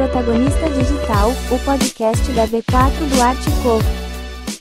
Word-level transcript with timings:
Protagonista 0.00 0.66
Digital, 0.70 1.28
o 1.52 1.62
podcast 1.62 2.32
da 2.32 2.48
B4 2.48 3.06
do 3.06 3.20
Artico. 3.20 4.56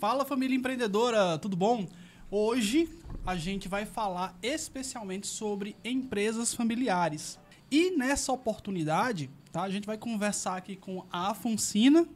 Fala 0.00 0.24
família 0.24 0.56
empreendedora, 0.56 1.36
tudo 1.36 1.54
bom? 1.54 1.86
Hoje 2.30 2.88
a 3.26 3.36
gente 3.36 3.68
vai 3.68 3.84
falar 3.84 4.34
especialmente 4.42 5.26
sobre 5.26 5.76
empresas 5.84 6.54
familiares. 6.54 7.38
E 7.70 7.90
nessa 7.90 8.32
oportunidade, 8.32 9.28
tá, 9.52 9.60
a 9.64 9.68
gente 9.68 9.86
vai 9.86 9.98
conversar 9.98 10.56
aqui 10.56 10.76
com 10.76 11.04
a 11.12 11.28
Afonsina 11.28 12.06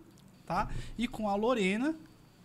tá, 0.46 0.70
e 0.96 1.06
com 1.06 1.28
a 1.28 1.34
Lorena. 1.34 1.94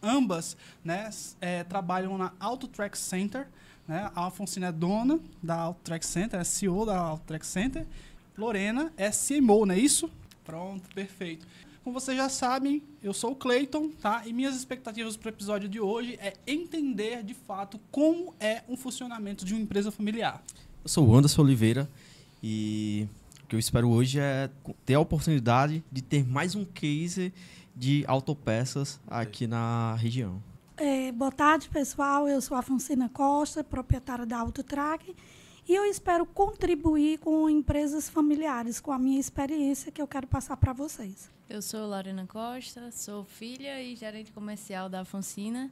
Ambas 0.03 0.57
né, 0.83 1.09
é, 1.39 1.63
trabalham 1.63 2.17
na 2.17 2.33
Auto 2.41 2.67
Track 2.67 2.97
Center. 2.97 3.47
Né? 3.87 4.11
A 4.13 4.27
Afonsina 4.27 4.67
é 4.67 4.71
dona 4.73 5.17
da 5.41 5.55
Auto 5.55 5.79
Track 5.81 6.05
Center, 6.05 6.41
é 6.41 6.43
CEO 6.43 6.85
da 6.85 6.97
Auto 6.97 7.23
Track 7.23 7.45
Center. 7.47 7.87
Lorena 8.37 8.93
é 8.95 9.09
CMO, 9.09 9.65
não 9.65 9.73
é 9.73 9.79
isso? 9.79 10.09
Pronto, 10.43 10.87
perfeito. 10.93 11.47
Como 11.83 11.99
vocês 11.99 12.15
já 12.15 12.29
sabem, 12.29 12.83
eu 13.01 13.13
sou 13.13 13.31
o 13.31 13.35
Clayton, 13.35 13.89
tá? 13.89 14.21
E 14.27 14.33
minhas 14.33 14.55
expectativas 14.55 15.17
para 15.17 15.27
o 15.27 15.29
episódio 15.29 15.67
de 15.67 15.79
hoje 15.79 16.19
é 16.21 16.33
entender 16.45 17.23
de 17.23 17.33
fato 17.33 17.79
como 17.89 18.35
é 18.39 18.61
um 18.69 18.77
funcionamento 18.77 19.43
de 19.43 19.53
uma 19.53 19.61
empresa 19.61 19.89
familiar. 19.89 20.43
Eu 20.83 20.89
sou 20.89 21.07
o 21.07 21.15
Anderson 21.15 21.41
Oliveira 21.41 21.89
e 22.43 23.07
o 23.43 23.47
que 23.47 23.55
eu 23.55 23.59
espero 23.59 23.89
hoje 23.89 24.19
é 24.19 24.49
ter 24.85 24.93
a 24.93 24.99
oportunidade 24.99 25.83
de 25.91 26.01
ter 26.03 26.27
mais 26.27 26.53
um 26.53 26.63
case 26.63 27.33
de 27.75 28.03
autopeças 28.07 28.99
aqui 29.07 29.47
na 29.47 29.95
região. 29.95 30.43
É, 30.75 31.11
boa 31.11 31.31
tarde, 31.31 31.69
pessoal. 31.69 32.27
Eu 32.27 32.39
sou 32.39 32.55
a 32.55 32.61
Francina 32.61 33.09
Costa, 33.09 33.63
proprietária 33.63 34.27
da 34.27 34.37
Autotrack. 34.37 35.15
E 35.67 35.75
eu 35.75 35.83
espero 35.83 36.25
contribuir 36.25 37.19
com 37.19 37.49
empresas 37.49 38.07
familiares, 38.07 38.79
com 38.79 38.93
a 38.93 38.97
minha 38.97 39.19
experiência 39.19 39.91
que 39.91 40.01
eu 40.01 40.07
quero 40.07 40.25
passar 40.25 40.55
para 40.55 40.71
vocês. 40.71 41.29
Eu 41.49 41.61
sou 41.61 41.85
Lorena 41.85 42.25
Costa, 42.25 42.89
sou 42.93 43.25
filha 43.25 43.83
e 43.83 43.93
gerente 43.93 44.31
comercial 44.31 44.87
da 44.87 45.01
Afonsina 45.01 45.69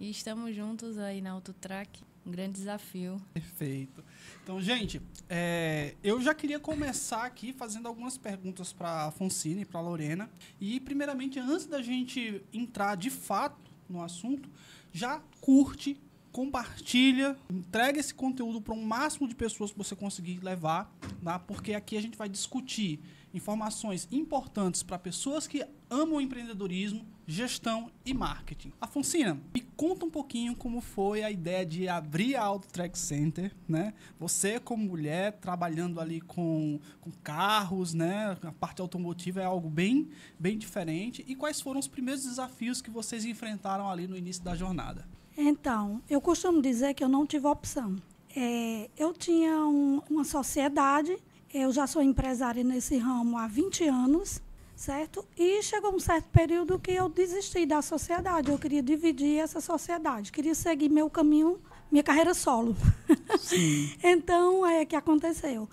e 0.00 0.08
estamos 0.08 0.56
juntos 0.56 0.96
aí 0.96 1.20
na 1.20 1.32
Autotrack. 1.32 2.02
Um 2.24 2.30
grande 2.30 2.54
desafio. 2.54 3.20
Perfeito. 3.34 4.02
Então, 4.42 4.58
gente, 4.58 5.02
é, 5.28 5.94
eu 6.02 6.18
já 6.20 6.34
queria 6.34 6.58
começar 6.58 7.26
aqui 7.26 7.52
fazendo 7.52 7.86
algumas 7.86 8.16
perguntas 8.16 8.72
para 8.72 8.88
a 8.88 9.06
Afonsina 9.08 9.60
e 9.60 9.64
para 9.66 9.80
a 9.80 9.82
Lorena. 9.82 10.30
E, 10.58 10.80
primeiramente, 10.80 11.38
antes 11.38 11.66
da 11.66 11.82
gente 11.82 12.42
entrar 12.54 12.96
de 12.96 13.10
fato 13.10 13.70
no 13.88 14.02
assunto, 14.02 14.48
já 14.92 15.20
curte, 15.42 16.00
compartilha, 16.36 17.34
entrega 17.50 17.98
esse 17.98 18.12
conteúdo 18.12 18.60
para 18.60 18.74
um 18.74 18.84
máximo 18.84 19.26
de 19.26 19.34
pessoas 19.34 19.70
que 19.70 19.78
você 19.78 19.96
conseguir 19.96 20.38
levar, 20.44 20.94
tá? 21.24 21.38
porque 21.38 21.72
aqui 21.72 21.96
a 21.96 22.02
gente 22.02 22.18
vai 22.18 22.28
discutir 22.28 23.00
informações 23.32 24.06
importantes 24.12 24.82
para 24.82 24.98
pessoas 24.98 25.46
que 25.46 25.64
amam 25.88 26.20
empreendedorismo, 26.20 27.06
gestão 27.26 27.90
e 28.04 28.12
marketing. 28.12 28.70
Afonsina, 28.78 29.40
me 29.54 29.62
conta 29.78 30.04
um 30.04 30.10
pouquinho 30.10 30.54
como 30.54 30.82
foi 30.82 31.22
a 31.22 31.30
ideia 31.30 31.64
de 31.64 31.88
abrir 31.88 32.36
a 32.36 32.42
Auto 32.42 32.68
Track 32.68 32.98
Center, 32.98 33.50
né? 33.66 33.94
Você 34.20 34.60
como 34.60 34.84
mulher 34.84 35.38
trabalhando 35.40 35.98
ali 35.98 36.20
com, 36.20 36.78
com 37.00 37.10
carros, 37.22 37.94
né? 37.94 38.36
A 38.42 38.52
parte 38.52 38.82
automotiva 38.82 39.40
é 39.40 39.44
algo 39.44 39.70
bem, 39.70 40.10
bem 40.38 40.58
diferente. 40.58 41.24
E 41.26 41.34
quais 41.34 41.62
foram 41.62 41.80
os 41.80 41.88
primeiros 41.88 42.24
desafios 42.24 42.82
que 42.82 42.90
vocês 42.90 43.24
enfrentaram 43.24 43.88
ali 43.88 44.06
no 44.06 44.18
início 44.18 44.44
da 44.44 44.54
jornada? 44.54 45.15
Então, 45.36 46.00
eu 46.08 46.20
costumo 46.20 46.62
dizer 46.62 46.94
que 46.94 47.04
eu 47.04 47.08
não 47.08 47.26
tive 47.26 47.46
opção. 47.46 47.96
É, 48.34 48.88
eu 48.96 49.12
tinha 49.12 49.58
um, 49.66 50.00
uma 50.08 50.24
sociedade, 50.24 51.16
eu 51.52 51.70
já 51.72 51.86
sou 51.86 52.02
empresária 52.02 52.64
nesse 52.64 52.96
ramo 52.96 53.36
há 53.36 53.46
20 53.46 53.84
anos, 53.84 54.40
certo? 54.74 55.24
E 55.36 55.62
chegou 55.62 55.94
um 55.94 56.00
certo 56.00 56.26
período 56.30 56.78
que 56.78 56.92
eu 56.92 57.08
desisti 57.08 57.66
da 57.66 57.80
sociedade, 57.82 58.50
eu 58.50 58.58
queria 58.58 58.82
dividir 58.82 59.38
essa 59.38 59.60
sociedade, 59.60 60.32
queria 60.32 60.54
seguir 60.54 60.88
meu 60.88 61.08
caminho, 61.08 61.60
minha 61.90 62.02
carreira 62.02 62.34
solo. 62.34 62.76
então, 64.02 64.66
é 64.66 64.84
que 64.84 64.96
aconteceu. 64.96 65.68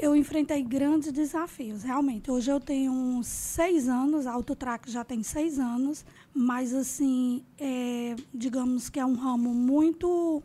Eu 0.00 0.16
enfrentei 0.16 0.62
grandes 0.62 1.12
desafios, 1.12 1.82
realmente. 1.82 2.30
Hoje 2.30 2.50
eu 2.50 2.58
tenho 2.58 3.20
seis 3.22 3.88
anos, 3.88 4.26
a 4.26 4.32
Autotrack 4.32 4.90
já 4.90 5.04
tem 5.04 5.22
seis 5.22 5.58
anos, 5.58 6.04
mas 6.34 6.74
assim, 6.74 7.44
é, 7.58 8.16
digamos 8.32 8.88
que 8.88 8.98
é 8.98 9.06
um 9.06 9.14
ramo 9.14 9.54
muito, 9.54 10.42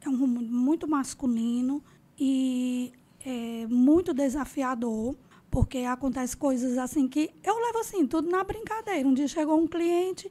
é 0.00 0.08
um 0.08 0.16
ramo 0.16 0.42
muito 0.42 0.86
masculino 0.86 1.82
e 2.18 2.92
é 3.24 3.66
muito 3.68 4.12
desafiador, 4.12 5.16
porque 5.50 5.78
acontece 5.78 6.36
coisas 6.36 6.76
assim 6.76 7.08
que 7.08 7.30
eu 7.42 7.54
levo 7.58 7.78
assim, 7.78 8.06
tudo 8.06 8.28
na 8.28 8.44
brincadeira. 8.44 9.08
Um 9.08 9.14
dia 9.14 9.28
chegou 9.28 9.58
um 9.58 9.66
cliente, 9.66 10.30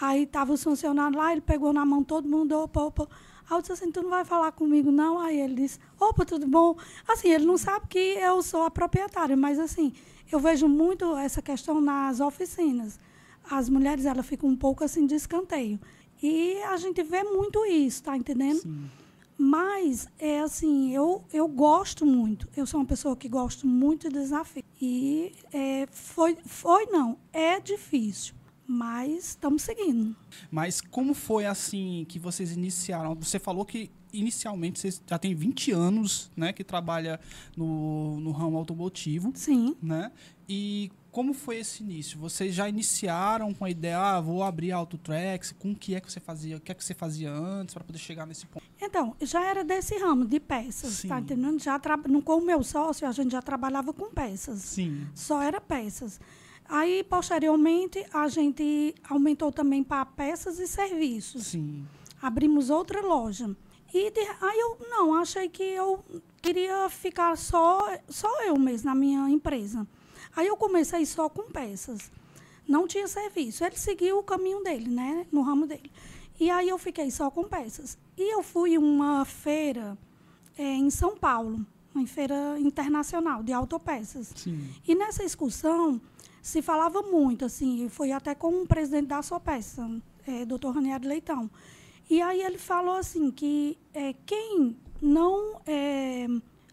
aí 0.00 0.22
estava 0.22 0.52
o 0.52 0.56
funcionário 0.56 1.18
lá, 1.18 1.32
ele 1.32 1.40
pegou 1.40 1.72
na 1.72 1.84
mão 1.84 2.04
todo 2.04 2.28
mundo, 2.28 2.52
opa, 2.52 2.82
opa. 2.82 3.08
Aí 3.52 3.58
eu 3.58 3.60
disse 3.60 3.72
assim, 3.72 3.92
tu 3.92 4.02
não 4.02 4.08
vai 4.08 4.24
falar 4.24 4.50
comigo, 4.52 4.90
não? 4.90 5.18
Aí 5.18 5.38
ele 5.38 5.54
disse, 5.54 5.78
opa, 6.00 6.24
tudo 6.24 6.46
bom? 6.46 6.74
Assim, 7.06 7.28
ele 7.28 7.44
não 7.44 7.58
sabe 7.58 7.86
que 7.86 7.98
eu 7.98 8.42
sou 8.42 8.62
a 8.62 8.70
proprietária, 8.70 9.36
mas 9.36 9.58
assim, 9.58 9.92
eu 10.30 10.40
vejo 10.40 10.66
muito 10.66 11.14
essa 11.18 11.42
questão 11.42 11.78
nas 11.78 12.18
oficinas. 12.18 12.98
As 13.50 13.68
mulheres, 13.68 14.06
elas 14.06 14.24
ficam 14.24 14.48
um 14.48 14.56
pouco 14.56 14.82
assim 14.82 15.04
de 15.04 15.16
escanteio. 15.16 15.78
E 16.22 16.62
a 16.62 16.78
gente 16.78 17.02
vê 17.02 17.22
muito 17.24 17.66
isso, 17.66 18.02
tá 18.04 18.16
entendendo? 18.16 18.60
Sim. 18.60 18.88
Mas, 19.36 20.08
é 20.18 20.40
assim, 20.40 20.94
eu, 20.94 21.22
eu 21.30 21.46
gosto 21.46 22.06
muito. 22.06 22.48
Eu 22.56 22.64
sou 22.64 22.80
uma 22.80 22.86
pessoa 22.86 23.14
que 23.14 23.28
gosto 23.28 23.66
muito 23.66 24.08
de 24.08 24.14
desafio. 24.14 24.64
E 24.80 25.34
é, 25.52 25.86
foi, 25.90 26.38
foi, 26.46 26.86
não, 26.86 27.18
é 27.34 27.60
difícil 27.60 28.34
mas 28.66 29.30
estamos 29.30 29.62
seguindo. 29.62 30.16
Mas 30.50 30.80
como 30.80 31.14
foi 31.14 31.46
assim 31.46 32.04
que 32.08 32.18
vocês 32.18 32.52
iniciaram? 32.52 33.14
Você 33.16 33.38
falou 33.38 33.64
que 33.64 33.90
inicialmente 34.12 34.78
você 34.78 35.00
já 35.06 35.18
tem 35.18 35.34
20 35.34 35.72
anos, 35.72 36.30
né, 36.36 36.52
que 36.52 36.62
trabalha 36.62 37.18
no, 37.56 38.20
no 38.20 38.30
ramo 38.30 38.56
automotivo. 38.58 39.32
Sim. 39.34 39.74
Né? 39.82 40.12
E 40.48 40.90
como 41.10 41.32
foi 41.34 41.58
esse 41.58 41.82
início? 41.82 42.18
Vocês 42.18 42.54
já 42.54 42.68
iniciaram 42.68 43.52
com 43.54 43.64
a 43.64 43.70
ideia, 43.70 43.98
ah, 43.98 44.20
vou 44.20 44.42
abrir 44.42 44.72
a 44.72 44.76
Autotracks, 44.76 45.52
com 45.52 45.72
o 45.72 45.76
que 45.76 45.94
é 45.94 46.00
que 46.00 46.10
você 46.10 46.20
fazia, 46.20 46.56
o 46.56 46.60
que 46.60 46.72
é 46.72 46.74
que 46.74 46.84
você 46.84 46.94
fazia 46.94 47.30
antes 47.30 47.74
para 47.74 47.84
poder 47.84 47.98
chegar 47.98 48.26
nesse 48.26 48.46
ponto? 48.46 48.64
Então, 48.80 49.14
já 49.20 49.44
era 49.44 49.62
desse 49.62 49.96
ramo 49.98 50.26
de 50.26 50.40
peças, 50.40 50.92
Sim. 50.92 51.08
tá 51.08 51.20
entendendo? 51.20 51.62
Já 51.62 51.78
tra... 51.78 51.98
Com 51.98 52.38
o 52.38 52.44
meu 52.44 52.62
sócio, 52.62 53.06
a 53.06 53.12
gente 53.12 53.32
já 53.32 53.42
trabalhava 53.42 53.92
com 53.92 54.10
peças. 54.10 54.60
Sim. 54.60 55.06
Só 55.14 55.42
era 55.42 55.60
peças. 55.60 56.20
Aí, 56.68 57.04
posteriormente, 57.04 58.04
a 58.12 58.28
gente 58.28 58.94
aumentou 59.08 59.52
também 59.52 59.82
para 59.82 60.06
peças 60.06 60.58
e 60.58 60.66
serviços. 60.66 61.48
Sim. 61.48 61.86
Abrimos 62.20 62.70
outra 62.70 63.00
loja. 63.00 63.54
E 63.92 64.10
de, 64.10 64.20
aí 64.40 64.58
eu 64.58 64.78
não, 64.88 65.14
achei 65.14 65.48
que 65.48 65.62
eu 65.62 66.02
queria 66.40 66.88
ficar 66.88 67.36
só, 67.36 67.78
só 68.08 68.42
eu 68.44 68.58
mesmo 68.58 68.86
na 68.86 68.94
minha 68.94 69.28
empresa. 69.28 69.86
Aí 70.34 70.46
eu 70.46 70.56
comecei 70.56 71.04
só 71.04 71.28
com 71.28 71.50
peças. 71.50 72.10
Não 72.66 72.86
tinha 72.86 73.06
serviço. 73.06 73.64
Ele 73.64 73.76
seguiu 73.76 74.18
o 74.18 74.22
caminho 74.22 74.62
dele, 74.62 74.88
né? 74.88 75.26
No 75.30 75.42
ramo 75.42 75.66
dele. 75.66 75.90
E 76.40 76.50
aí 76.50 76.68
eu 76.68 76.78
fiquei 76.78 77.10
só 77.10 77.30
com 77.30 77.44
peças. 77.44 77.98
E 78.16 78.32
eu 78.34 78.42
fui 78.42 78.78
uma 78.78 79.24
feira 79.24 79.96
é, 80.56 80.62
em 80.62 80.88
São 80.90 81.16
Paulo, 81.16 81.64
uma 81.94 82.06
feira 82.06 82.58
internacional 82.58 83.42
de 83.42 83.52
autopeças. 83.52 84.32
Sim. 84.34 84.70
E 84.86 84.94
nessa 84.94 85.22
excursão 85.22 86.00
se 86.42 86.60
falava 86.60 87.00
muito, 87.02 87.44
assim, 87.44 87.88
foi 87.88 88.10
até 88.10 88.34
com 88.34 88.62
o 88.62 88.66
presidente 88.66 89.06
da 89.06 89.22
Sopeça, 89.22 89.88
é, 90.26 90.44
doutor 90.44 90.74
Ranieri 90.74 91.06
Leitão. 91.06 91.48
E 92.10 92.20
aí 92.20 92.42
ele 92.42 92.58
falou 92.58 92.96
assim 92.96 93.30
que 93.30 93.78
é, 93.94 94.12
quem 94.26 94.76
não. 95.00 95.60
É, 95.64 96.26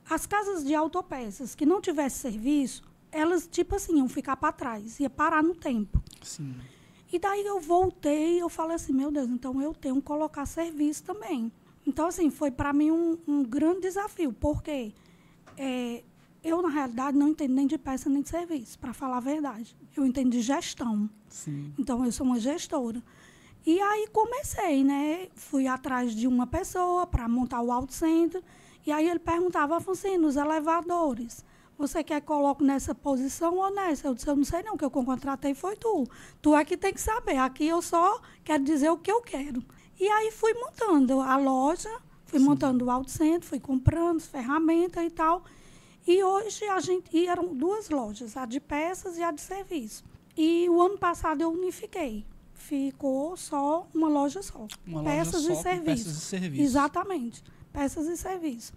as 0.09 0.25
casas 0.25 0.65
de 0.65 0.73
autopeças 0.73 1.53
que 1.53 1.67
não 1.67 1.79
tivesse 1.79 2.17
serviço, 2.17 2.81
elas, 3.11 3.47
tipo 3.47 3.75
assim, 3.75 3.97
iam 3.97 4.09
ficar 4.09 4.35
para 4.37 4.51
trás, 4.51 4.99
ia 4.99 5.09
parar 5.09 5.43
no 5.43 5.53
tempo. 5.53 6.01
Sim. 6.23 6.55
E 7.13 7.19
daí 7.19 7.45
eu 7.45 7.59
voltei 7.59 8.41
eu 8.41 8.49
falei 8.49 8.75
assim, 8.75 8.91
meu 8.91 9.11
Deus, 9.11 9.29
então 9.29 9.61
eu 9.61 9.73
tenho 9.73 9.95
que 9.97 10.01
colocar 10.01 10.47
serviço 10.47 11.03
também. 11.03 11.51
Então, 11.85 12.07
assim, 12.07 12.29
foi 12.29 12.51
para 12.51 12.73
mim 12.73 12.91
um, 12.91 13.17
um, 13.27 13.43
grande 13.43 13.81
desafio, 13.81 14.33
porque 14.33 14.93
é, 15.57 16.03
na 16.69 16.75
realidade, 16.75 17.17
não 17.17 17.29
entendo 17.29 17.53
nem 17.53 17.67
de 17.67 17.77
peça 17.77 18.09
nem 18.09 18.21
de 18.21 18.29
serviço, 18.29 18.77
para 18.79 18.93
falar 18.93 19.17
a 19.17 19.21
verdade. 19.21 19.75
Eu 19.97 20.05
entendo 20.05 20.29
de 20.29 20.41
gestão. 20.41 21.09
Sim. 21.27 21.73
Então, 21.77 22.05
eu 22.05 22.11
sou 22.11 22.25
uma 22.25 22.39
gestora. 22.39 23.03
E 23.65 23.81
aí 23.81 24.07
comecei, 24.13 24.83
né? 24.83 25.27
Fui 25.35 25.67
atrás 25.67 26.13
de 26.15 26.27
uma 26.27 26.47
pessoa 26.47 27.05
para 27.05 27.27
montar 27.27 27.61
o 27.61 27.71
auto 27.71 27.93
center. 27.93 28.41
E 28.85 28.91
aí 28.91 29.09
ele 29.09 29.19
perguntava, 29.19 29.77
Afonso, 29.77 30.07
nos 30.17 30.37
elevadores, 30.37 31.43
você 31.77 32.03
quer 32.03 32.21
que 32.21 32.27
coloque 32.27 32.63
nessa 32.63 32.95
posição 32.95 33.57
ou 33.57 33.73
nessa? 33.73 34.07
Eu 34.07 34.13
disse, 34.13 34.27
eu 34.27 34.35
não 34.35 34.43
sei 34.45 34.63
não, 34.63 34.75
o 34.75 34.77
que 34.77 34.85
eu 34.85 34.91
contratei 34.91 35.53
foi 35.53 35.75
tu. 35.75 36.07
Tu 36.41 36.55
é 36.55 36.63
que 36.63 36.77
tem 36.77 36.93
que 36.93 37.01
saber. 37.01 37.37
Aqui 37.37 37.67
eu 37.67 37.81
só 37.81 38.21
quero 38.43 38.63
dizer 38.63 38.89
o 38.89 38.97
que 38.97 39.11
eu 39.11 39.21
quero. 39.21 39.63
E 39.99 40.07
aí 40.07 40.31
fui 40.31 40.53
montando 40.53 41.19
a 41.19 41.35
loja, 41.35 41.89
fui 42.25 42.39
Sim. 42.39 42.45
montando 42.45 42.85
o 42.85 42.91
auto 42.91 43.11
center, 43.11 43.43
fui 43.43 43.59
comprando 43.59 44.21
ferramentas 44.21 45.03
e 45.03 45.09
tal. 45.09 45.43
E 46.09 46.23
hoje 46.23 46.65
a 46.65 46.79
gente. 46.79 47.15
E 47.15 47.27
eram 47.27 47.53
duas 47.53 47.87
lojas, 47.87 48.35
a 48.35 48.43
de 48.43 48.59
peças 48.59 49.15
e 49.15 49.21
a 49.21 49.29
de 49.29 49.41
serviço. 49.41 50.03
E 50.35 50.67
o 50.67 50.81
ano 50.81 50.97
passado 50.97 51.41
eu 51.41 51.51
unifiquei. 51.51 52.25
Ficou 52.55 53.37
só 53.37 53.87
uma 53.93 54.09
loja 54.09 54.41
só. 54.41 54.65
Uma 54.87 55.03
peças 55.03 55.43
loja 55.43 55.53
e 55.53 55.55
só 55.55 55.61
com 55.61 55.61
serviços. 55.61 56.05
peças 56.05 56.23
e 56.23 56.25
serviços. 56.25 56.65
Exatamente. 56.65 57.43
Peças 57.71 58.07
e 58.07 58.17
serviços. 58.17 58.73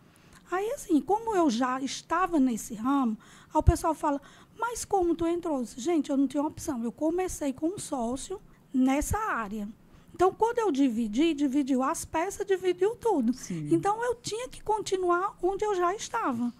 Aí, 0.50 0.73
assim, 0.73 1.00
como 1.00 1.34
eu 1.34 1.49
já 1.49 1.81
estava 1.81 2.38
nesse 2.38 2.75
ramo, 2.75 3.17
aí 3.46 3.58
o 3.58 3.62
pessoal 3.62 3.94
fala, 3.94 4.20
mas 4.58 4.84
como 4.84 5.14
tu 5.14 5.26
entrou? 5.26 5.64
Gente, 5.64 6.11
eu 6.11 6.19
não 6.19 6.29
tinha 6.29 6.43
opção. 6.43 6.84
Eu 6.84 6.93
comecei 6.93 7.55
com 7.55 7.69
um 7.69 7.79
sócio 7.79 8.43
nessa 8.75 9.17
área. 9.17 9.67
Então, 10.14 10.34
quando 10.34 10.58
eu 10.58 10.70
dividi, 10.70 11.32
dividiu 11.32 11.82
as 11.82 12.05
peças, 12.05 12.46
dividiu 12.46 12.94
tudo. 12.96 13.32
Sim. 13.32 13.70
Então, 13.73 14.05
eu 14.05 14.17
tinha 14.17 14.50
que 14.50 14.62
continuar 14.62 15.34
onde 15.43 15.64
eu 15.64 15.75
já 15.75 15.94
estava. 15.94 16.52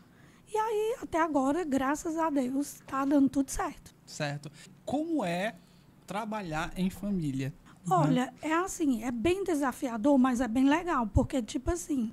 E 0.53 0.57
aí, 0.59 0.97
até 1.01 1.19
agora, 1.19 1.65
graças 1.65 2.19
a 2.19 2.29
Deus, 2.29 2.75
está 2.75 3.07
dando 3.07 3.29
tudo 3.29 3.51
certo. 3.51 3.95
Certo. 4.05 4.53
Como 4.85 5.25
é 5.25 5.55
trabalhar 6.07 6.73
em 6.77 6.91
família? 6.91 7.55
Olha, 7.89 8.35
é 8.43 8.53
assim, 8.53 9.03
é 9.03 9.11
bem 9.11 9.43
desafiador, 9.43 10.19
mas 10.19 10.43
é 10.43 10.47
bem 10.47 10.69
legal, 10.69 11.07
porque, 11.07 11.41
tipo 11.41 11.71
assim, 11.71 12.13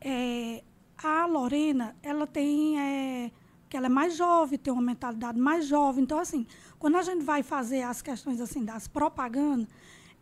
é, 0.00 0.62
a 1.02 1.24
Lorena, 1.26 1.94
ela 2.02 2.26
tem, 2.26 2.80
é, 2.80 3.30
que 3.68 3.76
ela 3.76 3.86
é 3.86 3.88
mais 3.88 4.16
jovem, 4.16 4.58
tem 4.58 4.72
uma 4.72 4.82
mentalidade 4.82 5.38
mais 5.38 5.64
jovem, 5.66 6.02
então, 6.02 6.18
assim, 6.18 6.46
quando 6.80 6.96
a 6.96 7.02
gente 7.02 7.24
vai 7.24 7.44
fazer 7.44 7.82
as 7.82 8.02
questões, 8.02 8.40
assim, 8.40 8.64
das 8.64 8.88
propagandas, 8.88 9.68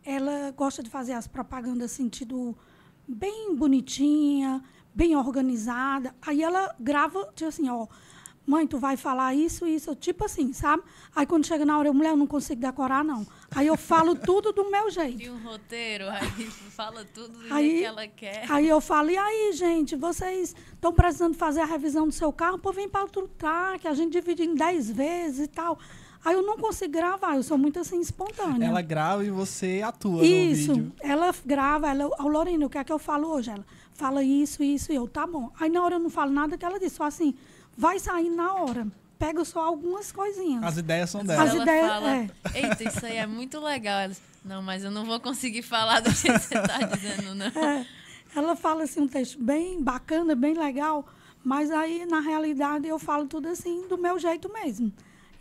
ela 0.05 0.51
gosta 0.51 0.83
de 0.83 0.89
fazer 0.89 1.13
as 1.13 1.27
propagandas 1.27 1.91
sentido 1.91 2.55
bem 3.07 3.55
bonitinha, 3.55 4.63
bem 4.97 5.15
organizada, 5.15 6.13
aí 6.25 6.41
ela 6.41 6.73
grava, 6.79 7.29
tipo 7.35 7.47
assim, 7.47 7.69
ó, 7.69 7.85
mãe, 8.47 8.65
tu 8.65 8.79
vai 8.79 8.97
falar 8.97 9.35
isso, 9.35 9.67
isso, 9.67 9.93
tipo 9.93 10.25
assim, 10.25 10.51
sabe? 10.53 10.81
Aí 11.15 11.25
quando 11.27 11.45
chega 11.45 11.63
na 11.65 11.77
hora, 11.77 11.87
eu, 11.89 11.93
mulher, 11.93 12.09
eu 12.11 12.17
não 12.17 12.25
consigo 12.25 12.59
decorar, 12.59 13.03
não. 13.03 13.27
Aí 13.53 13.67
eu 13.67 13.77
falo 13.77 14.15
tudo 14.29 14.51
do 14.51 14.71
meu 14.71 14.89
jeito. 14.89 15.21
E 15.21 15.29
um 15.29 15.37
roteiro, 15.43 16.09
aí 16.09 16.45
fala 16.75 17.05
tudo 17.13 17.37
do 17.37 17.53
Aí- 17.53 17.65
jeito 17.69 17.79
que 17.81 17.85
ela 17.85 18.07
quer. 18.07 18.45
Aí 18.51 18.67
eu 18.67 18.81
falo, 18.81 19.11
e 19.11 19.17
aí, 19.17 19.53
gente, 19.53 19.95
vocês 19.95 20.55
estão 20.73 20.91
precisando 20.91 21.35
fazer 21.35 21.59
a 21.61 21.65
revisão 21.65 22.07
do 22.07 22.13
seu 22.13 22.33
carro? 22.33 22.57
Pô, 22.57 22.71
vem 22.71 22.89
para 22.89 23.05
o 23.05 23.09
que 23.79 23.87
a 23.87 23.93
gente 23.93 24.13
divide 24.13 24.43
em 24.43 24.55
10 24.55 24.89
vezes 24.89 25.45
e 25.45 25.47
tal. 25.47 25.77
Aí 26.25 26.33
eu 26.33 26.41
não 26.41 26.57
consigo 26.57 26.91
gravar, 26.91 27.35
eu 27.35 27.43
sou 27.43 27.57
muito 27.57 27.79
assim, 27.79 27.99
espontânea. 28.01 28.65
Ela 28.65 28.81
grava 28.81 29.23
e 29.23 29.29
você 29.29 29.81
atua 29.85 30.25
Isso, 30.25 30.69
no 30.69 30.75
vídeo. 30.75 30.93
ela 31.01 31.31
grava, 31.45 31.89
ela, 31.89 32.09
a 32.17 32.23
Lorena, 32.23 32.65
o 32.65 32.69
que 32.69 32.77
é 32.79 32.83
que 32.83 32.91
eu 32.91 32.97
falo 32.99 33.27
hoje? 33.29 33.51
Ela 33.51 33.63
fala 33.97 34.23
isso, 34.23 34.63
isso, 34.63 34.91
e 34.91 34.95
eu, 34.95 35.07
tá 35.07 35.25
bom. 35.27 35.51
Aí 35.59 35.69
na 35.69 35.83
hora 35.83 35.95
eu 35.95 35.99
não 35.99 36.09
falo 36.09 36.31
nada 36.31 36.57
que 36.57 36.63
ela 36.63 36.79
disse, 36.79 36.95
só 36.95 37.03
assim, 37.03 37.33
vai 37.75 37.99
sair 37.99 38.29
na 38.29 38.53
hora. 38.53 38.87
Pega 39.19 39.43
só 39.43 39.61
algumas 39.61 40.11
coisinhas. 40.11 40.63
As 40.63 40.77
ideias 40.77 41.09
são 41.09 41.25
dela. 41.25 41.43
As 41.43 41.49
ela 41.53 41.63
ideias- 41.63 41.87
fala, 41.87 42.15
é. 42.15 42.29
eita, 42.53 42.83
isso 42.83 43.05
aí 43.05 43.17
é 43.17 43.25
muito 43.25 43.59
legal. 43.59 43.99
Ela, 43.99 44.15
não, 44.45 44.61
mas 44.61 44.83
eu 44.83 44.91
não 44.91 45.03
vou 45.05 45.19
conseguir 45.19 45.63
falar 45.63 45.99
do 46.01 46.11
jeito 46.11 46.39
que 46.39 46.45
você 46.45 46.57
está 46.59 46.77
dizendo, 46.85 47.33
não. 47.33 47.47
É, 47.47 47.85
ela 48.35 48.55
fala 48.55 48.83
assim 48.83 49.01
um 49.01 49.07
texto 49.07 49.41
bem 49.41 49.81
bacana, 49.81 50.35
bem 50.35 50.53
legal, 50.53 51.03
mas 51.43 51.71
aí 51.71 52.05
na 52.05 52.19
realidade 52.19 52.87
eu 52.87 52.99
falo 52.99 53.25
tudo 53.25 53.47
assim 53.47 53.87
do 53.87 53.97
meu 53.97 54.19
jeito 54.19 54.51
mesmo 54.53 54.93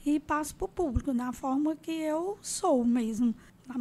e 0.06 0.19
passo 0.19 0.55
para 0.55 0.64
o 0.64 0.69
público 0.69 1.12
da 1.12 1.31
forma 1.32 1.76
que 1.76 1.91
eu 1.93 2.38
sou 2.41 2.82
mesmo, 2.85 3.35
Na- 3.67 3.75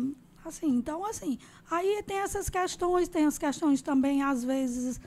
assim. 0.50 0.68
Então 0.68 1.06
assim, 1.06 1.38
aí 1.69 2.03
tem 2.03 2.18
essas 2.18 2.50
questões, 2.50 3.07
tem 3.07 3.25
as 3.25 3.38
questões 3.38 3.81
também 3.81 4.24
às 4.24 4.44
vezes 4.44 5.00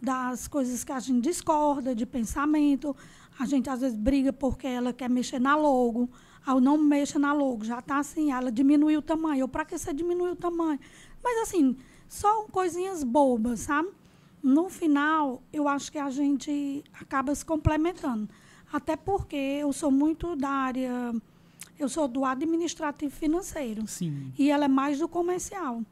das 0.00 0.46
coisas 0.46 0.84
que 0.84 0.92
a 0.92 1.00
gente 1.00 1.22
discorda 1.22 1.94
de 1.94 2.06
pensamento. 2.06 2.94
A 3.38 3.44
gente 3.44 3.68
às 3.68 3.80
vezes 3.80 3.96
briga 3.96 4.32
porque 4.32 4.66
ela 4.66 4.92
quer 4.92 5.10
mexer 5.10 5.38
na 5.38 5.56
logo. 5.56 6.08
Aí 6.46 6.60
não 6.60 6.78
mexa 6.78 7.18
na 7.18 7.32
logo, 7.32 7.64
já 7.64 7.80
está 7.80 7.98
assim, 7.98 8.30
ela 8.30 8.52
diminuiu 8.52 9.00
o 9.00 9.02
tamanho. 9.02 9.40
Eu, 9.40 9.48
para 9.48 9.64
que 9.64 9.76
você 9.76 9.92
diminuiu 9.92 10.32
o 10.32 10.36
tamanho? 10.36 10.78
Mas 11.22 11.42
assim, 11.42 11.76
só 12.08 12.44
coisinhas 12.44 13.02
bobas, 13.02 13.60
sabe? 13.60 13.88
No 14.40 14.68
final, 14.68 15.42
eu 15.52 15.66
acho 15.66 15.90
que 15.90 15.98
a 15.98 16.08
gente 16.08 16.84
acaba 17.00 17.34
se 17.34 17.44
complementando. 17.44 18.28
Até 18.72 18.96
porque 18.96 19.34
eu 19.34 19.72
sou 19.72 19.90
muito 19.90 20.36
da 20.36 20.48
área, 20.48 21.12
eu 21.78 21.88
sou 21.88 22.08
do 22.08 22.24
administrativo 22.24 23.14
financeiro 23.14 23.86
Sim. 23.86 24.32
e 24.38 24.50
ela 24.50 24.64
é 24.64 24.68
mais 24.68 24.98
do 24.98 25.08
comercial. 25.08 25.82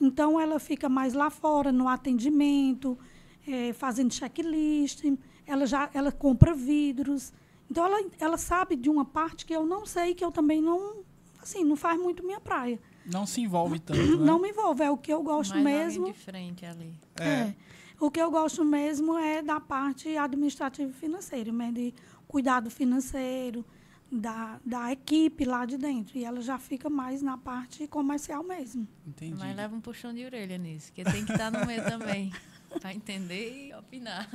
Então, 0.00 0.40
ela 0.40 0.58
fica 0.58 0.88
mais 0.88 1.14
lá 1.14 1.30
fora, 1.30 1.70
no 1.70 1.88
atendimento, 1.88 2.98
eh, 3.46 3.72
fazendo 3.72 4.12
checklist, 4.12 5.04
ela 5.46 5.66
já 5.66 5.90
ela 5.94 6.10
compra 6.10 6.54
vidros. 6.54 7.32
Então, 7.70 7.86
ela, 7.86 8.10
ela 8.18 8.36
sabe 8.36 8.76
de 8.76 8.90
uma 8.90 9.04
parte 9.04 9.46
que 9.46 9.54
eu 9.54 9.64
não 9.64 9.86
sei, 9.86 10.14
que 10.14 10.24
eu 10.24 10.32
também 10.32 10.60
não, 10.60 10.96
assim, 11.40 11.64
não 11.64 11.76
faz 11.76 12.00
muito 12.00 12.24
minha 12.24 12.40
praia. 12.40 12.80
Não 13.06 13.26
se 13.26 13.40
envolve 13.40 13.78
tanto, 13.80 13.98
né? 13.98 14.24
Não 14.24 14.40
me 14.40 14.50
envolve, 14.50 14.82
é 14.82 14.90
o 14.90 14.96
que 14.96 15.12
eu 15.12 15.22
gosto 15.22 15.54
Mais 15.54 15.64
mesmo. 15.64 16.06
de 16.06 16.12
frente 16.12 16.66
ali. 16.66 16.92
É. 17.20 17.24
É. 17.24 17.54
O 18.00 18.10
que 18.10 18.20
eu 18.20 18.30
gosto 18.30 18.64
mesmo 18.64 19.16
é 19.16 19.40
da 19.40 19.60
parte 19.60 20.16
administrativa 20.16 20.90
e 20.90 20.92
financeira, 20.92 21.52
né? 21.52 21.70
de 21.70 21.94
cuidado 22.26 22.68
financeiro, 22.68 23.64
da, 24.12 24.60
da 24.64 24.92
equipe 24.92 25.46
lá 25.46 25.64
de 25.64 25.78
dentro. 25.78 26.18
E 26.18 26.24
ela 26.24 26.42
já 26.42 26.58
fica 26.58 26.90
mais 26.90 27.22
na 27.22 27.38
parte 27.38 27.86
comercial 27.86 28.44
mesmo. 28.44 28.86
Entendi. 29.06 29.38
Mas 29.38 29.56
leva 29.56 29.74
um 29.74 29.80
puxão 29.80 30.12
de 30.12 30.22
orelha 30.22 30.58
nisso, 30.58 30.92
que 30.92 31.02
tem 31.02 31.24
que 31.24 31.32
estar 31.32 31.50
no 31.50 31.64
meio 31.66 31.82
também. 31.84 32.30
Pra 32.80 32.92
entender 32.94 33.68
e 33.68 33.74
opinar. 33.74 34.26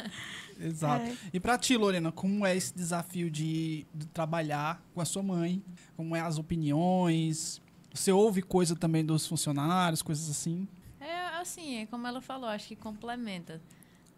Exato. 0.59 1.05
É. 1.05 1.15
E 1.33 1.39
pra 1.39 1.57
ti, 1.57 1.75
Lorena, 1.75 2.11
como 2.11 2.45
é 2.45 2.55
esse 2.55 2.71
desafio 2.71 3.31
de, 3.31 3.83
de 3.91 4.05
trabalhar 4.09 4.79
com 4.93 5.01
a 5.01 5.05
sua 5.05 5.23
mãe? 5.23 5.63
Como 5.95 6.15
é 6.15 6.21
as 6.21 6.37
opiniões? 6.37 7.59
Você 7.91 8.11
ouve 8.11 8.43
coisa 8.43 8.75
também 8.75 9.03
dos 9.03 9.25
funcionários, 9.25 10.03
coisas 10.03 10.29
assim? 10.29 10.67
É 10.99 11.39
assim, 11.39 11.77
é 11.77 11.87
como 11.87 12.05
ela 12.05 12.21
falou, 12.21 12.47
acho 12.47 12.67
que 12.67 12.75
complementa. 12.75 13.59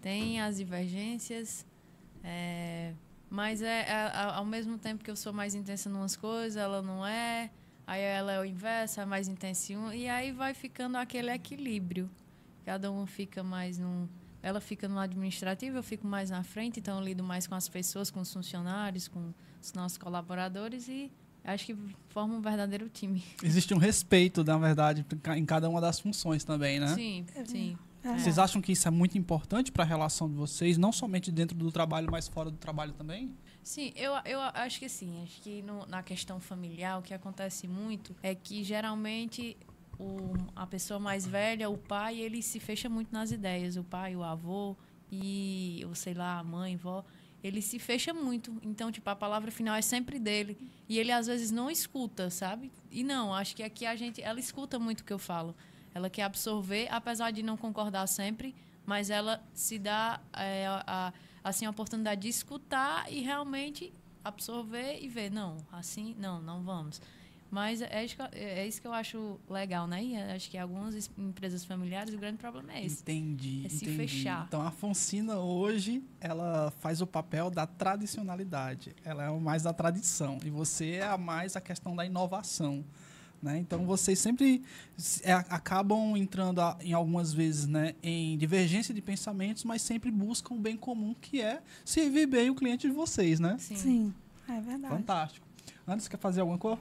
Tem 0.02 0.42
as 0.42 0.58
divergências, 0.58 1.66
é, 2.22 2.94
mas 3.30 3.62
é, 3.62 3.82
é, 3.82 4.12
ao 4.14 4.46
mesmo 4.46 4.78
tempo 4.78 5.04
que 5.04 5.12
eu 5.12 5.16
sou 5.16 5.32
mais 5.32 5.54
intensa 5.54 5.90
em 5.90 5.94
umas 5.94 6.16
coisas, 6.16 6.58
ela 6.58 6.82
não 6.82 7.06
é. 7.06 7.52
Aí 7.86 8.02
ela 8.02 8.32
é 8.32 8.40
o 8.40 8.46
inverso, 8.46 9.00
é 9.02 9.06
mais 9.06 9.28
intensa 9.28 9.74
em 9.74 9.78
um. 9.78 9.94
E 9.94 10.08
aí 10.08 10.32
vai 10.32 10.54
ficando 10.54 10.98
aquele 10.98 11.32
equilíbrio. 11.32 12.10
Cada 12.66 12.92
um 12.92 13.06
fica 13.06 13.44
mais 13.44 13.78
num. 13.78 14.08
Ela 14.42 14.62
fica 14.62 14.88
no 14.88 14.98
administrativo, 15.00 15.78
eu 15.78 15.84
fico 15.84 16.08
mais 16.08 16.30
na 16.30 16.44
frente, 16.44 16.80
então 16.80 16.98
eu 17.00 17.04
lido 17.04 17.24
mais 17.24 17.46
com 17.46 17.56
as 17.56 17.68
pessoas, 17.68 18.10
com 18.10 18.22
os 18.22 18.32
funcionários, 18.32 19.08
com 19.08 19.34
os 19.62 19.74
nossos 19.74 19.98
colaboradores 19.98 20.88
e 20.88 21.12
acho 21.44 21.66
que 21.66 21.78
forma 22.10 22.36
um 22.36 22.42
verdadeiro 22.42 22.88
time. 22.90 23.24
Existe 23.44 23.74
um 23.74 23.78
respeito, 23.78 24.44
na 24.44 24.58
verdade, 24.58 25.06
em 25.36 25.46
cada 25.46 25.68
uma 25.70 25.82
das 25.82 26.00
funções 26.00 26.44
também, 26.44 26.80
né? 26.80 26.88
Sim, 26.96 27.26
sim. 27.46 27.78
É. 28.04 28.18
Vocês 28.18 28.40
acham 28.40 28.62
que 28.62 28.72
isso 28.72 28.88
é 28.88 28.92
muito 28.92 29.18
importante 29.18 29.72
para 29.72 29.84
a 29.84 29.88
relação 29.88 30.30
de 30.30 30.36
vocês, 30.36 30.78
não 30.78 30.92
somente 30.92 31.32
dentro 31.32 31.56
do 31.58 31.72
trabalho, 31.72 32.08
mas 32.10 32.28
fora 32.28 32.50
do 32.50 32.58
trabalho 32.58 32.94
também? 32.94 33.36
Sim, 33.62 33.92
eu, 33.96 34.14
eu 34.26 34.40
acho 34.40 34.80
que 34.80 34.88
sim. 34.88 35.22
Acho 35.24 35.42
que 35.42 35.62
no- 35.62 35.86
na 35.86 36.02
questão 36.02 36.40
familiar, 36.40 36.98
o 36.98 37.02
que 37.02 37.14
acontece 37.14 37.68
muito 37.68 38.16
é 38.24 38.34
que 38.34 38.64
geralmente 38.64 39.58
o, 40.00 40.32
a 40.56 40.66
pessoa 40.66 40.98
mais 41.00 41.26
velha, 41.26 41.70
o 41.70 41.78
pai, 41.78 42.18
ele 42.20 42.42
se 42.42 42.58
fecha 42.60 42.88
muito 42.88 43.12
nas 43.12 43.32
ideias. 43.32 43.76
O 43.76 43.84
pai, 43.84 44.16
o 44.16 44.24
avô 44.24 44.78
e, 45.12 45.84
ou 45.86 45.94
sei 45.94 46.14
lá, 46.14 46.40
a 46.40 46.44
mãe, 46.44 46.78
vó, 46.78 47.04
ele 47.44 47.62
se 47.62 47.80
fecha 47.80 48.14
muito. 48.14 48.56
Então, 48.64 48.92
tipo, 48.92 49.10
a 49.10 49.16
palavra 49.16 49.52
final 49.52 49.76
é 49.76 49.82
sempre 49.82 50.20
dele. 50.20 50.58
E 50.88 50.98
ele 50.98 51.12
às 51.12 51.28
vezes 51.28 51.52
não 51.52 51.70
escuta, 51.70 52.30
sabe? 52.30 52.72
E 52.90 53.04
não, 53.04 53.34
acho 53.34 53.56
que 53.56 53.62
aqui 53.64 53.86
a 53.86 53.96
gente, 53.96 54.22
ela 54.22 54.40
escuta 54.40 54.80
muito 54.80 55.02
o 55.02 55.04
que 55.04 55.12
eu 55.14 55.20
falo. 55.20 55.54
Ela 55.94 56.10
quer 56.10 56.24
absorver, 56.24 56.88
apesar 56.92 57.32
de 57.32 57.42
não 57.44 57.58
concordar 57.58 58.06
sempre, 58.08 58.56
mas 58.86 59.10
ela 59.10 59.42
se 59.54 59.78
dá 59.80 60.20
é, 60.34 60.66
a, 60.68 61.14
assim 61.44 61.66
a 61.66 61.70
oportunidade 61.70 62.22
de 62.22 62.28
escutar 62.30 63.12
e 63.12 63.22
realmente 63.22 63.94
absorver 64.24 65.00
e 65.02 65.08
ver, 65.08 65.32
não, 65.32 65.58
assim, 65.72 66.16
não, 66.20 66.42
não 66.42 66.62
vamos. 66.64 67.02
Mas 67.52 67.82
é 67.82 68.06
isso, 68.06 68.16
que, 68.16 68.22
eu- 68.22 68.28
é 68.34 68.68
isso 68.68 68.80
que 68.80 68.86
eu 68.88 68.94
acho 68.94 69.40
legal, 69.50 69.88
né? 69.88 70.04
E 70.04 70.16
acho 70.16 70.52
que 70.52 70.58
algumas 70.58 70.94
es- 70.94 71.10
empresas 71.18 71.66
familiares 71.66 72.14
o 72.14 72.18
grande 72.18 72.38
problema 72.38 72.72
é 72.74 72.86
esse. 72.86 73.02
Entendi. 73.02 73.64
É 73.66 73.70
se 73.70 73.86
entendi. 73.86 73.98
fechar. 73.98 74.46
Então 74.48 74.62
a 74.62 74.70
Fonsina 74.70 75.38
hoje 75.40 76.04
ela 76.22 76.72
faz 76.80 77.02
o 77.02 77.08
papel 77.08 77.50
da 77.50 77.66
tradicionalidade. 77.66 78.96
Ela 79.04 79.24
é 79.24 79.30
o 79.32 79.40
mais 79.40 79.64
da 79.64 79.74
tradição 79.74 80.38
e 80.46 80.50
você 80.52 80.92
é 80.96 81.04
a 81.08 81.18
mais 81.18 81.56
a 81.56 81.62
questão 81.62 81.96
da 81.96 82.06
inovação. 82.06 82.86
Né? 83.42 83.58
Então 83.60 83.86
vocês 83.86 84.20
sempre 84.20 84.62
é, 85.24 85.32
acabam 85.32 86.18
entrando 86.18 86.60
a- 86.60 86.78
em 86.82 86.92
algumas 86.92 87.32
vezes 87.34 87.66
né, 87.68 87.96
em 88.04 88.38
divergência 88.38 88.94
de 88.94 89.02
pensamentos, 89.02 89.64
mas 89.64 89.82
sempre 89.82 90.12
buscam 90.12 90.56
o 90.56 90.60
bem 90.60 90.76
comum 90.76 91.16
que 91.22 91.42
é 91.42 91.62
servir 91.86 92.28
bem 92.28 92.50
o 92.50 92.56
cliente 92.56 92.88
de 92.88 92.94
vocês, 92.94 93.40
né? 93.40 93.56
Sim. 93.58 93.76
Sim, 93.78 94.14
é 94.50 94.60
verdade. 94.60 94.94
Fantástico. 94.94 95.48
Antes 95.88 96.08
quer 96.10 96.18
fazer 96.20 96.42
alguma 96.42 96.58
coisa? 96.58 96.80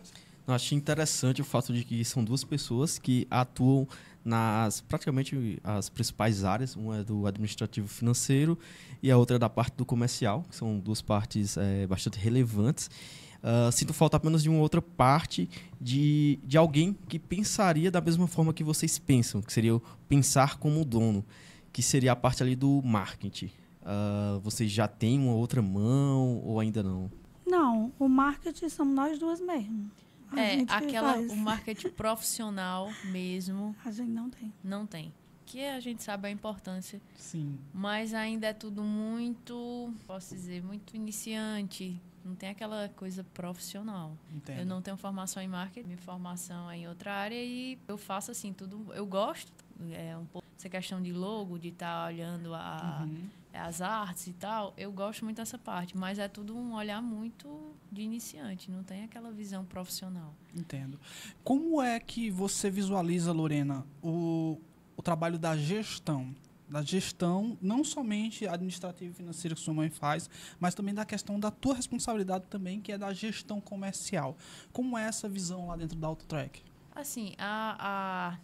Eu 0.48 0.54
achei 0.54 0.76
interessante 0.76 1.40
o 1.40 1.44
fato 1.44 1.72
de 1.72 1.84
que 1.84 2.04
são 2.04 2.24
duas 2.24 2.42
pessoas 2.42 2.98
que 2.98 3.26
atuam 3.30 3.86
nas 4.24 4.80
praticamente 4.80 5.58
as 5.62 5.88
principais 5.88 6.42
áreas. 6.42 6.74
Uma 6.74 6.98
é 6.98 7.04
do 7.04 7.26
administrativo 7.26 7.86
financeiro 7.86 8.58
e 9.02 9.10
a 9.10 9.16
outra 9.16 9.36
é 9.36 9.38
da 9.38 9.48
parte 9.48 9.76
do 9.76 9.84
comercial, 9.84 10.44
que 10.48 10.56
são 10.56 10.78
duas 10.78 11.00
partes 11.00 11.56
é, 11.56 11.86
bastante 11.86 12.18
relevantes. 12.18 12.90
Uh, 13.42 13.70
sinto 13.70 13.92
falta 13.94 14.16
apenas 14.16 14.42
de 14.42 14.48
uma 14.48 14.58
outra 14.58 14.82
parte 14.82 15.48
de, 15.80 16.38
de 16.44 16.58
alguém 16.58 16.96
que 17.08 17.18
pensaria 17.18 17.90
da 17.90 18.00
mesma 18.00 18.26
forma 18.26 18.52
que 18.52 18.64
vocês 18.64 18.98
pensam, 18.98 19.40
que 19.40 19.52
seria 19.52 19.76
o 19.76 19.82
pensar 20.08 20.58
como 20.58 20.84
dono, 20.84 21.24
que 21.72 21.80
seria 21.82 22.12
a 22.12 22.16
parte 22.16 22.42
ali 22.42 22.56
do 22.56 22.82
marketing. 22.82 23.50
Uh, 23.82 24.40
vocês 24.40 24.70
já 24.70 24.88
têm 24.88 25.18
uma 25.18 25.34
outra 25.34 25.62
mão 25.62 26.42
ou 26.44 26.58
ainda 26.58 26.82
não? 26.82 27.10
Não, 27.46 27.92
o 27.98 28.08
marketing 28.08 28.68
somos 28.68 28.94
nós 28.94 29.18
duas 29.18 29.40
mesmo. 29.40 29.90
A 30.30 30.40
É, 30.40 30.64
aquela, 30.68 31.14
faz. 31.14 31.32
o 31.32 31.36
marketing 31.36 31.88
profissional 31.90 32.90
mesmo, 33.06 33.74
A 33.84 33.90
gente 33.90 34.10
não 34.10 34.28
tem. 34.28 34.52
não 34.62 34.86
tem. 34.86 35.12
Que 35.46 35.64
a 35.64 35.80
gente 35.80 36.02
sabe 36.02 36.28
a 36.28 36.30
importância, 36.30 37.00
Sim. 37.16 37.56
mas 37.72 38.12
ainda 38.12 38.48
é 38.48 38.52
tudo 38.52 38.82
muito, 38.82 39.90
posso 40.06 40.34
dizer, 40.34 40.62
muito 40.62 40.94
iniciante. 40.94 41.98
Não 42.28 42.34
tem 42.36 42.50
aquela 42.50 42.88
coisa 42.90 43.24
profissional. 43.34 44.16
Entendo. 44.34 44.58
Eu 44.58 44.66
não 44.66 44.82
tenho 44.82 44.96
formação 44.96 45.42
em 45.42 45.48
marketing, 45.48 45.86
minha 45.86 45.98
formação 45.98 46.70
é 46.70 46.76
em 46.78 46.86
outra 46.88 47.12
área 47.14 47.42
e 47.42 47.78
eu 47.88 47.96
faço 47.96 48.30
assim 48.30 48.52
tudo. 48.52 48.86
Eu 48.94 49.06
gosto, 49.06 49.50
é 49.92 50.16
um 50.16 50.26
pouco 50.26 50.46
essa 50.58 50.68
questão 50.68 51.00
de 51.00 51.12
logo, 51.12 51.58
de 51.58 51.68
estar 51.68 52.06
olhando 52.08 52.52
a, 52.54 53.06
Uhum. 53.08 53.28
as 53.54 53.80
artes 53.80 54.26
e 54.26 54.32
tal. 54.34 54.74
Eu 54.76 54.92
gosto 54.92 55.24
muito 55.24 55.38
dessa 55.38 55.56
parte, 55.56 55.96
mas 55.96 56.18
é 56.18 56.28
tudo 56.28 56.54
um 56.56 56.74
olhar 56.74 57.00
muito 57.00 57.72
de 57.90 58.02
iniciante, 58.02 58.70
não 58.70 58.82
tem 58.82 59.04
aquela 59.04 59.30
visão 59.32 59.64
profissional. 59.64 60.34
Entendo. 60.54 60.98
Como 61.42 61.80
é 61.80 61.98
que 61.98 62.30
você 62.30 62.68
visualiza, 62.70 63.32
Lorena, 63.32 63.86
o, 64.02 64.60
o 64.96 65.02
trabalho 65.02 65.38
da 65.38 65.56
gestão? 65.56 66.34
Da 66.68 66.82
gestão, 66.82 67.56
não 67.62 67.82
somente 67.82 68.46
administrativa 68.46 69.10
e 69.10 69.14
financeira 69.14 69.54
que 69.54 69.60
sua 69.60 69.72
mãe 69.72 69.88
faz, 69.88 70.28
mas 70.60 70.74
também 70.74 70.94
da 70.94 71.04
questão 71.04 71.40
da 71.40 71.50
tua 71.50 71.74
responsabilidade 71.74 72.44
também, 72.48 72.80
que 72.80 72.92
é 72.92 72.98
da 72.98 73.12
gestão 73.12 73.60
comercial. 73.60 74.36
Como 74.72 74.96
é 74.98 75.04
essa 75.04 75.28
visão 75.28 75.68
lá 75.68 75.76
dentro 75.76 75.96
da 75.96 76.06
Autotrack? 76.06 76.62
Assim, 76.94 77.34
a, 77.38 78.38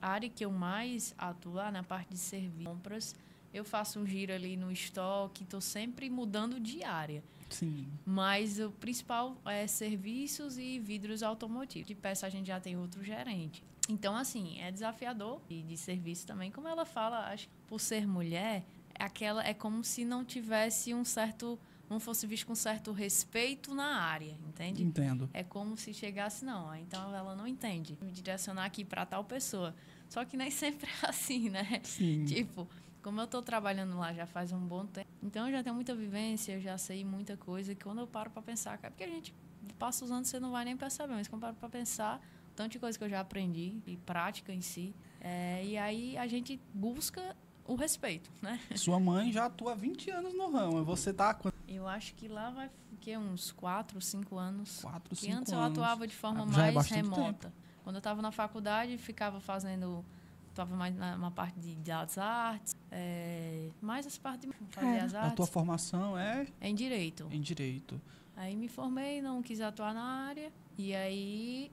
a, 0.00 0.06
área 0.06 0.28
que 0.28 0.44
eu 0.44 0.50
mais 0.50 1.14
atuo 1.16 1.52
lá 1.52 1.70
na 1.70 1.82
parte 1.82 2.10
de 2.10 2.18
serviços, 2.18 2.64
compras, 2.64 3.14
eu 3.52 3.64
faço 3.64 4.00
um 4.00 4.06
giro 4.06 4.32
ali 4.32 4.56
no 4.56 4.72
estoque, 4.72 5.44
estou 5.44 5.60
sempre 5.60 6.08
mudando 6.08 6.58
de 6.58 6.82
área. 6.82 7.22
Sim. 7.50 7.86
Mas 8.04 8.58
o 8.58 8.70
principal 8.70 9.36
é 9.44 9.66
serviços 9.66 10.56
e 10.56 10.78
vidros 10.78 11.22
automotivos. 11.22 11.86
De 11.86 11.94
peça 11.94 12.26
a 12.26 12.30
gente 12.30 12.46
já 12.46 12.58
tem 12.58 12.76
outro 12.78 13.04
gerente. 13.04 13.62
Então, 13.88 14.16
assim, 14.16 14.60
é 14.60 14.70
desafiador. 14.70 15.40
E 15.50 15.62
de 15.62 15.76
serviço 15.76 16.26
também, 16.26 16.50
como 16.50 16.68
ela 16.68 16.84
fala, 16.84 17.28
acho 17.28 17.48
que 17.48 17.54
por 17.66 17.80
ser 17.80 18.06
mulher, 18.06 18.64
é 18.98 19.04
aquela 19.04 19.44
é 19.44 19.54
como 19.54 19.82
se 19.82 20.04
não 20.04 20.24
tivesse 20.24 20.94
um 20.94 21.04
certo. 21.04 21.58
não 21.90 21.98
fosse 21.98 22.26
visto 22.26 22.46
com 22.46 22.54
certo 22.54 22.92
respeito 22.92 23.74
na 23.74 24.00
área, 24.02 24.36
entende? 24.48 24.82
Entendo. 24.82 25.28
É 25.32 25.42
como 25.42 25.76
se 25.76 25.92
chegasse, 25.92 26.44
não, 26.44 26.74
então 26.76 27.14
ela 27.14 27.34
não 27.34 27.46
entende. 27.46 27.98
Me 28.00 28.10
direcionar 28.12 28.64
aqui 28.64 28.84
para 28.84 29.04
tal 29.04 29.24
pessoa. 29.24 29.74
Só 30.08 30.24
que 30.24 30.36
nem 30.36 30.50
sempre 30.52 30.88
é 31.02 31.08
assim, 31.08 31.50
né? 31.50 31.80
Sim. 31.82 32.24
Tipo, 32.24 32.68
como 33.02 33.20
eu 33.20 33.26
tô 33.26 33.42
trabalhando 33.42 33.98
lá 33.98 34.12
já 34.12 34.26
faz 34.26 34.52
um 34.52 34.60
bom 34.60 34.86
tempo, 34.86 35.08
então 35.22 35.46
eu 35.46 35.52
já 35.52 35.62
tenho 35.62 35.74
muita 35.74 35.94
vivência, 35.94 36.52
eu 36.52 36.60
já 36.60 36.78
sei 36.78 37.04
muita 37.04 37.36
coisa 37.36 37.74
que 37.74 37.82
quando 37.82 37.98
eu 38.00 38.06
paro 38.06 38.30
para 38.30 38.42
pensar, 38.42 38.78
cara, 38.78 38.92
porque 38.92 39.04
a 39.04 39.08
gente 39.08 39.34
passa 39.78 40.04
os 40.04 40.10
anos 40.10 40.28
você 40.28 40.38
não 40.38 40.52
vai 40.52 40.64
nem 40.64 40.76
perceber, 40.76 41.12
mas 41.14 41.26
quando 41.26 41.42
eu 41.42 41.48
paro 41.48 41.56
para 41.56 41.68
pensar, 41.68 42.20
tanto 42.54 42.72
de 42.72 42.78
coisa 42.78 42.96
que 42.98 43.04
eu 43.04 43.08
já 43.08 43.20
aprendi 43.20 43.76
e 43.86 43.96
prática 43.96 44.52
em 44.52 44.60
si, 44.60 44.94
é, 45.20 45.64
e 45.64 45.76
aí 45.78 46.16
a 46.18 46.26
gente 46.26 46.60
busca 46.74 47.36
o 47.66 47.74
respeito, 47.74 48.30
né? 48.42 48.58
Sua 48.76 48.98
mãe 49.00 49.30
já 49.32 49.46
atua 49.46 49.72
há 49.72 49.74
20 49.74 50.10
anos 50.10 50.34
no 50.34 50.50
ramo. 50.50 50.84
Você 50.84 51.12
tá? 51.12 51.38
Eu 51.68 51.86
acho 51.88 52.14
que 52.14 52.28
lá 52.28 52.50
vai 52.50 52.70
que 53.00 53.16
uns 53.16 53.50
4, 53.52 54.00
5 54.00 54.36
anos. 54.38 54.80
4, 54.82 55.08
Que 55.10 55.16
5 55.16 55.36
antes 55.38 55.52
anos. 55.52 55.64
eu 55.64 55.72
atuava 55.72 56.06
de 56.06 56.14
forma 56.14 56.44
Ah, 56.44 56.52
já 56.52 56.58
é 56.58 56.72
mais 56.72 56.74
bastante 56.74 57.02
remota. 57.02 57.52
Quando 57.82 57.96
eu 57.96 58.00
estava 58.00 58.22
na 58.22 58.30
faculdade, 58.30 58.96
ficava 58.98 59.40
fazendo. 59.40 60.04
Estava 60.50 60.76
mais 60.76 60.94
na 60.94 61.30
parte 61.30 61.58
de, 61.58 61.74
das 61.76 62.18
artes, 62.18 62.76
é, 62.90 63.70
mais 63.80 64.04
essa 64.06 64.20
parte 64.20 64.46
de 64.46 64.52
fazer 64.70 64.86
É. 64.86 65.00
as 65.00 65.14
A 65.14 65.20
artes. 65.22 65.36
tua 65.36 65.46
formação 65.46 66.16
é 66.18 66.46
É 66.60 66.68
em 66.68 66.74
direito. 66.74 67.26
em 67.30 67.40
direito. 67.40 67.98
Aí 68.36 68.54
me 68.54 68.68
formei, 68.68 69.22
não 69.22 69.42
quis 69.42 69.60
atuar 69.62 69.94
na 69.94 70.02
área. 70.02 70.52
E 70.76 70.94
aí 70.94 71.72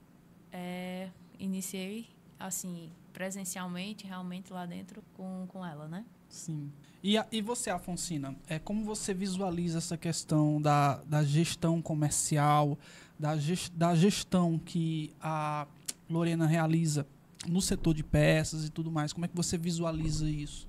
é, 0.52 1.10
iniciei, 1.40 2.08
assim, 2.40 2.90
presencialmente, 3.14 4.06
realmente 4.08 4.52
lá 4.52 4.66
dentro 4.66 5.04
com, 5.16 5.46
com 5.48 5.66
ela, 5.66 5.88
né? 5.88 6.06
Sim. 6.30 6.72
E, 7.02 7.18
a- 7.18 7.28
e 7.32 7.42
você, 7.42 7.70
Afonsina, 7.70 8.36
é, 8.48 8.60
como 8.60 8.84
você 8.84 9.14
visualiza 9.14 9.78
essa 9.78 9.98
questão 9.98 10.62
da, 10.62 10.98
da 11.04 11.24
gestão 11.24 11.82
comercial, 11.82 12.78
da, 13.18 13.36
ges- 13.38 13.70
da 13.70 13.96
gestão 13.96 14.60
que 14.60 15.14
a 15.22 15.66
Lorena 16.10 16.46
realiza 16.46 17.06
no 17.48 17.62
setor 17.62 17.94
de 17.94 18.04
peças 18.04 18.66
e 18.66 18.70
tudo 18.70 18.92
mais? 18.92 19.12
Como 19.14 19.26
é 19.26 19.28
que 19.28 19.36
você 19.36 19.58
visualiza 19.58 20.30
isso? 20.30 20.68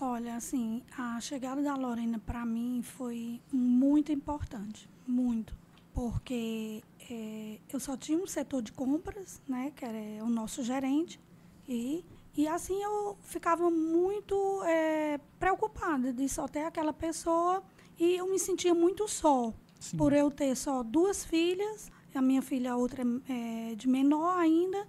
Olha, 0.00 0.36
assim, 0.36 0.82
a 0.96 1.20
chegada 1.20 1.62
da 1.62 1.74
Lorena 1.74 2.18
para 2.20 2.44
mim 2.46 2.82
foi 2.82 3.40
muito 3.52 4.12
importante, 4.12 4.88
muito, 5.06 5.56
porque 5.92 6.82
eh, 7.10 7.58
eu 7.72 7.80
só 7.80 7.96
tinha 7.96 8.18
um 8.18 8.26
setor 8.26 8.62
de 8.62 8.72
compras, 8.72 9.40
né, 9.48 9.72
que 9.74 9.84
era 9.84 10.24
o 10.24 10.28
nosso 10.28 10.62
gerente, 10.62 11.20
e, 11.68 12.04
e 12.36 12.46
assim 12.48 12.82
eu 12.82 13.16
ficava 13.22 13.70
muito 13.70 14.62
eh, 14.64 15.18
preocupada 15.38 16.12
de 16.12 16.28
só 16.28 16.46
ter 16.48 16.64
aquela 16.64 16.92
pessoa 16.92 17.62
e 17.98 18.16
eu 18.16 18.30
me 18.30 18.38
sentia 18.38 18.74
muito 18.74 19.06
só, 19.08 19.52
Sim. 19.78 19.96
por 19.96 20.12
eu 20.12 20.30
ter 20.30 20.54
só 20.56 20.82
duas 20.82 21.24
filhas, 21.24 21.90
a 22.14 22.22
minha 22.22 22.42
filha 22.42 22.72
a 22.72 22.76
outra 22.76 23.02
é 23.28 23.74
de 23.76 23.86
menor 23.88 24.36
ainda, 24.38 24.86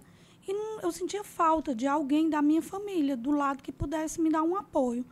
e 0.48 0.52
não- 0.52 0.80
eu 0.80 0.90
sentia 0.90 1.22
falta 1.22 1.74
de 1.74 1.86
alguém 1.86 2.28
da 2.28 2.42
minha 2.42 2.62
família 2.62 3.16
do 3.16 3.30
lado 3.30 3.62
que 3.62 3.70
pudesse 3.70 4.20
me 4.20 4.30
dar 4.30 4.42
um 4.42 4.56
apoio. 4.56 5.06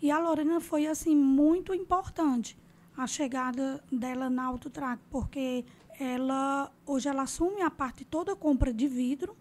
E 0.00 0.10
a 0.10 0.18
Lorena 0.18 0.60
foi 0.60 0.86
assim 0.86 1.16
muito 1.16 1.74
importante 1.74 2.56
a 2.96 3.06
chegada 3.06 3.82
dela 3.90 4.30
na 4.30 4.44
Autotrack, 4.44 5.02
porque 5.10 5.64
ela 5.98 6.72
hoje 6.84 7.08
ela 7.08 7.22
assume 7.22 7.62
a 7.62 7.70
parte 7.70 8.04
toda 8.04 8.32
a 8.32 8.36
compra 8.36 8.72
de 8.72 8.86
vidro, 8.86 9.36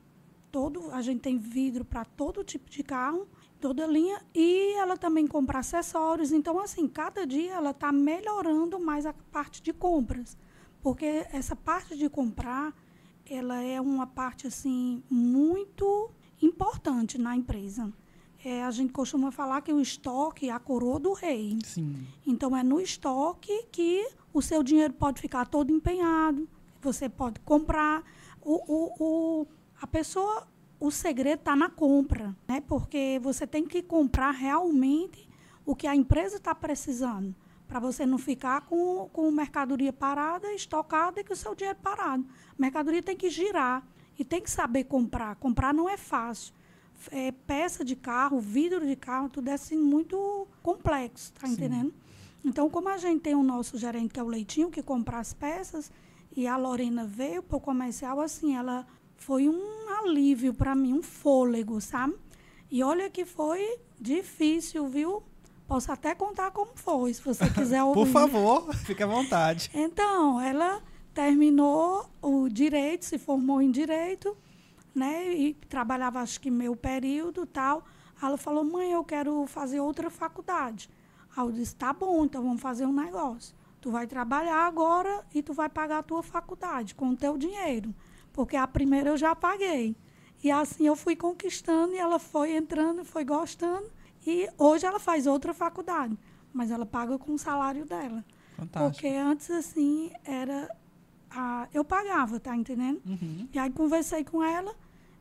todo 0.52 0.90
a 0.92 1.02
gente 1.02 1.22
tem 1.22 1.38
vidro 1.38 1.84
para 1.84 2.06
todo 2.06 2.44
tipo 2.44 2.70
de 2.70 2.84
carro, 2.84 3.28
toda 3.60 3.86
linha 3.86 4.22
e 4.34 4.74
ela 4.78 4.98
também 4.98 5.28
compra 5.28 5.60
acessórios. 5.60 6.32
Então 6.32 6.60
assim, 6.60 6.88
cada 6.88 7.26
dia 7.26 7.54
ela 7.54 7.72
está 7.72 7.92
melhorando 7.92 8.80
mais 8.80 9.06
a 9.06 9.14
parte 9.14 9.62
de 9.62 9.74
compras, 9.74 10.38
porque 10.82 11.26
essa 11.32 11.56
parte 11.56 11.98
de 11.98 12.10
comprar 12.10 12.74
ela 13.28 13.62
é 13.62 13.82
uma 13.82 14.06
parte 14.06 14.48
assim 14.48 15.04
muito 15.10 16.12
importante 16.42 17.18
na 17.18 17.36
empresa. 17.36 17.92
É, 18.44 18.64
a 18.64 18.70
gente 18.70 18.94
costuma 18.94 19.32
falar 19.32 19.62
que 19.62 19.74
o 19.74 19.82
estoque 19.82 20.50
é 20.50 20.52
a 20.52 20.60
coroa 20.60 21.00
do 21.00 21.14
rei. 21.14 21.58
Sim. 21.64 22.06
Então 22.28 22.56
é 22.56 22.62
no 22.62 22.80
estoque 22.80 23.66
que 23.72 24.08
o 24.38 24.42
seu 24.42 24.62
dinheiro 24.62 24.94
pode 24.94 25.22
ficar 25.22 25.46
todo 25.48 25.72
empenhado, 25.72 26.48
você 26.82 27.08
pode 27.08 27.40
comprar. 27.40 28.04
O, 28.42 28.54
o, 28.68 28.94
o- 29.42 29.48
a 29.82 29.88
pessoa, 29.88 30.46
o 30.80 30.92
segredo 30.92 31.40
está 31.40 31.56
na 31.56 31.70
compra, 31.70 32.36
né? 32.48 32.62
Porque 32.68 33.20
você 33.24 33.48
tem 33.48 33.66
que 33.66 33.82
comprar 33.82 34.32
realmente 34.32 35.28
o 35.66 35.74
que 35.76 35.88
a 35.88 35.96
empresa 35.96 36.36
está 36.36 36.54
precisando, 36.54 37.34
para 37.68 37.80
você 37.80 38.06
não 38.06 38.18
ficar 38.18 38.62
com, 38.62 39.10
com 39.12 39.32
mercadoria 39.32 39.94
parada, 39.94 40.52
estocada 40.54 41.22
e 41.22 41.24
com 41.24 41.34
o 41.34 41.36
seu 41.36 41.56
dinheiro 41.56 41.80
parado. 41.82 42.26
A 42.50 42.56
mercadoria 42.62 43.02
tem 43.02 43.16
que 43.16 43.30
girar 43.30 43.88
e 44.20 44.26
tem 44.26 44.42
que 44.42 44.52
saber 44.52 44.84
comprar. 44.84 45.36
Comprar 45.38 45.74
não 45.74 45.90
é 45.90 45.96
fácil 45.98 46.54
é, 47.12 47.32
peça 47.32 47.84
de 47.84 47.96
carro, 47.96 48.40
vidro 48.40 48.86
de 48.86 48.96
carro, 48.96 49.30
tudo 49.30 49.50
é 49.50 49.54
assim 49.54 49.78
muito 49.78 50.48
complexo, 50.62 51.34
tá 51.34 51.48
Sim. 51.48 51.54
entendendo? 51.54 51.94
Então, 52.46 52.70
como 52.70 52.88
a 52.90 52.98
gente 52.98 53.22
tem 53.22 53.34
o 53.34 53.42
nosso 53.42 53.76
gerente, 53.76 54.14
que 54.14 54.20
é 54.20 54.24
o 54.24 54.28
Leitinho, 54.28 54.70
que 54.70 54.84
compra 54.84 55.18
as 55.18 55.34
peças, 55.34 55.92
e 56.38 56.46
a 56.46 56.56
Lorena 56.56 57.04
veio 57.04 57.42
para 57.42 57.58
o 57.58 57.60
comercial, 57.60 58.22
assim, 58.22 58.56
ela 58.56 58.86
foi 59.18 59.50
um 59.50 59.90
alívio 60.04 60.54
para 60.54 60.76
mim, 60.76 60.94
um 60.94 61.02
fôlego, 61.02 61.82
sabe? 61.82 62.14
E 62.70 62.84
olha 62.84 63.10
que 63.10 63.26
foi 63.26 63.80
difícil, 64.00 64.88
viu? 64.88 65.24
Posso 65.68 65.92
até 65.92 66.14
contar 66.14 66.52
como 66.52 66.72
foi, 66.76 67.16
se 67.16 67.22
você 67.24 67.50
quiser 67.50 67.82
ouvir. 67.84 68.00
Por 68.00 68.08
favor, 68.08 68.76
fique 68.76 69.02
à 69.02 69.08
vontade. 69.08 69.72
Então, 69.74 70.40
ela 70.40 70.84
terminou 71.16 72.08
o 72.22 72.48
direito, 72.48 73.06
se 73.06 73.18
formou 73.18 73.60
em 73.60 73.72
direito, 73.72 74.38
né? 74.94 75.34
E 75.34 75.56
trabalhava 75.68 76.20
acho 76.20 76.40
que 76.40 76.52
meio 76.52 76.76
período 76.76 77.48
tal. 77.48 77.84
Ela 78.22 78.38
falou, 78.38 78.64
mãe, 78.64 78.92
eu 78.92 79.04
quero 79.04 79.48
fazer 79.48 79.80
outra 79.80 80.12
faculdade. 80.12 80.90
Aí 81.36 81.46
eu 81.46 81.52
disse, 81.52 81.76
tá 81.76 81.92
bom, 81.92 82.26
então 82.26 82.44
vamos 82.44 82.62
fazer 82.62 82.86
um 82.86 82.94
negócio. 82.94 83.56
Tu 83.82 83.92
vai 83.92 84.08
trabalhar 84.08 84.66
agora 84.66 85.24
e 85.34 85.44
tu 85.44 85.54
vai 85.54 85.70
pagar 85.70 86.00
a 86.00 86.04
tua 86.04 86.24
faculdade 86.24 86.96
com 86.96 87.10
o 87.10 87.16
teu 87.16 87.38
dinheiro. 87.38 87.94
Porque 88.34 88.56
a 88.56 88.68
primeira 88.68 89.10
eu 89.10 89.18
já 89.18 89.36
paguei. 89.36 89.96
E 90.44 90.52
assim 90.52 90.88
eu 90.88 90.96
fui 90.96 91.16
conquistando 91.16 91.94
e 91.94 91.98
ela 91.98 92.20
foi 92.20 92.56
entrando, 92.56 93.06
foi 93.06 93.24
gostando. 93.24 93.90
E 94.26 94.50
hoje 94.58 94.86
ela 94.86 95.00
faz 95.00 95.28
outra 95.28 95.54
faculdade, 95.54 96.18
mas 96.52 96.72
ela 96.72 96.86
paga 96.86 97.18
com 97.18 97.34
o 97.34 97.38
salário 97.38 97.86
dela. 97.86 98.24
Fantástico. 98.56 98.94
Porque 98.94 99.08
antes, 99.08 99.52
assim, 99.52 100.12
era. 100.24 100.70
A, 101.30 101.68
eu 101.74 101.84
pagava, 101.84 102.40
tá 102.40 102.56
entendendo? 102.56 103.02
Uhum. 103.06 103.48
E 103.54 103.60
aí 103.60 103.70
conversei 103.70 104.24
com 104.24 104.42
ela. 104.42 104.74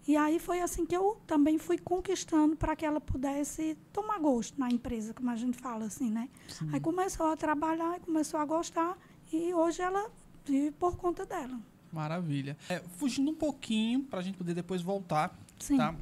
E 0.06 0.16
aí 0.16 0.38
foi 0.38 0.60
assim 0.60 0.84
que 0.84 0.94
eu 0.94 1.18
também 1.26 1.56
fui 1.58 1.78
conquistando 1.78 2.56
para 2.56 2.76
que 2.76 2.84
ela 2.84 3.00
pudesse 3.00 3.76
tomar 3.92 4.18
gosto 4.18 4.58
na 4.60 4.68
empresa, 4.68 5.14
como 5.14 5.30
a 5.30 5.36
gente 5.36 5.56
fala 5.56 5.86
assim, 5.86 6.10
né? 6.10 6.28
Aí 6.72 6.80
começou 6.80 7.26
a 7.26 7.36
trabalhar, 7.36 7.98
começou 8.00 8.38
a 8.38 8.44
gostar 8.44 8.98
e 9.32 9.54
hoje 9.54 9.80
ela 9.80 10.10
vive 10.44 10.70
por 10.72 10.96
conta 10.96 11.24
dela. 11.24 11.58
Maravilha. 11.90 12.56
É, 12.68 12.80
fugindo 12.98 13.30
um 13.30 13.34
pouquinho, 13.34 14.02
para 14.02 14.18
a 14.18 14.22
gente 14.22 14.36
poder 14.36 14.52
depois 14.52 14.82
voltar, 14.82 15.34
Sim. 15.58 15.78
tá? 15.78 15.94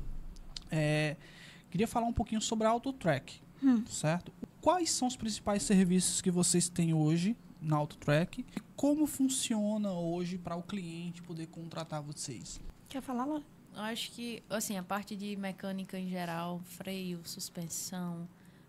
É, 0.70 1.16
queria 1.70 1.86
falar 1.86 2.06
um 2.06 2.12
pouquinho 2.12 2.40
sobre 2.40 2.66
a 2.66 2.70
AutoTrack, 2.70 3.40
Hum. 3.62 3.84
certo? 3.86 4.32
Quais 4.60 4.90
são 4.90 5.06
os 5.06 5.16
principais 5.16 5.62
serviços 5.62 6.20
que 6.20 6.30
vocês 6.30 6.68
têm 6.68 6.92
hoje 6.92 7.36
na 7.60 7.76
AutoTrack? 7.76 8.40
E 8.40 8.60
como 8.74 9.06
funciona 9.06 9.92
hoje 9.92 10.38
para 10.38 10.56
o 10.56 10.62
cliente 10.62 11.22
poder 11.22 11.46
contratar 11.46 12.02
vocês? 12.02 12.60
Quer 12.88 13.00
falar, 13.02 13.24
Laura? 13.26 13.44
Acho 13.74 14.10
que, 14.12 14.42
assim, 14.50 14.76
a 14.76 14.82
parte 14.82 15.16
de 15.16 15.34
mecânica 15.36 15.98
em 15.98 16.08
geral, 16.08 16.60
freio, 16.64 17.20
suspensão, 17.24 18.28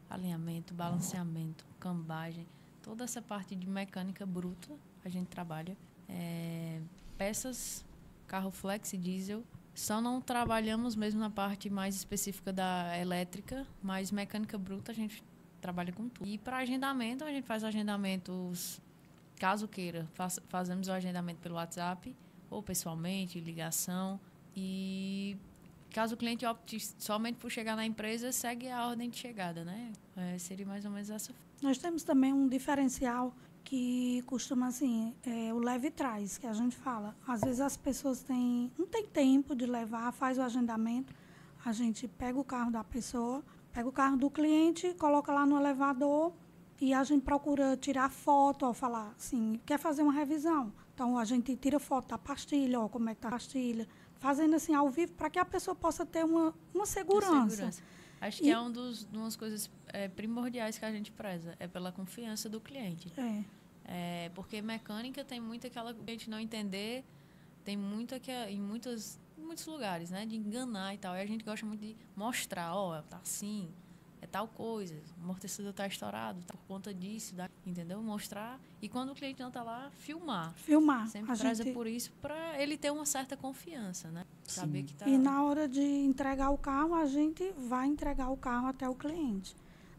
alinhamento, 0.09 0.73
balanceamento, 0.73 1.65
cambagem, 1.79 2.47
toda 2.81 3.03
essa 3.03 3.21
parte 3.21 3.55
de 3.55 3.67
mecânica 3.67 4.25
bruta 4.25 4.71
a 5.03 5.09
gente 5.09 5.27
trabalha. 5.27 5.75
É, 6.07 6.79
peças, 7.17 7.85
carro 8.27 8.49
flex 8.51 8.93
e 8.93 8.97
diesel. 8.97 9.43
Só 9.75 9.99
não 9.99 10.21
trabalhamos 10.21 10.95
mesmo 10.95 11.19
na 11.19 11.29
parte 11.29 11.69
mais 11.69 11.95
específica 11.95 12.53
da 12.53 12.97
elétrica, 12.97 13.65
mas 13.81 14.11
mecânica 14.11 14.57
bruta 14.57 14.91
a 14.91 14.95
gente 14.95 15.21
trabalha 15.59 15.91
com 15.91 16.07
tudo. 16.07 16.27
E 16.29 16.37
para 16.37 16.57
agendamento, 16.57 17.23
a 17.25 17.31
gente 17.31 17.45
faz 17.45 17.63
agendamentos, 17.63 18.79
caso 19.37 19.67
queira, 19.67 20.07
faz- 20.13 20.39
fazemos 20.47 20.87
o 20.87 20.91
agendamento 20.91 21.39
pelo 21.41 21.55
WhatsApp 21.55 22.15
ou 22.49 22.61
pessoalmente, 22.61 23.39
ligação. 23.39 24.19
E 24.55 25.37
caso 25.91 26.15
o 26.15 26.17
cliente 26.17 26.45
opte 26.45 26.79
somente 26.97 27.37
por 27.37 27.51
chegar 27.51 27.75
na 27.75 27.85
empresa, 27.85 28.31
segue 28.31 28.69
a 28.69 28.87
ordem 28.87 29.09
de 29.09 29.17
chegada, 29.17 29.63
né? 29.63 29.93
É, 30.15 30.37
seria 30.37 30.65
mais 30.65 30.85
ou 30.85 30.91
menos 30.91 31.09
essa. 31.09 31.33
Nós 31.61 31.77
temos 31.77 32.03
também 32.03 32.33
um 32.33 32.47
diferencial 32.47 33.33
que 33.63 34.21
costuma 34.25 34.67
assim, 34.67 35.15
é, 35.25 35.53
o 35.53 35.57
leve 35.57 35.89
traz, 35.89 36.37
que 36.37 36.45
a 36.45 36.53
gente 36.53 36.75
fala. 36.75 37.15
Às 37.27 37.41
vezes 37.41 37.61
as 37.61 37.77
pessoas 37.77 38.21
têm, 38.21 38.71
não 38.77 38.85
tem 38.85 39.05
tempo 39.05 39.55
de 39.55 39.65
levar, 39.65 40.11
faz 40.11 40.37
o 40.37 40.41
agendamento, 40.41 41.13
a 41.63 41.71
gente 41.71 42.07
pega 42.07 42.37
o 42.37 42.43
carro 42.43 42.71
da 42.71 42.83
pessoa, 42.83 43.43
pega 43.71 43.87
o 43.87 43.91
carro 43.91 44.17
do 44.17 44.29
cliente, 44.29 44.93
coloca 44.95 45.31
lá 45.31 45.45
no 45.45 45.57
elevador 45.57 46.33
e 46.81 46.93
a 46.93 47.03
gente 47.03 47.23
procura 47.23 47.77
tirar 47.77 48.09
foto, 48.09 48.65
ó, 48.65 48.73
falar 48.73 49.13
assim, 49.17 49.59
quer 49.65 49.79
fazer 49.79 50.03
uma 50.03 50.11
revisão. 50.11 50.73
Então 50.93 51.17
a 51.17 51.25
gente 51.25 51.55
tira 51.55 51.79
foto 51.79 52.09
da 52.09 52.17
pastilha, 52.17 52.79
ó, 52.79 52.89
como 52.89 53.09
é 53.09 53.15
que 53.15 53.21
tá 53.21 53.29
a 53.29 53.31
pastilha, 53.31 53.87
fazendo 54.23 54.55
assim 54.55 54.73
ao 54.73 54.89
vivo 54.89 55.11
para 55.11 55.29
que 55.29 55.37
a 55.37 55.43
pessoa 55.43 55.75
possa 55.75 56.05
ter 56.05 56.23
uma, 56.23 56.53
uma 56.73 56.85
segurança. 56.85 57.69
Acho 58.21 58.41
que 58.41 58.47
E- 58.47 58.51
é 58.51 58.57
um 58.57 58.71
dos, 58.71 59.03
umas 59.11 59.35
coisas 59.35 59.69
é, 59.89 60.07
primordiais 60.07 60.77
que 60.77 60.85
a 60.85 60.91
gente 60.93 61.11
preza, 61.11 61.57
é 61.59 61.67
pela 61.67 61.91
confiança 61.91 62.47
do 62.47 62.61
cliente. 62.61 63.11
É. 63.17 63.43
É, 63.83 64.31
porque 64.33 64.61
mecânica 64.61 65.25
tem 65.25 65.41
muito 65.41 65.67
aquela 65.67 65.93
gente 66.07 66.29
não 66.29 66.39
entender, 66.39 67.03
tem 67.65 67.75
muito 67.75 68.15
aqui 68.15 68.31
em 68.31 68.61
muitas, 68.61 69.19
em 69.37 69.41
muitos 69.41 69.65
lugares, 69.65 70.09
né? 70.09 70.25
De 70.25 70.37
enganar 70.37 70.93
e 70.93 70.97
tal. 70.97 71.13
E 71.17 71.19
a 71.19 71.25
gente 71.25 71.43
gosta 71.43 71.65
muito 71.65 71.81
de 71.81 71.93
mostrar, 72.15 72.73
ó, 72.73 73.01
tá 73.01 73.17
assim, 73.21 73.69
é 74.23 74.27
tal 74.27 74.47
coisa, 74.47 74.95
o 75.19 75.23
amortecedor 75.23 75.73
tá 75.73 75.85
estourado, 75.85 76.41
tá 76.43 76.53
por 76.53 76.65
conta 76.65 76.93
disso, 76.93 77.35
da, 77.35 77.49
entendeu? 77.65 78.01
Mostrar. 78.01 78.57
E 78.81 78.87
quando 78.87 79.11
o 79.11 79.15
cliente 79.15 79.41
não 79.41 79.51
tá 79.51 79.61
lá, 79.61 79.91
filmar. 79.97 80.53
Filmar. 80.53 81.09
Sempre 81.09 81.33
a 81.33 81.35
preza 81.35 81.63
gente... 81.63 81.73
por 81.73 81.85
isso 81.85 82.09
para 82.21 82.61
ele 82.61 82.77
ter 82.77 82.89
uma 82.89 83.05
certa 83.05 83.35
confiança, 83.35 84.09
né? 84.09 84.23
Saber 84.45 84.79
Sim. 84.79 84.85
que 84.85 84.93
tá. 84.93 85.09
E 85.09 85.17
na 85.17 85.43
hora 85.43 85.67
de 85.67 85.81
entregar 85.81 86.51
o 86.51 86.57
carro, 86.57 86.95
a 86.95 87.05
gente 87.05 87.53
vai 87.57 87.85
entregar 87.87 88.29
o 88.29 88.37
carro 88.37 88.67
até 88.67 88.87
o 88.87 88.95
cliente. 88.95 89.53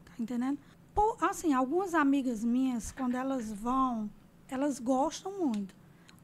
Tá 0.07 0.13
entendendo? 0.19 0.59
Pô, 0.95 1.19
assim, 1.21 1.53
algumas 1.53 1.93
amigas 1.93 2.43
minhas, 2.43 2.93
quando 2.93 3.17
elas 3.17 3.53
vão, 3.53 4.09
elas 4.49 4.79
gostam 4.79 5.39
muito 5.39 5.75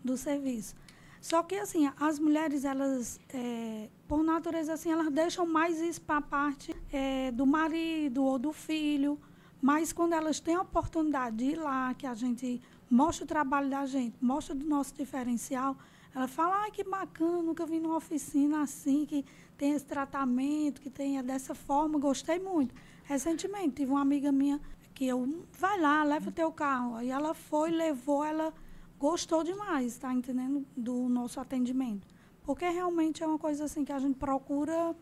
do 0.02 0.16
serviço. 0.16 0.74
Só 1.20 1.42
que, 1.42 1.56
assim, 1.56 1.92
as 1.98 2.18
mulheres, 2.18 2.64
elas, 2.64 3.20
é, 3.28 3.90
por 4.10 4.24
natureza, 4.24 4.72
assim, 4.72 4.90
elas 4.90 5.08
deixam 5.08 5.46
mais 5.46 5.80
isso 5.80 6.02
para 6.02 6.16
a 6.16 6.20
parte 6.20 6.74
é, 6.92 7.30
do 7.30 7.46
marido 7.46 8.24
ou 8.24 8.40
do 8.40 8.52
filho. 8.52 9.16
Mas 9.62 9.92
quando 9.92 10.14
elas 10.14 10.40
têm 10.40 10.56
a 10.56 10.62
oportunidade 10.62 11.36
de 11.36 11.44
ir 11.52 11.54
lá, 11.54 11.94
que 11.94 12.04
a 12.08 12.14
gente 12.14 12.60
mostra 12.90 13.24
o 13.24 13.28
trabalho 13.28 13.70
da 13.70 13.86
gente, 13.86 14.16
mostra 14.20 14.52
do 14.52 14.66
nosso 14.66 14.92
diferencial, 14.96 15.76
ela 16.12 16.26
fala, 16.26 16.62
ai, 16.62 16.72
que 16.72 16.82
bacana, 16.82 17.40
nunca 17.40 17.64
vi 17.64 17.78
numa 17.78 17.98
oficina 17.98 18.62
assim, 18.62 19.06
que 19.06 19.24
tem 19.56 19.74
esse 19.74 19.84
tratamento, 19.84 20.80
que 20.80 20.90
tenha 20.90 21.22
dessa 21.22 21.54
forma, 21.54 21.96
gostei 21.96 22.40
muito. 22.40 22.74
Recentemente, 23.04 23.76
tive 23.76 23.92
uma 23.92 24.02
amiga 24.02 24.32
minha 24.32 24.60
que 24.92 25.06
eu, 25.06 25.46
vai 25.56 25.80
lá, 25.80 26.02
leva 26.02 26.30
o 26.30 26.32
teu 26.32 26.50
carro. 26.50 26.96
Aí 26.96 27.10
ela 27.10 27.32
foi, 27.32 27.70
levou, 27.70 28.24
ela 28.24 28.52
gostou 28.98 29.44
demais, 29.44 29.98
tá 29.98 30.12
entendendo? 30.12 30.66
Do 30.76 31.08
nosso 31.08 31.38
atendimento. 31.38 32.09
Porque 32.44 32.68
realmente 32.68 33.22
é 33.22 33.26
uma 33.26 33.38
coisa 33.38 33.64
assim 33.64 33.84
que 33.84 33.92
a 33.92 33.98
gente 33.98 34.16
procura 34.18 34.94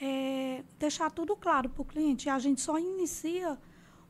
é, 0.00 0.64
deixar 0.78 1.10
tudo 1.10 1.36
claro 1.36 1.68
para 1.68 1.82
o 1.82 1.84
cliente. 1.84 2.26
E 2.26 2.30
a 2.30 2.38
gente 2.38 2.60
só 2.60 2.78
inicia 2.78 3.58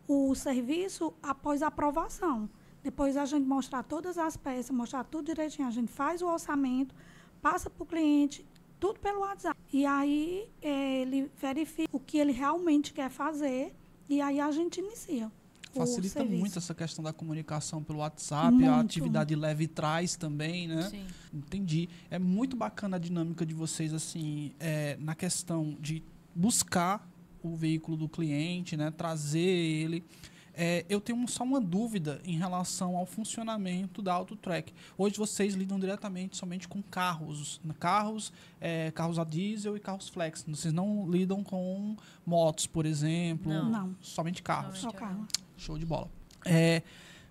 o 0.06 0.34
serviço 0.34 1.12
após 1.22 1.62
a 1.62 1.66
aprovação. 1.68 2.48
Depois 2.82 3.16
a 3.16 3.24
gente 3.24 3.46
mostrar 3.46 3.82
todas 3.82 4.16
as 4.16 4.36
peças, 4.36 4.70
mostrar 4.70 5.04
tudo 5.04 5.26
direitinho. 5.26 5.68
A 5.68 5.70
gente 5.70 5.92
faz 5.92 6.22
o 6.22 6.26
orçamento, 6.26 6.94
passa 7.42 7.68
para 7.68 7.82
o 7.82 7.86
cliente, 7.86 8.46
tudo 8.78 8.98
pelo 8.98 9.20
WhatsApp. 9.20 9.58
E 9.72 9.84
aí 9.84 10.50
eh, 10.62 11.02
ele 11.02 11.30
verifica 11.36 11.94
o 11.94 12.00
que 12.00 12.18
ele 12.18 12.32
realmente 12.32 12.92
quer 12.92 13.10
fazer 13.10 13.74
e 14.08 14.20
aí 14.20 14.40
a 14.40 14.50
gente 14.50 14.80
inicia. 14.80 15.30
Facilita 15.72 16.20
serviço. 16.20 16.38
muito 16.38 16.58
essa 16.58 16.74
questão 16.74 17.02
da 17.04 17.12
comunicação 17.12 17.82
pelo 17.82 18.00
WhatsApp, 18.00 18.46
a 18.48 18.50
Muito. 18.50 18.86
atividade 18.86 19.34
leve 19.34 19.66
traz 19.68 20.16
também, 20.16 20.66
né? 20.66 20.82
Sim. 20.90 21.06
Entendi. 21.32 21.88
É 22.10 22.18
muito 22.18 22.56
bacana 22.56 22.96
a 22.96 23.00
dinâmica 23.00 23.46
de 23.46 23.54
vocês, 23.54 23.92
assim, 23.94 24.52
é, 24.58 24.96
na 25.00 25.14
questão 25.14 25.76
de 25.80 26.02
buscar 26.34 27.08
o 27.42 27.54
veículo 27.54 27.96
do 27.96 28.08
cliente, 28.08 28.76
né? 28.76 28.90
Trazer 28.90 29.38
ele. 29.40 30.04
É, 30.52 30.84
eu 30.88 31.00
tenho 31.00 31.26
só 31.28 31.44
uma 31.44 31.60
dúvida 31.60 32.20
em 32.24 32.36
relação 32.36 32.96
ao 32.96 33.06
funcionamento 33.06 34.02
da 34.02 34.12
AutoTrack. 34.12 34.74
Hoje 34.98 35.16
vocês 35.16 35.54
lidam 35.54 35.78
diretamente 35.78 36.36
somente 36.36 36.68
com 36.68 36.82
carros, 36.82 37.60
carros, 37.78 38.32
é, 38.60 38.90
carros 38.90 39.18
a 39.18 39.24
diesel 39.24 39.76
e 39.76 39.80
carros 39.80 40.08
flex. 40.08 40.44
Vocês 40.46 40.74
não 40.74 41.08
lidam 41.10 41.42
com 41.42 41.96
motos, 42.26 42.66
por 42.66 42.84
exemplo. 42.84 43.50
Não. 43.50 43.70
Não. 43.70 43.96
Somente 44.00 44.42
carros. 44.42 44.80
Só 44.80 44.90
carro. 44.90 45.26
Show 45.60 45.78
de 45.78 45.84
bola. 45.84 46.10
É, 46.44 46.82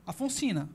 Afonsina, 0.05 0.69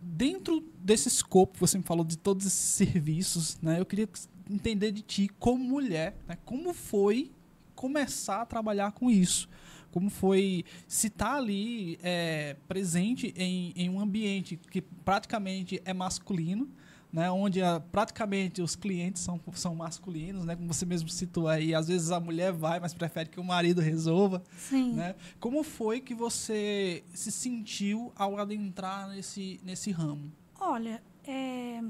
dentro 0.00 0.64
desse 0.78 1.08
escopo, 1.08 1.58
você 1.58 1.76
me 1.76 1.84
falou 1.84 2.04
de 2.04 2.16
todos 2.16 2.46
esses 2.46 2.58
serviços, 2.58 3.58
né? 3.60 3.80
Eu 3.80 3.86
queria 3.86 4.08
entender 4.48 4.92
de 4.92 5.02
ti, 5.02 5.30
como 5.38 5.62
mulher, 5.62 6.16
né? 6.26 6.38
como 6.44 6.72
foi 6.72 7.30
começar 7.74 8.42
a 8.42 8.46
trabalhar 8.46 8.92
com 8.92 9.10
isso? 9.10 9.48
Como 9.90 10.08
foi 10.08 10.64
se 10.86 11.08
estar 11.08 11.36
ali 11.36 11.98
é, 12.02 12.56
presente 12.68 13.34
em, 13.36 13.72
em 13.74 13.88
um 13.88 13.98
ambiente 13.98 14.56
que 14.56 14.80
praticamente 14.80 15.82
é 15.84 15.92
masculino, 15.92 16.68
né, 17.12 17.30
onde 17.30 17.60
ah, 17.62 17.80
praticamente 17.80 18.62
os 18.62 18.76
clientes 18.76 19.22
são, 19.22 19.40
são 19.54 19.74
masculinos, 19.74 20.44
né, 20.44 20.54
como 20.54 20.72
você 20.72 20.86
mesmo 20.86 21.08
citou 21.08 21.48
aí, 21.48 21.74
às 21.74 21.88
vezes 21.88 22.10
a 22.10 22.20
mulher 22.20 22.52
vai, 22.52 22.78
mas 22.78 22.94
prefere 22.94 23.28
que 23.28 23.40
o 23.40 23.44
marido 23.44 23.80
resolva, 23.80 24.42
Sim. 24.56 24.92
né? 24.92 25.16
Como 25.40 25.62
foi 25.62 26.00
que 26.00 26.14
você 26.14 27.02
se 27.12 27.32
sentiu 27.32 28.12
ao 28.14 28.38
adentrar 28.38 29.08
nesse, 29.08 29.60
nesse 29.64 29.90
ramo? 29.90 30.30
Olha, 30.60 31.02
é, 31.26 31.82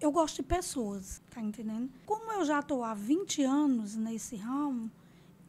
eu 0.00 0.10
gosto 0.10 0.36
de 0.36 0.42
pessoas, 0.44 1.20
tá 1.30 1.40
entendendo? 1.40 1.90
Como 2.06 2.32
eu 2.32 2.44
já 2.44 2.60
estou 2.60 2.84
há 2.84 2.94
20 2.94 3.42
anos 3.42 3.96
nesse 3.96 4.36
ramo, 4.36 4.90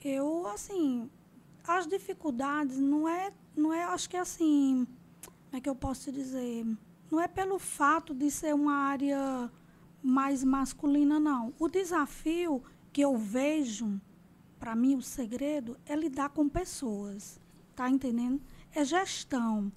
eu, 0.04 0.46
assim, 0.48 1.10
as 1.68 1.88
dificuldades 1.88 2.78
não 2.80 3.08
é, 3.08 3.32
não 3.56 3.74
é, 3.74 3.84
acho 3.86 4.10
que 4.10 4.18
assim, 4.18 4.86
como 5.26 5.58
é 5.58 5.62
que 5.62 5.70
eu 5.70 5.76
posso 5.76 6.04
te 6.04 6.12
dizer? 6.12 6.66
Não 7.10 7.22
é 7.22 7.28
pelo 7.28 7.60
fato 7.60 8.14
de 8.14 8.30
ser 8.32 8.54
uma 8.54 8.76
área 8.76 9.52
mais 10.02 10.44
masculina, 10.44 11.20
não. 11.20 11.54
O 11.60 11.68
desafio 11.68 12.62
que 12.92 13.02
eu 13.02 13.18
vejo, 13.18 14.00
para 14.60 14.76
mim, 14.76 14.96
o 14.96 15.02
segredo 15.02 15.78
é 15.86 15.96
lidar 15.96 16.30
com 16.30 16.48
pessoas, 16.50 17.40
tá 17.76 17.90
entendendo? 17.90 18.42
É 18.74 18.84
gestão. 18.84 19.72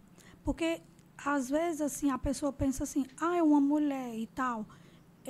Porque 0.45 0.81
às 1.17 1.51
vezes 1.51 1.81
assim 1.81 2.11
a 2.11 2.19
pessoa 2.19 2.53
pensa 2.53 2.85
assim, 2.85 3.07
ah, 3.21 3.37
é 3.37 3.43
uma 3.43 3.61
mulher 3.61 4.15
e 4.17 4.27
tal. 4.27 4.67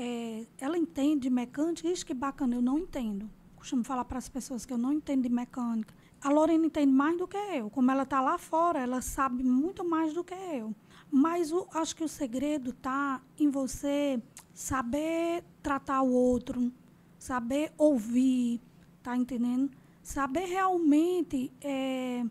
é, 0.01 0.47
ela 0.61 0.79
entende 0.79 1.23
de 1.23 1.31
mecânica, 1.31 1.89
isso 1.89 2.07
que 2.07 2.15
bacana, 2.15 2.55
eu 2.55 2.63
não 2.63 2.79
entendo. 2.79 3.29
Costumo 3.57 3.83
falar 3.83 4.05
para 4.05 4.19
as 4.19 4.29
pessoas 4.29 4.65
que 4.65 4.73
eu 4.73 4.79
não 4.79 4.93
entendo 4.93 5.23
de 5.23 5.29
mecânica. 5.29 5.93
A 6.21 6.31
Lorena 6.31 6.67
entende 6.67 6.93
mais 6.93 7.19
do 7.19 7.27
que 7.27 7.37
eu. 7.37 7.69
Como 7.69 7.91
ela 7.91 8.05
está 8.05 8.21
lá 8.21 8.39
fora, 8.39 8.79
ela 8.79 9.01
sabe 9.03 9.43
muito 9.43 9.85
mais 9.85 10.15
do 10.15 10.23
que 10.23 10.35
eu. 10.35 10.73
Mas 11.11 11.53
o, 11.53 11.67
acho 11.73 11.97
que 11.97 12.05
o 12.05 12.09
segredo 12.09 12.71
está 12.71 13.21
em 13.39 13.49
você 13.49 14.23
saber 14.53 15.43
tratar 15.63 16.03
o 16.03 16.13
outro, 16.13 16.73
saber 17.19 17.73
ouvir, 17.79 18.61
tá 19.03 19.17
entendendo? 19.17 19.71
Saber 20.03 20.47
realmente 20.47 21.53
é, 21.61 22.25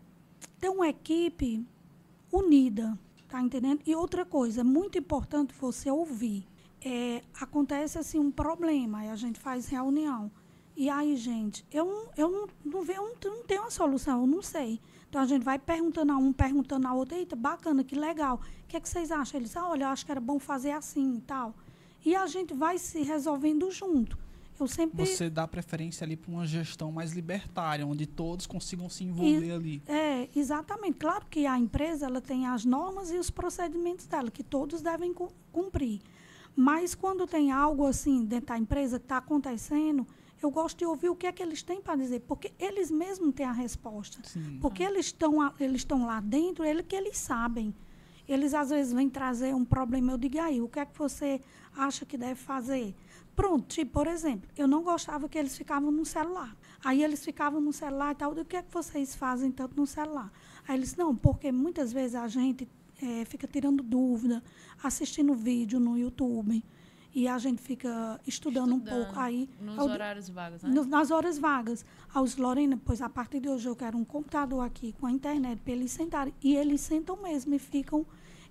ter 0.60 0.68
uma 0.68 0.88
equipe 0.88 1.66
unida, 2.32 2.98
tá 3.28 3.40
entendendo? 3.40 3.80
E 3.86 3.94
outra 3.94 4.24
coisa, 4.24 4.60
é 4.60 4.64
muito 4.64 4.98
importante 4.98 5.54
você 5.58 5.90
ouvir. 5.90 6.46
É, 6.80 7.22
acontece 7.40 7.98
assim 7.98 8.18
um 8.18 8.30
problema, 8.30 8.98
aí 8.98 9.10
a 9.10 9.16
gente 9.16 9.40
faz 9.40 9.66
reunião. 9.66 10.30
E 10.76 10.88
aí, 10.88 11.16
gente, 11.16 11.66
eu, 11.72 12.08
eu 12.16 12.30
não, 12.30 12.48
eu 12.64 13.02
não, 13.02 13.32
não 13.36 13.42
tenho 13.44 13.62
uma 13.62 13.70
solução, 13.70 14.20
eu 14.20 14.26
não 14.28 14.40
sei. 14.40 14.80
Então 15.08 15.22
a 15.22 15.26
gente 15.26 15.42
vai 15.42 15.58
perguntando 15.58 16.12
a 16.12 16.16
um, 16.16 16.32
perguntando 16.32 16.86
a 16.86 16.92
outro, 16.92 17.16
eita, 17.16 17.34
bacana, 17.34 17.82
que 17.82 17.94
legal. 17.96 18.36
O 18.64 18.66
que, 18.68 18.76
é 18.76 18.80
que 18.80 18.88
vocês 18.88 19.10
acham? 19.10 19.40
Eles, 19.40 19.56
ah, 19.56 19.68
olha, 19.68 19.84
eu 19.84 19.88
acho 19.88 20.04
que 20.04 20.10
era 20.12 20.20
bom 20.20 20.38
fazer 20.38 20.72
assim 20.72 21.16
e 21.16 21.20
tal. 21.22 21.54
E 22.04 22.14
a 22.14 22.26
gente 22.26 22.52
vai 22.54 22.78
se 22.78 23.02
resolvendo 23.02 23.70
junto. 23.70 24.18
Eu 24.60 24.66
sempre. 24.66 25.06
Você 25.06 25.30
dá 25.30 25.46
preferência 25.46 26.04
ali 26.04 26.16
para 26.16 26.30
uma 26.30 26.44
gestão 26.44 26.90
mais 26.90 27.12
libertária, 27.12 27.86
onde 27.86 28.06
todos 28.06 28.44
consigam 28.46 28.88
se 28.90 29.04
envolver 29.04 29.52
ali. 29.52 29.80
É, 29.86 30.28
exatamente. 30.34 30.98
Claro 30.98 31.24
que 31.30 31.46
a 31.46 31.56
empresa 31.58 32.06
ela 32.06 32.20
tem 32.20 32.44
as 32.46 32.64
normas 32.64 33.10
e 33.12 33.16
os 33.18 33.30
procedimentos 33.30 34.06
dela, 34.06 34.30
que 34.30 34.42
todos 34.42 34.82
devem 34.82 35.14
cu- 35.14 35.32
cumprir. 35.52 36.00
Mas 36.56 36.92
quando 36.94 37.24
tem 37.24 37.52
algo 37.52 37.86
assim 37.86 38.24
dentro 38.24 38.48
da 38.48 38.58
empresa 38.58 38.98
que 38.98 39.04
está 39.04 39.18
acontecendo, 39.18 40.04
eu 40.40 40.50
gosto 40.50 40.78
de 40.78 40.86
ouvir 40.86 41.08
o 41.08 41.16
que 41.16 41.26
é 41.26 41.32
que 41.32 41.42
eles 41.42 41.62
têm 41.62 41.80
para 41.80 41.96
dizer, 41.96 42.20
porque 42.20 42.52
eles 42.58 42.90
mesmos 42.90 43.34
têm 43.34 43.46
a 43.46 43.52
resposta. 43.52 44.18
Sim. 44.22 44.58
Porque 44.60 44.82
eles 44.82 45.06
estão 45.06 45.52
eles 45.58 45.80
estão 45.80 46.06
lá 46.06 46.20
dentro, 46.20 46.64
ele 46.64 46.82
que 46.82 46.96
eles 46.96 47.18
sabem. 47.18 47.74
Eles 48.28 48.52
às 48.52 48.68
vezes 48.70 48.92
vêm 48.92 49.08
trazer 49.08 49.54
um 49.54 49.64
problema, 49.64 50.12
eu 50.12 50.18
digo 50.18 50.36
"E 50.36 50.38
aí, 50.38 50.60
o 50.60 50.68
que 50.68 50.78
é 50.78 50.84
que 50.86 50.96
você 50.98 51.40
acha 51.74 52.04
que 52.04 52.16
deve 52.18 52.34
fazer? 52.34 52.94
Pronto, 53.34 53.66
tipo, 53.68 53.92
por 53.92 54.06
exemplo, 54.06 54.50
eu 54.56 54.66
não 54.66 54.82
gostava 54.82 55.28
que 55.28 55.38
eles 55.38 55.56
ficavam 55.56 55.90
no 55.90 56.04
celular. 56.04 56.56
Aí 56.84 57.02
eles 57.02 57.24
ficavam 57.24 57.60
no 57.60 57.72
celular 57.72 58.12
e 58.12 58.14
tal, 58.16 58.32
o 58.32 58.44
que 58.44 58.56
é 58.56 58.62
que 58.62 58.72
vocês 58.72 59.14
fazem 59.14 59.50
tanto 59.50 59.76
no 59.76 59.86
celular? 59.86 60.30
Aí 60.66 60.76
eles, 60.76 60.94
não, 60.96 61.14
porque 61.16 61.50
muitas 61.52 61.92
vezes 61.92 62.16
a 62.16 62.26
gente 62.28 62.68
eh, 63.00 63.24
fica 63.24 63.46
tirando 63.46 63.82
dúvida, 63.82 64.42
assistindo 64.82 65.34
vídeo 65.34 65.78
no 65.80 65.96
YouTube, 65.96 66.64
e 67.14 67.26
a 67.26 67.38
gente 67.38 67.60
fica 67.62 68.20
estudando, 68.26 68.72
um 68.74 68.78
Estudando. 68.78 69.04
pouco. 69.06 69.18
Aí 69.18 69.48
Nos 69.60 69.76
di- 69.76 69.90
horários 69.90 70.28
vagos, 70.28 70.62
né? 70.62 70.70
no- 70.70 70.84
nas 70.84 71.10
horas 71.10 71.38
vagas. 71.38 71.84
Aos 72.12 72.36
Lorena, 72.36 72.78
pois 72.84 73.00
a 73.02 73.08
partir 73.08 73.40
de 73.40 73.48
hoje 73.48 73.68
eu 73.68 73.74
quero 73.76 73.96
um 73.96 74.04
computador 74.04 74.64
aqui 74.64 74.92
com 75.00 75.06
a 75.06 75.10
internet 75.10 75.60
para 75.60 75.72
eles 75.72 75.90
sentarem. 75.90 76.34
E 76.42 76.54
eles 76.54 76.80
sentam 76.80 77.16
mesmo 77.22 77.54
e 77.54 77.58
ficam. 77.58 78.04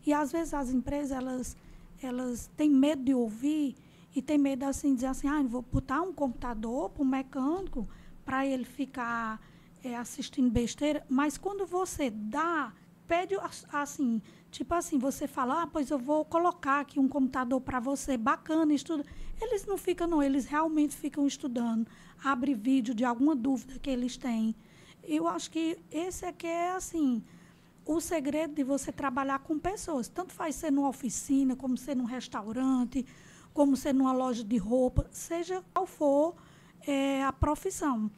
E 0.05 0.11
às 0.13 0.31
vezes 0.31 0.53
as 0.53 0.69
empresas, 0.69 1.11
elas, 1.11 1.57
elas 2.01 2.49
têm 2.57 2.69
medo 2.69 3.03
de 3.03 3.13
ouvir 3.13 3.75
e 4.15 4.21
têm 4.21 4.37
medo 4.37 4.63
assim, 4.63 4.89
de 4.89 4.95
dizer 4.95 5.07
assim, 5.07 5.27
ah, 5.27 5.41
eu 5.41 5.47
vou 5.47 5.61
botar 5.61 6.01
um 6.01 6.11
computador 6.13 6.89
para 6.89 7.03
o 7.03 7.05
mecânico 7.05 7.87
para 8.25 8.45
ele 8.45 8.65
ficar 8.65 9.39
eh, 9.83 9.95
assistindo 9.95 10.49
besteira. 10.49 11.05
Mas 11.07 11.37
quando 11.37 11.65
você 11.65 12.09
dá, 12.09 12.73
pede 13.07 13.35
as- 13.35 13.65
assim, 13.71 14.21
tipo 14.57 14.73
assim, 14.73 14.97
você 14.97 15.27
fala, 15.27 15.61
ah, 15.61 15.67
pois 15.67 15.91
eu 15.91 15.99
vou 15.99 16.25
colocar 16.25 16.79
aqui 16.79 16.99
um 16.99 17.07
computador 17.07 17.61
para 17.61 17.79
você, 17.79 18.17
bacana, 18.17 18.73
estuda. 18.73 19.05
Eles 19.39 19.67
não 19.67 19.77
ficam, 19.77 20.07
não, 20.07 20.23
eles 20.23 20.45
realmente 20.45 20.95
ficam 20.95 21.27
estudando, 21.27 21.85
abre 22.23 22.55
vídeo 22.55 22.95
de 22.95 23.05
alguma 23.05 23.35
dúvida 23.35 23.77
que 23.77 23.87
eles 23.87 24.17
têm. 24.17 24.55
Eu 25.03 25.27
acho 25.27 25.51
que 25.51 25.77
esse 25.91 26.25
é 26.25 26.31
que 26.31 26.47
é 26.47 26.71
assim, 26.71 27.23
o 27.85 28.01
segredo 28.01 28.55
de 28.55 28.63
você 28.63 28.91
trabalhar 28.91 29.37
com 29.39 29.59
pessoas. 29.59 30.07
Tanto 30.07 30.33
faz 30.33 30.55
ser 30.55 30.71
numa 30.71 30.89
oficina, 30.89 31.55
como 31.55 31.77
ser 31.77 31.95
num 31.95 32.05
restaurante, 32.05 33.05
como 33.53 33.77
ser 33.77 33.93
numa 33.93 34.11
loja 34.11 34.43
de 34.43 34.57
roupa, 34.57 35.07
seja 35.11 35.63
qual 35.71 35.85
for 35.85 36.35
eh, 36.87 37.21
a 37.23 37.31
profissão. 37.31 38.09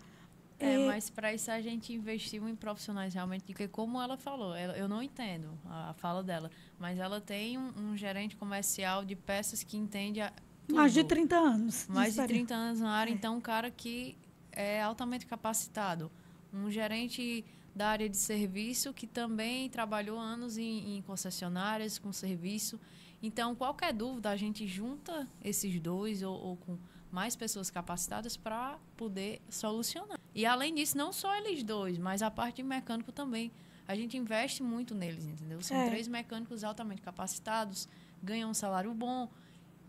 É, 0.60 0.74
É, 0.74 0.88
mas 0.88 1.10
para 1.10 1.34
isso 1.34 1.50
a 1.50 1.62
gente 1.62 1.94
investiu 1.94 2.48
em 2.50 2.56
profissionais 2.56 3.14
realmente, 3.14 3.44
porque 3.46 3.68
como 3.68 4.02
ela 4.02 4.18
falou, 4.18 4.54
ela- 4.56 4.78
eu 4.78 4.88
não 4.90 5.02
entendo 5.02 5.58
a, 5.66 5.92
a 5.92 5.94
fala 5.94 6.22
dela, 6.22 6.52
mas 6.78 7.00
ela 7.00 7.22
tem 7.22 7.58
um, 7.58 7.72
um 7.92 7.98
gerente 7.98 8.36
comercial 8.36 9.06
de 9.06 9.16
peças 9.16 9.64
que 9.64 9.78
entende 9.78 10.20
a, 10.22 10.34
mais 10.72 10.94
de 10.94 11.00
tudo. 11.02 11.10
30 11.10 11.36
anos. 11.38 11.88
mais 11.88 12.14
de 12.14 12.20
experiência. 12.22 12.48
30 12.48 12.56
anos 12.56 12.80
na 12.82 12.92
área, 12.92 13.12
É. 13.12 13.14
então 13.14 13.38
um 13.38 13.42
cara 13.42 13.72
que 13.72 14.18
é 14.52 14.82
altamente 14.82 15.26
capacitado. 15.26 16.12
Um 16.54 16.70
gerente 16.70 17.46
da 17.76 17.88
área 17.90 18.10
de 18.10 18.18
serviço 18.18 18.94
que 18.94 19.08
também 19.08 19.70
trabalhou 19.70 20.20
anos 20.20 20.58
em, 20.58 20.98
em 20.98 21.02
concessionárias 21.04 21.98
com 21.98 22.12
serviço. 22.12 22.78
Então, 23.22 23.56
qualquer 23.56 23.94
dúvida, 23.94 24.30
a 24.30 24.36
gente 24.36 24.68
junta 24.68 25.28
esses 25.44 25.80
dois 25.80 26.22
ou, 26.24 26.34
ou 26.38 26.58
com 26.58 26.78
mais 27.12 27.36
pessoas 27.36 27.70
capacitadas 27.70 28.38
para 28.38 28.78
poder 28.96 29.42
solucionar. 29.50 30.20
E 30.36 30.46
além 30.46 30.74
disso, 30.76 30.98
não 30.98 31.12
só 31.12 31.36
eles 31.38 31.64
dois, 31.64 31.98
mas 31.98 32.22
a 32.22 32.30
parte 32.30 32.58
de 32.58 32.64
mecânico 32.64 33.12
também. 33.12 33.52
A 33.88 33.96
gente 33.96 34.16
investe 34.16 34.62
muito 34.62 34.94
neles, 34.94 35.26
entendeu? 35.26 35.62
São 35.62 35.76
É. 35.76 35.90
três 35.90 36.08
mecânicos 36.08 36.64
altamente 36.64 37.02
capacitados, 37.02 37.88
ganham 38.22 38.52
um 38.52 38.54
salário 38.54 38.94
bom. 38.94 39.28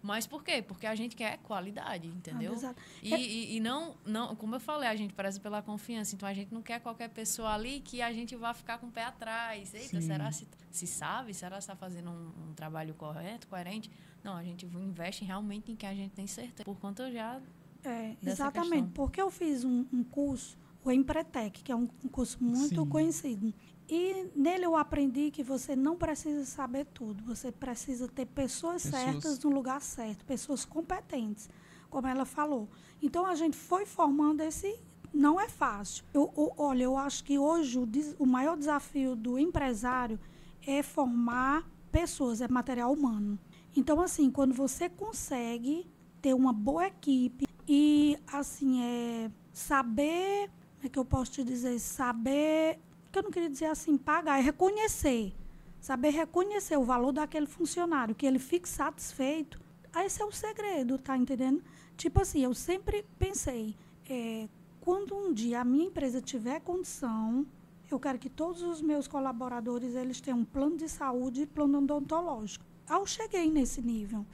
Mas 0.03 0.27
por 0.27 0.43
quê? 0.43 0.63
Porque 0.63 0.87
a 0.87 0.95
gente 0.95 1.15
quer 1.15 1.39
qualidade, 1.39 2.09
entendeu? 2.09 2.53
Ah, 2.53 2.57
exato. 2.57 2.83
E, 3.03 3.15
e, 3.15 3.57
e 3.57 3.61
não, 3.61 3.95
não, 4.05 4.35
como 4.35 4.55
eu 4.57 4.61
falei, 4.61 4.89
a 4.89 4.97
gente 4.97 5.13
preza 5.13 5.39
pela 5.39 5.61
confiança. 5.63 6.15
Então 6.15 6.29
a 6.29 6.33
gente 6.33 6.53
não 6.53 6.63
quer 6.63 6.81
qualquer 6.81 7.11
pessoa 7.11 7.53
ali 7.53 7.81
que 7.81 8.01
a 8.01 8.13
gente 8.13 8.35
vá 8.35 8.55
ficar 8.55 8.79
com 8.79 8.87
o 8.87 8.91
pé 8.91 9.05
atrás. 9.05 9.75
Eita, 9.75 9.89
Sim. 9.89 10.01
será 10.01 10.33
se, 10.33 10.49
se 10.71 10.87
sabe? 10.87 11.35
Será 11.35 11.57
que 11.57 11.63
está 11.63 11.77
fazendo 11.77 12.11
um, 12.11 12.51
um 12.51 12.55
trabalho 12.55 12.95
correto, 12.95 13.47
coerente? 13.47 13.91
Não, 14.25 14.35
a 14.35 14.43
gente 14.43 14.67
investe 14.67 15.25
realmente 15.25 15.71
em 15.73 15.77
que 15.77 15.87
a 15.87 15.95
gente 15.95 16.13
tem 16.13 16.27
certeza. 16.27 16.65
Por 16.65 16.79
conta 16.79 17.11
já. 17.11 17.41
É, 17.85 18.17
dessa 18.23 18.43
exatamente. 18.45 18.71
questão. 18.71 18.91
Porque 18.91 19.21
eu 19.21 19.31
fiz 19.31 19.65
um, 19.65 19.87
um 19.93 20.05
curso, 20.05 20.57
o 20.85 20.91
Empretec, 20.91 21.63
que 21.63 21.73
é 21.73 21.77
um, 21.77 21.89
um 22.05 22.09
curso 22.09 22.43
muito 22.43 22.83
Sim. 22.83 22.89
conhecido. 22.89 23.55
E 23.91 24.31
nele 24.37 24.65
eu 24.65 24.77
aprendi 24.77 25.31
que 25.33 25.43
você 25.43 25.75
não 25.75 25.97
precisa 25.97 26.45
saber 26.45 26.87
tudo. 26.95 27.25
Você 27.25 27.51
precisa 27.51 28.07
ter 28.07 28.27
pessoas, 28.27 28.85
Pessoas. 28.85 29.03
certas 29.03 29.39
no 29.41 29.51
lugar 29.51 29.81
certo, 29.83 30.25
pessoas 30.25 30.65
competentes, 30.65 31.49
como 31.91 32.07
ela 32.07 32.25
falou. 32.25 32.69
Então 33.03 33.27
a 33.27 33.35
gente 33.35 33.57
foi 33.57 33.85
formando 33.85 34.43
esse. 34.43 34.79
Não 35.13 35.41
é 35.41 35.49
fácil. 35.49 36.05
Eu, 36.15 36.33
eu- 36.37 36.53
olha, 36.57 36.85
eu 36.85 36.97
acho 36.97 37.25
que 37.25 37.37
hoje 37.37 37.81
o, 37.81 37.85
des- 37.85 38.15
o 38.17 38.25
maior 38.25 38.57
desafio 38.57 39.17
do 39.17 39.37
empresário 39.39 40.21
é 40.65 40.85
formar 40.85 41.69
pessoas, 41.91 42.41
é 42.41 42.47
material 42.47 42.93
humano. 42.93 43.37
Então, 43.77 44.01
assim, 44.01 44.31
quando 44.31 44.55
você 44.55 44.89
consegue 44.89 45.91
ter 46.23 46.33
uma 46.35 46.53
boa 46.53 46.87
equipe 46.87 47.45
e, 47.67 48.17
assim, 48.33 48.81
é 48.85 49.31
saber, 49.53 50.49
como 50.77 50.87
é 50.87 50.89
que 50.89 50.99
eu 50.99 51.05
posso 51.05 51.33
te 51.33 51.43
dizer, 51.43 51.79
saber, 51.81 52.79
que 53.11 53.19
eu 53.19 53.23
não 53.23 53.31
queria 53.31 53.51
dizer 53.51 53.67
assim, 53.67 53.97
pagar, 53.97 54.39
é 54.39 54.43
reconhecer. 54.43 55.33
Saber 55.81 56.11
reconhecer 56.11 56.77
o 56.77 56.85
valor 56.85 57.13
daquele 57.13 57.47
funcionário, 57.47 58.15
que 58.15 58.27
ele 58.27 58.39
fique 58.39 58.69
satisfeito. 58.69 59.61
Ah, 59.93 60.05
Esse 60.05 60.23
é 60.23 60.25
o 60.25 60.31
segredo, 60.31 60.99
tá 60.99 61.17
entendendo? 61.17 61.63
Tipo 61.97 62.23
assim, 62.23 62.45
eu 62.45 62.55
sempre 62.55 63.05
pensei, 63.19 63.75
é, 64.09 64.49
quando 64.81 65.15
um 65.17 65.33
dia 65.33 65.61
a 65.61 65.65
minha 65.65 65.87
empresa 65.87 66.21
tiver 66.21 66.61
condição, 66.61 67.47
eu 67.91 67.99
quero 67.99 68.19
que 68.19 68.31
todos 68.31 68.63
os 68.63 68.81
meus 68.81 69.09
colaboradores 69.09 69.95
eles 69.95 70.21
tenham 70.21 70.41
um 70.41 70.45
plano 70.45 70.77
de 70.77 70.89
saúde 70.89 71.43
e 71.43 71.47
plano 71.47 71.79
odontológico. 71.79 72.65
Ah, 72.89 72.99
Eu 72.99 73.07
cheguei 73.07 73.51
nesse 73.51 73.81
nível. 73.83 74.25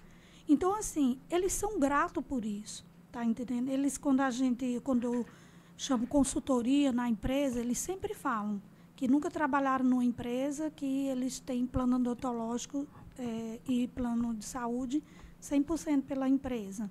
Então, 0.49 0.75
assim, 0.75 1.19
eles 1.31 1.53
são 1.53 1.79
gratos 1.79 2.25
por 2.25 2.45
isso, 2.45 2.85
tá 3.11 3.25
entendendo? 3.25 3.69
Eles, 3.69 3.99
quando 3.99 4.21
a 4.21 4.31
gente, 4.31 4.81
quando 4.85 5.27
chamo 5.77 6.07
consultoria 6.07 6.93
na 6.93 7.09
empresa, 7.09 7.61
eles 7.61 7.79
sempre 7.79 8.15
falam 8.15 8.61
que 8.95 9.07
nunca 9.07 9.31
trabalharam 9.31 9.85
numa 9.85 10.05
empresa 10.05 10.71
que 10.71 11.07
eles 11.09 11.39
têm 11.39 11.67
plano 11.67 11.97
odontológico 11.97 12.87
eh, 13.19 13.61
e 13.69 13.89
plano 13.89 14.35
de 14.35 14.45
saúde 14.45 15.03
100% 15.43 16.03
pela 16.03 16.29
empresa. 16.29 16.91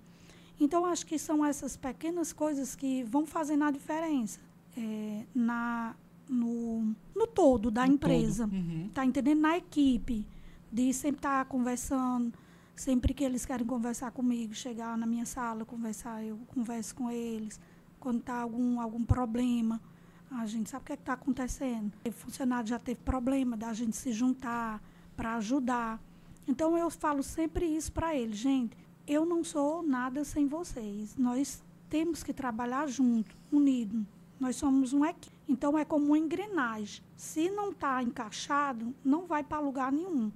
Então, 0.59 0.85
acho 0.85 1.05
que 1.05 1.17
são 1.17 1.43
essas 1.45 1.75
pequenas 1.75 2.31
coisas 2.31 2.75
que 2.75 3.03
vão 3.03 3.25
fazendo 3.25 3.63
a 3.63 3.71
diferença 3.71 4.39
eh, 4.77 5.25
na, 5.33 5.95
no, 6.29 6.95
no 7.15 7.27
todo 7.27 7.71
da 7.71 7.85
No 7.87 7.93
empresa. 7.93 8.47
todo. 8.47 8.55
Uhum. 8.55 8.89
Tá 8.93 9.03
entendendo? 9.03 9.41
Na 9.41 9.57
equipe, 9.57 10.25
de 10.71 10.93
sempre 10.93 11.17
estar 11.19 11.43
conversando, 11.45 12.33
sempre 12.75 13.13
que 13.13 13.23
eles 13.23 13.45
querem 13.45 13.65
conversar 13.65 14.11
comigo, 14.11 14.53
chegar 14.53 14.97
na 14.97 15.05
minha 15.05 15.25
sala, 15.25 15.65
conversar, 15.65 16.23
eu 16.23 16.37
converso 16.47 16.95
com 16.95 17.09
eles. 17.09 17.59
Quando 18.05 18.19
está 18.19 18.39
algum, 18.39 18.79
algum 18.79 19.03
problema, 19.03 19.81
a 20.29 20.45
gente 20.45 20.69
sabe 20.69 20.83
o 20.83 20.85
que 20.85 20.91
é 20.91 20.95
está 20.95 21.13
acontecendo. 21.13 21.91
O 22.07 22.11
funcionário 22.11 22.69
já 22.69 22.77
teve 22.77 22.99
problema 23.01 23.57
da 23.57 23.73
gente 23.73 23.97
se 23.97 24.11
juntar 24.11 24.79
para 25.17 25.33
ajudar. 25.37 25.99
Então 26.47 26.77
eu 26.77 26.87
falo 26.91 27.23
sempre 27.23 27.65
isso 27.65 27.91
para 27.91 28.15
eles, 28.15 28.37
gente. 28.37 28.77
eu 29.07 29.25
não 29.25 29.43
sou 29.43 29.81
nada 29.81 30.23
sem 30.23 30.47
vocês. 30.47 31.15
Nós 31.17 31.63
temos 31.89 32.21
que 32.21 32.31
trabalhar 32.31 32.87
junto, 32.87 33.35
unido. 33.51 34.05
Nós 34.39 34.55
somos 34.55 34.93
um 34.93 35.03
equipe. 35.03 35.35
Então, 35.49 35.75
é 35.75 35.83
como 35.83 36.05
uma 36.05 36.19
engrenagem. 36.19 37.03
Se 37.17 37.49
não 37.49 37.71
está 37.71 38.03
encaixado, 38.03 38.93
não 39.03 39.25
vai 39.25 39.43
para 39.43 39.59
lugar 39.59 39.91
nenhum. 39.91 40.31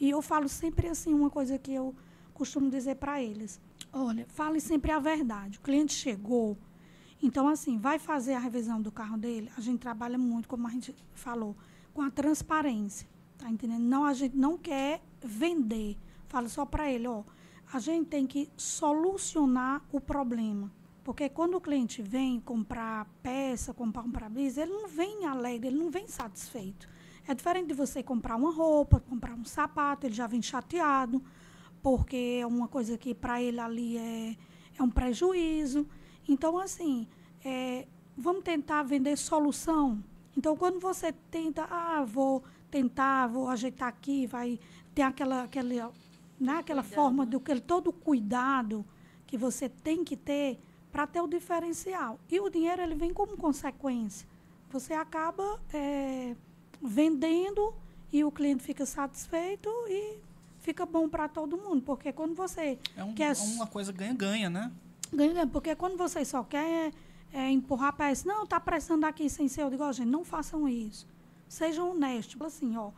E 0.00 0.10
eu 0.10 0.20
falo 0.20 0.48
sempre 0.48 0.88
assim, 0.88 1.14
uma 1.14 1.30
coisa 1.30 1.56
que 1.56 1.72
eu 1.72 1.94
costumo 2.34 2.68
dizer 2.68 2.96
para 2.96 3.22
eles. 3.22 3.60
Olha, 3.92 4.26
fale 4.28 4.60
sempre 4.60 4.90
a 4.90 4.98
verdade. 4.98 5.58
O 5.58 5.60
cliente 5.60 5.92
chegou, 5.92 6.58
então, 7.22 7.48
assim, 7.48 7.78
vai 7.78 7.98
fazer 7.98 8.34
a 8.34 8.38
revisão 8.38 8.80
do 8.80 8.92
carro 8.92 9.16
dele. 9.16 9.50
A 9.56 9.60
gente 9.60 9.80
trabalha 9.80 10.18
muito, 10.18 10.48
como 10.48 10.66
a 10.66 10.70
gente 10.70 10.94
falou, 11.14 11.56
com 11.94 12.02
a 12.02 12.10
transparência. 12.10 13.08
Tá 13.38 13.50
entendendo? 13.50 13.82
Não, 13.82 14.04
a 14.04 14.12
gente 14.12 14.36
não 14.36 14.56
quer 14.56 15.02
vender. 15.22 15.96
Fala 16.28 16.48
só 16.48 16.64
para 16.64 16.90
ele, 16.90 17.06
ó. 17.06 17.22
A 17.72 17.78
gente 17.78 18.06
tem 18.08 18.26
que 18.26 18.48
solucionar 18.56 19.82
o 19.90 20.00
problema. 20.00 20.70
Porque 21.02 21.28
quando 21.28 21.56
o 21.56 21.60
cliente 21.60 22.02
vem 22.02 22.40
comprar 22.40 23.06
peça, 23.22 23.72
comprar 23.72 24.02
um 24.02 24.10
para-brisa, 24.10 24.62
ele 24.62 24.72
não 24.72 24.88
vem 24.88 25.24
alegre, 25.24 25.68
ele 25.68 25.78
não 25.78 25.90
vem 25.90 26.06
satisfeito. 26.08 26.88
É 27.28 27.34
diferente 27.34 27.68
de 27.68 27.74
você 27.74 28.02
comprar 28.02 28.36
uma 28.36 28.52
roupa, 28.52 29.00
comprar 29.00 29.34
um 29.34 29.44
sapato, 29.44 30.06
ele 30.06 30.14
já 30.14 30.26
vem 30.26 30.42
chateado, 30.42 31.22
porque 31.82 32.38
é 32.40 32.46
uma 32.46 32.68
coisa 32.68 32.98
que 32.98 33.14
para 33.14 33.40
ele 33.40 33.60
ali 33.60 33.96
é, 33.96 34.36
é 34.78 34.82
um 34.82 34.90
prejuízo. 34.90 35.86
Então, 36.28 36.58
assim, 36.58 37.06
é, 37.44 37.86
vamos 38.16 38.42
tentar 38.42 38.82
vender 38.82 39.16
solução. 39.16 40.02
Então, 40.36 40.56
quando 40.56 40.78
você 40.80 41.12
tenta, 41.30 41.64
ah, 41.70 42.04
vou 42.04 42.42
tentar, 42.70 43.26
vou 43.28 43.48
ajeitar 43.48 43.88
aqui, 43.88 44.26
vai 44.26 44.58
ter 44.94 45.02
aquela, 45.02 45.44
aquela, 45.44 45.92
né, 46.38 46.52
aquela 46.58 46.82
forma 46.82 47.24
do 47.24 47.40
que 47.40 47.58
todo 47.60 47.88
o 47.88 47.92
cuidado 47.92 48.84
que 49.26 49.36
você 49.38 49.68
tem 49.68 50.04
que 50.04 50.16
ter 50.16 50.58
para 50.92 51.06
ter 51.06 51.20
o 51.20 51.26
diferencial. 51.26 52.18
E 52.30 52.40
o 52.40 52.48
dinheiro 52.50 52.82
ele 52.82 52.94
vem 52.94 53.12
como 53.12 53.36
consequência. 53.36 54.26
Você 54.70 54.92
acaba 54.94 55.60
é, 55.72 56.34
vendendo 56.82 57.74
e 58.12 58.24
o 58.24 58.30
cliente 58.30 58.62
fica 58.62 58.84
satisfeito 58.86 59.68
e 59.88 60.18
fica 60.60 60.84
bom 60.84 61.08
para 61.08 61.28
todo 61.28 61.56
mundo, 61.56 61.82
porque 61.82 62.12
quando 62.12 62.34
você 62.34 62.78
É, 62.96 63.04
um- 63.04 63.14
quer 63.14 63.32
é 63.36 63.42
uma 63.42 63.66
coisa 63.66 63.92
ganha-ganha, 63.92 64.50
né? 64.50 64.72
Ganha, 65.16 65.46
porque 65.46 65.74
quando 65.74 65.96
vocês 65.96 66.28
só 66.28 66.42
querem 66.42 66.92
é, 67.32 67.50
empurrar 67.50 67.94
para 67.94 68.12
isso, 68.12 68.28
não, 68.28 68.44
está 68.44 68.60
prestando 68.60 69.06
aqui 69.06 69.30
sem 69.30 69.48
ser, 69.48 69.62
eu 69.62 69.70
digo, 69.70 69.82
ó, 69.82 69.90
gente, 69.90 70.10
não 70.10 70.22
façam 70.22 70.68
isso. 70.68 71.06
Sejam 71.48 71.92
honestos. 71.92 72.38
Assim, 72.42 72.76
ó, 72.76 72.90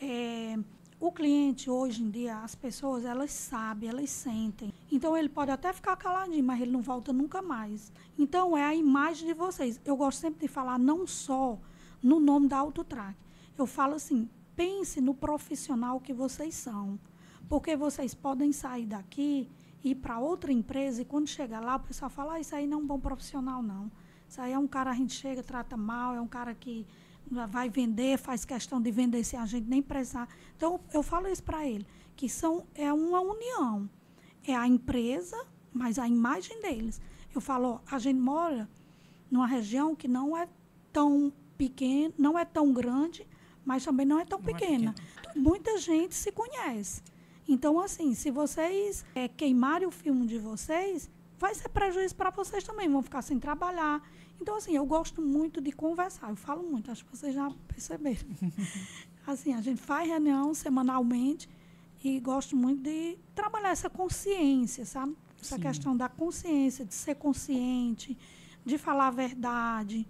é, 0.00 0.56
o 1.00 1.10
cliente, 1.10 1.68
hoje 1.68 2.00
em 2.00 2.10
dia, 2.10 2.38
as 2.38 2.54
pessoas, 2.54 3.04
elas 3.04 3.32
sabem, 3.32 3.88
elas 3.88 4.08
sentem. 4.08 4.72
Então, 4.92 5.16
ele 5.16 5.28
pode 5.28 5.50
até 5.50 5.72
ficar 5.72 5.96
caladinho, 5.96 6.44
mas 6.44 6.60
ele 6.60 6.70
não 6.70 6.80
volta 6.80 7.12
nunca 7.12 7.42
mais. 7.42 7.92
Então, 8.16 8.56
é 8.56 8.64
a 8.64 8.72
imagem 8.72 9.26
de 9.26 9.34
vocês. 9.34 9.80
Eu 9.84 9.96
gosto 9.96 10.20
sempre 10.20 10.46
de 10.46 10.48
falar 10.48 10.78
não 10.78 11.08
só 11.08 11.58
no 12.00 12.20
nome 12.20 12.46
da 12.46 12.58
Autotrack. 12.58 13.16
Eu 13.58 13.66
falo 13.66 13.94
assim, 13.94 14.30
pense 14.54 15.00
no 15.00 15.12
profissional 15.12 15.98
que 15.98 16.12
vocês 16.12 16.54
são. 16.54 17.00
Porque 17.48 17.74
vocês 17.74 18.14
podem 18.14 18.52
sair 18.52 18.86
daqui 18.86 19.50
ir 19.84 19.96
para 19.96 20.18
outra 20.18 20.50
empresa 20.50 21.02
e 21.02 21.04
quando 21.04 21.28
chega 21.28 21.60
lá, 21.60 21.76
o 21.76 21.80
pessoal 21.80 22.10
fala, 22.10 22.34
ah, 22.34 22.40
isso 22.40 22.56
aí 22.56 22.66
não 22.66 22.78
é 22.78 22.82
um 22.82 22.86
bom 22.86 22.98
profissional, 22.98 23.62
não. 23.62 23.92
Isso 24.26 24.40
aí 24.40 24.52
é 24.52 24.58
um 24.58 24.66
cara, 24.66 24.90
a 24.90 24.94
gente 24.94 25.12
chega, 25.12 25.42
trata 25.42 25.76
mal, 25.76 26.14
é 26.14 26.20
um 26.20 26.26
cara 26.26 26.54
que 26.54 26.86
vai 27.30 27.68
vender, 27.68 28.18
faz 28.18 28.44
questão 28.44 28.80
de 28.80 28.90
vender 28.90 29.22
sem 29.24 29.38
a 29.38 29.46
gente 29.46 29.68
nem 29.68 29.82
precisar. 29.82 30.28
Então, 30.56 30.80
eu 30.92 31.02
falo 31.02 31.28
isso 31.28 31.42
para 31.42 31.66
ele, 31.66 31.86
que 32.16 32.28
são, 32.28 32.66
é 32.74 32.92
uma 32.92 33.20
união. 33.20 33.88
É 34.46 34.54
a 34.54 34.66
empresa, 34.66 35.46
mas 35.72 35.98
a 35.98 36.08
imagem 36.08 36.60
deles. 36.60 37.00
Eu 37.34 37.40
falo, 37.40 37.68
ó, 37.68 37.80
a 37.90 37.98
gente 37.98 38.18
mora 38.18 38.68
numa 39.30 39.46
região 39.46 39.94
que 39.94 40.08
não 40.08 40.36
é 40.36 40.48
tão 40.92 41.32
pequena, 41.58 42.12
não 42.16 42.38
é 42.38 42.44
tão 42.44 42.72
grande, 42.72 43.26
mas 43.64 43.84
também 43.84 44.06
não 44.06 44.18
é 44.18 44.24
tão 44.24 44.38
Não 44.38 44.48
é 44.48 44.52
pequena. 44.52 44.94
Muita 45.34 45.78
gente 45.78 46.14
se 46.14 46.30
conhece. 46.30 47.02
Então, 47.46 47.78
assim, 47.78 48.14
se 48.14 48.30
vocês 48.30 49.04
é, 49.14 49.28
queimarem 49.28 49.86
o 49.86 49.90
filme 49.90 50.26
de 50.26 50.38
vocês, 50.38 51.10
vai 51.38 51.54
ser 51.54 51.68
prejuízo 51.68 52.14
para 52.14 52.30
vocês 52.30 52.64
também, 52.64 52.88
vão 52.88 53.02
ficar 53.02 53.22
sem 53.22 53.38
trabalhar. 53.38 54.02
Então, 54.40 54.56
assim, 54.56 54.74
eu 54.74 54.86
gosto 54.86 55.20
muito 55.20 55.60
de 55.60 55.70
conversar, 55.70 56.30
eu 56.30 56.36
falo 56.36 56.62
muito, 56.62 56.90
acho 56.90 57.04
que 57.04 57.16
vocês 57.16 57.34
já 57.34 57.50
perceberam. 57.68 58.26
assim, 59.26 59.52
a 59.52 59.60
gente 59.60 59.80
faz 59.80 60.08
reunião 60.08 60.54
semanalmente 60.54 61.48
e 62.02 62.18
gosto 62.20 62.56
muito 62.56 62.82
de 62.82 63.16
trabalhar 63.34 63.70
essa 63.70 63.88
consciência, 63.88 64.84
sabe? 64.84 65.16
Essa 65.40 65.56
Sim. 65.56 65.62
questão 65.62 65.96
da 65.96 66.08
consciência, 66.08 66.84
de 66.84 66.94
ser 66.94 67.14
consciente, 67.16 68.16
de 68.64 68.78
falar 68.78 69.08
a 69.08 69.10
verdade, 69.10 70.06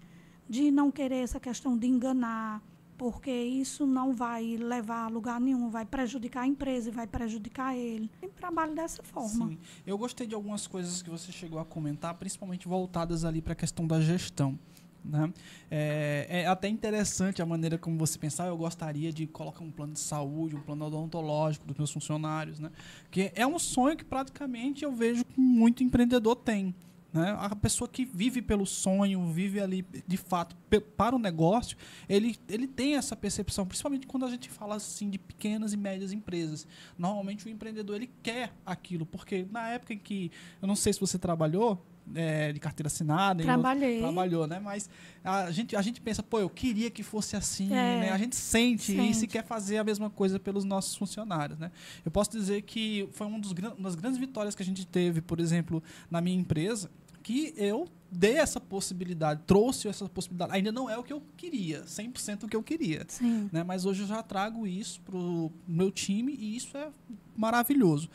de 0.49 0.71
não 0.71 0.91
querer 0.91 1.17
essa 1.17 1.39
questão 1.39 1.77
de 1.77 1.87
enganar 1.87 2.61
porque 2.97 3.31
isso 3.31 3.85
não 3.85 4.13
vai 4.13 4.57
levar 4.57 5.05
a 5.05 5.07
lugar 5.07 5.39
nenhum, 5.39 5.69
vai 5.69 5.85
prejudicar 5.85 6.41
a 6.41 6.47
empresa 6.47 6.89
e 6.89 6.91
vai 6.91 7.07
prejudicar 7.07 7.75
ele. 7.75 8.09
Eu 8.21 8.29
trabalho 8.29 8.73
dessa 8.73 9.03
forma. 9.03 9.49
Sim. 9.49 9.57
Eu 9.85 9.97
gostei 9.97 10.25
de 10.25 10.35
algumas 10.35 10.67
coisas 10.67 11.01
que 11.01 11.09
você 11.09 11.31
chegou 11.31 11.59
a 11.59 11.65
comentar, 11.65 12.13
principalmente 12.15 12.67
voltadas 12.67 13.25
ali 13.25 13.41
para 13.41 13.53
a 13.53 13.55
questão 13.55 13.85
da 13.85 13.99
gestão. 13.99 14.57
Né? 15.03 15.31
É, 15.69 16.27
é 16.29 16.47
até 16.47 16.67
interessante 16.67 17.41
a 17.41 17.45
maneira 17.45 17.77
como 17.77 17.97
você 17.97 18.17
pensar. 18.17 18.47
Eu 18.47 18.57
gostaria 18.57 19.13
de 19.13 19.27
colocar 19.27 19.63
um 19.63 19.69
plano 19.69 19.93
de 19.93 19.99
saúde, 19.99 20.55
um 20.55 20.61
plano 20.61 20.85
odontológico 20.85 21.67
dos 21.67 21.77
meus 21.77 21.91
funcionários, 21.91 22.59
né? 22.59 22.71
Que 23.11 23.31
é 23.35 23.45
um 23.45 23.59
sonho 23.59 23.95
que 23.95 24.03
praticamente 24.03 24.83
eu 24.83 24.91
vejo 24.91 25.23
que 25.23 25.39
muito 25.39 25.83
empreendedor 25.83 26.35
tem. 26.35 26.73
Né? 27.15 27.33
A 27.39 27.55
pessoa 27.55 27.87
que 27.87 28.03
vive 28.03 28.41
pelo 28.41 28.65
sonho, 28.65 29.25
vive 29.31 29.61
ali 29.61 29.85
de 30.05 30.17
fato 30.17 30.53
para 30.97 31.15
o 31.15 31.19
negócio, 31.19 31.77
ele, 32.09 32.37
ele 32.49 32.67
tem 32.67 32.95
essa 32.97 33.15
percepção, 33.15 33.65
principalmente 33.65 34.05
quando 34.05 34.25
a 34.25 34.29
gente 34.29 34.49
fala 34.49 34.75
assim 34.75 35.09
de 35.09 35.17
pequenas 35.17 35.71
e 35.71 35.77
médias 35.77 36.11
empresas. 36.11 36.67
Normalmente 36.97 37.45
o 37.45 37.49
empreendedor 37.49 37.95
ele 37.95 38.11
quer 38.21 38.51
aquilo, 38.65 39.05
porque 39.05 39.47
na 39.49 39.69
época 39.69 39.93
em 39.93 39.97
que, 39.97 40.29
eu 40.61 40.67
não 40.67 40.75
sei 40.75 40.91
se 40.91 40.99
você 40.99 41.17
trabalhou 41.17 41.81
é, 42.13 42.51
de 42.53 42.59
carteira 42.59 42.85
assinada, 42.87 43.41
em 43.41 43.45
outro- 43.45 43.61
Trabalhei. 43.61 43.99
trabalhou, 43.99 44.45
né? 44.45 44.59
Mas 44.59 44.87
a 45.23 45.49
gente, 45.49 45.75
a 45.75 45.81
gente 45.81 45.99
pensa, 46.01 46.21
pô, 46.21 46.37
eu 46.39 46.49
queria 46.49 46.91
que 46.91 47.01
fosse 47.01 47.35
assim, 47.35 47.67
É. 47.73 47.99
né? 48.01 48.09
A 48.11 48.17
gente 48.17 48.35
sente, 48.35 48.91
e 48.91 49.13
se 49.13 49.21
Sente. 49.21 49.27
quer 49.31 49.43
fazer 49.43 49.77
a 49.77 49.83
mesma 49.83 50.07
coisa 50.09 50.37
pelos 50.39 50.63
nossos 50.65 50.95
funcionários, 50.95 51.57
né? 51.57 51.71
Eu 52.05 52.11
posso 52.11 52.29
dizer 52.29 52.61
que 52.61 53.09
foi 53.13 53.25
um 53.25 53.39
dos, 53.39 53.53
uma 53.53 53.71
das 53.89 53.95
grandes 53.95 54.19
vitórias 54.19 54.53
que 54.53 54.61
a 54.61 54.65
gente 54.65 54.85
teve, 54.85 55.19
por 55.21 55.39
exemplo, 55.39 55.81
na 56.11 56.21
minha 56.21 56.37
empresa, 56.39 56.91
que 57.25 57.55
eu 57.57 57.87
dei 58.11 58.37
essa 58.37 58.61
possibilidade, 58.61 59.41
trouxe 59.47 59.87
essa 59.87 60.07
possibilidade. 60.07 60.53
Ainda 60.53 60.71
não 60.71 60.87
é 60.87 60.95
o 60.95 61.01
que 61.01 61.11
eu 61.11 61.23
queria, 61.35 61.81
100% 61.81 62.43
o 62.43 62.47
que 62.47 62.55
eu 62.55 62.61
queria. 62.61 63.03
Sim. 63.07 63.49
Né? 63.51 63.63
Mas 63.63 63.83
hoje 63.83 64.03
eu 64.03 64.07
já 64.07 64.21
trago 64.21 64.67
isso 64.67 65.01
para 65.01 65.17
o 65.17 65.51
meu 65.67 65.89
time 65.89 66.35
e 66.39 66.55
isso 66.55 66.77
é 66.77 66.87
maravilhoso. 67.35 68.11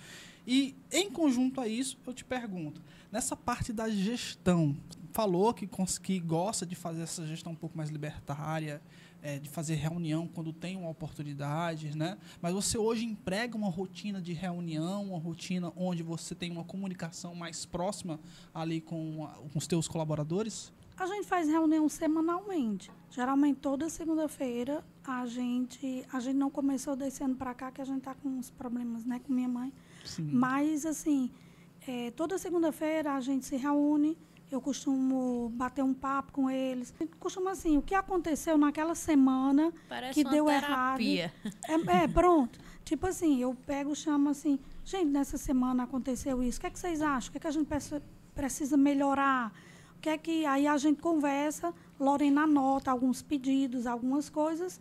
E 0.46 0.76
em 0.92 1.10
conjunto 1.10 1.60
a 1.60 1.66
isso, 1.66 1.98
eu 2.06 2.14
te 2.14 2.24
pergunto, 2.24 2.80
nessa 3.10 3.34
parte 3.34 3.72
da 3.72 3.90
gestão, 3.90 4.76
falou 5.10 5.52
que, 5.52 5.68
que 6.00 6.20
gosta 6.20 6.64
de 6.64 6.76
fazer 6.76 7.02
essa 7.02 7.26
gestão 7.26 7.50
um 7.50 7.56
pouco 7.56 7.76
mais 7.76 7.90
libertária, 7.90 8.80
é, 9.22 9.38
de 9.38 9.48
fazer 9.48 9.74
reunião 9.74 10.26
quando 10.26 10.52
tem 10.52 10.76
uma 10.76 10.88
oportunidade, 10.90 11.96
né? 11.96 12.16
Mas 12.40 12.52
você 12.54 12.78
hoje 12.78 13.04
emprega 13.04 13.56
uma 13.56 13.68
rotina 13.68 14.20
de 14.20 14.32
reunião, 14.32 15.04
uma 15.04 15.18
rotina 15.18 15.72
onde 15.76 16.02
você 16.02 16.34
tem 16.34 16.50
uma 16.50 16.64
comunicação 16.64 17.34
mais 17.34 17.64
próxima 17.66 18.18
ali 18.54 18.80
com, 18.80 19.24
a- 19.26 19.34
com 19.52 19.58
os 19.58 19.66
teus 19.66 19.86
colaboradores? 19.88 20.72
A 20.96 21.06
gente 21.06 21.26
faz 21.26 21.48
reunião 21.48 21.88
semanalmente. 21.88 22.90
Geralmente 23.10 23.58
toda 23.58 23.88
segunda-feira 23.88 24.84
a 25.04 25.24
gente 25.26 26.04
a 26.12 26.20
gente 26.20 26.36
não 26.36 26.50
começou 26.50 26.94
desse 26.94 27.24
ano 27.24 27.34
para 27.34 27.54
cá 27.54 27.70
que 27.72 27.80
a 27.80 27.84
gente 27.84 28.02
tá 28.02 28.14
com 28.14 28.28
uns 28.28 28.50
problemas, 28.50 29.04
né, 29.04 29.18
com 29.26 29.32
minha 29.32 29.48
mãe. 29.48 29.72
Sim. 30.04 30.24
Mas 30.30 30.84
assim, 30.84 31.30
é, 31.86 32.10
toda 32.12 32.36
segunda-feira 32.38 33.14
a 33.14 33.20
gente 33.20 33.46
se 33.46 33.56
reúne. 33.56 34.16
Eu 34.50 34.60
costumo 34.60 35.48
bater 35.54 35.82
um 35.84 35.94
papo 35.94 36.32
com 36.32 36.50
eles. 36.50 36.92
Costuma 37.20 37.52
assim, 37.52 37.76
o 37.78 37.82
que 37.82 37.94
aconteceu 37.94 38.58
naquela 38.58 38.94
semana 38.96 39.72
Parece 39.88 40.14
que 40.14 40.22
uma 40.26 40.30
deu 40.32 40.46
terapia. 40.46 41.32
errado. 41.68 41.88
É, 41.88 42.04
é, 42.04 42.08
pronto. 42.08 42.58
Tipo 42.84 43.06
assim, 43.06 43.40
eu 43.40 43.54
pego, 43.66 43.94
chamo 43.94 44.28
assim, 44.30 44.58
gente, 44.84 45.06
nessa 45.06 45.38
semana 45.38 45.84
aconteceu 45.84 46.42
isso. 46.42 46.58
O 46.58 46.62
que, 46.62 46.66
é 46.66 46.70
que 46.70 46.78
vocês 46.80 47.00
acham? 47.00 47.28
O 47.28 47.32
que, 47.32 47.38
é 47.38 47.40
que 47.40 47.46
a 47.46 47.50
gente 47.52 47.66
preci- 47.66 48.02
precisa 48.34 48.76
melhorar? 48.76 49.52
O 49.96 50.00
que 50.00 50.08
é 50.08 50.18
que. 50.18 50.44
Aí 50.46 50.66
a 50.66 50.76
gente 50.76 51.00
conversa, 51.00 51.72
Lorena 51.98 52.42
anota 52.42 52.90
alguns 52.90 53.22
pedidos, 53.22 53.86
algumas 53.86 54.28
coisas. 54.28 54.80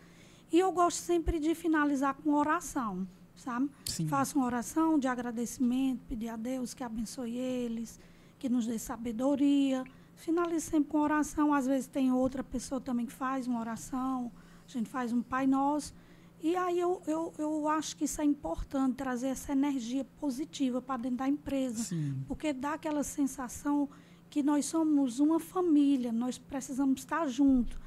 E 0.51 0.57
eu 0.57 0.71
gosto 0.71 0.97
sempre 0.97 1.39
de 1.39 1.53
finalizar 1.53 2.15
com 2.15 2.33
oração, 2.33 3.07
sabe? 3.35 3.69
Sim. 3.85 4.07
Faço 4.07 4.35
uma 4.39 4.47
oração 4.47 4.97
de 4.97 5.07
agradecimento, 5.07 5.99
pedir 6.09 6.29
a 6.29 6.35
Deus 6.35 6.73
que 6.73 6.83
abençoe 6.83 7.37
eles, 7.37 7.99
que 8.39 8.49
nos 8.49 8.65
dê 8.65 8.79
sabedoria. 8.79 9.83
Finalizo 10.15 10.71
sempre 10.71 10.89
com 10.89 10.99
oração. 10.99 11.53
Às 11.53 11.67
vezes 11.67 11.87
tem 11.87 12.11
outra 12.11 12.43
pessoa 12.43 12.81
também 12.81 13.05
que 13.05 13.13
faz 13.13 13.45
uma 13.45 13.59
oração. 13.59 14.31
A 14.67 14.71
gente 14.71 14.89
faz 14.89 15.11
um 15.13 15.21
Pai 15.21 15.45
Nosso. 15.45 15.93
E 16.41 16.55
aí 16.55 16.79
eu, 16.79 17.01
eu, 17.05 17.33
eu 17.37 17.67
acho 17.67 17.97
que 17.97 18.05
isso 18.05 18.21
é 18.21 18.23
importante, 18.23 18.95
trazer 18.95 19.27
essa 19.27 19.51
energia 19.51 20.05
positiva 20.19 20.81
para 20.81 21.01
dentro 21.01 21.17
da 21.17 21.27
empresa. 21.27 21.83
Sim. 21.83 22.23
Porque 22.27 22.53
dá 22.53 22.73
aquela 22.73 23.03
sensação 23.03 23.89
que 24.29 24.41
nós 24.41 24.65
somos 24.65 25.19
uma 25.19 25.39
família, 25.39 26.13
nós 26.13 26.37
precisamos 26.37 27.01
estar 27.01 27.27
juntos. 27.27 27.77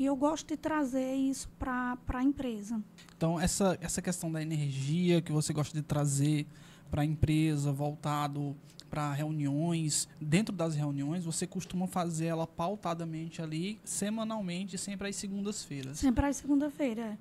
E 0.00 0.06
eu 0.06 0.16
gosto 0.16 0.48
de 0.48 0.56
trazer 0.56 1.12
isso 1.14 1.46
para 1.58 1.98
a 2.08 2.24
empresa. 2.24 2.82
Então, 3.14 3.38
essa, 3.38 3.76
essa 3.82 4.00
questão 4.00 4.32
da 4.32 4.40
energia 4.40 5.20
que 5.20 5.30
você 5.30 5.52
gosta 5.52 5.76
de 5.78 5.82
trazer 5.82 6.46
para 6.90 7.02
a 7.02 7.04
empresa, 7.04 7.70
voltado 7.70 8.56
para 8.88 9.12
reuniões, 9.12 10.08
dentro 10.18 10.54
das 10.56 10.74
reuniões, 10.74 11.22
você 11.26 11.46
costuma 11.46 11.86
fazer 11.86 12.24
ela 12.26 12.46
pautadamente 12.46 13.42
ali, 13.42 13.78
semanalmente, 13.84 14.78
sempre 14.78 15.06
às 15.10 15.16
segundas-feiras. 15.16 15.98
Sempre 15.98 16.24
às 16.24 16.36
segunda-feira. 16.36 17.02
é. 17.02 17.18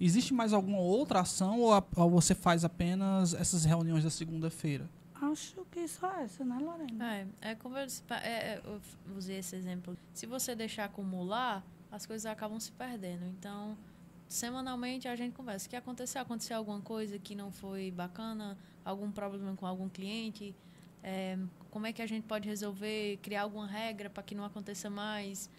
Existe 0.00 0.32
mais 0.32 0.54
alguma 0.54 0.78
outra 0.78 1.20
ação 1.20 1.60
ou, 1.60 1.74
a- 1.74 1.84
ou 1.96 2.10
você 2.10 2.34
faz 2.34 2.64
apenas 2.64 3.34
essas 3.34 3.66
reuniões 3.66 4.02
da 4.04 4.10
segunda-feira? 4.10 4.88
Acho 5.14 5.64
que 5.70 5.86
só 5.86 6.10
essa, 6.18 6.42
né, 6.44 6.58
Lorena? 6.58 7.14
É, 7.14 7.26
é 7.50 7.54
como 7.54 7.76
eu, 7.76 7.84
disse, 7.86 8.02
pa- 8.02 8.16
é, 8.16 8.54
é, 8.54 8.62
eu 8.64 8.80
usei 9.16 9.36
esse 9.38 9.54
exemplo. 9.54 9.96
Se 10.14 10.26
você 10.26 10.56
deixar 10.56 10.86
acumular, 10.86 11.62
as 11.92 12.06
coisas 12.06 12.24
acabam 12.24 12.58
se 12.58 12.72
perdendo. 12.72 13.26
Então, 13.26 13.76
semanalmente 14.26 15.06
a 15.06 15.14
gente 15.14 15.34
conversa. 15.34 15.66
O 15.66 15.70
que 15.70 15.76
aconteceu? 15.76 16.22
Aconteceu 16.22 16.56
alguma 16.56 16.80
coisa 16.80 17.18
que 17.18 17.34
não 17.34 17.52
foi 17.52 17.90
bacana? 17.90 18.56
Algum 18.82 19.12
problema 19.12 19.54
com 19.54 19.66
algum 19.66 19.90
cliente? 19.90 20.56
É, 21.02 21.38
como 21.70 21.86
é 21.86 21.92
que 21.92 22.00
a 22.00 22.06
gente 22.06 22.24
pode 22.26 22.48
resolver? 22.48 23.18
Criar 23.18 23.42
alguma 23.42 23.66
regra 23.66 24.08
para 24.08 24.22
que 24.22 24.34
não 24.34 24.42
aconteça 24.44 24.88
mais? 24.88 25.50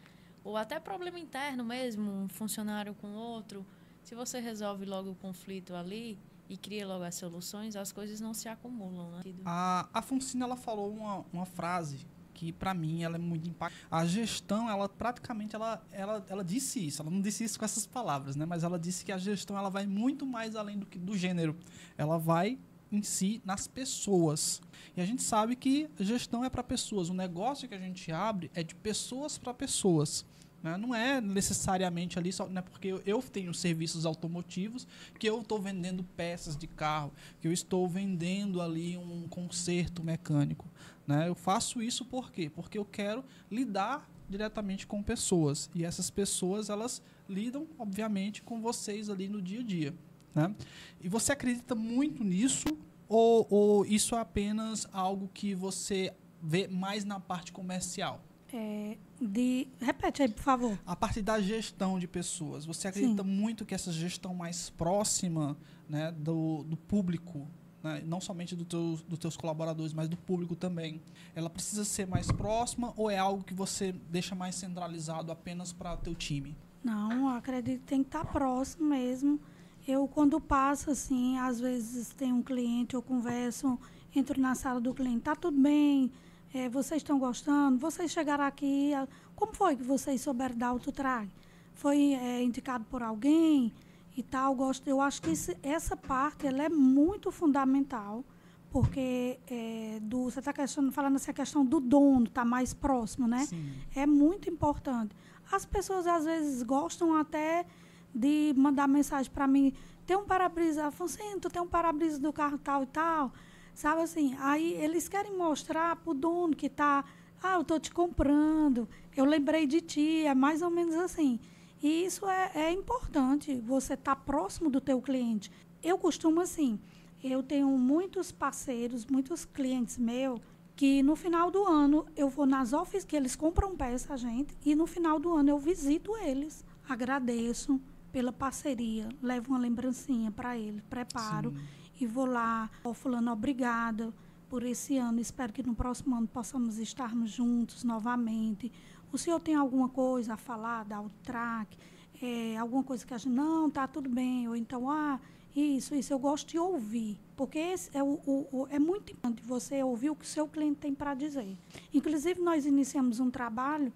Ou 0.44 0.58
até 0.58 0.80
problema 0.80 1.20
interno 1.20 1.64
mesmo, 1.64 2.12
um 2.12 2.28
funcionário 2.28 2.96
com 2.96 3.14
outro. 3.14 3.64
Se 4.04 4.16
você 4.16 4.40
resolve 4.40 4.86
logo 4.86 5.12
o 5.12 5.16
conflito 5.16 5.76
ali 5.76 6.18
e 6.50 6.58
cria 6.58 6.86
logo 6.86 7.04
as 7.04 7.16
soluções, 7.16 7.76
as 7.76 7.92
coisas 7.92 8.20
não 8.20 8.34
se 8.34 8.50
acumulam, 8.50 9.12
né? 9.12 9.22
A, 9.46 9.88
a 9.94 10.02
Fonsina, 10.02 10.46
ela 10.46 10.58
falou 10.58 10.92
uma, 10.92 11.24
uma 11.32 11.46
frase 11.46 12.06
que 12.44 12.52
para 12.52 12.74
mim 12.74 13.04
ela 13.04 13.16
é 13.16 13.20
muito 13.20 13.48
impactante. 13.48 13.88
A 13.90 14.06
gestão, 14.06 14.70
ela 14.70 14.90
praticamente 14.90 15.56
ela, 15.56 15.82
ela, 15.92 16.26
ela 16.28 16.44
disse 16.44 16.86
isso. 16.86 17.02
Ela 17.02 17.12
não 17.12 17.22
disse 17.22 17.44
isso 17.44 17.58
com 17.58 17.66
essas 17.66 17.86
palavras, 17.86 18.36
né? 18.36 18.46
Mas 18.46 18.64
ela 18.64 18.78
disse 18.78 19.06
que 19.06 19.12
a 19.12 19.18
gestão 19.18 19.58
ela 19.58 19.70
vai 19.70 19.86
muito 19.86 20.26
mais 20.26 20.56
além 20.56 20.78
do 20.78 20.86
que 20.86 21.00
do 21.00 21.18
gênero. 21.18 21.56
Ela 21.98 22.18
vai 22.18 22.58
em 22.92 23.02
si 23.02 23.42
nas 23.46 23.68
pessoas. 23.68 24.62
E 24.96 25.02
a 25.02 25.06
gente 25.06 25.24
sabe 25.24 25.56
que 25.56 25.90
gestão 26.00 26.44
é 26.44 26.50
para 26.50 26.64
pessoas. 26.64 27.10
O 27.10 27.14
negócio 27.14 27.68
que 27.68 27.74
a 27.74 27.80
gente 27.80 28.12
abre 28.12 28.52
é 28.54 28.62
de 28.62 28.76
pessoas 28.76 29.38
para 29.38 29.54
pessoas. 29.54 30.26
né? 30.62 30.78
Não 30.78 30.94
é 30.94 31.20
necessariamente 31.20 32.20
ali 32.20 32.32
só, 32.32 32.48
não 32.48 32.60
é 32.60 32.62
porque 32.62 33.02
eu 33.06 33.22
tenho 33.22 33.54
serviços 33.54 34.06
automotivos 34.06 34.88
que 35.18 35.28
eu 35.28 35.42
estou 35.42 35.60
vendendo 35.60 36.04
peças 36.04 36.56
de 36.56 36.68
carro, 36.68 37.12
que 37.42 37.48
eu 37.48 37.52
estou 37.52 37.88
vendendo 37.88 38.62
ali 38.62 38.98
um 38.98 39.28
conserto 39.28 40.04
mecânico. 40.04 40.68
Né? 41.06 41.28
Eu 41.28 41.36
faço 41.36 41.82
isso 41.82 42.06
por 42.06 42.32
quê? 42.32 42.50
Porque 42.50 42.78
eu 42.78 42.86
quero 42.86 43.24
lidar 43.52 44.10
diretamente 44.30 44.88
com 44.88 45.04
pessoas. 45.04 45.70
E 45.76 45.84
essas 45.84 46.10
pessoas, 46.10 46.70
elas 46.70 47.02
lidam, 47.28 47.68
obviamente, 47.78 48.42
com 48.42 48.62
vocês 48.62 49.10
ali 49.10 49.28
no 49.28 49.42
dia 49.42 49.60
a 49.60 49.64
dia. 49.64 49.94
Né? 50.34 50.56
E 51.02 51.10
você 51.10 51.32
acredita 51.32 51.76
muito 51.76 52.24
nisso? 52.24 52.68
Ou, 53.08 53.46
ou 53.50 53.86
isso 53.86 54.16
é 54.16 54.20
apenas 54.20 54.88
algo 54.92 55.30
que 55.34 55.54
você 55.54 56.14
vê 56.42 56.68
mais 56.68 57.06
na 57.06 57.20
parte 57.20 57.52
comercial? 57.52 58.22
É, 58.52 58.98
de... 59.20 59.68
Repete 59.80 60.22
aí, 60.22 60.30
por 60.30 60.44
favor. 60.44 60.80
A 60.86 60.96
parte 60.96 61.22
da 61.22 61.42
gestão 61.42 61.98
de 61.98 62.08
pessoas, 62.08 62.66
você 62.66 62.88
acredita 62.88 63.24
muito 63.24 63.66
que 63.66 63.74
essa 63.74 63.92
gestão 63.92 64.34
mais 64.36 64.70
próxima 64.70 65.58
né, 65.90 66.12
do, 66.12 66.64
do 66.64 66.78
público, 66.78 67.48
né, 67.84 68.02
não 68.06 68.22
somente 68.22 68.56
do 68.56 68.64
teu, 68.64 69.00
dos 69.08 69.20
teus 69.20 69.36
colaboradores, 69.36 69.94
mas 69.94 70.08
do 70.08 70.16
público 70.16 70.56
também, 70.56 71.02
ela 71.36 71.50
precisa 71.50 71.84
ser 71.84 72.08
mais 72.08 72.32
próxima 72.32 72.94
ou 72.96 73.10
é 73.10 73.18
algo 73.18 73.44
que 73.44 73.54
você 73.54 73.92
deixa 74.10 74.34
mais 74.34 74.56
centralizado 74.56 75.32
apenas 75.32 75.74
para 75.74 75.98
teu 75.98 76.16
time? 76.16 76.56
Não, 76.84 77.30
acredito 77.30 77.82
que 77.82 77.88
tem 77.88 78.02
que 78.02 78.08
estar 78.08 78.26
próximo 78.26 78.88
mesmo. 78.90 79.40
Eu, 79.88 80.08
quando 80.08 80.40
passo, 80.40 80.92
assim, 80.92 81.38
às 81.38 81.60
vezes 81.60 82.10
tem 82.10 82.32
um 82.32 82.42
cliente, 82.42 82.96
eu 82.96 83.02
converso, 83.02 83.78
entro 84.16 84.40
na 84.40 84.56
sala 84.56 84.80
do 84.80 84.94
cliente, 84.94 85.22
tá 85.22 85.36
tudo 85.36 85.60
bem, 85.60 86.12
É, 86.56 86.70
vocês 86.70 87.02
estão 87.02 87.18
gostando, 87.18 87.80
vocês 87.80 88.12
chegaram 88.12 88.44
aqui, 88.46 88.92
como 89.36 89.54
foi 89.56 89.76
que 89.76 89.82
vocês 89.82 90.22
souberam 90.22 90.56
da 90.56 90.68
autotrag? 90.68 91.28
Foi 91.74 92.14
é, 92.14 92.44
indicado 92.44 92.86
por 92.86 93.02
alguém 93.02 93.74
e 94.16 94.24
tal? 94.24 94.54
Gosto, 94.56 94.88
eu 94.88 95.00
acho 95.02 95.22
que 95.22 95.32
esse- 95.32 95.58
essa 95.64 95.96
parte 95.98 96.46
ela 96.48 96.64
é 96.64 96.70
muito 96.70 97.32
fundamental, 97.32 98.24
porque 98.70 99.40
é, 99.48 100.00
do, 100.02 100.24
você 100.30 100.40
está 100.40 100.54
falando 100.92 101.16
essa 101.16 101.32
questão 101.34 101.64
do 101.66 101.80
dono, 101.80 102.28
tá 102.30 102.44
mais 102.44 102.74
próximo, 102.74 103.28
né? 103.28 103.46
Sim. 103.46 103.72
é 103.96 104.06
muito 104.06 104.50
importante. 104.50 105.16
As 105.52 105.66
pessoas 105.66 106.08
às 106.08 106.26
vezes 106.26 106.64
gostam 106.64 107.16
até 107.16 107.66
de 108.14 108.54
mandar 108.58 108.88
mensagem 108.88 109.32
para 109.32 109.48
mim, 109.48 109.74
tem 110.06 110.16
um 110.18 110.24
para-brisa, 110.26 110.88
Afonso, 110.88 111.18
tu 111.42 111.50
tem 111.50 111.62
um 111.62 111.68
para-brisa 111.68 112.20
do 112.20 112.32
carro 112.34 112.58
tal 112.58 112.84
e 112.84 112.88
tal, 112.88 113.32
sabe 113.74 114.02
assim? 114.02 114.36
Aí 114.40 114.74
eles 114.74 115.08
querem 115.08 115.36
mostrar 115.38 115.96
pro 115.98 116.14
dono 116.14 116.56
que 116.56 116.70
tá, 116.70 117.04
ah, 117.42 117.54
eu 117.56 117.64
tô 117.64 117.80
te 117.80 117.92
comprando, 117.92 118.88
eu 119.16 119.26
lembrei 119.26 119.66
de 119.68 119.82
ti, 119.82 120.26
é 120.26 120.34
mais 120.36 120.62
ou 120.62 120.70
menos 120.70 120.96
assim. 120.96 121.40
E 121.84 122.06
isso 122.06 122.26
é, 122.26 122.50
é 122.56 122.72
importante, 122.72 123.60
você 123.60 123.96
estar 123.96 124.16
próximo 124.16 124.70
do 124.70 124.80
teu 124.80 125.02
cliente. 125.02 125.52
Eu 125.84 125.98
costumo 125.98 126.40
assim, 126.40 126.80
eu 127.22 127.44
tenho 127.44 127.68
muitos 127.78 128.32
parceiros, 128.32 129.06
muitos 129.06 129.44
clientes 129.44 129.98
meus, 129.98 130.40
que 130.78 131.04
no 131.04 131.14
final 131.14 131.52
do 131.52 131.66
ano 131.66 132.06
eu 132.16 132.30
vou 132.30 132.46
nas 132.46 132.72
oficinas, 132.72 133.04
que 133.04 133.18
eles 133.18 133.36
compram 133.36 133.76
peça 133.76 134.14
a 134.14 134.18
gente, 134.18 134.58
e 134.66 134.74
no 134.76 134.88
final 134.88 135.20
do 135.20 135.34
ano 135.34 135.50
eu 135.50 135.60
visito 135.60 136.16
eles, 136.16 136.64
agradeço 136.88 137.82
pela 138.14 138.32
parceria, 138.32 139.10
levo 139.22 139.50
uma 139.50 139.60
lembrancinha 139.60 140.32
para 140.32 140.58
eles, 140.58 140.82
preparo 140.90 141.52
Sim. 141.52 141.58
e 142.00 142.08
vou 142.08 142.26
lá, 142.26 142.72
ó 142.82 142.94
fulano, 142.94 143.30
obrigada 143.30 144.14
por 144.48 144.64
esse 144.64 144.98
ano, 144.98 145.20
espero 145.20 145.52
que 145.52 145.64
no 145.64 145.76
próximo 145.76 146.16
ano 146.16 146.28
possamos 146.28 146.78
estarmos 146.78 147.32
juntos 147.32 147.84
novamente. 147.84 148.72
O 149.14 149.18
senhor 149.18 149.40
tem 149.40 149.54
alguma 149.54 149.88
coisa 149.88 150.34
a 150.34 150.38
falar 150.38 150.84
da 150.86 150.98
Outrack? 150.98 151.78
É, 152.22 152.58
alguma 152.58 152.84
coisa 152.84 153.06
que 153.06 153.14
a 153.14 153.18
gente, 153.18 153.32
não, 153.34 153.70
tá 153.70 153.86
tudo 153.88 154.10
bem, 154.10 154.48
ou 154.48 154.56
então, 154.56 154.90
ah, 154.90 155.20
isso, 155.56 155.94
isso, 155.94 156.12
eu 156.12 156.18
gosto 156.18 156.48
de 156.50 156.58
ouvir, 156.58 157.20
porque 157.36 157.60
esse 157.60 157.96
é, 157.96 158.02
o, 158.02 158.20
o- 158.26 158.48
o- 158.52 158.68
é 158.72 158.80
muito 158.80 159.12
importante 159.12 159.44
você 159.44 159.84
ouvir 159.84 160.10
o 160.10 160.16
que 160.16 160.26
o 160.26 160.28
seu 160.28 160.48
cliente 160.48 160.80
tem 160.80 160.96
para 160.96 161.14
dizer. 161.14 161.56
Inclusive, 161.94 162.42
nós 162.42 162.66
iniciamos 162.66 163.20
um 163.20 163.30
trabalho 163.30 163.92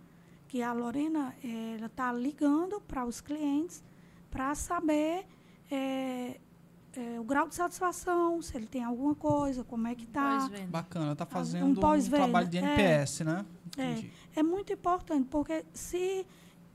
que 0.48 0.62
a 0.62 0.72
Lorena 0.72 1.34
ela 1.44 1.88
está 1.88 2.12
ligando 2.14 2.80
para 2.82 3.06
os 3.06 3.22
clientes 3.22 3.82
para 4.30 4.54
saber 4.56 5.26
eh, 5.72 6.38
eh, 6.96 7.20
o 7.20 7.24
grau 7.24 7.48
de 7.48 7.56
satisfação, 7.56 8.42
se 8.42 8.56
ele 8.56 8.68
tem 8.68 8.84
alguma 8.84 9.16
coisa, 9.16 9.64
como 9.64 9.88
é 9.88 9.96
que 9.96 10.04
está. 10.04 10.48
Bacana, 10.70 11.16
tá 11.16 11.24
um 11.24 11.28
fazendo 11.28 11.66
um, 11.66 11.76
pós-venda, 11.76 12.24
trabalho 12.24 12.48
de 12.48 12.58
é. 12.58 12.62
NPS, 12.62 13.22
né? 13.22 13.46
É. 13.78 13.92
Entendi. 13.92 14.12
É 14.38 14.44
muito 14.44 14.72
importante, 14.72 15.28
porque 15.32 15.66
se 15.74 16.24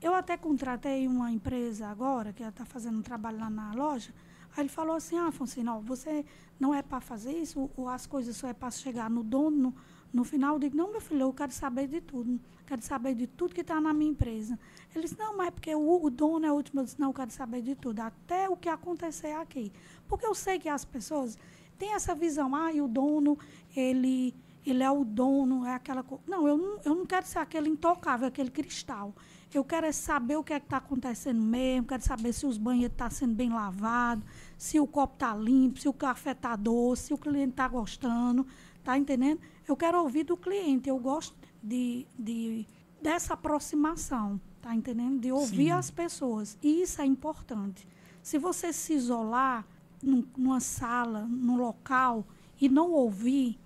eu 0.01 0.13
até 0.13 0.35
contratei 0.35 1.07
uma 1.07 1.31
empresa 1.31 1.87
agora, 1.87 2.33
que 2.33 2.43
está 2.43 2.65
fazendo 2.65 2.99
um 2.99 3.01
trabalho 3.01 3.39
lá 3.39 3.49
na 3.49 3.71
loja, 3.73 4.13
aí 4.51 4.63
ele 4.63 4.67
falou 4.67 4.97
assim, 4.97 5.17
ah, 5.17 5.27
Afonso, 5.27 5.63
não, 5.63 5.79
você 5.79 6.25
não 6.59 6.75
é 6.75 6.81
para 6.81 6.99
fazer 6.99 7.31
isso, 7.31 7.71
ou 7.77 7.87
as 7.87 8.05
coisas 8.05 8.35
só 8.35 8.49
é 8.49 8.53
para 8.53 8.69
chegar 8.69 9.09
no 9.09 9.23
dono, 9.23 9.57
no, 9.57 9.75
no 10.11 10.23
final, 10.25 10.55
eu 10.55 10.59
digo, 10.59 10.75
não, 10.75 10.91
meu 10.91 10.99
filho, 10.99 11.21
eu 11.21 11.31
quero 11.31 11.53
saber 11.53 11.87
de 11.87 12.01
tudo, 12.01 12.37
quero 12.67 12.81
saber 12.81 13.15
de 13.15 13.27
tudo 13.27 13.55
que 13.55 13.61
está 13.61 13.79
na 13.79 13.93
minha 13.93 14.11
empresa. 14.11 14.59
Ele 14.93 15.05
disse, 15.05 15.17
não, 15.17 15.37
mas 15.37 15.47
é 15.47 15.51
porque 15.51 15.73
o, 15.73 16.03
o 16.03 16.09
dono 16.09 16.45
é 16.45 16.51
o 16.51 16.55
último, 16.55 16.81
eu 16.81 16.83
disse, 16.83 16.99
não, 16.99 17.11
eu 17.11 17.13
quero 17.13 17.31
saber 17.31 17.61
de 17.61 17.75
tudo, 17.75 18.01
até 18.01 18.49
o 18.49 18.57
que 18.57 18.67
acontecer 18.67 19.31
aqui. 19.37 19.71
Porque 20.05 20.25
eu 20.25 20.35
sei 20.35 20.59
que 20.59 20.67
as 20.67 20.83
pessoas 20.83 21.37
têm 21.79 21.93
essa 21.93 22.13
visão, 22.13 22.53
ah, 22.53 22.73
e 22.73 22.81
o 22.81 22.89
dono, 22.89 23.39
ele 23.73 24.35
ele 24.65 24.83
é 24.83 24.89
o 24.91 25.03
dono, 25.03 25.65
é 25.65 25.73
aquela 25.73 26.03
coisa. 26.03 26.23
Não, 26.27 26.47
eu 26.47 26.57
não, 26.57 26.79
eu 26.85 26.95
não 26.95 27.05
quero 27.05 27.25
ser 27.25 27.39
aquele 27.39 27.69
intocável, 27.69 28.27
aquele 28.27 28.49
cristal. 28.51 29.13
Eu 29.53 29.63
quero 29.63 29.85
é 29.85 29.91
saber 29.91 30.35
o 30.35 30.43
que 30.43 30.53
é 30.53 30.59
que 30.59 30.65
está 30.65 30.77
acontecendo 30.77 31.39
mesmo, 31.39 31.87
quero 31.87 32.03
saber 32.03 32.33
se 32.33 32.45
os 32.45 32.57
banheiros 32.57 32.93
estão 32.93 33.09
sendo 33.09 33.35
bem 33.35 33.51
lavados, 33.51 34.25
se 34.57 34.79
o 34.79 34.87
copo 34.87 35.13
está 35.13 35.35
limpo, 35.35 35.79
se 35.79 35.87
o 35.87 35.93
café 35.93 36.31
está 36.31 36.55
doce, 36.55 37.03
se 37.07 37.13
o 37.13 37.17
cliente 37.17 37.51
está 37.51 37.67
gostando, 37.67 38.47
tá 38.83 38.97
entendendo? 38.97 39.39
Eu 39.67 39.77
quero 39.77 40.01
ouvir 40.01 40.23
do 40.23 40.35
cliente, 40.35 40.89
eu 40.89 40.97
gosto 40.97 41.35
de, 41.61 42.07
de 42.17 42.65
dessa 43.01 43.35
aproximação, 43.35 44.39
tá 44.61 44.73
entendendo? 44.73 45.19
De 45.19 45.31
ouvir 45.31 45.65
Sim. 45.65 45.71
as 45.71 45.91
pessoas. 45.91 46.57
E 46.63 46.81
isso 46.81 47.01
é 47.01 47.05
importante. 47.05 47.87
Se 48.23 48.37
você 48.39 48.73
se 48.73 48.93
isolar 48.93 49.67
num- 50.01 50.25
numa 50.35 50.59
sala, 50.59 51.27
num 51.29 51.57
local 51.57 52.25
e 52.59 52.67
não 52.69 52.91
ouvir, 52.91 53.59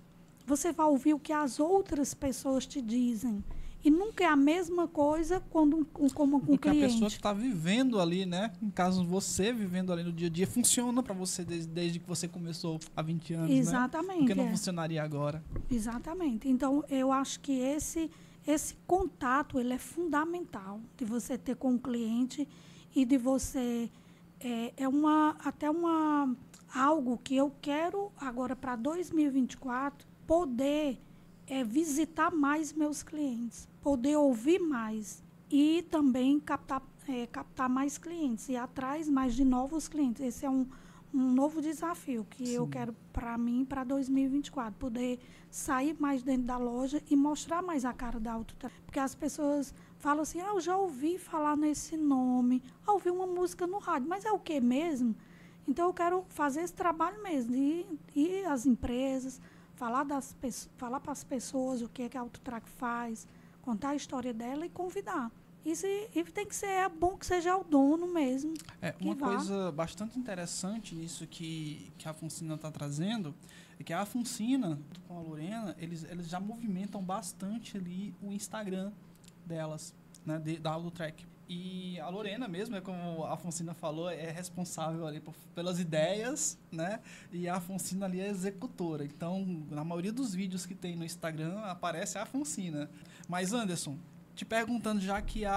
você 0.48 0.72
vai 0.72 0.86
ouvir 0.86 1.12
o 1.12 1.18
que 1.18 1.32
as 1.32 1.60
outras 1.60 2.14
pessoas 2.14 2.66
te 2.66 2.80
dizem. 2.80 3.44
E 3.84 3.90
nunca 3.90 4.24
é 4.24 4.26
a 4.26 4.34
mesma 4.34 4.88
coisa 4.88 5.40
quando 5.50 5.76
um, 5.76 5.84
como 5.84 6.40
com 6.40 6.52
um 6.52 6.56
Porque 6.56 6.68
a 6.68 6.72
pessoa 6.72 6.88
que 6.88 6.96
cliente. 6.96 7.16
está 7.16 7.32
vivendo 7.32 8.00
ali, 8.00 8.26
né? 8.26 8.52
No 8.60 8.72
caso, 8.72 9.04
você 9.04 9.52
vivendo 9.52 9.92
ali 9.92 10.02
no 10.02 10.12
dia 10.12 10.26
a 10.26 10.30
dia, 10.30 10.46
funciona 10.48 11.00
para 11.00 11.14
você 11.14 11.44
desde, 11.44 11.68
desde 11.68 12.00
que 12.00 12.08
você 12.08 12.26
começou 12.26 12.80
há 12.96 13.02
20 13.02 13.34
anos, 13.34 13.50
né? 13.50 13.56
Exatamente. 13.56 14.18
Porque 14.18 14.34
não 14.34 14.46
é. 14.46 14.50
funcionaria 14.50 15.02
agora. 15.02 15.44
Exatamente. 15.70 16.48
Então, 16.48 16.82
eu 16.88 17.12
acho 17.12 17.38
que 17.38 17.52
esse, 17.52 18.10
esse 18.44 18.74
contato 18.86 19.60
ele 19.60 19.74
é 19.74 19.78
fundamental 19.78 20.80
de 20.96 21.04
você 21.04 21.38
ter 21.38 21.54
com 21.54 21.74
o 21.74 21.78
cliente 21.78 22.48
e 22.96 23.04
de 23.04 23.16
você 23.16 23.88
é, 24.40 24.72
é 24.76 24.88
uma 24.88 25.36
até 25.44 25.70
uma 25.70 26.34
algo 26.74 27.16
que 27.18 27.36
eu 27.36 27.52
quero 27.62 28.10
agora 28.18 28.56
para 28.56 28.76
2024 28.76 30.17
poder 30.28 31.00
é, 31.46 31.64
visitar 31.64 32.30
mais 32.30 32.72
meus 32.72 33.02
clientes, 33.02 33.66
poder 33.80 34.16
ouvir 34.16 34.60
mais 34.60 35.24
e 35.50 35.82
também 35.90 36.38
captar 36.38 36.82
é, 37.08 37.26
captar 37.26 37.70
mais 37.70 37.96
clientes 37.96 38.50
e 38.50 38.56
atrás 38.56 39.08
mais 39.08 39.34
de 39.34 39.42
novos 39.42 39.88
clientes. 39.88 40.22
Esse 40.22 40.44
é 40.44 40.50
um 40.50 40.66
um 41.12 41.32
novo 41.32 41.62
desafio 41.62 42.26
que 42.28 42.52
eu 42.52 42.64
Sim. 42.64 42.70
quero 42.70 42.94
para 43.12 43.36
mim 43.38 43.64
para 43.64 43.82
2024, 43.82 44.74
poder 44.78 45.18
sair 45.50 45.96
mais 45.98 46.22
dentro 46.22 46.42
da 46.42 46.58
loja 46.58 47.02
e 47.10 47.16
mostrar 47.16 47.62
mais 47.62 47.84
a 47.86 47.92
cara 47.92 48.20
da 48.20 48.32
Autotra. 48.32 48.70
Porque 48.84 48.98
as 48.98 49.14
pessoas 49.14 49.74
falam 49.98 50.22
assim: 50.22 50.40
"Ah, 50.40 50.48
eu 50.48 50.60
já 50.60 50.76
ouvi 50.76 51.18
falar 51.18 51.56
nesse 51.56 51.96
nome, 51.96 52.62
ah, 52.86 52.92
ouvi 52.92 53.10
uma 53.10 53.26
música 53.26 53.66
no 53.66 53.78
rádio, 53.78 54.08
mas 54.08 54.24
é 54.24 54.30
o 54.32 54.38
que 54.38 54.60
mesmo?" 54.60 55.14
Então 55.66 55.86
eu 55.88 55.94
quero 55.94 56.24
fazer 56.28 56.62
esse 56.62 56.74
trabalho 56.74 57.22
mesmo, 57.22 57.52
de 57.52 57.86
ir 58.14 58.44
às 58.46 58.66
empresas, 58.66 59.40
falar 59.78 60.02
das 60.04 60.36
falar 60.76 60.98
para 61.00 61.12
as 61.12 61.22
pessoas 61.22 61.80
o 61.80 61.88
que 61.88 62.02
é 62.02 62.08
que 62.08 62.18
a 62.18 62.20
Autotrack 62.20 62.68
faz, 62.68 63.26
contar 63.62 63.90
a 63.90 63.94
história 63.94 64.34
dela 64.34 64.66
e 64.66 64.68
convidar. 64.68 65.30
Isso 65.64 65.86
e, 65.86 66.08
tem 66.32 66.46
que 66.46 66.54
ser 66.56 66.66
é 66.66 66.88
bom 66.88 67.16
que 67.16 67.24
seja 67.24 67.56
o 67.56 67.62
dono 67.62 68.06
mesmo. 68.12 68.54
É, 68.82 68.94
uma 69.00 69.14
coisa 69.14 69.70
bastante 69.72 70.18
interessante 70.18 70.94
nisso 70.94 71.26
que, 71.26 71.92
que 71.96 72.08
a 72.08 72.12
Fonsina 72.12 72.54
está 72.54 72.70
trazendo 72.70 73.34
é 73.78 73.84
que 73.84 73.92
a 73.92 74.04
junto 74.76 75.00
com 75.02 75.16
a 75.18 75.20
Lorena, 75.20 75.76
eles, 75.78 76.04
eles 76.04 76.28
já 76.28 76.40
movimentam 76.40 77.02
bastante 77.02 77.76
ali 77.76 78.14
o 78.20 78.32
Instagram 78.32 78.90
delas, 79.46 79.94
né, 80.26 80.38
de- 80.38 80.58
da 80.58 80.72
Autotrack. 80.72 81.24
E 81.48 81.98
a 82.00 82.08
Lorena 82.10 82.46
mesmo, 82.46 82.76
é 82.76 82.80
como 82.80 83.24
a 83.24 83.36
Fonsina 83.36 83.72
falou, 83.72 84.10
é 84.10 84.30
responsável 84.30 85.06
ali 85.06 85.18
por- 85.18 85.34
pelas 85.54 85.80
ideias, 85.80 86.58
né? 86.70 87.00
E 87.32 87.48
a 87.48 87.58
Fonsina 87.58 88.04
ali 88.04 88.20
é 88.20 88.28
executora. 88.28 89.02
Então, 89.04 89.64
na 89.70 89.82
maioria 89.82 90.12
dos 90.12 90.34
vídeos 90.34 90.66
que 90.66 90.74
tem 90.74 90.94
no 90.94 91.04
Instagram, 91.04 91.58
aparece 91.60 92.18
a 92.18 92.26
Fonsina. 92.26 92.90
Mas, 93.26 93.54
Anderson, 93.54 93.96
te 94.34 94.44
perguntando 94.44 95.00
já 95.00 95.22
que 95.22 95.46
a, 95.46 95.54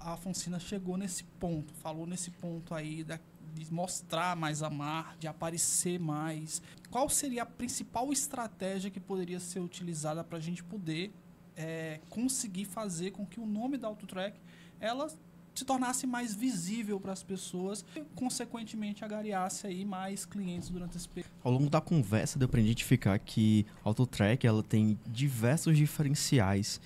a 0.00 0.14
Afonsina 0.14 0.58
chegou 0.58 0.96
nesse 0.96 1.22
ponto, 1.38 1.72
falou 1.74 2.06
nesse 2.06 2.30
ponto 2.30 2.74
aí 2.74 3.04
da- 3.04 3.20
de 3.54 3.72
mostrar 3.72 4.34
mais 4.36 4.62
a 4.62 4.70
mar, 4.70 5.16
de 5.18 5.26
aparecer 5.28 5.98
mais. 6.00 6.60
Qual 6.90 7.08
seria 7.10 7.42
a 7.42 7.46
principal 7.46 8.10
estratégia 8.12 8.90
que 8.90 9.00
poderia 9.00 9.38
ser 9.40 9.60
utilizada 9.60 10.24
para 10.24 10.38
a 10.38 10.40
gente 10.40 10.64
poder 10.64 11.12
é, 11.58 12.00
conseguir 12.10 12.64
fazer 12.66 13.12
com 13.12 13.24
que 13.24 13.40
o 13.40 13.46
nome 13.46 13.78
da 13.78 13.88
Autotrack 13.88 14.38
ela 14.78 15.08
se 15.56 15.64
tornasse 15.64 16.06
mais 16.06 16.34
visível 16.34 17.00
para 17.00 17.12
as 17.12 17.22
pessoas 17.22 17.84
e, 17.96 18.02
consequentemente, 18.14 19.04
agariasse 19.04 19.66
aí 19.66 19.84
mais 19.84 20.24
clientes 20.24 20.68
durante 20.68 20.96
esse 20.96 21.08
período? 21.08 21.32
Ao 21.42 21.50
longo 21.50 21.70
da 21.70 21.80
conversa 21.80 22.38
deu 22.38 22.48
para 22.48 22.60
identificar 22.60 23.18
que 23.18 23.64
Autotrack 23.82 24.46
ela 24.46 24.62
tem 24.62 24.98
diversos 25.06 25.76
diferenciais. 25.76 26.80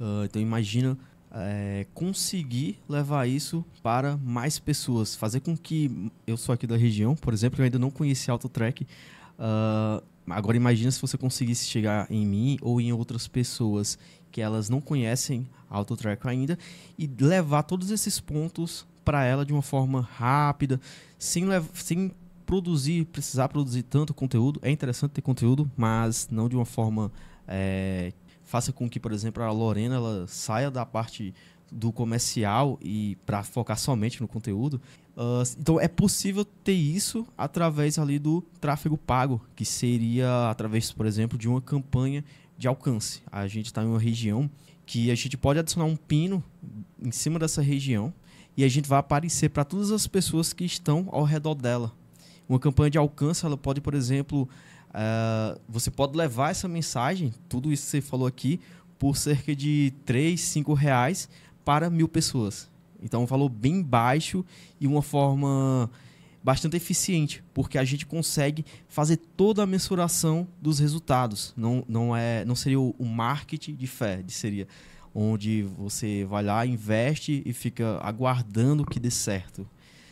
Ah, 0.00 0.22
então 0.24 0.40
imagina 0.40 0.98
é, 1.32 1.86
conseguir 1.94 2.78
levar 2.88 3.28
isso 3.28 3.64
para 3.82 4.16
mais 4.16 4.58
pessoas, 4.58 5.14
fazer 5.14 5.40
com 5.40 5.56
que 5.56 6.10
eu 6.26 6.36
sou 6.36 6.52
aqui 6.52 6.66
da 6.66 6.76
região, 6.76 7.14
por 7.14 7.32
exemplo, 7.32 7.60
eu 7.60 7.64
ainda 7.64 7.78
não 7.78 7.90
conheci 7.90 8.30
Autotrack. 8.30 8.86
ah, 9.38 10.02
agora 10.28 10.56
imagina 10.56 10.90
se 10.90 11.00
você 11.00 11.16
conseguisse 11.16 11.66
chegar 11.66 12.10
em 12.10 12.26
mim 12.26 12.58
ou 12.60 12.80
em 12.80 12.92
outras 12.92 13.28
pessoas 13.28 13.98
que 14.36 14.42
elas 14.42 14.68
não 14.68 14.82
conhecem 14.82 15.48
Autotrack 15.70 16.28
ainda 16.28 16.58
e 16.98 17.06
levar 17.06 17.62
todos 17.62 17.90
esses 17.90 18.20
pontos 18.20 18.86
para 19.02 19.24
ela 19.24 19.46
de 19.46 19.52
uma 19.54 19.62
forma 19.62 20.02
rápida, 20.02 20.78
sem, 21.18 21.46
sem 21.72 22.12
produzir, 22.44 23.06
precisar 23.06 23.48
produzir 23.48 23.82
tanto 23.84 24.12
conteúdo. 24.12 24.60
É 24.62 24.70
interessante 24.70 25.12
ter 25.12 25.22
conteúdo, 25.22 25.70
mas 25.74 26.28
não 26.30 26.50
de 26.50 26.54
uma 26.54 26.66
forma 26.66 27.10
é, 27.48 28.12
faça 28.42 28.74
com 28.74 28.90
que, 28.90 29.00
por 29.00 29.10
exemplo, 29.10 29.42
a 29.42 29.50
Lorena 29.50 29.94
ela 29.94 30.26
saia 30.26 30.70
da 30.70 30.84
parte 30.84 31.32
do 31.72 31.90
comercial 31.90 32.78
e 32.82 33.16
para 33.24 33.42
focar 33.42 33.78
somente 33.78 34.20
no 34.20 34.28
conteúdo. 34.28 34.78
Ah, 35.16 35.42
então 35.58 35.80
é 35.80 35.88
possível 35.88 36.44
ter 36.44 36.74
isso 36.74 37.26
através 37.38 37.98
ali 37.98 38.18
do 38.18 38.42
tráfego 38.60 38.98
pago, 38.98 39.40
que 39.56 39.64
seria 39.64 40.50
através, 40.50 40.92
por 40.92 41.06
exemplo, 41.06 41.38
de 41.38 41.48
uma 41.48 41.62
campanha 41.62 42.22
de 42.56 42.68
alcance. 42.68 43.22
A 43.30 43.46
gente 43.46 43.66
está 43.66 43.82
em 43.82 43.86
uma 43.86 43.98
região 43.98 44.50
que 44.84 45.10
a 45.10 45.14
gente 45.14 45.36
pode 45.36 45.58
adicionar 45.58 45.86
um 45.86 45.96
pino 45.96 46.42
em 47.02 47.10
cima 47.10 47.38
dessa 47.38 47.60
região 47.60 48.12
e 48.56 48.64
a 48.64 48.68
gente 48.68 48.88
vai 48.88 48.98
aparecer 48.98 49.50
para 49.50 49.64
todas 49.64 49.90
as 49.90 50.06
pessoas 50.06 50.52
que 50.52 50.64
estão 50.64 51.08
ao 51.10 51.24
redor 51.24 51.54
dela. 51.54 51.92
Uma 52.48 52.58
campanha 52.58 52.90
de 52.90 52.98
alcance, 52.98 53.44
ela 53.44 53.56
pode, 53.56 53.80
por 53.80 53.94
exemplo, 53.94 54.48
ah, 54.94 55.58
você 55.68 55.90
pode 55.90 56.16
levar 56.16 56.50
essa 56.50 56.66
mensagem, 56.66 57.34
tudo 57.48 57.70
isso 57.70 57.84
que 57.84 57.90
você 57.90 58.00
falou 58.00 58.26
aqui, 58.26 58.58
por 58.98 59.16
cerca 59.16 59.54
de 59.54 59.92
3, 60.06 60.40
5 60.40 60.72
reais 60.72 61.28
para 61.64 61.90
mil 61.90 62.08
pessoas. 62.08 62.70
Então, 63.02 63.22
um 63.22 63.26
valor 63.26 63.50
bem 63.50 63.82
baixo 63.82 64.42
e 64.80 64.86
uma 64.86 65.02
forma 65.02 65.90
bastante 66.46 66.76
eficiente, 66.76 67.42
porque 67.52 67.76
a 67.76 67.82
gente 67.82 68.06
consegue 68.06 68.64
fazer 68.86 69.16
toda 69.16 69.64
a 69.64 69.66
mensuração 69.66 70.46
dos 70.62 70.78
resultados. 70.78 71.52
Não, 71.56 71.84
não, 71.88 72.16
é, 72.16 72.44
não 72.44 72.54
seria 72.54 72.78
o, 72.78 73.04
marketing 73.04 73.74
de 73.74 73.88
fé, 73.88 74.22
seria 74.28 74.68
onde 75.12 75.62
você 75.76 76.24
vai 76.24 76.44
lá, 76.44 76.64
investe 76.64 77.42
e 77.44 77.52
fica 77.52 77.98
aguardando 78.00 78.86
que 78.86 79.00
dê 79.00 79.10
certo. 79.10 79.68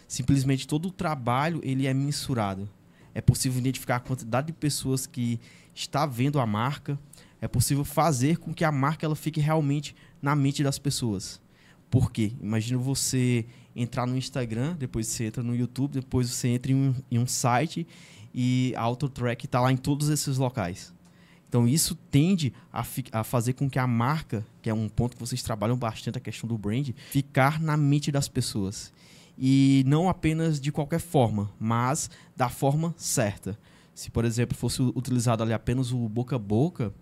Simplesmente 0.09 0.67
todo 0.67 0.89
o 0.89 0.91
trabalho 0.91 1.61
ele 1.63 1.87
é 1.87 1.95
mensurado. 1.95 2.69
É 3.15 3.21
possível 3.21 3.61
identificar 3.61 3.97
a 3.97 4.01
quantidade 4.01 4.49
de 4.49 4.55
pessoas 4.55 5.07
que 5.07 5.39
está 5.73 6.05
vendo 6.05 6.41
a 6.41 6.47
marca. 6.47 6.99
É 7.41 7.47
possível 7.47 7.85
fazer 7.85 8.39
com 8.39 8.53
que 8.53 8.65
a 8.65 8.73
marca 8.73 9.07
ela 9.07 9.15
fique 9.15 9.41
realmente 9.41 9.95
na 10.21 10.35
mente 10.35 10.65
das 10.65 10.81
pessoas. 10.81 11.41
Por 11.89 12.11
quê? 12.11 12.33
Imagina 12.43 12.77
você 12.77 13.47
entrar 13.75 14.07
no 14.07 14.17
Instagram, 14.17 14.77
depois 14.77 15.07
você 15.07 15.25
entra 15.27 15.43
no 15.43 15.55
YouTube, 15.55 15.93
depois 15.93 16.31
você 16.31 16.49
entra 16.49 16.73
em 16.73 16.75
um, 16.75 16.95
em 17.11 17.19
um 17.19 17.27
site 17.27 17.87
e 18.35 18.73
a 18.77 18.83
AutoTrack 18.83 19.47
está 19.47 19.61
lá 19.61 19.73
em 19.73 19.77
todos 19.77 20.09
esses 20.09 20.37
locais. 20.39 20.93
Então 21.49 21.69
isso 21.69 21.95
tende 21.95 22.53
a, 22.73 22.85
a 23.13 23.23
fazer 23.23 23.53
com 23.53 23.71
que 23.71 23.79
a 23.79 23.87
marca, 23.87 24.45
que 24.61 24.69
é 24.69 24.75
um 24.75 24.89
ponto 24.89 25.15
que 25.15 25.21
vocês 25.21 25.43
trabalham 25.43 25.77
bastante, 25.77 26.19
a 26.19 26.21
questão 26.21 26.49
do 26.49 26.59
brand, 26.59 26.91
ficar 27.11 27.61
na 27.61 27.77
mente 27.77 28.11
das 28.11 28.27
pessoas. 28.27 28.93
E 29.39 29.85
não 29.87 30.09
apenas 30.09 30.61
de 30.61 30.73
qualquer 30.73 31.01
forma, 31.01 31.51
mas 31.59 32.11
da 32.37 32.49
forma 32.49 32.95
certa. 32.97 33.59
Se, 33.95 34.11
por 34.11 34.25
exemplo, 34.25 34.57
fosse 34.57 34.83
utilizado 34.83 35.43
ali 35.43 35.53
apenas 35.53 35.93
o 35.93 36.09
boca 36.09 36.35
a 36.35 36.39
boca, 36.39 36.93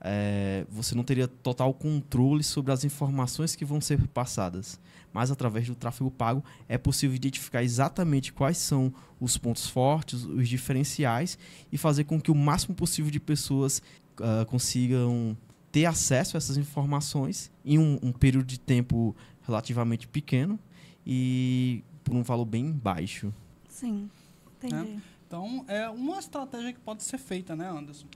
eh, 0.00 0.64
você 0.70 0.94
não 0.94 1.04
teria 1.04 1.28
total 1.28 1.74
controle 1.74 2.42
sobre 2.42 2.72
as 2.72 2.84
informações 2.84 3.54
que 3.54 3.66
vão 3.66 3.80
ser 3.80 4.00
passadas. 4.08 4.80
Mas 5.12 5.30
através 5.30 5.66
do 5.66 5.74
tráfego 5.74 6.10
pago 6.10 6.44
é 6.68 6.78
possível 6.78 7.16
identificar 7.16 7.62
exatamente 7.62 8.32
quais 8.32 8.58
são 8.58 8.92
os 9.20 9.36
pontos 9.36 9.66
fortes, 9.66 10.24
os 10.24 10.48
diferenciais 10.48 11.38
e 11.70 11.76
fazer 11.76 12.04
com 12.04 12.20
que 12.20 12.30
o 12.30 12.34
máximo 12.34 12.74
possível 12.74 13.10
de 13.10 13.20
pessoas 13.20 13.82
ah, 14.20 14.44
consigam 14.46 15.36
ter 15.72 15.86
acesso 15.86 16.36
a 16.36 16.38
essas 16.38 16.56
informações 16.56 17.50
em 17.64 17.78
um, 17.78 17.98
um 18.02 18.12
período 18.12 18.46
de 18.46 18.58
tempo 18.58 19.14
relativamente 19.46 20.06
pequeno 20.06 20.58
e 21.06 21.82
por 22.04 22.14
um 22.14 22.22
valor 22.22 22.44
bem 22.44 22.70
baixo. 22.70 23.32
Sim, 23.68 24.10
entendi. 24.56 25.00
Então, 25.26 25.64
é 25.68 25.88
uma 25.88 26.18
estratégia 26.18 26.72
que 26.72 26.80
pode 26.80 27.02
ser 27.02 27.18
feita, 27.18 27.54
né, 27.54 27.68
Anderson? 27.68 28.06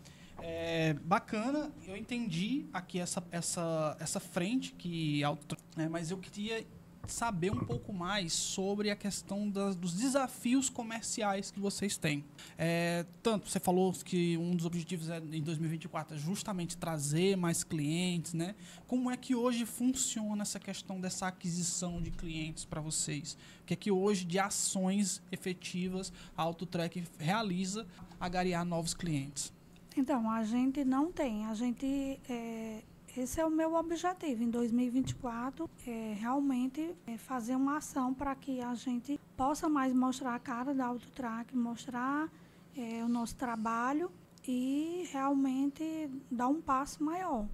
É 0.42 0.94
bacana, 0.94 1.70
eu 1.86 1.96
entendi 1.96 2.66
aqui 2.72 2.98
essa, 2.98 3.22
essa, 3.30 3.96
essa 4.00 4.18
frente 4.18 4.72
que 4.72 5.22
auto, 5.22 5.56
né, 5.76 5.88
mas 5.88 6.10
eu 6.10 6.18
queria 6.18 6.66
saber 7.06 7.50
um 7.50 7.60
pouco 7.60 7.92
mais 7.92 8.32
sobre 8.32 8.90
a 8.90 8.96
questão 8.96 9.48
das, 9.48 9.76
dos 9.76 9.94
desafios 9.94 10.68
comerciais 10.68 11.50
que 11.50 11.60
vocês 11.60 11.96
têm. 11.96 12.24
É, 12.56 13.04
tanto, 13.22 13.48
você 13.48 13.60
falou 13.60 13.92
que 13.92 14.36
um 14.38 14.54
dos 14.54 14.66
objetivos 14.66 15.08
é, 15.10 15.18
em 15.18 15.42
2024 15.42 16.16
é 16.16 16.18
justamente 16.18 16.76
trazer 16.76 17.36
mais 17.36 17.62
clientes, 17.64 18.34
né? 18.34 18.54
Como 18.86 19.10
é 19.10 19.16
que 19.16 19.34
hoje 19.34 19.66
funciona 19.66 20.42
essa 20.42 20.60
questão 20.60 21.00
dessa 21.00 21.26
aquisição 21.26 22.00
de 22.00 22.10
clientes 22.10 22.64
para 22.64 22.80
vocês? 22.80 23.36
O 23.62 23.66
que 23.66 23.74
é 23.74 23.76
que 23.76 23.90
hoje 23.90 24.24
de 24.24 24.38
ações 24.38 25.22
efetivas 25.30 26.12
a 26.36 26.42
AutoTrack 26.42 27.04
realiza 27.18 27.86
a 28.20 28.26
agariar 28.26 28.64
novos 28.64 28.94
clientes? 28.94 29.52
Então, 29.96 30.28
a 30.28 30.42
gente 30.42 30.84
não 30.84 31.12
tem. 31.12 31.46
A 31.46 31.54
gente, 31.54 32.20
é, 32.28 32.82
esse 33.16 33.40
é 33.40 33.46
o 33.46 33.50
meu 33.50 33.74
objetivo 33.74 34.42
em 34.42 34.50
2024, 34.50 35.70
é 35.86 36.16
realmente 36.18 36.94
é 37.06 37.16
fazer 37.16 37.54
uma 37.54 37.76
ação 37.76 38.12
para 38.12 38.34
que 38.34 38.60
a 38.60 38.74
gente 38.74 39.20
possa 39.36 39.68
mais 39.68 39.92
mostrar 39.92 40.34
a 40.34 40.38
cara 40.38 40.74
da 40.74 40.86
Autotrack, 40.86 41.56
mostrar 41.56 42.28
é, 42.76 43.04
o 43.04 43.08
nosso 43.08 43.36
trabalho 43.36 44.10
e 44.46 45.08
realmente 45.12 46.10
dar 46.30 46.48
um 46.48 46.60
passo 46.60 47.02
maior. 47.02 47.46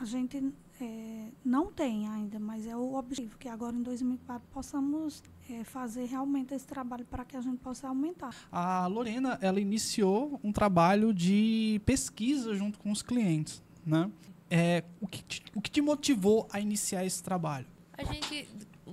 A 0.00 0.04
gente 0.04 0.52
é, 0.80 1.28
não 1.44 1.72
tem 1.72 2.08
ainda, 2.08 2.38
mas 2.38 2.66
é 2.66 2.76
o 2.76 2.94
objetivo 2.94 3.36
que 3.36 3.48
agora 3.48 3.76
em 3.76 3.82
2004 3.82 4.48
possamos 4.52 5.22
é, 5.50 5.64
fazer 5.64 6.06
realmente 6.06 6.54
esse 6.54 6.66
trabalho 6.66 7.04
para 7.04 7.24
que 7.24 7.36
a 7.36 7.40
gente 7.40 7.58
possa 7.58 7.88
aumentar. 7.88 8.34
A 8.50 8.86
Lorena, 8.86 9.38
ela 9.40 9.60
iniciou 9.60 10.40
um 10.42 10.52
trabalho 10.52 11.12
de 11.12 11.80
pesquisa 11.84 12.54
junto 12.54 12.78
com 12.78 12.90
os 12.90 13.02
clientes, 13.02 13.62
né? 13.84 14.10
É, 14.50 14.84
o, 15.00 15.06
que 15.06 15.22
te, 15.22 15.42
o 15.54 15.60
que 15.60 15.70
te 15.70 15.80
motivou 15.80 16.46
a 16.52 16.60
iniciar 16.60 17.04
esse 17.04 17.22
trabalho? 17.22 17.66
A 17.96 18.04
gente, 18.04 18.48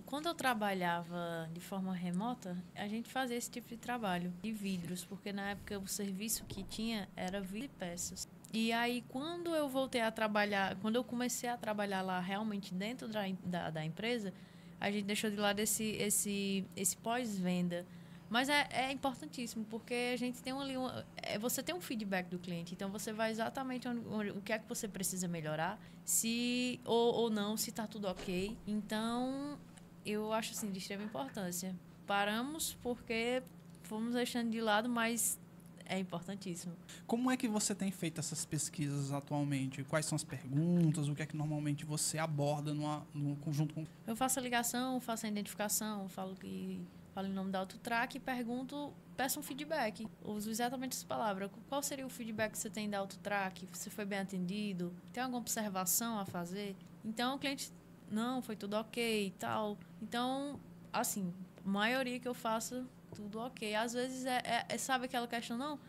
quando 0.05 0.27
eu 0.27 0.33
trabalhava 0.33 1.49
de 1.53 1.59
forma 1.59 1.93
remota, 1.93 2.57
a 2.75 2.87
gente 2.87 3.09
fazia 3.09 3.35
esse 3.35 3.49
tipo 3.49 3.67
de 3.67 3.77
trabalho 3.77 4.33
de 4.41 4.51
vidros, 4.51 5.03
porque 5.03 5.33
na 5.33 5.51
época 5.51 5.79
o 5.79 5.87
serviço 5.87 6.45
que 6.45 6.63
tinha 6.63 7.09
era 7.15 7.41
vidro 7.41 7.65
e 7.65 7.69
peças. 7.69 8.27
E 8.53 8.71
aí, 8.71 9.03
quando 9.07 9.55
eu 9.55 9.69
voltei 9.69 10.01
a 10.01 10.11
trabalhar, 10.11 10.75
quando 10.81 10.97
eu 10.97 11.03
comecei 11.03 11.49
a 11.49 11.57
trabalhar 11.57 12.01
lá 12.01 12.19
realmente 12.19 12.73
dentro 12.73 13.07
da, 13.07 13.21
da, 13.45 13.69
da 13.69 13.85
empresa, 13.85 14.33
a 14.79 14.91
gente 14.91 15.05
deixou 15.05 15.29
de 15.29 15.37
lado 15.37 15.59
esse, 15.59 15.83
esse, 15.91 16.65
esse 16.75 16.97
pós-venda. 16.97 17.85
Mas 18.31 18.47
é, 18.47 18.65
é, 18.71 18.91
importantíssimo, 18.93 19.65
porque 19.65 20.11
a 20.13 20.15
gente 20.15 20.41
tem 20.41 20.53
ali. 20.53 20.77
Uma, 20.77 21.05
é, 21.17 21.37
você 21.37 21.61
tem 21.61 21.75
um 21.75 21.81
feedback 21.81 22.29
do 22.29 22.39
cliente, 22.39 22.73
então 22.73 22.89
você 22.89 23.11
vai 23.11 23.29
exatamente 23.29 23.89
onde, 23.89 24.07
onde, 24.07 24.29
o 24.31 24.41
que 24.41 24.53
é 24.53 24.57
que 24.57 24.69
você 24.69 24.87
precisa 24.87 25.27
melhorar, 25.27 25.77
se 26.05 26.79
ou, 26.85 27.13
ou 27.13 27.29
não, 27.29 27.57
se 27.57 27.71
está 27.71 27.85
tudo 27.85 28.07
ok. 28.07 28.57
Então, 28.65 29.59
eu 30.05 30.31
acho 30.31 30.53
assim, 30.53 30.71
de 30.71 30.79
extrema 30.79 31.03
importância. 31.03 31.75
Paramos 32.07 32.73
porque 32.81 33.43
fomos 33.83 34.13
deixando 34.13 34.49
de 34.49 34.61
lado, 34.61 34.87
mas 34.87 35.37
é 35.85 35.99
importantíssimo. 35.99 36.73
Como 37.05 37.29
é 37.29 37.35
que 37.35 37.49
você 37.49 37.75
tem 37.75 37.91
feito 37.91 38.21
essas 38.21 38.45
pesquisas 38.45 39.11
atualmente? 39.11 39.83
Quais 39.83 40.05
são 40.05 40.15
as 40.15 40.23
perguntas? 40.23 41.09
O 41.09 41.15
que 41.15 41.21
é 41.21 41.25
que 41.25 41.35
normalmente 41.35 41.83
você 41.83 42.17
aborda 42.17 42.73
numa, 42.73 43.05
no 43.13 43.35
conjunto 43.35 43.73
com. 43.73 43.85
Eu 44.07 44.15
faço 44.15 44.39
a 44.39 44.41
ligação, 44.41 45.01
faço 45.01 45.25
a 45.25 45.29
identificação, 45.29 46.07
falo 46.07 46.33
que 46.33 46.81
falo 47.13 47.27
em 47.27 47.33
nome 47.33 47.51
da 47.51 47.59
Autotrack 47.59 48.17
e 48.17 48.19
pergunto, 48.19 48.93
peço 49.15 49.39
um 49.39 49.43
feedback. 49.43 50.07
Uso 50.23 50.49
exatamente 50.49 50.95
essa 50.95 51.05
palavra. 51.05 51.49
Qual 51.69 51.81
seria 51.83 52.05
o 52.05 52.09
feedback 52.09 52.51
que 52.51 52.57
você 52.57 52.69
tem 52.69 52.89
da 52.89 52.99
Autotrack? 52.99 53.67
Você 53.71 53.89
foi 53.89 54.05
bem 54.05 54.19
atendido? 54.19 54.93
Tem 55.13 55.21
alguma 55.21 55.39
observação 55.39 56.17
a 56.19 56.25
fazer? 56.25 56.75
Então 57.03 57.35
o 57.35 57.39
cliente, 57.39 57.71
não, 58.09 58.41
foi 58.41 58.55
tudo 58.55 58.75
ok 58.75 59.27
e 59.27 59.31
tal. 59.31 59.77
Então, 60.01 60.59
assim, 60.91 61.33
a 61.65 61.69
maioria 61.69 62.19
que 62.19 62.27
eu 62.27 62.33
faço 62.33 62.87
tudo 63.11 63.39
ok. 63.39 63.75
Às 63.75 63.93
vezes 63.93 64.25
é, 64.25 64.41
é, 64.43 64.65
é, 64.69 64.77
sabe 64.77 65.05
aquela 65.05 65.27
questão, 65.27 65.57
não? 65.57 65.79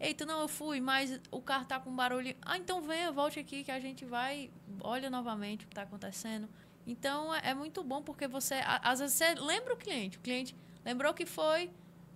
Eita, 0.00 0.24
não, 0.24 0.40
eu 0.40 0.48
fui, 0.48 0.80
mas 0.80 1.20
o 1.30 1.40
carro 1.40 1.64
tá 1.64 1.80
com 1.80 1.94
barulho. 1.94 2.34
Ah, 2.42 2.56
então 2.56 2.80
venha, 2.80 3.10
volte 3.10 3.40
aqui 3.40 3.64
que 3.64 3.70
a 3.70 3.80
gente 3.80 4.04
vai, 4.04 4.50
olha 4.80 5.10
novamente 5.10 5.64
o 5.64 5.68
que 5.68 5.72
está 5.72 5.82
acontecendo. 5.82 6.48
Então 6.86 7.34
é, 7.34 7.50
é, 7.50 7.54
muito 7.54 7.82
bom 7.82 8.00
porque 8.02 8.28
você, 8.28 8.60
às 8.64 9.00
vezes 9.00 9.16
você 9.16 9.34
lembra 9.34 9.74
o 9.74 9.76
cliente, 9.76 10.16
o 10.16 10.20
cliente 10.20 10.56
lembrou 10.84 11.14
que 11.14 11.26
foi, 11.26 11.70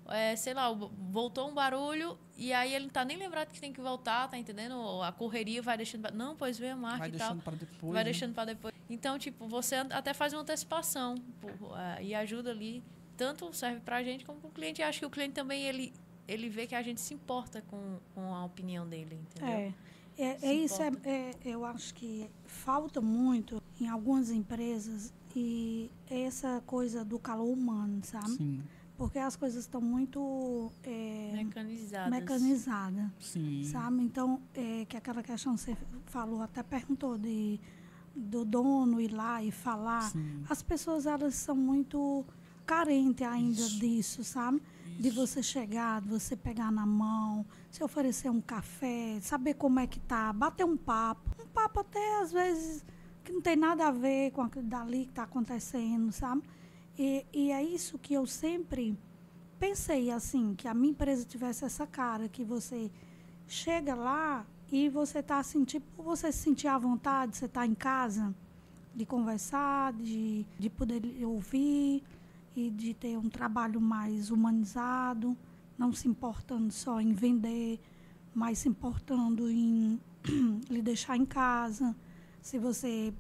é, 0.08 0.34
sei 0.36 0.54
lá, 0.54 0.72
voltou 0.72 1.48
um 1.48 1.54
barulho 1.54 2.18
e 2.36 2.52
aí 2.52 2.74
ele 2.74 2.86
não 2.86 2.92
tá 2.92 3.04
nem 3.04 3.16
lembrado 3.16 3.52
que 3.52 3.60
tem 3.60 3.72
que 3.72 3.80
voltar, 3.80 4.28
tá 4.28 4.38
entendendo? 4.38 5.02
A 5.02 5.12
correria 5.12 5.62
vai 5.62 5.76
deixando. 5.76 6.10
Não, 6.12 6.34
pois 6.36 6.58
vem 6.58 6.70
a 6.70 6.76
marca 6.76 6.98
vai 6.98 7.08
e 7.08 7.12
tal. 7.12 7.36
Para 7.36 7.56
depois, 7.56 7.92
vai 7.92 8.04
né? 8.04 8.04
deixando 8.04 8.34
para 8.34 8.46
depois. 8.46 8.74
Então, 8.90 9.18
tipo, 9.18 9.46
você 9.46 9.76
até 9.76 10.12
faz 10.12 10.32
uma 10.32 10.42
antecipação 10.42 11.14
por, 11.40 11.50
uh, 11.50 12.00
e 12.00 12.14
ajuda 12.14 12.50
ali 12.50 12.82
tanto 13.16 13.52
serve 13.52 13.80
para 13.80 13.96
a 13.96 14.02
gente 14.02 14.24
como 14.24 14.40
para 14.40 14.48
o 14.48 14.52
cliente. 14.52 14.80
E 14.80 14.84
acho 14.84 14.98
que 14.98 15.06
o 15.06 15.10
cliente 15.10 15.34
também 15.34 15.62
ele, 15.62 15.92
ele 16.26 16.48
vê 16.48 16.66
que 16.66 16.74
a 16.74 16.82
gente 16.82 17.00
se 17.00 17.14
importa 17.14 17.62
com, 17.62 17.98
com 18.14 18.34
a 18.34 18.44
opinião 18.44 18.88
dele, 18.88 19.20
entendeu? 19.22 19.54
É. 19.54 19.74
É, 20.18 20.36
é 20.42 20.52
isso, 20.52 20.82
é, 20.82 20.90
é, 21.04 21.34
eu 21.42 21.64
acho 21.64 21.94
que 21.94 22.28
falta 22.44 23.00
muito 23.00 23.62
em 23.80 23.88
algumas 23.88 24.30
empresas 24.30 25.12
e 25.34 25.90
essa 26.08 26.62
coisa 26.66 27.04
do 27.04 27.18
calor 27.18 27.50
humano, 27.50 28.00
sabe? 28.04 28.30
Sim. 28.30 28.62
Porque 28.96 29.18
as 29.18 29.34
coisas 29.34 29.64
estão 29.64 29.80
muito 29.80 30.70
é, 30.84 31.32
mecanizadas. 31.34 32.10
mecanizadas 32.10 33.10
Sim. 33.18 33.64
sabe? 33.64 34.02
Então, 34.02 34.40
é, 34.54 34.84
que 34.84 34.96
aquela 34.96 35.22
questão 35.22 35.54
que 35.54 35.60
você 35.60 35.76
falou, 36.06 36.42
até 36.42 36.62
perguntou 36.62 37.18
de 37.18 37.58
do 38.14 38.44
dono 38.44 39.00
ir 39.00 39.12
lá 39.12 39.42
e 39.42 39.50
falar. 39.50 40.02
Sim. 40.02 40.44
As 40.48 40.62
pessoas, 40.62 41.06
elas 41.06 41.34
são 41.34 41.56
muito 41.56 42.24
carente 42.66 43.24
ainda 43.24 43.60
Isso. 43.60 43.80
disso, 43.80 44.24
sabe? 44.24 44.62
De 44.98 45.08
Isso. 45.08 45.16
você 45.16 45.42
chegar, 45.42 46.00
de 46.00 46.08
você 46.08 46.36
pegar 46.36 46.70
na 46.70 46.86
mão, 46.86 47.44
se 47.70 47.82
oferecer 47.82 48.30
um 48.30 48.40
café, 48.40 49.18
saber 49.20 49.54
como 49.54 49.80
é 49.80 49.86
que 49.86 49.98
tá, 50.00 50.32
bater 50.32 50.64
um 50.64 50.76
papo. 50.76 51.30
Um 51.42 51.48
papo 51.48 51.80
até 51.80 52.20
às 52.20 52.32
vezes 52.32 52.84
que 53.22 53.32
não 53.32 53.40
tem 53.40 53.56
nada 53.56 53.88
a 53.88 53.90
ver 53.90 54.30
com 54.32 54.42
aquilo 54.42 54.66
dali 54.66 55.04
que 55.04 55.10
está 55.10 55.22
acontecendo, 55.24 56.10
sabe? 56.12 56.42
E, 56.98 57.24
e 57.32 57.52
é 57.52 57.62
isso 57.62 57.98
que 57.98 58.14
eu 58.14 58.26
sempre 58.26 58.98
pensei 59.58 60.10
assim, 60.10 60.54
que 60.54 60.66
a 60.66 60.74
minha 60.74 60.90
empresa 60.90 61.24
tivesse 61.24 61.64
essa 61.64 61.86
cara, 61.86 62.28
que 62.28 62.44
você 62.44 62.90
chega 63.46 63.94
lá 63.94 64.44
e 64.70 64.88
você 64.88 65.22
tá 65.22 65.38
assim, 65.38 65.64
tipo, 65.64 66.02
você 66.02 66.32
se 66.32 66.38
sentir 66.38 66.68
à 66.68 66.76
vontade, 66.78 67.36
você 67.36 67.46
tá 67.46 67.64
em 67.64 67.74
casa, 67.74 68.34
de 68.94 69.06
conversar, 69.06 69.92
de, 69.92 70.44
de 70.58 70.68
poder 70.68 71.02
ouvir 71.24 72.02
e 72.56 72.70
de 72.70 72.92
ter 72.92 73.16
um 73.16 73.28
trabalho 73.28 73.80
mais 73.80 74.30
humanizado, 74.30 75.36
não 75.78 75.92
se 75.92 76.08
importando 76.08 76.72
só 76.72 77.00
em 77.00 77.12
vender, 77.12 77.80
mas 78.34 78.58
se 78.58 78.68
importando 78.68 79.50
em 79.50 80.00
lhe 80.68 80.82
deixar 80.82 81.16
em 81.16 81.24
casa. 81.24 81.94
Se 82.43 82.59
você 82.59 83.14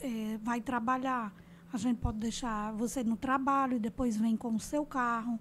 eh, 0.00 0.38
vai 0.42 0.60
trabalhar, 0.60 1.34
a 1.72 1.76
gente 1.76 1.98
pode 1.98 2.18
deixar 2.18 2.72
você 2.72 3.02
no 3.04 3.16
trabalho 3.16 3.76
e 3.76 3.80
depois 3.80 4.16
vem 4.16 4.36
com 4.36 4.54
o 4.54 4.60
seu 4.60 4.86
carro. 4.86 5.38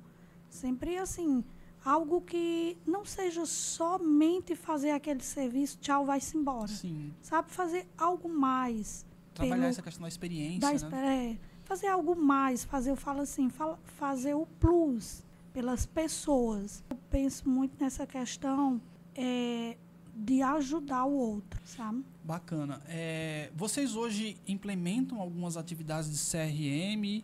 Sempre 0.50 0.98
assim, 0.98 1.44
algo 1.86 2.20
que 2.22 2.78
não 2.86 3.06
seja 3.06 3.46
somente 3.46 4.56
fazer 4.56 4.92
aquele 4.92 5.22
serviço, 5.22 5.78
tchau, 5.80 6.06
vai-se 6.06 6.36
embora. 6.38 6.68
Sim. 6.68 7.14
Sabe, 7.22 7.52
fazer 7.52 7.88
algo 7.98 8.28
mais. 8.28 9.06
Trabalhar 9.34 9.56
pelo- 9.58 9.70
essa 9.70 9.82
questão 9.84 10.02
da 10.02 10.08
experiência, 10.08 10.90
da 10.90 10.90
né? 10.90 11.34
é, 11.34 11.40
fazer 11.64 11.88
algo 11.88 12.16
mais, 12.16 12.64
fazer, 12.66 12.90
eu 12.90 12.96
falo 12.96 13.22
assim, 13.22 13.50
fala- 13.50 13.80
fazer 13.84 14.34
o 14.34 14.48
plus 14.60 15.24
pelas 15.54 15.86
pessoas. 15.86 16.84
Eu 16.90 16.98
penso 17.10 17.48
muito 17.48 17.76
nessa 17.80 18.08
questão 18.08 18.82
é, 19.16 19.78
de 20.16 20.42
ajudar 20.42 21.06
o 21.06 21.14
outro, 21.14 21.60
sabe? 21.66 22.04
Bacana. 22.28 22.82
É, 22.89 23.49
vocês 23.55 23.95
hoje 23.95 24.36
implementam 24.45 25.21
algumas 25.21 25.55
atividades 25.55 26.11
de 26.11 26.17
CRM 26.17 27.23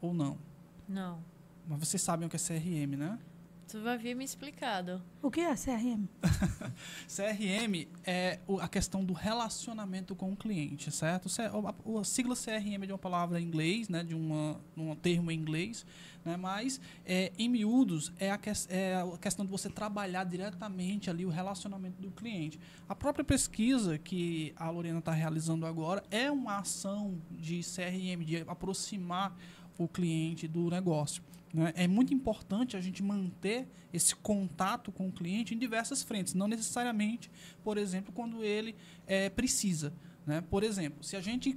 ou 0.00 0.14
não? 0.14 0.38
Não. 0.88 1.18
Mas 1.66 1.80
vocês 1.80 2.00
sabem 2.00 2.28
o 2.28 2.30
que 2.30 2.36
é 2.36 2.38
CRM, 2.38 2.96
né? 2.96 3.18
Tu 3.66 3.82
vai 3.82 3.98
vir 3.98 4.14
me 4.14 4.24
explicado. 4.24 5.02
O 5.20 5.32
que 5.32 5.40
é 5.40 5.52
CRM? 5.56 6.06
CRM 7.10 7.88
é 8.04 8.38
a 8.60 8.68
questão 8.68 9.04
do 9.04 9.12
relacionamento 9.12 10.14
com 10.14 10.32
o 10.32 10.36
cliente, 10.36 10.92
certo? 10.92 11.26
A 11.28 12.04
sigla 12.04 12.36
CRM 12.36 12.84
é 12.84 12.86
de 12.86 12.92
uma 12.92 12.98
palavra 12.98 13.40
em 13.40 13.44
inglês, 13.44 13.88
né, 13.88 14.04
de 14.04 14.14
uma, 14.14 14.60
um 14.76 14.94
termo 14.94 15.32
em 15.32 15.34
inglês, 15.36 15.84
né, 16.26 16.36
mas 16.36 16.80
é, 17.04 17.32
em 17.38 17.48
miúdos 17.48 18.12
é 18.18 18.30
a, 18.32 18.36
ques- 18.36 18.66
é 18.68 18.96
a 18.96 19.16
questão 19.16 19.44
de 19.46 19.50
você 19.52 19.70
trabalhar 19.70 20.24
diretamente 20.24 21.08
ali 21.08 21.24
o 21.24 21.28
relacionamento 21.30 22.02
do 22.02 22.10
cliente. 22.10 22.58
A 22.88 22.94
própria 22.96 23.24
pesquisa 23.24 23.96
que 23.96 24.52
a 24.56 24.68
Lorena 24.68 24.98
está 24.98 25.12
realizando 25.12 25.64
agora 25.64 26.02
é 26.10 26.30
uma 26.30 26.58
ação 26.58 27.16
de 27.30 27.60
CRM, 27.62 28.24
de 28.24 28.38
aproximar 28.46 29.38
o 29.78 29.86
cliente 29.86 30.48
do 30.48 30.68
negócio. 30.68 31.22
né? 31.54 31.72
É 31.76 31.86
muito 31.86 32.12
importante 32.12 32.76
a 32.76 32.80
gente 32.80 33.02
manter 33.02 33.68
esse 33.92 34.14
contato 34.16 34.90
com 34.90 35.06
o 35.08 35.12
cliente 35.12 35.54
em 35.54 35.58
diversas 35.58 36.02
frentes, 36.02 36.34
não 36.34 36.48
necessariamente, 36.48 37.30
por 37.62 37.78
exemplo, 37.78 38.12
quando 38.12 38.42
ele 38.42 38.74
eh, 39.06 39.30
precisa. 39.30 39.92
Né? 40.26 40.40
Por 40.50 40.64
exemplo, 40.64 41.04
se 41.04 41.14
a 41.14 41.20
gente 41.20 41.56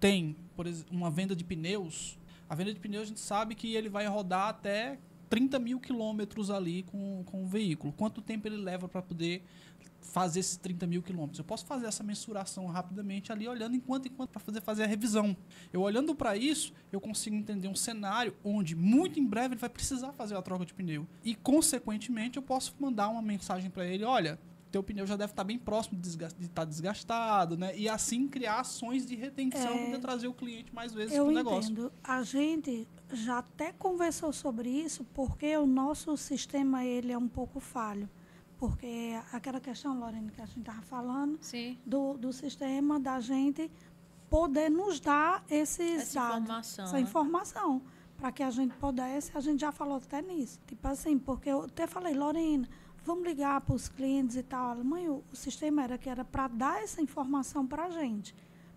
tem 0.00 0.34
por 0.56 0.66
ex- 0.66 0.84
uma 0.90 1.08
venda 1.10 1.36
de 1.36 1.44
pneus, 1.44 2.17
a 2.48 2.54
venda 2.54 2.72
de 2.72 2.80
pneus 2.80 3.04
a 3.04 3.06
gente 3.06 3.20
sabe 3.20 3.54
que 3.54 3.74
ele 3.74 3.88
vai 3.88 4.06
rodar 4.06 4.48
até 4.48 4.98
30 5.28 5.58
mil 5.58 5.78
quilômetros 5.78 6.50
ali 6.50 6.82
com, 6.84 7.22
com 7.24 7.44
o 7.44 7.46
veículo. 7.46 7.92
Quanto 7.92 8.22
tempo 8.22 8.48
ele 8.48 8.56
leva 8.56 8.88
para 8.88 9.02
poder 9.02 9.44
fazer 10.00 10.40
esses 10.40 10.56
30 10.56 10.86
mil 10.86 11.02
quilômetros? 11.02 11.38
Eu 11.38 11.44
posso 11.44 11.66
fazer 11.66 11.86
essa 11.86 12.02
mensuração 12.02 12.66
rapidamente 12.66 13.30
ali, 13.30 13.46
olhando 13.46 13.76
enquanto 13.76 14.06
enquanto 14.06 14.30
para 14.30 14.40
fazer, 14.40 14.60
fazer 14.62 14.84
a 14.84 14.86
revisão. 14.86 15.36
Eu 15.72 15.82
olhando 15.82 16.14
para 16.14 16.36
isso, 16.36 16.72
eu 16.90 17.00
consigo 17.00 17.36
entender 17.36 17.68
um 17.68 17.74
cenário 17.74 18.34
onde 18.42 18.74
muito 18.74 19.20
em 19.20 19.26
breve 19.26 19.54
ele 19.54 19.60
vai 19.60 19.70
precisar 19.70 20.12
fazer 20.12 20.34
a 20.34 20.42
troca 20.42 20.64
de 20.64 20.72
pneu. 20.72 21.06
E, 21.22 21.34
consequentemente, 21.34 22.38
eu 22.38 22.42
posso 22.42 22.74
mandar 22.80 23.08
uma 23.08 23.20
mensagem 23.22 23.70
para 23.70 23.86
ele: 23.86 24.04
olha, 24.04 24.38
teu 24.70 24.82
pneu 24.82 25.06
já 25.06 25.16
deve 25.16 25.32
estar 25.32 25.44
bem 25.44 25.58
próximo 25.58 25.98
de 26.00 26.08
estar 26.44 26.64
desgastado, 26.64 27.56
né? 27.56 27.76
E 27.76 27.88
assim 27.88 28.28
criar 28.28 28.60
ações 28.60 29.06
de 29.06 29.14
retenção 29.14 29.72
É. 29.72 29.90
para 29.90 29.98
trazer 29.98 30.28
o 30.28 30.34
cliente 30.34 30.74
mais 30.74 30.92
vezes 30.92 31.14
para 31.14 31.24
o 31.24 31.30
negócio. 31.30 31.72
entendo. 31.72 31.92
A 32.04 32.22
gente 32.22 32.86
já 33.12 33.38
até 33.38 33.72
conversou 33.72 34.32
sobre 34.32 34.68
isso, 34.68 35.04
porque 35.14 35.56
o 35.56 35.66
nosso 35.66 36.16
sistema 36.16 36.84
ele 36.84 37.12
é 37.12 37.18
um 37.18 37.28
pouco 37.28 37.60
falho. 37.60 38.08
Porque 38.58 39.12
aquela 39.32 39.60
questão, 39.60 39.98
Lorena, 39.98 40.30
que 40.32 40.40
a 40.42 40.46
gente 40.46 40.60
estava 40.60 40.82
falando, 40.82 41.38
Sim. 41.40 41.78
do, 41.86 42.14
do 42.18 42.32
sistema 42.32 42.98
da 42.98 43.20
gente 43.20 43.70
poder 44.28 44.68
nos 44.68 44.98
dar 45.00 45.44
esses 45.48 46.02
Essa 46.02 46.20
dados, 46.20 46.42
informação, 46.42 46.84
essa 46.84 46.94
né? 46.94 47.00
informação, 47.00 47.82
para 48.16 48.32
que 48.32 48.42
a 48.42 48.50
gente 48.50 48.74
pudesse, 48.74 49.30
a 49.34 49.40
gente 49.40 49.60
já 49.60 49.70
falou 49.70 49.96
até 49.98 50.20
nisso. 50.20 50.58
Tipo 50.66 50.88
assim, 50.88 51.16
porque 51.18 51.48
eu 51.48 51.62
até 51.62 51.86
falei, 51.86 52.14
Lorena, 52.14 52.68
vamos 53.08 53.26
ligar 53.26 53.58
para 53.62 53.74
os 53.74 53.88
clientes 53.88 54.36
e 54.36 54.42
tal. 54.42 54.72
Ela, 54.72 54.84
Mãe, 54.84 55.08
o, 55.08 55.24
o 55.32 55.36
sistema 55.36 55.82
era 55.82 55.96
que 55.96 56.10
era 56.10 56.24
para 56.24 56.46
dar 56.46 56.82
essa 56.82 57.00
informação 57.00 57.66
para 57.66 57.86
a 57.86 57.90
gente, 57.90 58.34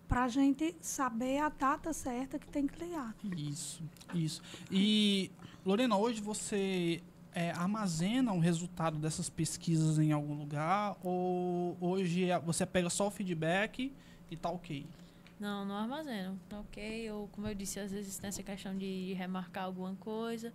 para 0.08 0.24
a 0.24 0.28
gente 0.28 0.74
saber 0.80 1.38
a 1.38 1.50
data 1.50 1.92
certa 1.92 2.38
que 2.38 2.46
tem 2.48 2.66
que 2.66 2.82
ligar. 2.82 3.14
Isso, 3.36 3.82
isso. 4.14 4.42
E, 4.70 5.30
Lorena, 5.66 5.98
hoje 5.98 6.22
você 6.22 7.02
é, 7.34 7.50
armazena 7.50 8.32
o 8.32 8.38
resultado 8.38 8.98
dessas 8.98 9.28
pesquisas 9.28 9.98
em 9.98 10.12
algum 10.12 10.34
lugar 10.34 10.96
ou 11.02 11.76
hoje 11.78 12.30
é- 12.30 12.38
você 12.40 12.64
pega 12.64 12.88
só 12.88 13.08
o 13.08 13.10
feedback 13.10 13.92
e 14.30 14.36
tá 14.36 14.50
ok? 14.50 14.86
Não, 15.38 15.64
não 15.66 15.76
armazeno. 15.76 16.40
Tá 16.48 16.60
ok. 16.60 16.82
Eu, 16.82 17.28
como 17.32 17.48
eu 17.48 17.54
disse, 17.54 17.78
às 17.80 17.90
vezes 17.90 18.16
tem 18.16 18.28
essa 18.28 18.42
questão 18.42 18.74
de 18.76 19.12
remarcar 19.12 19.64
alguma 19.64 19.94
coisa. 19.96 20.54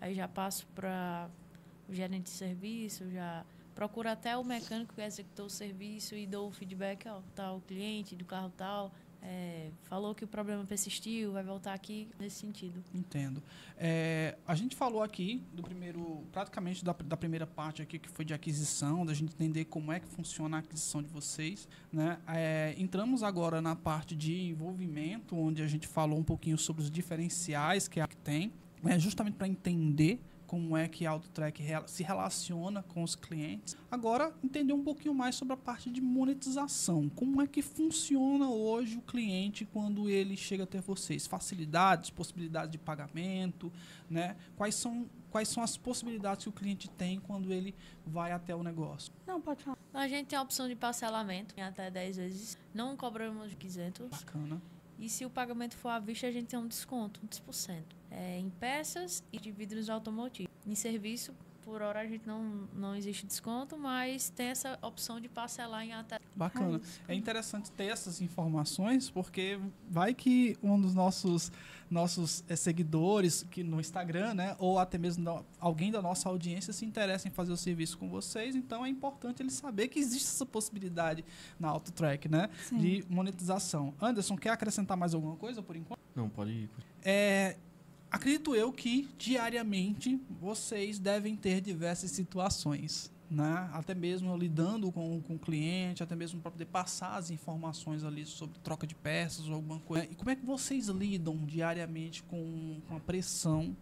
Aí 0.00 0.14
já 0.14 0.28
passo 0.28 0.66
para 0.74 1.30
o 1.88 1.94
gerente 1.94 2.24
de 2.24 2.30
serviço, 2.30 3.10
já 3.10 3.44
procuro 3.74 4.08
até 4.08 4.36
o 4.36 4.44
mecânico 4.44 4.94
que 4.94 5.02
executou 5.02 5.46
o 5.46 5.50
serviço 5.50 6.14
e 6.14 6.26
dou 6.26 6.48
o 6.48 6.52
feedback, 6.52 7.08
ó, 7.08 7.20
tal 7.34 7.60
cliente 7.66 8.14
do 8.14 8.24
carro 8.24 8.52
tal. 8.56 8.92
é, 9.24 9.70
falou 9.84 10.14
que 10.14 10.22
o 10.22 10.28
problema 10.28 10.64
persistiu, 10.64 11.32
vai 11.32 11.42
voltar 11.42 11.72
aqui 11.72 12.06
nesse 12.20 12.36
sentido. 12.36 12.84
Entendo. 12.92 13.42
É, 13.78 14.36
a 14.46 14.54
gente 14.54 14.76
falou 14.76 15.02
aqui 15.02 15.42
do 15.52 15.62
primeiro, 15.62 16.22
praticamente 16.30 16.84
da, 16.84 16.92
da 16.92 17.16
primeira 17.16 17.46
parte 17.46 17.80
aqui 17.80 17.98
que 17.98 18.08
foi 18.08 18.24
de 18.24 18.34
aquisição, 18.34 19.04
da 19.04 19.14
gente 19.14 19.32
entender 19.32 19.64
como 19.64 19.90
é 19.90 19.98
que 19.98 20.06
funciona 20.06 20.58
a 20.58 20.60
aquisição 20.60 21.02
de 21.02 21.08
vocês, 21.08 21.66
né? 21.90 22.18
É, 22.28 22.74
entramos 22.76 23.22
agora 23.22 23.62
na 23.62 23.74
parte 23.74 24.14
de 24.14 24.42
envolvimento, 24.42 25.34
onde 25.34 25.62
a 25.62 25.66
gente 25.66 25.88
falou 25.88 26.18
um 26.18 26.24
pouquinho 26.24 26.58
sobre 26.58 26.82
os 26.82 26.90
diferenciais 26.90 27.88
que 27.88 28.00
a 28.00 28.06
que 28.06 28.16
tem, 28.18 28.52
né? 28.82 28.98
justamente 28.98 29.36
para 29.36 29.48
entender 29.48 30.20
como 30.46 30.76
é 30.76 30.88
que 30.88 31.06
a 31.06 31.10
AutoTrack 31.10 31.62
se 31.86 32.02
relaciona 32.02 32.82
com 32.82 33.02
os 33.02 33.14
clientes. 33.14 33.76
Agora, 33.90 34.32
entender 34.42 34.72
um 34.72 34.82
pouquinho 34.82 35.14
mais 35.14 35.34
sobre 35.34 35.54
a 35.54 35.56
parte 35.56 35.90
de 35.90 36.00
monetização. 36.00 37.08
Como 37.08 37.40
é 37.40 37.46
que 37.46 37.62
funciona 37.62 38.48
hoje 38.48 38.96
o 38.96 39.02
cliente 39.02 39.64
quando 39.64 40.08
ele 40.08 40.36
chega 40.36 40.64
até 40.64 40.80
vocês? 40.80 41.26
Facilidades, 41.26 42.10
possibilidades 42.10 42.70
de 42.70 42.78
pagamento, 42.78 43.72
né? 44.08 44.36
Quais 44.56 44.74
são, 44.74 45.08
quais 45.30 45.48
são 45.48 45.62
as 45.62 45.76
possibilidades 45.76 46.44
que 46.44 46.48
o 46.48 46.52
cliente 46.52 46.88
tem 46.88 47.18
quando 47.20 47.52
ele 47.52 47.74
vai 48.06 48.32
até 48.32 48.54
o 48.54 48.62
negócio? 48.62 49.12
Não, 49.26 49.40
pode 49.40 49.62
falar. 49.62 49.78
A 49.92 50.08
gente 50.08 50.26
tem 50.26 50.38
a 50.38 50.42
opção 50.42 50.68
de 50.68 50.74
parcelamento 50.74 51.54
em 51.56 51.62
até 51.62 51.90
10 51.90 52.16
vezes. 52.16 52.58
Não 52.72 52.96
cobramos 52.96 53.48
de 53.48 53.56
500. 53.56 54.08
Bacana. 54.08 54.60
E 55.04 55.08
se 55.10 55.22
o 55.26 55.28
pagamento 55.28 55.76
for 55.76 55.90
à 55.90 55.98
vista, 55.98 56.26
a 56.26 56.30
gente 56.30 56.46
tem 56.46 56.58
um 56.58 56.66
desconto, 56.66 57.20
um 57.22 57.26
10%. 57.26 57.82
É, 58.10 58.38
em 58.38 58.48
peças 58.48 59.22
e 59.30 59.38
de 59.38 59.50
vidros 59.50 59.90
automotivos. 59.90 60.50
Em 60.66 60.74
serviço, 60.74 61.34
por 61.64 61.80
hora 61.82 62.00
a 62.00 62.06
gente 62.06 62.26
não, 62.26 62.68
não 62.74 62.94
existe 62.94 63.26
desconto, 63.26 63.76
mas 63.78 64.28
tem 64.30 64.48
essa 64.48 64.78
opção 64.82 65.20
de 65.20 65.28
parcelar 65.28 65.82
em 65.84 65.92
até. 65.92 66.18
Bacana. 66.36 66.80
É 67.08 67.14
interessante 67.14 67.70
ter 67.72 67.86
essas 67.86 68.20
informações, 68.20 69.08
porque 69.10 69.58
vai 69.88 70.12
que 70.14 70.56
um 70.62 70.80
dos 70.80 70.94
nossos 70.94 71.50
nossos 71.90 72.42
eh, 72.48 72.56
seguidores 72.56 73.44
que 73.50 73.62
no 73.62 73.78
Instagram, 73.78 74.34
né, 74.34 74.56
ou 74.58 74.78
até 74.78 74.96
mesmo 74.98 75.22
da- 75.22 75.42
alguém 75.60 75.92
da 75.92 76.00
nossa 76.02 76.28
audiência 76.28 76.72
se 76.72 76.84
interessa 76.84 77.28
em 77.28 77.30
fazer 77.30 77.52
o 77.52 77.56
serviço 77.56 77.98
com 77.98 78.08
vocês, 78.08 78.56
então 78.56 78.84
é 78.84 78.88
importante 78.88 79.42
ele 79.42 79.50
saber 79.50 79.88
que 79.88 79.98
existe 79.98 80.26
essa 80.26 80.46
possibilidade 80.46 81.24
na 81.60 81.68
AutoTrack, 81.68 82.26
né, 82.28 82.48
Sim. 82.68 82.78
de 82.78 83.04
monetização. 83.08 83.94
Anderson, 84.00 84.34
quer 84.36 84.50
acrescentar 84.50 84.96
mais 84.96 85.14
alguma 85.14 85.36
coisa 85.36 85.62
por 85.62 85.76
enquanto? 85.76 86.00
Não, 86.16 86.28
pode 86.28 86.50
ir. 86.52 86.70
É, 87.04 87.58
acredito 88.14 88.54
eu 88.54 88.72
que 88.72 89.08
diariamente 89.18 90.20
vocês 90.40 91.00
devem 91.00 91.34
ter 91.34 91.60
diversas 91.60 92.12
situações, 92.12 93.12
né? 93.28 93.68
Até 93.72 93.92
mesmo 93.92 94.36
lidando 94.36 94.92
com, 94.92 95.20
com 95.20 95.34
o 95.34 95.38
cliente, 95.38 96.00
até 96.00 96.14
mesmo 96.14 96.40
para 96.40 96.52
poder 96.52 96.66
passar 96.66 97.16
as 97.16 97.30
informações 97.30 98.04
ali 98.04 98.24
sobre 98.24 98.56
troca 98.60 98.86
de 98.86 98.94
peças 98.94 99.48
ou 99.48 99.54
alguma 99.54 99.80
coisa. 99.80 100.04
E 100.04 100.14
como 100.14 100.30
é 100.30 100.36
que 100.36 100.46
vocês 100.46 100.86
lidam 100.86 101.36
diariamente 101.44 102.22
com, 102.22 102.80
com 102.86 102.96
a 102.96 103.00
pressão 103.00 103.76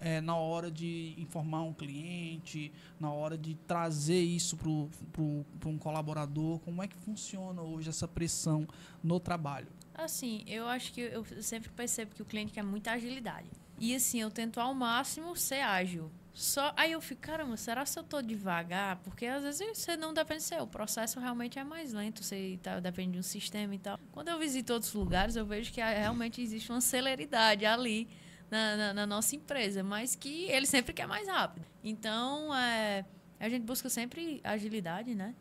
é, 0.00 0.20
na 0.20 0.34
hora 0.34 0.72
de 0.72 1.14
informar 1.16 1.62
um 1.62 1.72
cliente, 1.72 2.72
na 2.98 3.12
hora 3.12 3.38
de 3.38 3.54
trazer 3.54 4.20
isso 4.20 4.56
para 4.56 5.70
um 5.70 5.78
colaborador? 5.78 6.58
Como 6.60 6.82
é 6.82 6.88
que 6.88 6.96
funciona 6.96 7.62
hoje 7.62 7.90
essa 7.90 8.08
pressão 8.08 8.66
no 9.04 9.20
trabalho? 9.20 9.68
Assim, 9.94 10.42
eu 10.48 10.66
acho 10.66 10.92
que 10.92 11.00
eu 11.00 11.24
sempre 11.40 11.70
percebo 11.70 12.12
que 12.12 12.22
o 12.22 12.24
cliente 12.24 12.52
quer 12.52 12.64
muita 12.64 12.90
agilidade. 12.90 13.48
E 13.80 13.94
assim, 13.94 14.20
eu 14.20 14.30
tento 14.30 14.60
ao 14.60 14.74
máximo 14.74 15.36
ser 15.36 15.60
ágil. 15.60 16.10
Só 16.38 16.72
aí 16.76 16.92
eu 16.92 17.00
fico, 17.00 17.20
caramba, 17.20 17.56
será 17.56 17.84
se 17.84 17.98
eu 17.98 18.04
tô 18.04 18.22
devagar? 18.22 18.96
Porque 18.98 19.26
às 19.26 19.42
vezes 19.42 19.76
você 19.76 19.96
não 19.96 20.14
depende 20.14 20.40
de 20.40 20.46
ser, 20.46 20.62
o 20.62 20.68
processo 20.68 21.18
realmente 21.18 21.58
é 21.58 21.64
mais 21.64 21.92
lento, 21.92 22.22
você 22.22 22.56
tá, 22.62 22.78
depende 22.78 23.12
de 23.12 23.18
um 23.18 23.22
sistema 23.24 23.74
e 23.74 23.78
tal. 23.78 23.98
Quando 24.12 24.28
eu 24.28 24.38
visito 24.38 24.72
outros 24.72 24.92
lugares, 24.92 25.34
eu 25.34 25.44
vejo 25.44 25.72
que 25.72 25.80
ah, 25.80 25.90
realmente 25.90 26.40
existe 26.40 26.70
uma 26.70 26.80
celeridade 26.80 27.66
ali 27.66 28.06
na, 28.48 28.76
na, 28.76 28.94
na 28.94 29.06
nossa 29.06 29.34
empresa, 29.34 29.82
mas 29.82 30.14
que 30.14 30.44
ele 30.44 30.66
sempre 30.66 30.92
quer 30.92 31.08
mais 31.08 31.26
rápido. 31.26 31.66
Então, 31.82 32.54
é, 32.54 33.04
a 33.40 33.48
gente 33.48 33.64
busca 33.64 33.88
sempre 33.88 34.40
agilidade, 34.44 35.14
né? 35.14 35.34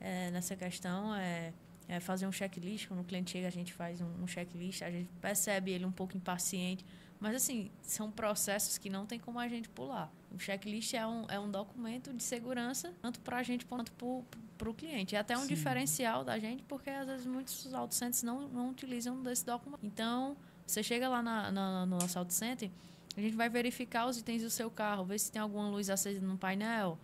É, 0.00 0.30
nessa 0.30 0.54
questão, 0.54 1.14
é, 1.14 1.52
é 1.88 2.00
fazer 2.00 2.26
um 2.26 2.32
checklist. 2.32 2.88
Quando 2.88 3.00
o 3.00 3.04
cliente 3.04 3.30
chega, 3.30 3.48
a 3.48 3.50
gente 3.50 3.72
faz 3.72 4.00
um, 4.00 4.22
um 4.22 4.26
checklist, 4.26 4.82
a 4.82 4.90
gente 4.90 5.08
percebe 5.20 5.70
ele 5.70 5.84
um 5.84 5.92
pouco 5.92 6.16
impaciente. 6.16 6.84
Mas, 7.22 7.36
assim, 7.36 7.70
são 7.82 8.10
processos 8.10 8.78
que 8.78 8.90
não 8.90 9.06
tem 9.06 9.16
como 9.16 9.38
a 9.38 9.46
gente 9.46 9.68
pular. 9.68 10.12
O 10.34 10.38
checklist 10.40 10.92
é 10.94 11.06
um, 11.06 11.24
é 11.30 11.38
um 11.38 11.48
documento 11.48 12.12
de 12.12 12.20
segurança, 12.22 12.92
tanto 13.00 13.20
para 13.20 13.36
a 13.36 13.42
gente 13.44 13.64
quanto 13.64 13.92
para 13.92 14.68
o 14.68 14.74
cliente. 14.74 15.14
É 15.14 15.20
até 15.20 15.38
um 15.38 15.42
Sim. 15.42 15.46
diferencial 15.54 16.24
da 16.24 16.36
gente, 16.40 16.64
porque 16.64 16.90
às 16.90 17.06
vezes 17.06 17.24
muitos 17.24 17.72
auto 17.72 17.94
centers 17.94 18.24
não, 18.24 18.48
não 18.48 18.70
utilizam 18.70 19.22
desse 19.22 19.46
documento. 19.46 19.78
Então, 19.84 20.36
você 20.66 20.82
chega 20.82 21.08
lá 21.08 21.22
na, 21.22 21.52
na- 21.52 21.86
no 21.86 21.96
nosso 21.98 22.18
auto 22.18 22.32
center, 22.32 22.68
a 23.16 23.20
gente 23.20 23.36
vai 23.36 23.48
verificar 23.48 24.06
os 24.08 24.18
itens 24.18 24.42
do 24.42 24.50
seu 24.50 24.68
carro, 24.68 25.04
ver 25.04 25.20
se 25.20 25.30
tem 25.30 25.40
alguma 25.40 25.68
luz 25.68 25.88
acesa 25.90 26.20
no 26.26 26.36
painel, 26.36 26.98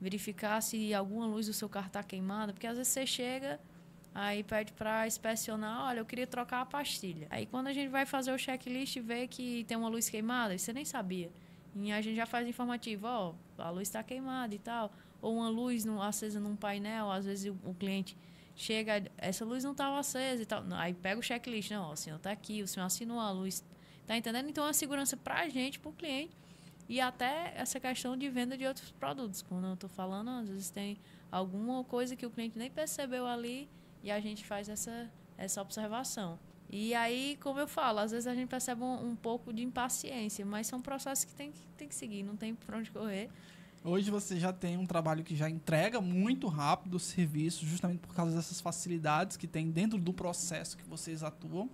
verificar 0.00 0.62
se 0.62 0.94
alguma 0.94 1.26
luz 1.26 1.46
do 1.46 1.52
seu 1.52 1.68
carro 1.68 1.88
está 1.88 2.02
queimada, 2.02 2.54
porque 2.54 2.66
às 2.66 2.78
vezes 2.78 2.90
você 2.90 3.06
chega, 3.06 3.60
aí 4.14 4.42
pede 4.42 4.72
para 4.72 5.06
inspecionar, 5.06 5.86
olha, 5.86 6.00
eu 6.00 6.04
queria 6.04 6.26
trocar 6.26 6.60
a 6.62 6.66
pastilha. 6.66 7.26
Aí 7.30 7.46
quando 7.46 7.68
a 7.68 7.72
gente 7.72 7.88
vai 7.88 8.04
fazer 8.06 8.32
o 8.32 8.38
checklist 8.38 8.96
e 8.96 9.00
vê 9.00 9.26
que 9.28 9.64
tem 9.64 9.76
uma 9.76 9.88
luz 9.88 10.08
queimada, 10.08 10.56
você 10.56 10.72
nem 10.72 10.84
sabia. 10.84 11.30
E 11.76 11.92
a 11.92 12.00
gente 12.00 12.16
já 12.16 12.26
faz 12.26 12.46
informativo, 12.48 13.06
ó, 13.06 13.34
a 13.58 13.70
luz 13.70 13.88
está 13.88 14.02
queimada 14.02 14.54
e 14.54 14.58
tal. 14.58 14.92
Ou 15.20 15.36
uma 15.36 15.48
luz 15.48 15.84
no- 15.84 16.02
acesa 16.02 16.40
num 16.40 16.56
painel, 16.56 17.10
às 17.10 17.24
vezes 17.24 17.52
o, 17.52 17.70
o 17.70 17.74
cliente 17.74 18.16
chega, 18.56 19.04
essa 19.16 19.44
luz 19.44 19.62
não 19.62 19.72
estava 19.72 19.98
acesa 19.98 20.42
e 20.42 20.46
tal. 20.46 20.64
Aí 20.72 20.94
pega 20.94 21.20
o 21.20 21.22
checklist, 21.22 21.70
não, 21.70 21.84
ó, 21.84 21.92
o 21.92 21.96
senhor 21.96 22.16
está 22.16 22.30
aqui, 22.32 22.62
o 22.62 22.68
senhor 22.68 22.86
assinou 22.86 23.20
a 23.20 23.30
luz, 23.30 23.64
tá 24.06 24.16
entendendo? 24.16 24.48
Então 24.48 24.64
é 24.64 24.68
uma 24.68 24.72
segurança 24.72 25.16
para 25.16 25.40
a 25.40 25.48
gente, 25.48 25.78
para 25.78 25.90
o 25.90 25.92
cliente, 25.92 26.36
e 26.88 27.00
até 27.00 27.52
essa 27.56 27.78
questão 27.78 28.16
de 28.16 28.28
venda 28.28 28.56
de 28.56 28.64
outros 28.66 28.90
produtos. 28.92 29.42
Quando 29.42 29.66
eu 29.66 29.74
estou 29.74 29.90
falando, 29.90 30.30
às 30.30 30.48
vezes 30.48 30.70
tem 30.70 30.98
alguma 31.30 31.84
coisa 31.84 32.16
que 32.16 32.24
o 32.26 32.30
cliente 32.30 32.58
nem 32.58 32.70
percebeu 32.70 33.26
ali 33.26 33.68
e 34.02 34.10
a 34.10 34.20
gente 34.20 34.44
faz 34.44 34.68
essa, 34.68 35.10
essa 35.36 35.60
observação. 35.60 36.38
E 36.70 36.94
aí, 36.94 37.38
como 37.40 37.58
eu 37.58 37.66
falo, 37.66 37.98
às 37.98 38.10
vezes 38.10 38.26
a 38.26 38.34
gente 38.34 38.48
percebe 38.48 38.82
um, 38.82 39.10
um 39.10 39.16
pouco 39.16 39.52
de 39.52 39.62
impaciência, 39.62 40.44
mas 40.44 40.66
são 40.66 40.80
processos 40.80 41.24
que 41.24 41.34
tem, 41.34 41.50
que 41.50 41.60
tem 41.76 41.88
que 41.88 41.94
seguir, 41.94 42.22
não 42.22 42.36
tem 42.36 42.54
para 42.54 42.76
onde 42.76 42.90
correr. 42.90 43.30
Hoje 43.82 44.10
você 44.10 44.38
já 44.38 44.52
tem 44.52 44.76
um 44.76 44.84
trabalho 44.84 45.24
que 45.24 45.34
já 45.34 45.48
entrega 45.48 46.00
muito 46.00 46.46
rápido 46.48 46.94
o 46.94 47.00
serviço, 47.00 47.64
justamente 47.64 48.00
por 48.00 48.14
causa 48.14 48.36
dessas 48.36 48.60
facilidades 48.60 49.36
que 49.36 49.46
tem 49.46 49.70
dentro 49.70 49.98
do 49.98 50.12
processo 50.12 50.76
que 50.76 50.84
vocês 50.84 51.22
atuam, 51.22 51.70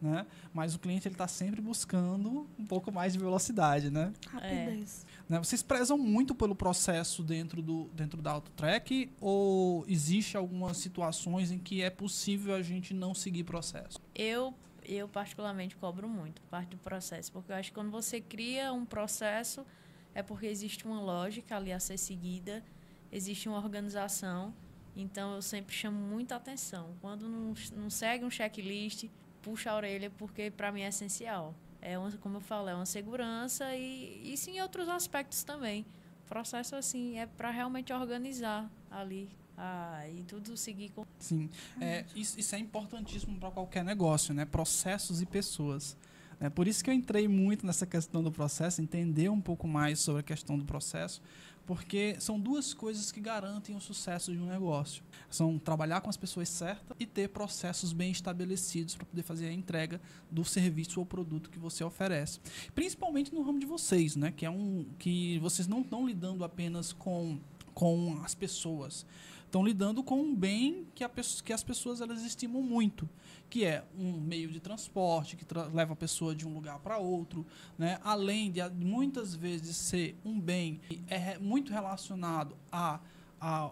né? 0.00 0.24
Mas 0.54 0.74
o 0.74 0.78
cliente 0.78 1.08
ele 1.08 1.14
está 1.14 1.26
sempre 1.28 1.60
buscando 1.60 2.48
um 2.58 2.64
pouco 2.64 2.92
mais 2.92 3.12
de 3.12 3.18
velocidade, 3.18 3.90
né? 3.90 4.12
Rapidez. 4.28 5.04
Né? 5.28 5.38
Vocês 5.38 5.62
prezam 5.62 5.98
muito 5.98 6.34
pelo 6.34 6.54
processo 6.54 7.22
dentro 7.22 7.60
do 7.60 7.84
dentro 7.92 8.22
da 8.22 8.32
AutoTrack 8.32 9.12
ou 9.20 9.84
existe 9.86 10.36
algumas 10.36 10.78
situações 10.78 11.50
em 11.50 11.58
que 11.58 11.82
é 11.82 11.90
possível 11.90 12.54
a 12.54 12.62
gente 12.62 12.94
não 12.94 13.14
seguir 13.14 13.44
processo? 13.44 14.00
Eu, 14.14 14.54
eu 14.84 15.06
particularmente 15.06 15.76
cobro 15.76 16.08
muito 16.08 16.40
parte 16.42 16.70
do 16.70 16.78
processo, 16.78 17.30
porque 17.30 17.52
eu 17.52 17.56
acho 17.56 17.70
que 17.70 17.74
quando 17.74 17.90
você 17.90 18.20
cria 18.20 18.72
um 18.72 18.86
processo 18.86 19.66
é 20.14 20.22
porque 20.22 20.46
existe 20.46 20.86
uma 20.86 21.00
lógica 21.00 21.56
ali 21.56 21.72
a 21.72 21.78
ser 21.78 21.98
seguida, 21.98 22.64
existe 23.12 23.48
uma 23.48 23.58
organização 23.58 24.54
Então 24.96 25.34
eu 25.34 25.42
sempre 25.42 25.74
chamo 25.74 25.98
muita 25.98 26.36
atenção. 26.36 26.96
Quando 27.00 27.28
não, 27.28 27.54
não 27.76 27.90
segue 27.90 28.24
um 28.24 28.30
checklist, 28.30 29.04
puxa 29.42 29.70
a 29.70 29.76
orelha 29.76 30.10
porque 30.10 30.50
para 30.50 30.72
mim 30.72 30.80
é 30.80 30.88
essencial. 30.88 31.54
É 31.80 31.98
uma, 31.98 32.10
como 32.12 32.36
eu 32.36 32.40
falo, 32.40 32.68
é 32.68 32.74
uma 32.74 32.86
segurança 32.86 33.74
e 33.74 34.32
isso 34.32 34.50
em 34.50 34.60
outros 34.60 34.88
aspectos 34.88 35.42
também. 35.44 35.86
O 36.24 36.28
processo 36.28 36.76
assim 36.76 37.18
é 37.18 37.26
para 37.26 37.50
realmente 37.50 37.92
organizar 37.92 38.70
ali 38.90 39.30
ah, 39.56 40.04
e 40.08 40.22
tudo 40.22 40.56
seguir 40.56 40.90
com. 40.90 41.04
Sim, 41.18 41.50
é, 41.80 42.04
isso, 42.14 42.38
isso 42.38 42.54
é 42.54 42.58
importantíssimo 42.58 43.38
para 43.38 43.50
qualquer 43.50 43.84
negócio, 43.84 44.32
né? 44.32 44.44
Processos 44.44 45.20
e 45.20 45.26
pessoas. 45.26 45.96
É 46.40 46.48
por 46.48 46.68
isso 46.68 46.84
que 46.84 46.90
eu 46.90 46.94
entrei 46.94 47.26
muito 47.26 47.66
nessa 47.66 47.84
questão 47.84 48.22
do 48.22 48.30
processo, 48.30 48.80
entender 48.80 49.28
um 49.28 49.40
pouco 49.40 49.66
mais 49.66 49.98
sobre 49.98 50.20
a 50.20 50.22
questão 50.22 50.56
do 50.56 50.64
processo, 50.64 51.20
porque 51.68 52.16
são 52.18 52.40
duas 52.40 52.72
coisas 52.72 53.12
que 53.12 53.20
garantem 53.20 53.76
o 53.76 53.80
sucesso 53.80 54.32
de 54.32 54.38
um 54.38 54.46
negócio. 54.46 55.04
São 55.28 55.58
trabalhar 55.58 56.00
com 56.00 56.08
as 56.08 56.16
pessoas 56.16 56.48
certas 56.48 56.96
e 56.98 57.04
ter 57.04 57.28
processos 57.28 57.92
bem 57.92 58.10
estabelecidos 58.10 58.96
para 58.96 59.04
poder 59.04 59.22
fazer 59.22 59.48
a 59.48 59.52
entrega 59.52 60.00
do 60.30 60.46
serviço 60.46 60.98
ou 60.98 61.04
produto 61.04 61.50
que 61.50 61.58
você 61.58 61.84
oferece. 61.84 62.40
Principalmente 62.74 63.34
no 63.34 63.42
ramo 63.42 63.60
de 63.60 63.66
vocês, 63.66 64.16
né? 64.16 64.32
Que 64.34 64.46
é 64.46 64.50
um 64.50 64.86
que 64.98 65.38
vocês 65.40 65.68
não 65.68 65.82
estão 65.82 66.08
lidando 66.08 66.42
apenas 66.42 66.90
com 66.94 67.38
com 67.74 68.18
as 68.24 68.34
pessoas, 68.34 69.06
estão 69.48 69.64
lidando 69.64 70.02
com 70.02 70.20
um 70.20 70.34
bem 70.34 70.86
que, 70.94 71.02
a, 71.02 71.10
que 71.42 71.52
as 71.52 71.62
pessoas 71.64 72.00
elas 72.00 72.22
estimam 72.22 72.62
muito, 72.62 73.08
que 73.48 73.64
é 73.64 73.82
um 73.98 74.12
meio 74.20 74.50
de 74.50 74.60
transporte 74.60 75.36
que 75.36 75.44
tra 75.44 75.64
leva 75.66 75.94
a 75.94 75.96
pessoa 75.96 76.34
de 76.34 76.46
um 76.46 76.54
lugar 76.54 76.78
para 76.78 76.98
outro, 76.98 77.46
né? 77.76 77.98
além 78.04 78.52
de 78.52 78.60
muitas 78.70 79.34
vezes 79.34 79.76
ser 79.76 80.16
um 80.24 80.38
bem 80.38 80.80
que 80.88 81.02
é 81.08 81.38
muito 81.38 81.72
relacionado 81.72 82.56
a, 82.70 83.00
a 83.40 83.70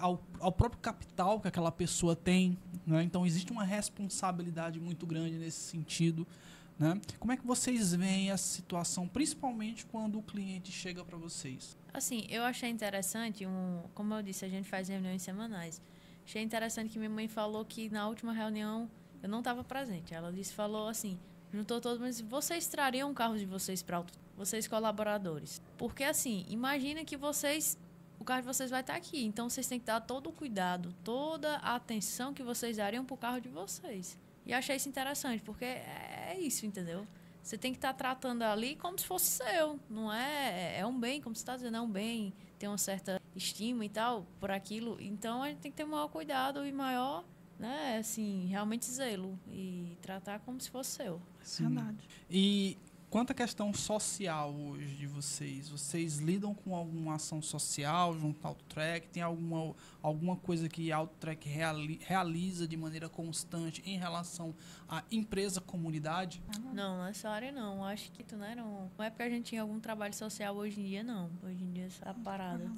ao, 0.00 0.20
ao, 0.40 0.50
próprio 0.50 0.80
capital 0.80 1.40
que 1.40 1.46
aquela 1.46 1.70
pessoa 1.70 2.16
tem. 2.16 2.58
Né? 2.84 3.04
Então, 3.04 3.24
existe 3.24 3.52
uma 3.52 3.62
responsabilidade 3.62 4.80
muito 4.80 5.06
grande 5.06 5.38
nesse 5.38 5.60
sentido. 5.60 6.26
Né? 6.78 7.00
Como 7.18 7.32
é 7.32 7.36
que 7.36 7.46
vocês 7.46 7.94
veem 7.94 8.30
essa 8.30 8.46
situação, 8.46 9.08
principalmente 9.08 9.86
quando 9.86 10.18
o 10.18 10.22
cliente 10.22 10.70
chega 10.70 11.04
para 11.04 11.16
vocês? 11.16 11.76
Assim, 11.92 12.26
eu 12.28 12.42
achei 12.42 12.68
interessante, 12.68 13.46
um, 13.46 13.82
como 13.94 14.12
eu 14.12 14.22
disse, 14.22 14.44
a 14.44 14.48
gente 14.48 14.68
faz 14.68 14.88
reuniões 14.88 15.22
semanais. 15.22 15.80
Achei 16.24 16.42
interessante 16.42 16.90
que 16.90 16.98
minha 16.98 17.10
mãe 17.10 17.28
falou 17.28 17.64
que 17.64 17.88
na 17.88 18.06
última 18.06 18.32
reunião 18.32 18.90
eu 19.22 19.28
não 19.28 19.38
estava 19.38 19.64
presente. 19.64 20.12
Ela 20.12 20.30
disse, 20.30 20.52
falou 20.52 20.88
assim, 20.88 21.18
juntou 21.52 21.80
todos, 21.80 21.98
mas 21.98 22.20
vocês 22.20 22.66
trariam 22.66 23.10
um 23.10 23.14
carro 23.14 23.38
de 23.38 23.46
vocês 23.46 23.82
para 23.82 24.04
vocês 24.36 24.68
colaboradores. 24.68 25.62
Porque 25.78 26.04
assim, 26.04 26.44
imagina 26.48 27.04
que 27.04 27.16
vocês 27.16 27.78
o 28.18 28.24
carro 28.24 28.40
de 28.40 28.46
vocês 28.46 28.70
vai 28.70 28.80
estar 28.80 28.94
aqui, 28.94 29.24
então 29.24 29.48
vocês 29.48 29.66
têm 29.66 29.78
que 29.78 29.84
dar 29.84 30.00
todo 30.00 30.30
o 30.30 30.32
cuidado, 30.32 30.94
toda 31.04 31.56
a 31.58 31.74
atenção 31.76 32.32
que 32.32 32.42
vocês 32.42 32.78
dariam 32.78 33.04
para 33.04 33.14
o 33.14 33.18
carro 33.18 33.40
de 33.40 33.48
vocês. 33.48 34.18
E 34.46 34.54
achei 34.54 34.76
isso 34.76 34.88
interessante, 34.88 35.42
porque 35.42 35.64
é 35.64 36.36
isso, 36.40 36.64
entendeu? 36.64 37.06
Você 37.42 37.58
tem 37.58 37.72
que 37.72 37.78
estar 37.78 37.92
tá 37.92 37.94
tratando 37.94 38.42
ali 38.42 38.76
como 38.76 38.98
se 38.98 39.06
fosse 39.06 39.26
seu. 39.26 39.78
Não 39.88 40.12
é. 40.12 40.78
É 40.78 40.86
um 40.86 40.98
bem, 40.98 41.20
como 41.20 41.34
você 41.34 41.42
está 41.42 41.56
dizendo, 41.56 41.76
é 41.76 41.80
um 41.80 41.90
bem. 41.90 42.32
Tem 42.58 42.68
uma 42.68 42.78
certa 42.78 43.20
estima 43.34 43.84
e 43.84 43.88
tal 43.88 44.26
por 44.40 44.50
aquilo. 44.50 44.96
Então 45.00 45.42
a 45.42 45.48
gente 45.48 45.58
tem 45.58 45.70
que 45.70 45.76
ter 45.76 45.84
maior 45.84 46.08
cuidado 46.08 46.66
e 46.66 46.72
maior, 46.72 47.24
né? 47.58 47.98
Assim, 47.98 48.46
realmente 48.46 48.86
zelo. 48.86 49.38
E 49.48 49.96
tratar 50.02 50.40
como 50.40 50.60
se 50.60 50.70
fosse 50.70 50.90
seu. 50.90 51.22
Sim. 51.42 51.68
Verdade. 51.68 52.08
E 52.28 52.76
Quanto 53.16 53.30
à 53.30 53.34
questão 53.34 53.72
social 53.72 54.54
hoje 54.54 54.94
de 54.94 55.06
vocês, 55.06 55.70
vocês 55.70 56.18
lidam 56.18 56.52
com 56.52 56.76
alguma 56.76 57.14
ação 57.14 57.40
social 57.40 58.12
junto 58.12 58.46
ao 58.46 58.54
Track? 58.68 59.08
Tem 59.08 59.22
alguma, 59.22 59.74
alguma 60.02 60.36
coisa 60.36 60.68
que 60.68 60.92
a 60.92 61.06
Track 61.06 61.48
reali, 61.48 61.98
realiza 62.04 62.68
de 62.68 62.76
maneira 62.76 63.08
constante 63.08 63.82
em 63.86 63.96
relação 63.96 64.54
à 64.86 65.02
empresa 65.10 65.62
comunidade? 65.62 66.42
Não, 66.74 67.06
nessa 67.06 67.30
área 67.30 67.50
não. 67.50 67.82
Acho 67.82 68.12
que 68.12 68.22
tu 68.22 68.36
não 68.36 68.44
era. 68.44 68.62
Um... 68.62 68.90
Não 68.98 69.04
é 69.06 69.08
porque 69.08 69.22
a 69.22 69.30
gente 69.30 69.46
tinha 69.46 69.62
algum 69.62 69.80
trabalho 69.80 70.12
social 70.12 70.54
hoje 70.54 70.78
em 70.78 70.84
dia, 70.84 71.02
não. 71.02 71.30
Hoje 71.42 71.64
em 71.64 71.72
dia 71.72 71.86
está 71.86 72.12
parada. 72.12 72.70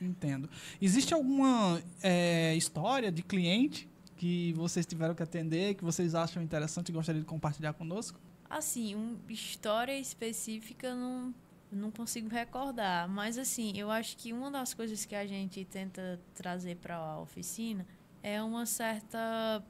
Entendo. 0.00 0.48
Existe 0.80 1.12
alguma 1.12 1.82
é, 2.00 2.54
história 2.54 3.10
de 3.10 3.24
cliente 3.24 3.88
que 4.16 4.52
vocês 4.52 4.86
tiveram 4.86 5.16
que 5.16 5.22
atender, 5.24 5.74
que 5.74 5.82
vocês 5.82 6.14
acham 6.14 6.40
interessante 6.40 6.90
e 6.90 6.92
gostariam 6.92 7.22
de 7.22 7.26
compartilhar 7.26 7.72
conosco? 7.72 8.20
Assim, 8.50 8.96
uma 8.96 9.16
história 9.28 9.96
específica 9.96 10.92
não, 10.92 11.32
não 11.70 11.90
consigo 11.92 12.28
recordar. 12.28 13.08
Mas, 13.08 13.38
assim, 13.38 13.72
eu 13.78 13.90
acho 13.90 14.16
que 14.16 14.32
uma 14.32 14.50
das 14.50 14.74
coisas 14.74 15.04
que 15.04 15.14
a 15.14 15.24
gente 15.24 15.64
tenta 15.64 16.20
trazer 16.34 16.76
para 16.76 16.96
a 16.96 17.20
oficina 17.20 17.86
é 18.22 18.42
uma 18.42 18.66
certa 18.66 19.62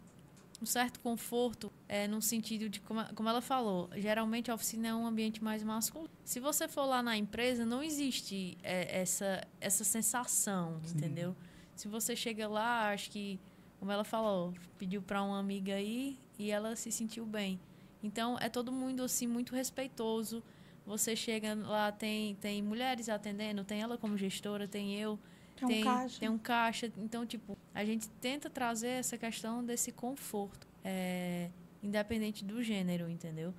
um 0.62 0.66
certo 0.66 1.00
conforto 1.00 1.72
é, 1.88 2.06
no 2.06 2.20
sentido 2.20 2.68
de, 2.68 2.80
como, 2.80 3.02
como 3.14 3.28
ela 3.28 3.40
falou, 3.40 3.88
geralmente 3.96 4.50
a 4.50 4.54
oficina 4.54 4.88
é 4.88 4.94
um 4.94 5.06
ambiente 5.06 5.42
mais 5.42 5.62
masculino. 5.62 6.10
Se 6.22 6.38
você 6.38 6.68
for 6.68 6.84
lá 6.84 7.02
na 7.02 7.16
empresa, 7.16 7.64
não 7.64 7.82
existe 7.82 8.58
é, 8.62 9.00
essa, 9.00 9.42
essa 9.58 9.84
sensação, 9.84 10.78
Sim. 10.84 10.98
entendeu? 10.98 11.34
Se 11.74 11.88
você 11.88 12.14
chega 12.14 12.46
lá, 12.46 12.90
acho 12.90 13.10
que, 13.10 13.40
como 13.78 13.90
ela 13.90 14.04
falou, 14.04 14.52
pediu 14.78 15.00
para 15.00 15.22
uma 15.22 15.38
amiga 15.38 15.74
aí 15.74 16.18
e 16.38 16.50
ela 16.50 16.76
se 16.76 16.92
sentiu 16.92 17.24
bem. 17.24 17.58
Então 18.02 18.38
é 18.38 18.48
todo 18.48 18.72
mundo 18.72 19.02
assim 19.02 19.26
muito 19.26 19.54
respeitoso. 19.54 20.42
Você 20.86 21.14
chega 21.14 21.54
lá, 21.54 21.92
tem, 21.92 22.34
tem 22.36 22.62
mulheres 22.62 23.08
atendendo, 23.08 23.62
tem 23.62 23.80
ela 23.80 23.96
como 23.98 24.16
gestora, 24.16 24.66
tem 24.66 24.96
eu, 24.96 25.18
tem, 25.56 25.68
tem 25.68 25.80
um, 25.80 25.84
caixa. 25.84 26.20
tem 26.20 26.28
um 26.28 26.38
caixa. 26.38 26.92
Então, 26.96 27.26
tipo, 27.26 27.56
a 27.74 27.84
gente 27.84 28.08
tenta 28.20 28.48
trazer 28.48 28.88
essa 28.88 29.16
questão 29.16 29.64
desse 29.64 29.92
conforto, 29.92 30.66
é, 30.82 31.50
independente 31.82 32.44
do 32.44 32.62
gênero, 32.62 33.08
entendeu? 33.08 33.54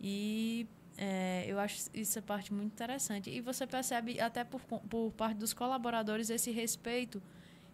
E 0.00 0.66
é, 0.98 1.44
eu 1.46 1.58
acho 1.58 1.90
essa 1.94 2.20
parte 2.20 2.52
muito 2.52 2.72
interessante. 2.72 3.30
E 3.30 3.40
você 3.40 3.66
percebe, 3.66 4.20
até 4.20 4.44
por, 4.44 4.60
por 4.60 5.12
parte 5.12 5.36
dos 5.38 5.52
colaboradores, 5.52 6.30
esse 6.30 6.50
respeito. 6.50 7.22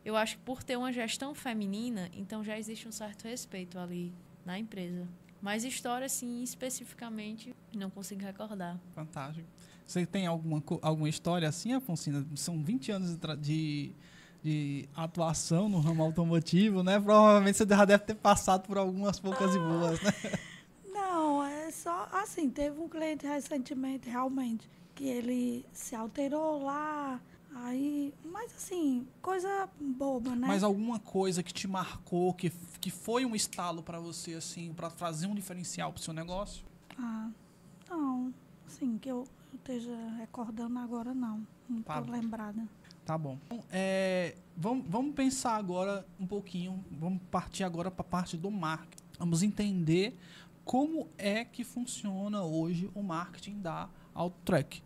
Eu 0.05 0.17
acho 0.17 0.37
que 0.37 0.43
por 0.43 0.65
ter 0.65 0.77
uma 0.77 0.93
gestão 0.93 1.33
feminina, 1.33 2.11
então 2.13 2.43
já 2.43 2.59
existe 2.59 2.89
um 2.89 2.93
certo 2.93 3.23
respeito 3.23 3.79
ali 3.79 4.13
na 4.45 4.59
empresa. 4.59 5.07
Mas 5.43 5.64
história, 5.64 6.07
assim, 6.07 6.40
especificamente, 6.45 7.53
não 7.74 7.90
consigo 7.90 8.22
recordar. 8.22 8.78
Fantástico. 8.95 9.49
Você 9.84 10.07
tem 10.07 10.26
alguma, 10.26 10.62
alguma 10.80 11.09
história 11.09 11.49
assim, 11.49 11.72
Afonsina? 11.72 12.24
São 12.36 12.62
20 12.62 12.93
anos 12.93 13.18
de, 13.40 13.93
de 14.40 14.88
atuação 14.95 15.68
no 15.68 15.80
ramo 15.80 16.03
automotivo, 16.05 16.84
né? 16.84 17.01
Provavelmente 17.01 17.59
você 17.59 17.66
já 17.68 17.84
deve 17.84 18.05
ter 18.05 18.14
passado 18.14 18.66
por 18.68 18.78
algumas 18.78 19.18
poucas 19.18 19.51
ah, 19.51 19.57
e 19.57 19.59
boas, 19.59 20.01
né? 20.01 20.12
Não, 20.86 21.43
é 21.43 21.72
só 21.72 22.09
assim, 22.12 22.49
teve 22.49 22.78
um 22.80 22.88
cliente 22.88 23.26
recentemente, 23.26 24.09
realmente, 24.09 24.70
que 24.95 25.09
ele 25.09 25.66
se 25.72 25.97
alterou 25.97 26.62
lá, 26.62 27.20
Aí, 27.55 28.15
mas 28.25 28.55
assim, 28.55 29.07
coisa 29.21 29.69
boba, 29.79 30.35
né? 30.35 30.47
Mas 30.47 30.63
alguma 30.63 30.99
coisa 30.99 31.43
que 31.43 31.53
te 31.53 31.69
marcou, 31.69 32.33
que, 32.33 32.51
que 32.81 32.91
foi 32.91 33.25
um 33.25 33.35
estalo 33.35 33.83
para 33.83 34.01
você, 34.01 34.35
assim, 34.35 34.73
para 34.73 34.91
trazer 34.91 35.27
um 35.27 35.35
diferencial 35.35 35.93
pro 35.93 36.03
seu 36.03 36.15
negócio? 36.15 36.65
Ah, 36.99 37.31
não. 37.91 38.33
Assim, 38.67 38.97
que 38.99 39.09
eu, 39.09 39.27
esteja 39.55 39.95
recordando 40.19 40.79
agora, 40.79 41.13
não. 41.13 41.47
Não 41.69 41.83
tá 41.83 42.01
tô 42.01 42.11
lembrada. 42.11 42.67
Tá 43.05 43.19
bom. 43.19 43.39
Então, 43.47 43.63
é, 43.71 44.37
vamos, 44.57 44.87
vamos 44.89 45.15
pensar 45.15 45.57
agora 45.57 46.07
um 46.19 46.27
pouquinho, 46.27 46.85
vamos 46.91 47.21
partir 47.31 47.65
agora 47.65 47.91
para 47.91 48.03
a 48.03 48.09
parte 48.09 48.37
do 48.37 48.51
marketing. 48.51 49.03
Vamos 49.19 49.43
entender 49.43 50.19
como 50.65 51.09
é 51.19 51.45
que 51.45 51.65
funciona 51.65 52.43
hoje 52.43 52.91
o 52.95 53.03
marketing 53.03 53.61
da 53.61 53.89
Outtrack, 54.15 54.83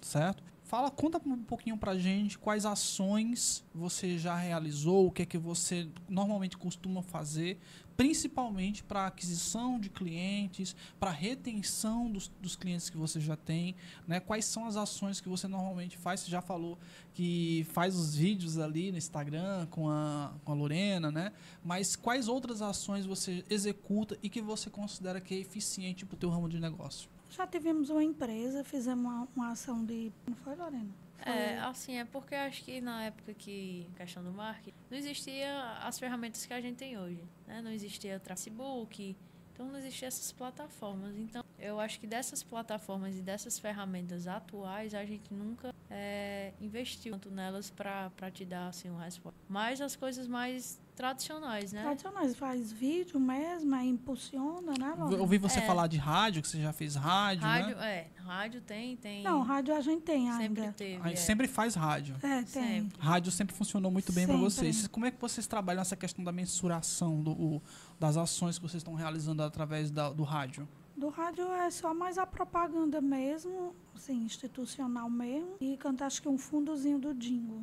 certo? 0.00 0.42
Fala, 0.66 0.90
conta 0.90 1.22
um 1.24 1.44
pouquinho 1.44 1.76
pra 1.76 1.96
gente 1.96 2.36
quais 2.36 2.66
ações 2.66 3.64
você 3.72 4.18
já 4.18 4.34
realizou, 4.34 5.06
o 5.06 5.12
que 5.12 5.22
é 5.22 5.24
que 5.24 5.38
você 5.38 5.88
normalmente 6.08 6.56
costuma 6.56 7.02
fazer, 7.02 7.60
principalmente 7.96 8.82
para 8.82 9.06
aquisição 9.06 9.78
de 9.78 9.88
clientes, 9.88 10.74
para 10.98 11.12
retenção 11.12 12.10
dos, 12.10 12.32
dos, 12.42 12.56
clientes 12.56 12.90
que 12.90 12.96
você 12.96 13.20
já 13.20 13.36
tem, 13.36 13.76
né? 14.08 14.18
Quais 14.18 14.44
são 14.44 14.66
as 14.66 14.74
ações 14.74 15.20
que 15.20 15.28
você 15.28 15.46
normalmente 15.46 15.96
faz? 15.96 16.18
Você 16.18 16.32
já 16.32 16.42
falou 16.42 16.76
que 17.14 17.64
faz 17.70 17.94
os 17.94 18.16
vídeos 18.16 18.58
ali 18.58 18.90
no 18.90 18.98
Instagram 18.98 19.66
com 19.66 19.88
a, 19.88 20.34
com 20.44 20.50
a 20.50 20.54
Lorena, 20.56 21.12
né? 21.12 21.32
Mas 21.64 21.94
quais 21.94 22.26
outras 22.26 22.60
ações 22.60 23.06
você 23.06 23.44
executa 23.48 24.18
e 24.20 24.28
que 24.28 24.42
você 24.42 24.68
considera 24.68 25.20
que 25.20 25.32
é 25.32 25.38
eficiente 25.38 26.04
para 26.04 26.16
o 26.16 26.18
teu 26.18 26.28
ramo 26.28 26.48
de 26.48 26.58
negócio? 26.58 27.08
Já 27.30 27.46
tivemos 27.46 27.90
uma 27.90 28.02
empresa, 28.02 28.64
fizemos 28.64 29.04
uma, 29.04 29.28
uma 29.34 29.50
ação 29.50 29.84
de. 29.84 30.12
Não 30.26 30.36
foi, 30.36 30.54
Lorena? 30.54 30.88
Foi. 31.18 31.32
É, 31.32 31.58
assim, 31.60 31.98
é 31.98 32.04
porque 32.04 32.34
acho 32.34 32.62
que 32.62 32.80
na 32.80 33.04
época 33.04 33.34
que, 33.34 33.88
questão 33.96 34.22
do 34.22 34.30
marketing, 34.30 34.76
não 34.90 34.96
existia 34.96 35.78
as 35.82 35.98
ferramentas 35.98 36.44
que 36.46 36.52
a 36.52 36.60
gente 36.60 36.76
tem 36.76 36.98
hoje. 36.98 37.22
Né? 37.46 37.60
Não 37.62 37.70
existia 37.70 38.16
o 38.16 38.20
Facebook, 38.20 39.16
Então 39.52 39.66
não 39.66 39.78
existiam 39.78 40.08
essas 40.08 40.30
plataformas. 40.32 41.16
Então 41.16 41.44
eu 41.58 41.80
acho 41.80 41.98
que 41.98 42.06
dessas 42.06 42.42
plataformas 42.42 43.16
e 43.16 43.22
dessas 43.22 43.58
ferramentas 43.58 44.26
atuais 44.26 44.94
a 44.94 45.04
gente 45.04 45.32
nunca 45.32 45.74
é, 45.90 46.52
investiu 46.60 47.12
tanto 47.12 47.30
nelas 47.30 47.70
para 47.70 48.30
te 48.32 48.44
dar 48.44 48.68
assim 48.68 48.90
uma 48.90 49.04
resposta. 49.04 49.38
Mas 49.48 49.80
as 49.80 49.96
coisas 49.96 50.28
mais 50.28 50.78
tradicionais, 50.96 51.72
né? 51.72 51.82
Tradicionais, 51.82 52.34
faz 52.34 52.72
vídeo 52.72 53.20
mesmo, 53.20 53.72
aí 53.74 53.88
impulsiona, 53.88 54.72
né, 54.78 54.94
Eu 55.12 55.20
ouvi 55.20 55.36
você 55.38 55.58
É. 55.58 55.62
falar 55.66 55.86
de 55.86 55.98
rádio, 55.98 56.40
que 56.42 56.48
você 56.48 56.60
já 56.60 56.72
fez 56.72 56.94
rádio, 56.96 57.44
Rádio, 57.44 57.76
né? 57.76 57.86
é, 58.16 58.20
rádio 58.22 58.60
tem, 58.62 58.96
tem. 58.96 59.22
Não, 59.22 59.42
rádio 59.42 59.74
a 59.76 59.80
gente 59.80 60.02
tem 60.02 60.26
sempre 60.32 60.62
ainda. 60.62 60.72
teve. 60.72 61.02
A 61.02 61.08
gente 61.08 61.18
é. 61.18 61.20
sempre 61.20 61.46
faz 61.46 61.74
rádio. 61.74 62.16
É, 62.22 62.42
tem. 62.42 62.46
Sempre. 62.46 62.98
Rádio 63.00 63.30
sempre 63.30 63.54
funcionou 63.54 63.90
muito 63.92 64.10
bem 64.12 64.24
para 64.26 64.34
Sempre. 64.34 64.50
vocês. 64.50 64.88
Como 64.88 65.04
é 65.06 65.10
que 65.10 65.20
vocês 65.20 65.46
trabalham 65.46 65.82
essa 65.82 65.94
questão 65.94 66.24
da 66.24 66.32
mensuração 66.32 67.22
do, 67.22 67.30
o- 67.32 67.62
das 68.00 68.16
ações 68.16 68.56
que 68.58 68.62
vocês 68.66 68.80
estão 68.80 68.94
realizando 68.94 69.42
através 69.42 69.90
da- 69.90 70.10
do 70.10 70.22
rádio? 70.24 70.66
Do 70.96 71.10
rádio 71.10 71.44
é 71.52 71.70
só 71.70 71.92
mais 71.92 72.16
a 72.16 72.24
propaganda 72.26 73.02
mesmo, 73.02 73.74
assim, 73.94 74.24
institucional 74.24 75.10
mesmo. 75.10 75.56
E 75.60 75.76
cantar 75.76 76.06
acho 76.06 76.22
que 76.22 76.28
um 76.28 76.38
fundozinho 76.38 76.98
do 76.98 77.12
jingle. 77.12 77.62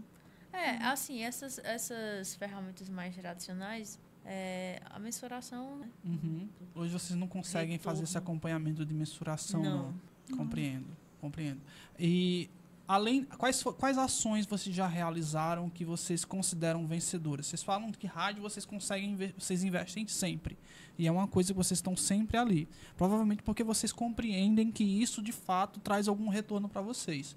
É, 0.54 0.78
assim, 0.86 1.24
essas, 1.24 1.58
essas 1.60 2.36
ferramentas 2.36 2.88
mais 2.88 3.16
tradicionais, 3.16 4.00
é, 4.24 4.80
a 4.86 5.00
mensuração, 5.00 5.78
né? 5.78 5.90
Uhum. 6.06 6.48
Hoje 6.76 6.94
vocês 6.94 7.18
não 7.18 7.28
conseguem 7.28 7.78
fazer 7.80 8.04
esse 8.04 8.14
Retorno. 8.14 8.38
acompanhamento 8.38 8.86
de 8.86 8.94
mensuração, 8.94 9.62
não. 9.62 9.96
Não. 10.30 10.38
Compreendo, 10.38 10.88
compreendo. 11.20 11.60
E 12.00 12.50
além, 12.88 13.24
quais, 13.24 13.62
quais 13.64 13.98
ações 13.98 14.46
vocês 14.46 14.74
já 14.74 14.88
realizaram 14.88 15.70
que 15.70 15.84
vocês 15.84 16.24
consideram 16.24 16.86
vencedoras? 16.88 17.48
Vocês 17.48 17.64
falam 17.64 17.92
que 17.92 18.08
rádio 18.08 18.42
vocês 18.42 18.66
conseguem, 18.66 19.18
vocês 19.38 19.64
investem 19.64 20.08
sempre. 20.08 20.58
E 20.98 21.08
é 21.08 21.12
uma 21.12 21.28
coisa 21.28 21.52
que 21.52 21.58
vocês 21.58 21.80
estão 21.80 21.98
sempre 21.98 22.38
ali. 22.38 22.70
Provavelmente 22.96 23.42
porque 23.42 23.64
vocês 23.64 23.92
compreendem 23.92 24.72
que 24.72 24.84
isso 24.84 25.22
de 25.22 25.32
fato 25.32 25.80
traz 25.80 26.08
algum 26.08 26.30
retorno 26.30 26.70
para 26.70 26.82
vocês. 26.82 27.36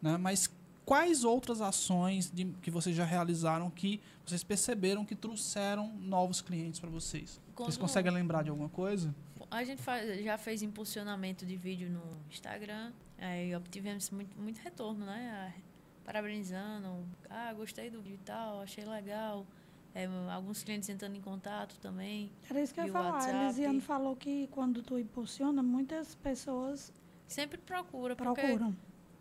Né? 0.00 0.16
Mas 0.16 0.50
quais 0.88 1.22
outras 1.22 1.60
ações 1.60 2.30
de- 2.30 2.46
que 2.62 2.70
vocês 2.70 2.96
já 2.96 3.04
realizaram 3.04 3.68
que 3.70 4.00
vocês 4.24 4.42
perceberam 4.42 5.04
que 5.04 5.14
trouxeram 5.14 5.86
novos 6.00 6.40
clientes 6.40 6.80
para 6.80 6.88
vocês? 6.88 7.32
Vocês 7.32 7.42
Quando- 7.54 7.78
conseguem 7.78 8.10
lembrar 8.12 8.42
de 8.42 8.48
alguma 8.48 8.70
coisa? 8.70 9.14
A 9.50 9.62
gente 9.64 9.82
faz, 9.82 10.24
já 10.24 10.38
fez 10.38 10.62
impulsionamento 10.62 11.44
de 11.44 11.56
vídeo 11.56 11.90
no 11.90 12.02
Instagram, 12.30 12.92
aí 13.18 13.54
obtivemos 13.54 14.10
muito, 14.10 14.34
muito 14.40 14.58
retorno, 14.58 15.04
né? 15.04 15.54
Parabenizando, 16.04 17.06
ah, 17.28 17.52
gostei 17.52 17.90
do 17.90 18.00
vídeo 18.00 18.14
e 18.22 18.24
tal, 18.24 18.62
achei 18.62 18.84
legal. 18.84 19.46
É, 19.94 20.06
alguns 20.32 20.62
clientes 20.62 20.88
entrando 20.88 21.16
em 21.16 21.20
contato 21.20 21.78
também. 21.80 22.30
Era 22.48 22.62
isso 22.62 22.72
que 22.72 22.80
eu 22.80 22.86
ia 22.86 22.92
falar. 22.92 23.12
WhatsApp? 23.12 23.34
A 23.36 23.44
Elisiane 23.44 23.80
falou 23.80 24.16
que 24.16 24.46
quando 24.48 24.82
tu 24.82 24.98
impulsiona, 24.98 25.62
muitas 25.62 26.14
pessoas 26.14 26.92
Sempre 27.26 27.58
procura, 27.58 28.16
procuram. 28.16 28.74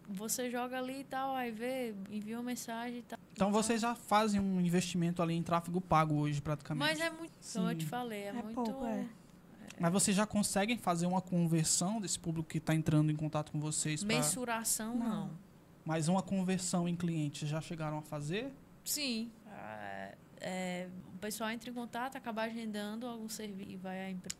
Você 0.10 0.50
joga 0.50 0.78
ali 0.78 1.02
e 1.02 1.04
tal, 1.04 1.36
aí 1.36 1.52
vê, 1.52 1.94
envia 2.10 2.38
uma 2.38 2.44
mensagem 2.44 3.00
e 3.00 3.02
tal. 3.04 3.20
Então 3.34 3.52
vocês 3.52 3.82
já 3.82 3.94
fazem 3.96 4.40
um 4.40 4.60
investimento 4.62 5.22
ali 5.22 5.34
em 5.36 5.44
tráfego 5.44 5.80
pago 5.82 6.16
hoje, 6.16 6.42
praticamente. 6.42 6.90
Mas 6.90 7.00
é 7.00 7.10
muito, 7.10 7.34
como 7.54 7.70
eu 7.70 7.76
te 7.76 7.84
Sim. 7.84 7.90
falei, 7.90 8.20
é, 8.24 8.28
É 8.28 8.34
muito. 8.34 8.54
pouco, 8.56 8.86
é. 8.86 9.06
Mas 9.80 9.92
vocês 9.94 10.18
já 10.18 10.26
conseguem 10.26 10.78
fazer 10.78 11.06
uma 11.06 11.22
conversão 11.22 12.02
desse 12.02 12.18
público 12.18 12.50
que 12.50 12.58
está 12.58 12.74
entrando 12.74 13.12
em 13.12 13.16
contato 13.16 13.52
com 13.52 13.60
vocês? 13.60 14.04
Pra... 14.04 14.16
Mensuração, 14.16 14.96
Não. 14.96 15.08
não. 15.28 15.48
Mas 15.86 16.08
uma 16.08 16.22
conversão 16.22 16.88
em 16.88 16.96
clientes 16.96 17.48
já 17.48 17.62
chegaram 17.62 18.00
a 18.00 18.02
fazer? 18.02 18.52
Sim. 18.84 19.32
ah, 19.48 20.12
é, 20.42 20.90
o 21.18 21.20
pessoal 21.20 21.50
entra 21.50 21.70
em 21.70 21.74
contato, 21.74 22.16
acaba 22.16 22.44
agendando 22.44 23.08
algum 23.08 23.28
serviço 23.28 23.72
e 23.72 23.76
vai 23.76 24.06
à 24.06 24.12
empresa. 24.12 24.36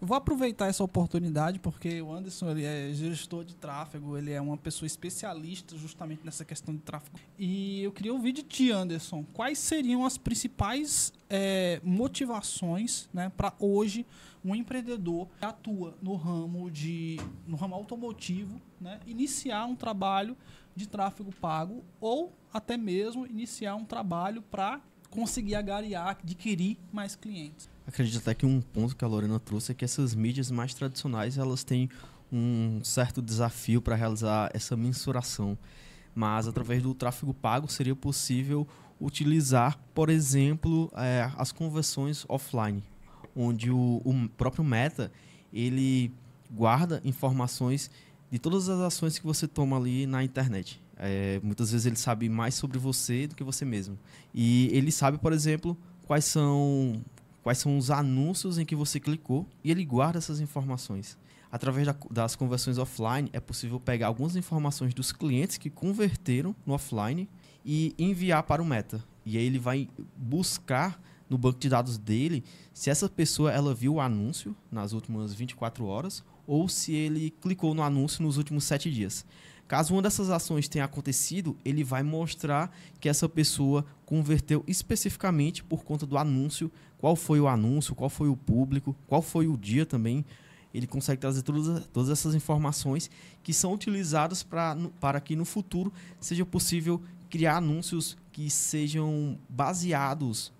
Eu 0.00 0.06
vou 0.06 0.16
aproveitar 0.16 0.68
essa 0.68 0.82
oportunidade 0.82 1.58
porque 1.58 2.00
o 2.00 2.10
Anderson 2.10 2.50
ele 2.50 2.64
é 2.64 2.90
gestor 2.94 3.44
de 3.44 3.54
tráfego, 3.54 4.16
ele 4.16 4.32
é 4.32 4.40
uma 4.40 4.56
pessoa 4.56 4.86
especialista 4.86 5.76
justamente 5.76 6.24
nessa 6.24 6.42
questão 6.42 6.74
de 6.74 6.80
tráfego. 6.80 7.18
E 7.38 7.82
eu 7.82 7.92
queria 7.92 8.12
ouvir 8.12 8.32
de 8.32 8.42
ti, 8.42 8.70
Anderson, 8.70 9.22
quais 9.34 9.58
seriam 9.58 10.06
as 10.06 10.16
principais 10.16 11.12
eh, 11.28 11.78
motivações 11.84 13.06
né, 13.12 13.30
para 13.36 13.52
hoje 13.58 14.06
um 14.42 14.54
empreendedor 14.54 15.28
que 15.38 15.44
atua 15.44 15.94
no 16.00 16.16
ramo 16.16 16.70
de 16.70 17.18
no 17.46 17.56
ramo 17.56 17.74
automotivo 17.74 18.60
né, 18.80 19.00
iniciar 19.06 19.66
um 19.66 19.76
trabalho 19.76 20.36
de 20.74 20.88
tráfego 20.88 21.32
pago 21.40 21.84
ou 22.00 22.32
até 22.52 22.76
mesmo 22.76 23.26
iniciar 23.26 23.74
um 23.74 23.84
trabalho 23.84 24.42
para 24.42 24.80
conseguir 25.14 25.54
agariar, 25.54 26.08
adquirir 26.08 26.76
mais 26.92 27.14
clientes. 27.14 27.68
Acredito 27.86 28.18
até 28.18 28.34
que 28.34 28.44
um 28.44 28.60
ponto 28.60 28.96
que 28.96 29.04
a 29.04 29.08
Lorena 29.08 29.38
trouxe 29.38 29.70
é 29.70 29.74
que 29.74 29.84
essas 29.84 30.14
mídias 30.14 30.50
mais 30.50 30.74
tradicionais 30.74 31.38
elas 31.38 31.62
têm 31.62 31.88
um 32.32 32.80
certo 32.82 33.22
desafio 33.22 33.80
para 33.80 33.94
realizar 33.94 34.50
essa 34.52 34.76
mensuração. 34.76 35.56
Mas 36.14 36.48
através 36.48 36.82
do 36.82 36.94
tráfego 36.94 37.32
pago 37.32 37.70
seria 37.70 37.94
possível 37.94 38.66
utilizar, 39.00 39.78
por 39.94 40.08
exemplo, 40.10 40.90
eh, 40.96 41.30
as 41.36 41.52
conversões 41.52 42.24
offline, 42.28 42.82
onde 43.36 43.70
o, 43.70 44.00
o 44.04 44.28
próprio 44.36 44.64
Meta 44.64 45.12
ele 45.52 46.12
guarda 46.50 47.00
informações 47.04 47.90
de 48.30 48.38
todas 48.38 48.68
as 48.68 48.80
ações 48.80 49.18
que 49.18 49.26
você 49.26 49.46
toma 49.46 49.76
ali 49.76 50.06
na 50.06 50.24
internet. 50.24 50.82
Eh, 50.98 51.40
muitas 51.42 51.72
vezes 51.72 51.86
ele 51.86 51.96
sabe 51.96 52.28
mais 52.28 52.54
sobre 52.54 52.78
você 52.78 53.26
do 53.26 53.34
que 53.34 53.42
você 53.44 53.64
mesmo. 53.64 53.98
E 54.34 54.68
ele 54.72 54.92
sabe, 54.92 55.18
por 55.18 55.32
exemplo, 55.32 55.76
quais 56.06 56.24
são 56.24 57.02
quais 57.42 57.58
são 57.58 57.76
os 57.76 57.90
anúncios 57.90 58.56
em 58.58 58.64
que 58.64 58.74
você 58.74 58.98
clicou 58.98 59.46
e 59.62 59.70
ele 59.70 59.84
guarda 59.84 60.16
essas 60.16 60.40
informações. 60.40 61.18
Através 61.52 61.86
da- 61.86 61.94
das 62.10 62.34
conversões 62.34 62.78
offline, 62.78 63.28
é 63.34 63.38
possível 63.38 63.78
pegar 63.78 64.06
algumas 64.06 64.34
informações 64.34 64.94
dos 64.94 65.12
clientes 65.12 65.58
que 65.58 65.68
converteram 65.68 66.56
no 66.64 66.72
offline 66.72 67.28
e 67.62 67.94
enviar 67.98 68.42
para 68.44 68.62
o 68.62 68.64
Meta. 68.64 69.04
E 69.26 69.36
aí 69.36 69.44
ele 69.44 69.58
vai 69.58 69.88
buscar 70.16 70.98
no 71.28 71.36
banco 71.36 71.58
de 71.58 71.68
dados 71.68 71.98
dele 71.98 72.42
se 72.72 72.88
essa 72.90 73.08
pessoa 73.10 73.52
ela 73.52 73.74
viu 73.74 73.94
o 73.94 74.00
anúncio 74.00 74.56
nas 74.70 74.92
últimas 74.92 75.34
24 75.34 75.84
horas 75.84 76.24
ou 76.46 76.66
se 76.68 76.92
ele 76.94 77.30
clicou 77.42 77.74
no 77.74 77.82
anúncio 77.82 78.22
nos 78.22 78.36
últimos 78.38 78.64
7 78.64 78.90
dias. 78.90 79.24
Caso 79.66 79.94
uma 79.94 80.02
dessas 80.02 80.28
ações 80.28 80.68
tenha 80.68 80.84
acontecido, 80.84 81.56
ele 81.64 81.82
vai 81.82 82.02
mostrar 82.02 82.70
que 83.00 83.08
essa 83.08 83.28
pessoa 83.28 83.84
converteu 84.04 84.62
especificamente 84.66 85.64
por 85.64 85.84
conta 85.84 86.04
do 86.04 86.18
anúncio, 86.18 86.70
qual 86.98 87.16
foi 87.16 87.40
o 87.40 87.48
anúncio, 87.48 87.94
qual 87.94 88.10
foi 88.10 88.28
o 88.28 88.36
público, 88.36 88.94
qual 89.06 89.22
foi 89.22 89.46
o 89.46 89.56
dia 89.56 89.86
também. 89.86 90.24
Ele 90.72 90.86
consegue 90.86 91.20
trazer 91.20 91.42
todas, 91.42 91.86
todas 91.86 92.10
essas 92.10 92.34
informações 92.34 93.10
que 93.42 93.54
são 93.54 93.72
utilizadas 93.72 94.42
pra, 94.42 94.76
para 95.00 95.20
que 95.20 95.34
no 95.34 95.44
futuro 95.44 95.92
seja 96.20 96.44
possível 96.44 97.00
criar 97.30 97.56
anúncios 97.56 98.16
que 98.32 98.50
sejam 98.50 99.38
baseados 99.48 100.52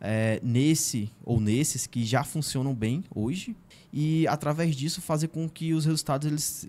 eh, 0.00 0.40
nesse 0.42 1.10
ou 1.24 1.40
nesses 1.40 1.86
que 1.86 2.04
já 2.04 2.24
funcionam 2.24 2.74
bem 2.74 3.04
hoje 3.14 3.56
e 3.92 4.26
através 4.26 4.76
disso 4.76 5.00
fazer 5.00 5.28
com 5.28 5.48
que 5.48 5.72
os 5.74 5.84
resultados 5.84 6.26
eles 6.26 6.68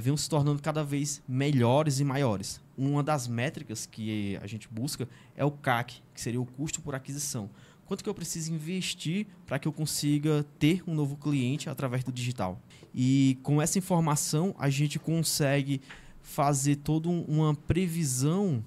venham 0.00 0.16
se 0.16 0.28
tornando 0.28 0.60
cada 0.60 0.84
vez 0.84 1.22
melhores 1.26 1.98
e 2.00 2.04
maiores. 2.04 2.60
Uma 2.76 3.02
das 3.02 3.26
métricas 3.26 3.86
que 3.86 4.36
a 4.42 4.46
gente 4.46 4.68
busca 4.68 5.08
é 5.36 5.44
o 5.44 5.50
CAC, 5.50 6.02
que 6.14 6.20
seria 6.20 6.40
o 6.40 6.46
custo 6.46 6.80
por 6.80 6.94
aquisição. 6.94 7.48
Quanto 7.86 8.02
que 8.04 8.08
eu 8.08 8.14
preciso 8.14 8.52
investir 8.52 9.26
para 9.46 9.58
que 9.58 9.66
eu 9.68 9.72
consiga 9.72 10.44
ter 10.58 10.82
um 10.86 10.94
novo 10.94 11.16
cliente 11.16 11.68
através 11.68 12.04
do 12.04 12.12
digital? 12.12 12.60
E 12.94 13.38
com 13.42 13.60
essa 13.60 13.78
informação 13.78 14.54
a 14.58 14.70
gente 14.70 14.98
consegue 14.98 15.80
fazer 16.22 16.76
toda 16.76 17.08
um- 17.08 17.22
uma 17.24 17.54
previsão 17.54 18.64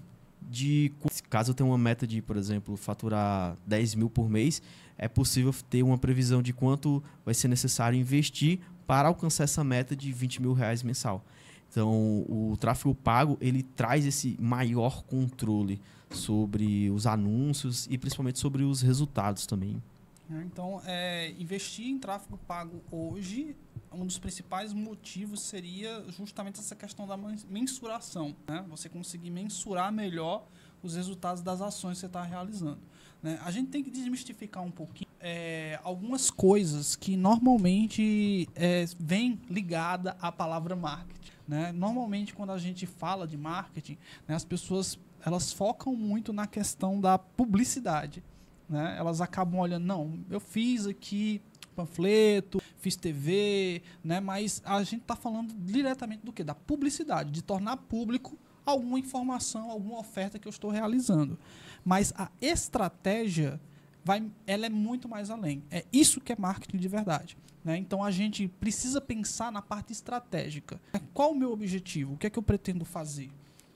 de 0.48 0.92
caso 1.30 1.52
eu 1.52 1.56
tenha 1.56 1.68
uma 1.68 1.78
meta 1.78 2.06
de, 2.06 2.22
por 2.22 2.38
exemplo, 2.38 2.78
faturar 2.78 3.58
10 3.66 3.96
mil 3.96 4.10
por 4.12 4.30
mês, 4.30 4.62
é 4.98 5.08
possível 5.08 5.54
ter 5.70 5.82
uma 5.82 5.98
previsão 5.98 6.42
de 6.42 6.54
quanto 6.54 7.04
vai 7.26 7.34
ser 7.34 7.48
necessário 7.48 7.98
investir 7.98 8.60
para 8.88 9.08
alcançar 9.08 9.44
essa 9.46 9.64
meta 9.64 9.96
de 9.96 10.12
20 10.12 10.42
mil 10.42 10.54
reais 10.54 10.84
mensal. 10.84 11.24
Então, 11.70 12.26
o 12.30 12.56
tráfego 12.60 12.94
pago 12.96 13.38
ele 13.42 13.62
traz 13.64 14.06
esse 14.06 14.38
maior 14.40 15.04
controle 15.04 15.82
sobre 16.10 16.90
os 16.92 17.06
anúncios 17.06 17.88
e 17.90 17.98
principalmente 17.98 18.40
sobre 18.40 18.64
os 18.64 18.82
resultados 18.82 19.46
também. 19.46 19.82
né? 20.30 20.44
Então, 20.46 20.82
é, 20.86 21.32
investir 21.38 21.88
em 21.88 22.00
tráfego 22.00 22.38
pago 22.48 22.82
hoje, 22.92 23.56
um 23.92 24.06
dos 24.06 24.18
principais 24.18 24.72
motivos 24.74 25.42
seria 25.42 26.04
justamente 26.12 26.60
essa 26.60 26.76
questão 26.76 27.06
da 27.08 27.18
men- 27.18 27.38
mensuração. 27.50 28.36
Né? 28.48 28.64
Você 28.70 28.88
conseguir 28.88 29.30
mensurar 29.30 29.92
melhor 29.92 30.46
os 30.82 30.96
resultados 30.96 31.42
das 31.42 31.62
ações 31.62 31.96
que 31.96 32.00
você 32.02 32.06
está 32.06 32.24
realizando. 32.24 32.80
né? 33.22 33.40
A 33.44 33.52
gente 33.52 33.70
tem 33.70 33.84
que 33.84 33.90
desmistificar 33.90 34.64
um 34.64 34.72
pouquinho 34.72 35.10
é, 35.20 35.80
algumas 35.84 36.30
coisas 36.30 36.96
que 36.96 37.16
normalmente 37.16 38.48
é, 38.56 38.86
vêm 39.00 39.40
ligada 39.50 40.16
à 40.20 40.32
palavra 40.32 40.76
marketing. 40.76 41.32
né? 41.48 41.72
Normalmente, 41.72 42.34
quando 42.34 42.52
a 42.52 42.58
gente 42.58 42.86
fala 42.86 43.28
de 43.28 43.38
marketing, 43.38 43.98
né, 44.28 44.36
as 44.36 44.46
pessoas 44.46 45.00
elas 45.26 45.52
focam 45.52 45.96
muito 45.96 46.32
na 46.32 46.46
questão 46.46 47.02
da 47.02 47.18
publicidade 47.18 48.24
né? 48.70 48.96
Elas 48.98 49.22
acabam 49.22 49.60
olhando, 49.60 49.86
não, 49.86 50.20
eu 50.30 50.40
fiz 50.40 50.86
aqui 50.86 51.42
panfleto, 51.76 52.62
fiz 52.78 52.96
TV, 52.96 53.82
né? 54.04 54.20
Mas 54.20 54.62
a 54.66 54.82
gente 54.84 55.02
está 55.02 55.16
falando 55.16 55.54
diretamente 55.54 56.26
do 56.26 56.32
que? 56.32 56.44
Da 56.44 56.56
publicidade, 56.56 57.32
de 57.32 57.42
tornar 57.42 57.78
público 57.78 58.38
alguma 58.66 58.98
informação, 58.98 59.70
alguma 59.70 60.00
oferta 60.00 60.40
que 60.40 60.48
eu 60.48 60.50
estou 60.50 60.72
realizando. 60.72 61.38
Mas 61.84 62.14
a 62.18 62.32
estratégia 62.42 63.60
vai, 64.06 64.24
ela 64.46 64.68
é 64.68 64.70
muito 64.70 65.10
mais 65.10 65.32
além. 65.32 65.64
É 65.72 65.84
isso 65.92 66.22
que 66.22 66.32
é 66.32 66.36
marketing 66.38 66.78
de 66.78 66.88
verdade. 66.88 67.36
Né? 67.64 67.76
Então 67.78 68.04
a 68.04 68.12
gente 68.12 68.48
precisa 68.48 69.02
pensar 69.02 69.52
na 69.52 69.64
parte 69.64 69.92
estratégica. 69.92 70.80
Qual 71.12 71.32
o 71.32 71.36
meu 71.36 71.52
objetivo? 71.52 72.14
O 72.14 72.18
que 72.18 72.28
é 72.28 72.30
que 72.30 72.38
eu 72.38 72.44
pretendo 72.44 72.86
fazer? 72.86 73.32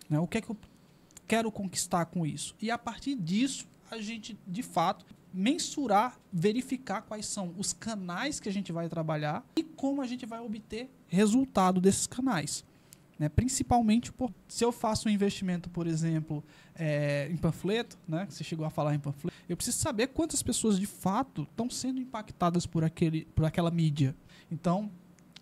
Né? 0.07 0.19
O 0.19 0.27
que 0.27 0.37
é 0.37 0.41
que 0.41 0.51
eu 0.51 0.57
quero 1.27 1.51
conquistar 1.51 2.05
com 2.05 2.25
isso? 2.25 2.55
E 2.61 2.69
a 2.69 2.77
partir 2.77 3.15
disso, 3.15 3.67
a 3.89 3.99
gente, 3.99 4.37
de 4.47 4.61
fato, 4.61 5.03
mensurar, 5.33 6.19
verificar 6.31 7.01
quais 7.01 7.25
são 7.25 7.55
os 7.57 7.73
canais 7.73 8.39
que 8.39 8.47
a 8.47 8.53
gente 8.53 8.71
vai 8.71 8.87
trabalhar 8.87 9.43
e 9.55 9.63
como 9.63 9.99
a 10.01 10.07
gente 10.07 10.27
vai 10.27 10.39
obter 10.39 10.89
resultado 11.07 11.81
desses 11.81 12.05
canais. 12.05 12.63
Né? 13.17 13.27
Principalmente 13.27 14.13
por, 14.13 14.31
se 14.47 14.63
eu 14.63 14.71
faço 14.71 15.09
um 15.09 15.11
investimento, 15.11 15.69
por 15.69 15.87
exemplo, 15.87 16.43
é, 16.79 17.27
em 17.29 17.35
panfleto, 17.35 17.97
né? 18.07 18.25
que 18.25 18.33
você 18.33 18.43
chegou 18.43 18.65
a 18.65 18.69
falar 18.69 18.95
em 18.95 18.99
panfleto, 18.99 19.35
eu 19.47 19.57
preciso 19.57 19.77
saber 19.77 20.07
quantas 20.07 20.41
pessoas 20.41 20.79
de 20.79 20.85
fato 20.85 21.43
estão 21.43 21.69
sendo 21.69 21.99
impactadas 21.99 22.65
por, 22.65 22.83
aquele, 22.83 23.25
por 23.35 23.43
aquela 23.43 23.69
mídia. 23.69 24.15
Então, 24.49 24.89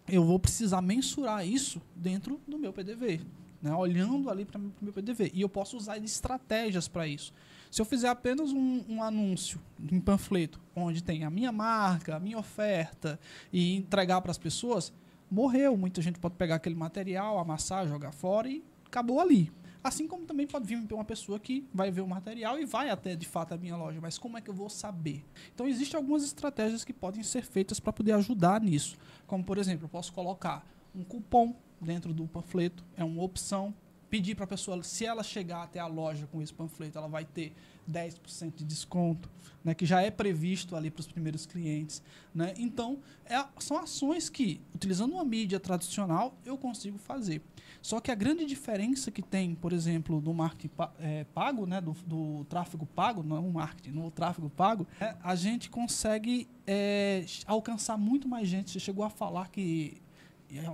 eu 0.08 0.24
vou 0.24 0.40
precisar 0.40 0.82
mensurar 0.82 1.48
isso 1.48 1.82
dentro 1.96 2.42
do 2.48 2.58
meu 2.58 2.74
PDV, 2.74 3.22
né? 3.62 3.74
olhando 3.74 4.30
ali 4.30 4.46
para 4.46 4.60
o 4.60 4.72
meu 4.82 4.92
PDV. 4.92 5.32
E 5.34 5.42
eu 5.42 5.50
posso 5.50 5.78
usar 5.78 5.98
estratégias 6.00 6.88
para 6.88 7.08
isso. 7.08 7.32
Se 7.70 7.82
eu 7.82 7.86
fizer 7.86 8.08
apenas 8.08 8.52
um, 8.52 8.84
um 8.90 9.04
anúncio, 9.04 9.60
um 9.92 10.00
panfleto, 10.00 10.60
onde 10.76 11.04
tem 11.04 11.24
a 11.24 11.30
minha 11.30 11.52
marca, 11.52 12.16
a 12.16 12.20
minha 12.20 12.40
oferta, 12.40 13.20
e 13.52 13.76
entregar 13.76 14.22
para 14.22 14.32
as 14.32 14.38
pessoas, 14.38 14.92
morreu. 15.30 15.76
Muita 15.76 16.02
gente 16.02 16.18
pode 16.18 16.36
pegar 16.36 16.56
aquele 16.56 16.76
material, 16.76 17.38
amassar, 17.38 17.88
jogar 17.88 18.14
fora 18.14 18.50
e 18.50 18.64
acabou 18.86 19.20
ali. 19.20 19.52
Assim 19.88 20.06
como 20.06 20.26
também 20.26 20.46
pode 20.46 20.66
vir 20.66 20.78
uma 20.92 21.06
pessoa 21.06 21.40
que 21.40 21.66
vai 21.74 21.90
ver 21.90 22.02
o 22.02 22.08
material 22.08 22.60
e 22.60 22.66
vai 22.66 22.90
até 22.90 23.16
de 23.16 23.26
fato 23.26 23.54
a 23.54 23.58
minha 23.58 23.78
loja, 23.78 24.02
mas 24.02 24.18
como 24.18 24.38
é 24.38 24.42
que 24.42 24.50
eu 24.50 24.54
vou 24.54 24.70
saber? 24.70 25.24
Então 25.56 25.66
existem 25.66 25.98
algumas 25.98 26.26
estratégias 26.26 26.84
que 26.84 26.92
podem 26.92 27.24
ser 27.24 27.42
feitas 27.46 27.80
para 27.80 27.94
poder 27.94 28.12
ajudar 28.12 28.60
nisso. 28.60 28.98
Como 29.26 29.46
por 29.46 29.58
exemplo, 29.58 29.86
eu 29.86 29.90
posso 29.90 30.12
colocar 30.12 30.70
um 30.94 31.06
cupom 31.06 31.56
dentro 31.80 32.14
do 32.14 32.28
panfleto, 32.28 32.84
é 32.98 33.04
uma 33.06 33.24
opção 33.24 33.74
pedir 34.10 34.36
para 34.36 34.44
a 34.44 34.48
pessoa, 34.48 34.82
se 34.84 35.06
ela 35.06 35.24
chegar 35.24 35.64
até 35.64 35.80
a 35.80 35.88
loja 35.88 36.28
com 36.28 36.42
esse 36.42 36.54
panfleto, 36.54 36.98
ela 36.98 37.08
vai 37.08 37.24
ter 37.24 37.54
10% 37.90 38.56
de 38.56 38.66
desconto, 38.66 39.30
né, 39.64 39.74
que 39.74 39.86
já 39.86 40.02
é 40.02 40.12
previsto 40.12 40.76
ali 40.76 40.90
para 40.90 41.02
os 41.02 41.08
primeiros 41.08 41.46
clientes. 41.46 42.02
Né? 42.34 42.54
Então, 42.58 43.00
é, 43.26 43.44
são 43.60 43.78
ações 43.78 44.30
que, 44.30 44.62
utilizando 44.76 45.14
uma 45.14 45.24
mídia 45.24 45.60
tradicional, 45.60 46.38
eu 46.46 46.58
consigo 46.58 46.98
fazer. 46.98 47.42
Só 47.88 48.02
que 48.02 48.12
a 48.12 48.16
grande 48.16 48.46
diferença 48.46 49.10
que 49.10 49.22
tem, 49.22 49.56
por 49.56 49.72
exemplo, 49.72 50.20
do 50.20 50.34
marketing 50.34 50.70
é, 51.00 51.24
pago, 51.34 51.66
né, 51.66 51.80
do, 51.80 51.94
do, 52.06 52.44
tráfego 52.50 52.86
pago, 52.86 53.24
não 53.24 53.38
é 53.38 53.42
marketing, 53.50 53.92
no 53.92 54.12
tráfego 54.12 54.50
pago, 54.50 54.86
é, 55.00 55.16
a 55.24 55.36
gente 55.36 55.70
consegue 55.70 56.50
é, 56.68 57.26
alcançar 57.46 57.98
muito 57.98 58.28
mais 58.28 58.50
gente. 58.50 58.72
Você 58.72 58.80
chegou 58.82 59.06
a 59.06 59.10
falar 59.10 59.48
que 59.48 60.02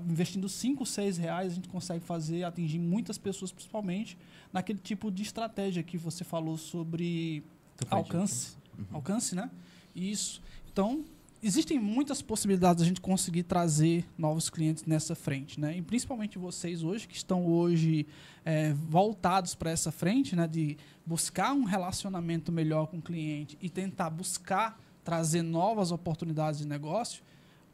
investindo 0.09 0.49
5, 0.49 0.84
6 0.88 1.18
reais, 1.20 1.51
a 1.51 1.55
gente 1.55 1.70
consegue 1.70 2.03
fazer, 2.03 2.45
atingir 2.45 2.80
muitas 2.80 3.20
pessoas, 3.20 3.51
principalmente 3.51 4.18
naquele 4.51 4.80
tipo 4.80 5.11
de 5.11 5.22
estratégia 5.22 5.84
que 5.84 5.99
você 5.99 6.24
falou 6.24 6.57
sobre 6.57 7.43
alcance. 7.91 8.57
Uhum. 8.76 8.86
Alcance, 8.91 9.36
né? 9.36 9.51
Isso. 9.95 10.41
Então, 10.72 11.05
existem 11.44 11.80
muitas 11.80 12.22
possibilidades 12.22 12.82
da 12.82 12.88
gente 12.88 13.02
conseguir 13.02 13.44
trazer 13.44 14.06
novos 14.18 14.50
clientes 14.50 14.86
nessa 14.86 15.14
frente, 15.14 15.60
né? 15.60 15.78
E 15.78 15.82
principalmente 15.82 16.39
vocês 16.39 16.84
hoje, 16.84 17.08
que 17.08 17.16
estão 17.16 17.46
hoje 17.46 18.08
é, 18.46 18.74
voltados 18.74 19.54
para 19.54 19.70
essa 19.70 19.91
frente, 19.91 20.36
né? 20.36 20.48
De 20.48 20.78
buscar 21.06 21.54
um 21.54 21.64
relacionamento 21.64 22.52
melhor 22.52 22.88
com 22.88 22.98
o 22.98 23.02
cliente 23.02 23.58
e 23.62 23.70
tentar 23.70 24.10
buscar 24.10 24.80
trazer 25.04 25.41
novas 25.41 25.91
oportunidades 25.91 26.62
de 26.62 26.68
negócio 26.68 27.22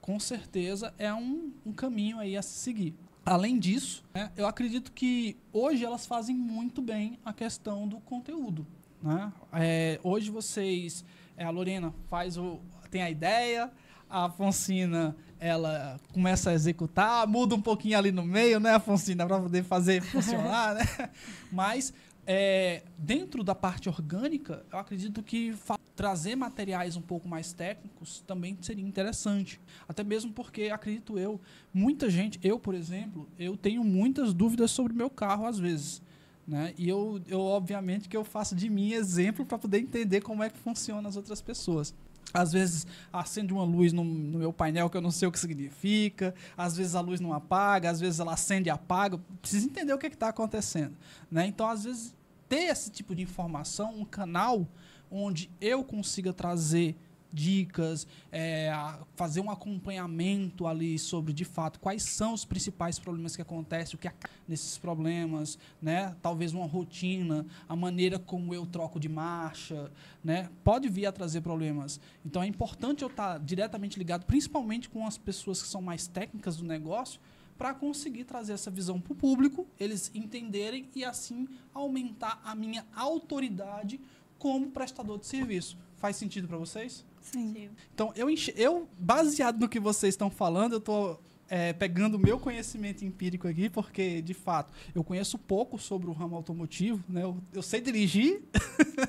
com 0.01 0.19
certeza 0.19 0.91
é 0.97 1.13
um, 1.13 1.53
um 1.63 1.71
caminho 1.71 2.17
aí 2.17 2.35
a 2.35 2.41
se 2.41 2.57
seguir. 2.57 2.95
Além 3.23 3.59
disso, 3.59 4.03
né, 4.11 4.31
eu 4.35 4.47
acredito 4.47 4.91
que 4.91 5.37
hoje 5.53 5.85
elas 5.85 6.07
fazem 6.07 6.35
muito 6.35 6.81
bem 6.81 7.19
a 7.23 7.31
questão 7.31 7.87
do 7.87 7.99
conteúdo. 7.99 8.65
Né? 9.03 9.31
É, 9.53 9.99
hoje 10.03 10.31
vocês, 10.31 11.05
é, 11.37 11.43
a 11.43 11.51
Lorena 11.51 11.93
faz 12.09 12.37
o, 12.37 12.59
tem 12.89 13.01
a 13.01 13.09
ideia, 13.09 13.71
a 14.09 14.25
Afonsina 14.25 15.15
ela 15.39 15.97
começa 16.11 16.49
a 16.49 16.53
executar, 16.53 17.25
muda 17.25 17.55
um 17.55 17.61
pouquinho 17.61 17.97
ali 17.97 18.11
no 18.11 18.25
meio, 18.25 18.59
né, 18.59 18.71
Afonsina, 18.71 19.25
para 19.25 19.39
poder 19.39 19.63
fazer 19.63 20.01
funcionar, 20.11 20.75
né? 20.75 21.09
Mas 21.49 21.93
é, 22.27 22.83
dentro 22.97 23.43
da 23.43 23.55
parte 23.55 23.87
orgânica, 23.87 24.65
eu 24.71 24.77
acredito 24.77 25.23
que 25.23 25.55
trazer 25.95 26.35
materiais 26.35 26.95
um 26.95 27.01
pouco 27.01 27.27
mais 27.27 27.51
técnicos 27.53 28.23
também 28.27 28.57
seria 28.61 28.85
interessante. 28.85 29.59
Até 29.87 30.03
mesmo 30.03 30.31
porque, 30.31 30.63
acredito 30.63 31.17
eu, 31.17 31.41
muita 31.73 32.09
gente, 32.09 32.39
eu, 32.43 32.59
por 32.59 32.75
exemplo, 32.75 33.27
eu 33.37 33.57
tenho 33.57 33.83
muitas 33.83 34.33
dúvidas 34.33 34.71
sobre 34.71 34.93
meu 34.93 35.09
carro 35.09 35.45
às 35.45 35.57
vezes. 35.57 36.01
Né? 36.47 36.73
E 36.77 36.87
eu, 36.87 37.21
eu, 37.27 37.41
obviamente, 37.41 38.07
que 38.07 38.15
eu 38.15 38.23
faço 38.23 38.55
de 38.55 38.69
mim 38.69 38.93
exemplo 38.93 39.45
para 39.45 39.57
poder 39.57 39.79
entender 39.79 40.21
como 40.21 40.41
é 40.41 40.49
que 40.49 40.57
funciona 40.57 41.07
as 41.07 41.15
outras 41.15 41.41
pessoas. 41.41 41.93
Às 42.33 42.51
vezes 42.51 42.85
acende 43.11 43.51
uma 43.51 43.63
luz 43.63 43.91
no, 43.91 44.03
no, 44.03 44.37
meu 44.37 44.53
painel 44.53 44.89
que 44.89 44.95
eu 44.95 45.01
não 45.01 45.09
sei 45.09 45.27
o 45.27 45.31
que 45.31 45.39
significa, 45.39 46.35
às 46.55 46.77
vezes 46.77 46.93
a 46.93 47.01
luz 47.01 47.19
não 47.19 47.33
apaga, 47.33 47.89
às 47.89 47.99
vezes 47.99 48.19
ela 48.19 48.33
acende 48.33 48.69
e 48.69 48.71
apaga. 48.71 49.19
Preciso 49.41 49.65
entender 49.65 49.93
o 49.93 49.97
que 49.97 50.05
é 50.05 50.09
está 50.09 50.29
acontecendo. 50.29 50.95
Né? 51.31 51.47
Então, 51.47 51.67
às 51.67 51.85
vezes, 51.85 52.15
ter 52.47 52.65
esse 52.65 52.91
tipo 52.91 53.15
de 53.15 53.23
informação, 53.23 53.99
um 53.99 54.05
canal 54.05 54.67
onde 55.09 55.49
eu 55.59 55.83
consiga 55.83 56.31
trazer 56.31 56.95
dicas, 57.31 58.07
é, 58.31 58.71
fazer 59.15 59.41
um 59.41 59.51
acompanhamento 59.51 60.65
ali 60.65 60.97
sobre, 60.97 61.31
de 61.33 61.45
fato, 61.45 61.79
quais 61.79 62.03
são 62.03 62.33
os 62.33 62.45
principais 62.45 62.97
problemas 62.97 63.35
que 63.35 63.41
acontecem, 63.41 63.95
o 63.95 63.97
que 63.97 64.09
nesses 64.47 64.77
problemas, 64.77 65.57
né? 65.81 66.15
Talvez 66.21 66.53
uma 66.53 66.65
rotina, 66.65 67.45
a 67.67 67.75
maneira 67.75 68.17
como 68.17 68.53
eu 68.53 68.65
troco 68.65 68.99
de 68.99 69.07
marcha, 69.07 69.91
né? 70.23 70.49
Pode 70.63 70.89
vir 70.89 71.05
a 71.05 71.11
trazer 71.11 71.41
problemas. 71.41 71.99
Então 72.25 72.41
é 72.41 72.47
importante 72.47 73.03
eu 73.03 73.09
estar 73.09 73.39
diretamente 73.39 73.97
ligado, 73.97 74.25
principalmente 74.25 74.89
com 74.89 75.05
as 75.05 75.17
pessoas 75.17 75.61
que 75.61 75.67
são 75.67 75.81
mais 75.81 76.07
técnicas 76.07 76.57
do 76.57 76.65
negócio, 76.65 77.19
para 77.57 77.73
conseguir 77.73 78.23
trazer 78.23 78.53
essa 78.53 78.71
visão 78.71 79.01
para 79.01 79.11
o 79.11 79.15
público, 79.15 79.67
eles 79.77 80.09
entenderem 80.15 80.89
e 80.95 81.03
assim 81.03 81.45
aumentar 81.73 82.41
a 82.43 82.55
minha 82.55 82.85
autoridade 82.95 83.99
como 84.37 84.71
prestador 84.71 85.19
de 85.19 85.27
serviço. 85.27 85.77
Faz 85.97 86.15
sentido 86.15 86.47
para 86.47 86.57
vocês? 86.57 87.05
Sim. 87.31 87.69
Então, 87.93 88.11
eu, 88.15 88.27
eu, 88.55 88.87
baseado 88.97 89.59
no 89.59 89.69
que 89.69 89.79
vocês 89.79 90.13
estão 90.13 90.29
falando, 90.29 90.73
eu 90.73 90.79
estou 90.79 91.21
é, 91.49 91.73
pegando 91.73 92.15
o 92.15 92.19
meu 92.19 92.39
conhecimento 92.39 93.03
empírico 93.03 93.47
aqui, 93.47 93.69
porque, 93.69 94.21
de 94.21 94.33
fato, 94.33 94.71
eu 94.93 95.03
conheço 95.03 95.37
pouco 95.37 95.77
sobre 95.77 96.09
o 96.09 96.13
ramo 96.13 96.35
automotivo, 96.35 97.03
né? 97.09 97.23
Eu, 97.23 97.37
eu 97.53 97.61
sei 97.61 97.81
dirigir 97.81 98.41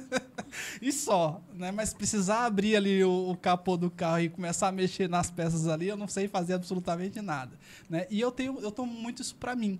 e 0.81 0.91
só, 0.91 1.43
né? 1.55 1.71
Mas 1.71 1.93
precisar 1.93 2.47
abrir 2.47 2.77
ali 2.77 3.05
o, 3.05 3.31
o, 3.31 3.37
capô 3.37 3.77
do 3.77 3.91
carro 3.91 4.21
e 4.21 4.29
começar 4.29 4.69
a 4.69 4.73
mexer 4.73 5.09
nas 5.09 5.31
peças 5.31 5.69
ali, 5.69 5.89
eu 5.89 5.97
não 5.97 6.09
sei 6.09 6.27
fazer 6.27 6.55
absolutamente 6.55 7.21
nada, 7.21 7.53
né? 7.89 8.07
E 8.11 8.21
eu 8.21 8.33
tenho, 8.33 8.59
eu 8.61 8.73
tomo 8.73 8.93
muito 8.93 9.21
isso 9.21 9.37
para 9.37 9.55
mim, 9.55 9.79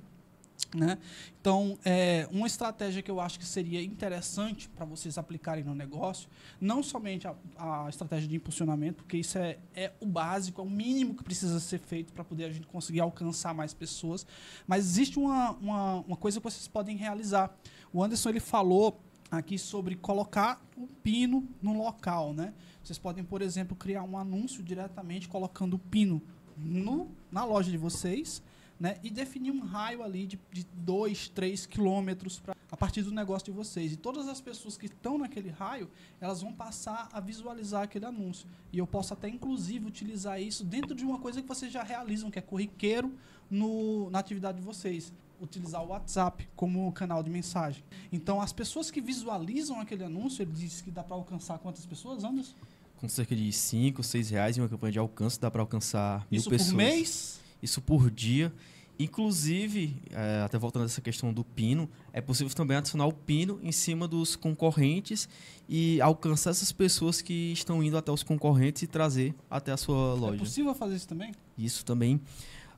né? 0.75 0.99
Então, 1.41 1.79
é, 1.85 2.29
uma 2.31 2.47
estratégia 2.47 3.03
que 3.03 3.11
eu 3.11 3.21
acho 3.21 3.39
que 3.39 3.45
seria 3.45 3.83
interessante 3.83 4.69
para 4.69 4.85
vocês 4.85 5.17
aplicarem 5.19 5.65
no 5.65 5.75
negócio, 5.75 6.29
não 6.61 6.83
somente 6.83 7.27
a, 7.27 7.35
a, 7.57 7.89
estratégia 7.89 8.29
de 8.29 8.37
impulsionamento, 8.37 9.03
porque 9.03 9.17
isso 9.17 9.39
é, 9.39 9.59
é 9.75 9.93
o 10.01 10.07
básico, 10.07 10.61
é 10.61 10.65
o 10.65 10.69
mínimo 10.69 11.15
que 11.15 11.25
precisa 11.25 11.59
ser 11.61 11.79
feito 11.79 12.13
para 12.13 12.25
poder 12.25 12.45
a 12.45 12.53
gente 12.53 12.67
conseguir 12.67 13.01
alcançar 13.01 13.55
mais 13.55 13.73
pessoas, 13.73 14.27
mas 14.67 14.85
existe 14.85 15.19
uma, 15.19 15.53
uma, 15.53 15.95
uma 16.01 16.17
coisa 16.17 16.39
que 16.39 16.45
vocês 16.45 16.69
podem 16.69 16.97
realizar. 16.97 17.55
O 17.93 18.03
Anderson 18.03 18.29
ele 18.29 18.41
falou 18.41 19.01
aqui 19.31 19.59
sobre 19.59 19.95
colocar 19.95 20.61
o 20.77 20.87
pino 20.87 21.49
no 21.63 21.77
local, 21.77 22.33
né? 22.33 22.53
Vocês 22.83 22.99
podem, 22.99 23.23
por 23.23 23.43
exemplo, 23.43 23.77
criar 23.77 24.03
um 24.03 24.19
anúncio 24.19 24.63
diretamente 24.63 25.29
colocando 25.29 25.75
o 25.75 25.79
pino 25.79 26.21
no, 26.57 27.09
na 27.31 27.45
loja 27.45 27.71
de 27.71 27.77
vocês 27.77 28.43
né, 28.81 28.97
e 29.03 29.11
definir 29.11 29.51
um 29.51 29.61
raio 29.61 30.03
ali 30.03 30.27
de 30.27 30.39
2, 30.73 31.29
3 31.29 31.67
quilômetros 31.67 32.43
a 32.71 32.77
partir 32.77 33.03
do 33.03 33.13
negócio 33.13 33.45
de 33.45 33.51
vocês. 33.51 33.93
E 33.93 33.97
todas 33.97 34.27
as 34.27 34.41
pessoas 34.41 34.79
que 34.79 34.87
estão 34.87 35.19
naquele 35.19 35.51
raio, 35.51 35.91
elas 36.19 36.41
vão 36.41 36.51
passar 36.51 37.11
a 37.13 37.21
visualizar 37.21 37.83
aquele 37.83 38.07
anúncio. 38.07 38.49
E 38.73 38.79
eu 38.79 38.87
posso 38.87 39.13
até, 39.13 39.29
inclusive, 39.29 39.85
utilizar 39.87 40.41
isso 40.41 40.65
dentro 40.65 40.95
de 40.95 41.05
uma 41.05 41.19
coisa 41.19 41.43
que 41.43 41.49
vocês 41.49 41.71
já 41.71 41.83
realizam, 41.83 42.31
que 42.31 42.39
é 42.39 42.43
corriqueiro 42.43 43.13
no, 43.51 44.09
na 44.09 44.19
atividade 44.19 44.59
de 44.59 44.65
vocês. 44.65 45.13
Utilizar 45.43 45.83
o 45.83 45.89
WhatsApp 45.89 46.49
como 46.57 46.91
canal 46.93 47.23
de 47.23 47.29
mensagem. 47.29 47.85
Então, 48.11 48.41
as 48.41 48.53
pessoas 48.53 48.91
que 48.91 49.01
visualizam 49.01 49.79
aquele 49.79 50.05
anúncio, 50.05 50.43
ele 50.43 50.53
diz 50.53 50.81
que 50.81 50.91
dá 50.91 51.03
para 51.03 51.17
alcançar 51.17 51.59
quantas 51.59 51.85
pessoas, 51.85 52.25
Anderson? 52.25 52.55
com 53.01 53.09
cerca 53.09 53.35
de 53.35 53.51
5, 53.51 54.03
6 54.03 54.29
reais 54.29 54.59
em 54.59 54.61
uma 54.61 54.69
campanha 54.69 54.93
de 54.93 54.99
alcance, 54.99 55.41
dá 55.41 55.51
para 55.51 55.63
alcançar 55.63 56.27
mil 56.31 56.39
Isso 56.39 56.51
pessoas. 56.51 56.69
por 56.69 56.77
mês? 56.77 57.41
Isso 57.63 57.81
por 57.81 58.11
dia. 58.11 58.53
Inclusive, 58.99 59.97
é, 60.11 60.43
até 60.45 60.59
voltando 60.59 60.83
a 60.83 60.85
essa 60.85 61.01
questão 61.01 61.33
do 61.33 61.43
pino, 61.43 61.89
é 62.13 62.21
possível 62.21 62.55
também 62.55 62.77
adicionar 62.77 63.07
o 63.07 63.13
pino 63.15 63.59
em 63.63 63.73
cima 63.73 64.07
dos 64.07 64.37
concorrentes 64.37 65.27
e 65.67 65.99
alcançar 66.03 66.51
essas 66.51 66.71
pessoas 66.71 67.23
que 67.23 67.51
estão 67.53 67.83
indo 67.83 67.97
até 67.97 68.13
os 68.13 68.23
concorrentes 68.23 68.83
e 68.83 68.87
trazer 68.87 69.35
até 69.51 69.73
a 69.73 69.77
sua 69.79 69.95
É 70.17 70.21
loja. 70.21 70.39
possível 70.39 70.75
fazer 70.75 70.97
isso 70.97 71.09
também? 71.09 71.33
Isso 71.57 71.85
também. 71.85 72.21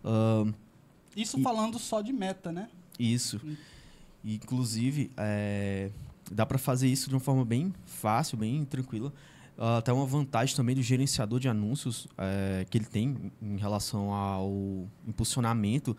ahn, 0.05 0.53
Isso 1.17 1.39
E- 1.39 1.43
falando 1.43 1.79
só 1.79 2.01
de 2.01 2.13
meta, 2.13 2.51
né? 2.53 2.69
Isso. 2.99 3.41
Hum. 3.45 3.57
Inclusive, 4.25 5.11
é, 5.17 5.91
dá 6.31 6.47
para 6.47 6.57
fazer 6.59 6.89
isso 6.89 7.09
de 7.09 7.15
uma 7.17 7.21
forma 7.21 7.45
bem 7.45 7.75
fácil, 7.85 8.39
bem 8.39 8.65
tranquila. 8.65 9.13
Ah, 9.59 9.79
Até 9.79 9.93
uma 9.93 10.07
vantagem 10.07 10.55
também 10.57 10.75
do 10.75 10.83
gerenciador 10.83 11.39
de 11.39 11.49
anúncios 11.49 12.07
é, 12.19 12.67
que 12.69 12.79
ele 12.79 12.85
tem 12.85 13.33
em 13.41 13.57
relação 13.57 14.13
ao 14.13 14.87
impulsionamento. 15.07 15.97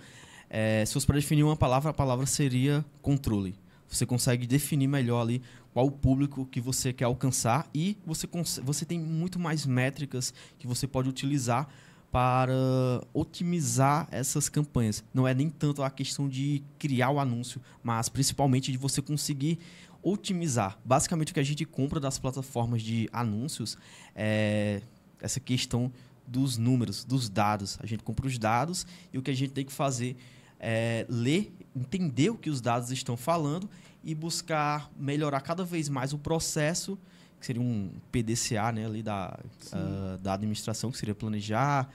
É, 0.50 0.84
se 0.86 0.94
fosse 0.94 1.06
para 1.06 1.16
definir 1.16 1.44
uma 1.44 1.56
palavra, 1.56 1.92
a 1.92 1.94
palavra 1.94 2.26
seria 2.26 2.86
controle. 3.02 3.56
Você 3.88 4.06
consegue 4.06 4.48
definir 4.48 4.88
melhor 4.88 5.22
ali 5.22 5.42
qual 5.72 5.86
o 5.86 5.92
público 5.92 6.46
que 6.46 6.60
você 6.60 6.92
quer 6.92 7.06
alcançar 7.06 7.68
e 7.74 7.98
você, 8.06 8.28
você 8.64 8.86
tem 8.86 9.00
muito 9.00 9.40
mais 9.40 9.66
métricas 9.66 10.34
que 10.58 10.68
você 10.68 10.88
pode 10.88 11.10
utilizar 11.10 11.68
para 12.12 12.54
otimizar 13.12 14.08
essas 14.12 14.48
campanhas. 14.48 15.04
Não 15.12 15.28
é 15.28 15.34
nem 15.34 15.50
tanto 15.50 15.82
a 15.82 15.90
questão 15.90 16.30
de 16.30 16.62
criar 16.78 17.10
o 17.10 17.20
anúncio, 17.20 17.60
mas 17.82 18.08
principalmente 18.08 18.72
de 18.72 18.78
você 18.78 19.02
conseguir 19.02 19.58
otimizar. 20.04 20.78
Basicamente, 20.84 21.32
o 21.32 21.34
que 21.34 21.40
a 21.40 21.44
gente 21.44 21.66
compra 21.66 22.00
das 22.00 22.20
plataformas 22.20 22.82
de 22.82 23.10
anúncios 23.12 23.78
é 24.16 24.82
essa 25.20 25.40
questão 25.40 25.92
dos 26.28 26.58
números, 26.58 27.04
dos 27.04 27.30
dados. 27.30 27.78
A 27.82 27.86
gente 27.86 28.04
compra 28.04 28.28
os 28.28 28.38
dados 28.38 28.86
e 29.12 29.18
o 29.18 29.22
que 29.22 29.32
a 29.32 29.34
gente 29.34 29.52
tem 29.52 29.66
que 29.66 29.72
fazer 29.72 30.18
é 30.60 31.06
ler, 31.10 31.54
entender 31.76 32.30
o 32.30 32.38
que 32.38 32.50
os 32.50 32.62
dados 32.62 32.92
estão 32.92 33.18
falando 33.18 33.70
e 34.04 34.14
buscar 34.14 34.92
melhorar 34.98 35.42
cada 35.42 35.64
vez 35.64 35.90
mais 35.90 36.14
o 36.14 36.18
processo, 36.18 36.98
que 37.40 37.46
seria 37.46 37.62
um 37.62 37.92
PDCA 38.12 38.72
né, 38.72 38.86
ali 38.86 39.02
da, 39.02 39.38
ah, 39.72 40.18
da 40.22 40.34
administração, 40.34 40.92
que 40.92 40.98
seria 40.98 41.16
planejar, 41.16 41.90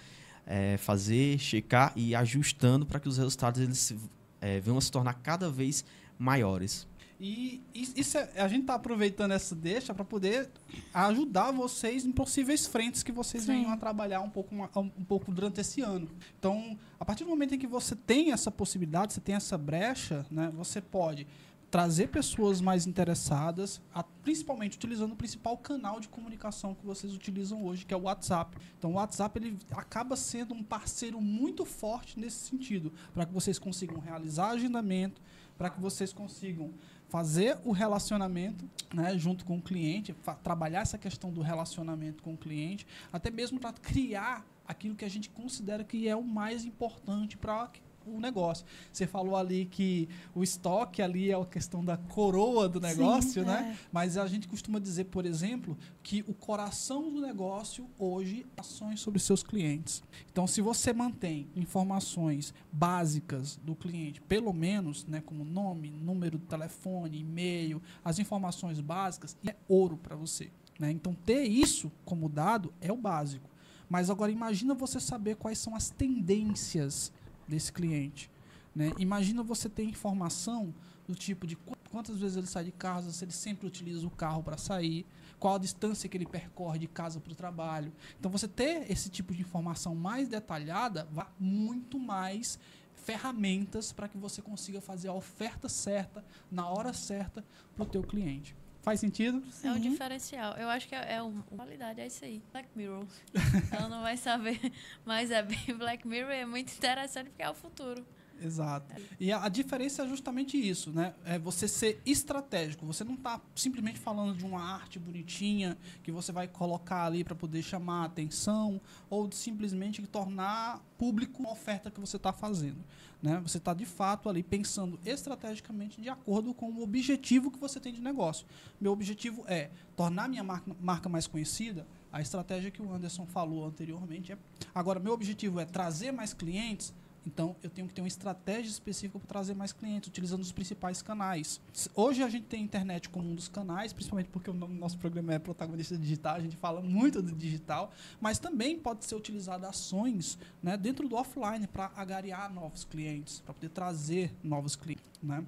é, 0.47 0.77
fazer, 0.79 1.39
checar 1.39 1.93
e 1.95 2.11
ir 2.11 2.15
ajustando 2.15 2.87
para 2.87 2.99
que 2.99 3.09
os 3.09 3.19
resultados 3.19 3.61
eles 3.61 3.95
é, 4.41 4.61
venham 4.61 4.79
a 4.79 4.81
se 4.81 4.91
tornar 4.91 5.15
cada 5.15 5.51
vez 5.51 5.85
maiores. 6.19 6.87
E 7.21 7.61
is- 7.75 7.93
isso 7.97 8.16
é- 8.16 8.31
a 8.41 8.47
gente 8.47 8.64
tá 8.66 8.75
aproveitando 8.75 9.33
essa 9.33 9.55
deixa 9.55 9.93
para 9.93 10.05
poder 10.05 10.49
ajudar 10.95 11.51
vocês 11.51 12.05
em 12.07 12.12
possíveis 12.12 12.66
frentes 12.66 13.03
que 13.03 13.11
vocês 13.11 13.43
Sim. 13.43 13.53
venham 13.53 13.73
a 13.73 13.77
trabalhar 13.77 14.21
um 14.21 14.31
pouco, 14.31 14.55
um 14.55 15.05
pouco 15.05 15.33
durante 15.33 15.61
esse 15.61 15.81
ano. 15.81 16.09
Então, 16.39 16.79
a 16.99 17.05
partir 17.05 17.25
do 17.25 17.31
momento 17.31 17.55
em 17.55 17.59
que 17.59 17.66
você 17.66 17.97
tem 17.97 18.31
essa 18.33 18.51
possibilidade, 18.53 19.12
você 19.14 19.21
tem 19.21 19.35
essa 19.35 19.59
brecha, 19.59 20.25
né, 20.31 20.53
você 20.55 20.81
pode 20.81 21.27
trazer 21.71 22.09
pessoas 22.09 22.62
mais 22.62 22.87
interessadas, 22.87 23.79
a- 23.93 24.03
principalmente 24.03 24.77
utilizando 24.77 25.12
o 25.12 25.16
principal 25.16 25.55
canal 25.59 26.01
de 26.01 26.09
comunicação 26.09 26.75
que 26.75 26.87
vocês 26.87 27.12
utilizam 27.12 27.62
hoje, 27.66 27.85
que 27.85 27.93
é 27.93 27.97
o 27.97 28.03
WhatsApp. 28.03 28.57
Então, 28.79 28.93
o 28.93 28.95
WhatsApp 28.95 29.39
ele 29.39 29.59
acaba 29.73 30.16
sendo 30.16 30.55
um 30.55 30.62
parceiro 30.62 31.21
muito 31.21 31.66
forte 31.66 32.19
nesse 32.19 32.49
sentido, 32.49 32.91
para 33.12 33.27
que 33.27 33.33
vocês 33.35 33.59
consigam 33.59 33.99
realizar 34.01 34.51
agendamento, 34.51 35.21
para 35.59 35.69
que 35.69 35.79
vocês 35.81 36.11
consigam 36.12 36.73
fazer 37.09 37.59
o 37.65 37.73
relacionamento 37.73 38.69
né, 38.93 39.17
junto 39.19 39.45
com 39.45 39.57
o 39.57 39.63
cliente, 39.63 40.15
trabalhar 40.43 40.81
essa 40.81 40.99
questão 40.99 41.31
do 41.31 41.41
relacionamento 41.41 42.23
com 42.23 42.35
o 42.35 42.37
cliente, 42.37 42.87
até 43.13 43.31
mesmo 43.31 43.59
para 43.59 43.73
criar 43.73 44.45
aquilo 44.67 44.95
que 44.95 45.05
a 45.05 45.11
gente 45.11 45.31
considera 45.31 45.83
que 45.83 46.09
é 46.09 46.15
o 46.15 46.23
mais 46.23 46.65
importante 46.65 47.37
para 47.37 47.71
o 48.17 48.21
negócio. 48.21 48.65
Você 48.93 49.07
falou 49.07 49.37
ali 49.37 49.67
que 49.67 50.09
o 50.35 50.43
estoque 50.43 51.03
ali 51.03 51.31
é 51.31 51.35
a 51.35 51.45
questão 51.45 51.85
da 51.85 51.97
coroa 51.97 52.69
do 52.69 52.81
negócio, 52.81 53.43
Sim, 53.43 53.49
né? 53.49 53.75
é. 53.75 53.89
Mas 53.93 54.17
a 54.17 54.27
gente 54.27 54.49
costuma 54.49 54.79
dizer, 54.79 55.05
por 55.05 55.27
exemplo, 55.27 55.77
que 56.03 56.25
o 56.27 56.35
coração 56.35 57.13
do 57.13 57.21
negócio 57.21 57.87
hoje 57.99 58.47
é 58.57 58.61
ações 58.61 59.01
sobre 59.01 59.21
seus 59.21 59.43
clientes. 59.43 60.03
Então, 60.31 60.47
se 60.47 60.61
você 60.61 60.93
mantém 60.93 61.49
informações 61.55 62.53
básicas 62.73 63.57
do 63.63 63.75
cliente, 63.75 64.21
pelo 64.23 64.53
menos, 64.53 65.05
né, 65.07 65.23
como 65.25 65.45
nome, 65.45 65.91
número 65.91 66.39
do 66.39 66.47
telefone, 66.47 67.21
e-mail, 67.21 67.83
as 68.05 68.19
informações 68.19 68.81
básicas, 68.81 69.37
é 69.47 69.55
ouro 69.69 69.97
para 69.97 70.17
você. 70.17 70.51
Né? 70.79 70.91
Então, 70.91 71.15
ter 71.15 71.45
isso 71.45 71.91
como 72.05 72.29
dado 72.29 72.73
é 72.81 72.93
o 72.93 72.97
básico. 72.97 73.49
Mas 73.89 74.11
agora 74.11 74.31
imagina 74.31 74.75
você 74.75 75.01
saber 75.01 75.37
quais 75.37 75.59
são 75.59 75.75
as 75.75 75.91
tendências 75.91 77.11
desse 77.49 77.73
cliente. 77.73 78.31
Né? 78.75 78.93
Imagina 78.99 79.43
você 79.43 79.69
ter 79.69 79.83
informação 79.83 80.73
do 81.07 81.15
tipo 81.15 81.47
de 81.47 81.57
qu- 81.57 81.77
quantas 81.91 82.19
vezes 82.19 82.37
ele 82.37 82.47
sai 82.47 82.65
de 82.65 82.73
casa, 82.73 83.11
se 83.11 83.25
ele 83.25 83.33
sempre 83.33 83.67
utiliza 83.67 84.07
o 84.07 84.11
carro 84.11 84.43
para 84.43 84.57
sair, 84.59 85.07
qual 85.39 85.55
a 85.55 85.59
distância 85.59 86.09
que 86.09 86.17
ele 86.17 86.27
percorre 86.27 86.79
de 86.79 86.87
casa 86.87 87.19
para 87.19 87.33
o 87.33 87.35
trabalho. 87.37 87.93
Então, 88.19 88.31
você 88.31 88.47
ter 88.47 88.91
esse 88.91 89.09
tipo 89.09 89.33
de 89.35 89.41
informação 89.41 89.95
mais 89.95 90.29
detalhada 90.29 91.09
vai 91.11 91.27
muito 91.41 91.99
mais 91.99 92.59
ferramentas 92.95 93.91
para 93.91 94.07
que 94.09 94.19
você 94.19 94.43
consiga 94.43 94.81
fazer 94.81 95.09
a 95.09 95.13
oferta 95.15 95.69
certa, 95.69 96.23
na 96.51 96.69
hora 96.69 96.93
certa, 96.93 97.43
para 97.75 97.85
o 97.85 97.87
teu 97.87 98.03
cliente. 98.03 98.55
Faz 98.89 99.01
sentido? 99.01 99.43
É 99.62 99.70
um 99.70 99.74
Sim. 99.74 99.80
diferencial. 99.80 100.55
Eu 100.57 100.66
acho 100.70 100.89
que 100.89 100.95
é, 100.95 101.16
é 101.16 101.22
um, 101.22 101.43
qualidade, 101.43 102.01
é 102.01 102.07
isso 102.07 102.24
aí. 102.24 102.43
Black 102.51 102.70
Mirror. 102.74 103.05
Ela 103.70 103.86
não 103.86 104.01
vai 104.01 104.16
saber, 104.16 104.59
mas 105.05 105.30
é 105.30 105.43
bem 105.43 105.76
Black 105.76 106.09
Mirror 106.09 106.32
e 106.32 106.36
é 106.36 106.47
muito 106.47 106.72
interessante 106.72 107.28
porque 107.28 107.43
é 107.43 107.51
o 107.51 107.55
futuro. 107.55 108.03
Exato. 108.43 108.95
E 109.18 109.32
a, 109.32 109.45
a 109.45 109.49
diferença 109.49 110.03
é 110.03 110.09
justamente 110.09 110.57
isso, 110.57 110.91
né? 110.93 111.14
É 111.24 111.39
você 111.39 111.66
ser 111.66 112.01
estratégico. 112.07 112.86
Você 112.86 113.05
não 113.05 113.14
está 113.14 113.41
simplesmente 113.55 113.99
falando 113.99 114.36
de 114.36 114.45
uma 114.45 114.61
arte 114.61 114.99
bonitinha 114.99 115.76
que 116.03 116.12
você 116.12 116.32
vai 116.32 116.47
colocar 116.47 117.05
ali 117.05 117.24
para 117.24 117.34
poder 117.34 117.62
chamar 117.62 118.03
a 118.03 118.05
atenção 118.07 118.80
ou 119.11 119.26
de 119.26 119.36
simplesmente 119.36 120.07
tornar 120.07 120.80
público 120.97 121.41
uma 121.41 121.53
oferta 121.53 121.91
que 121.91 122.01
você 122.01 122.16
está 122.16 122.32
fazendo. 122.32 122.78
Né? 123.22 123.41
Você 123.43 123.59
está 123.59 123.74
de 123.74 123.84
fato 123.84 124.28
ali 124.28 124.43
pensando 124.43 124.99
estrategicamente 125.05 126.01
de 126.01 126.09
acordo 126.09 126.55
com 126.55 126.70
o 126.70 126.82
objetivo 126.82 127.51
que 127.51 127.59
você 127.59 127.80
tem 127.80 127.93
de 127.93 128.01
negócio. 128.01 128.47
Meu 128.80 128.93
objetivo 128.93 129.45
é 129.49 129.70
tornar 129.97 130.28
minha 130.28 130.45
marca, 130.45 130.70
marca 130.80 131.09
mais 131.09 131.26
conhecida. 131.26 131.86
A 132.12 132.20
estratégia 132.20 132.70
que 132.70 132.80
o 132.80 132.93
Anderson 132.93 133.26
falou 133.26 133.66
anteriormente 133.66 134.32
é. 134.32 134.39
Agora, 134.74 135.01
meu 135.01 135.12
objetivo 135.12 135.61
é 135.61 135.64
trazer 135.64 136.12
mais 136.12 136.32
clientes. 136.32 136.95
Então, 137.29 137.55
eu 137.62 137.68
tenho 137.68 137.87
que 137.87 137.93
ter 137.93 138.01
uma 138.01 138.09
estratégia 138.09 138.70
específica 138.70 139.18
para 139.18 139.29
trazer 139.29 139.55
mais 139.55 139.70
clientes, 139.70 140.09
utilizando 140.09 140.41
os 140.41 140.51
principais 140.51 141.03
canais. 141.03 141.61
Hoje 141.95 142.22
a 142.22 142.29
gente 142.31 142.47
tem 142.47 142.61
a 142.61 142.64
internet 142.64 143.11
como 143.11 143.29
um 143.31 143.35
dos 143.35 143.49
canais, 143.49 143.93
principalmente 143.93 144.31
porque 144.31 144.49
o 144.49 144.55
no- 144.55 144.66
nosso 144.66 144.97
programa 144.97 145.35
é 145.35 145.39
protagonista 145.39 145.95
digital, 145.99 146.37
a 146.37 146.41
gente 146.41 146.57
fala 146.57 146.81
muito 146.81 147.20
do 147.20 147.31
digital, 147.33 147.93
mas 148.18 148.39
também 148.39 148.79
pode 148.79 149.05
ser 149.05 149.14
utilizado 149.14 149.66
ações 149.66 150.39
né, 150.62 150.74
dentro 150.79 151.07
do 151.07 151.16
offline 151.16 151.66
para 151.66 151.93
agariar 151.95 152.51
novos 152.51 152.85
clientes, 152.85 153.41
para 153.41 153.53
poder 153.53 153.68
trazer 153.68 154.35
novos 154.43 154.74
clientes. 154.74 155.05
Né? 155.23 155.44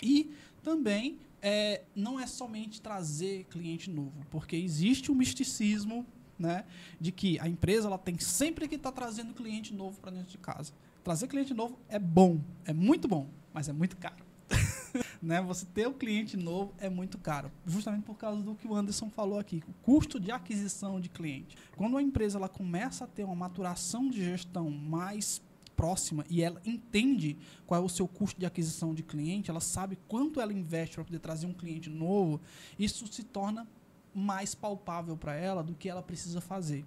E 0.00 0.32
também 0.62 1.18
é, 1.42 1.82
não 1.96 2.20
é 2.20 2.28
somente 2.28 2.80
trazer 2.80 3.42
cliente 3.50 3.90
novo, 3.90 4.24
porque 4.30 4.54
existe 4.54 5.10
o 5.10 5.16
misticismo 5.16 6.06
né, 6.38 6.64
de 7.00 7.10
que 7.10 7.40
a 7.40 7.48
empresa 7.48 7.88
ela 7.88 7.98
tem 7.98 8.16
sempre 8.20 8.68
que 8.68 8.76
estar 8.76 8.92
trazendo 8.92 9.34
cliente 9.34 9.74
novo 9.74 9.98
para 10.00 10.12
dentro 10.12 10.30
de 10.30 10.38
casa. 10.38 10.72
Trazer 11.04 11.26
cliente 11.28 11.54
novo 11.54 11.78
é 11.88 11.98
bom, 11.98 12.40
é 12.64 12.72
muito 12.72 13.08
bom, 13.08 13.28
mas 13.52 13.68
é 13.68 13.72
muito 13.72 13.96
caro. 13.96 14.24
né? 15.22 15.40
Você 15.42 15.66
ter 15.66 15.86
o 15.86 15.94
cliente 15.94 16.36
novo 16.36 16.72
é 16.78 16.88
muito 16.88 17.18
caro, 17.18 17.50
justamente 17.66 18.04
por 18.04 18.16
causa 18.16 18.42
do 18.42 18.54
que 18.54 18.66
o 18.66 18.74
Anderson 18.74 19.10
falou 19.10 19.38
aqui, 19.38 19.62
o 19.68 19.72
custo 19.82 20.18
de 20.18 20.30
aquisição 20.30 21.00
de 21.00 21.08
cliente. 21.08 21.56
Quando 21.76 21.96
a 21.96 22.02
empresa 22.02 22.38
ela 22.38 22.48
começa 22.48 23.04
a 23.04 23.06
ter 23.06 23.24
uma 23.24 23.34
maturação 23.34 24.08
de 24.08 24.24
gestão 24.24 24.70
mais 24.70 25.40
próxima 25.76 26.24
e 26.28 26.42
ela 26.42 26.60
entende 26.66 27.36
qual 27.64 27.80
é 27.80 27.84
o 27.84 27.88
seu 27.88 28.08
custo 28.08 28.40
de 28.40 28.44
aquisição 28.44 28.92
de 28.92 29.04
cliente, 29.04 29.48
ela 29.48 29.60
sabe 29.60 29.96
quanto 30.08 30.40
ela 30.40 30.52
investe 30.52 30.96
para 30.96 31.04
poder 31.04 31.20
trazer 31.20 31.46
um 31.46 31.54
cliente 31.54 31.88
novo, 31.88 32.40
isso 32.76 33.06
se 33.06 33.22
torna 33.22 33.66
mais 34.12 34.56
palpável 34.56 35.16
para 35.16 35.36
ela 35.36 35.62
do 35.62 35.74
que 35.74 35.88
ela 35.88 36.02
precisa 36.02 36.40
fazer, 36.40 36.84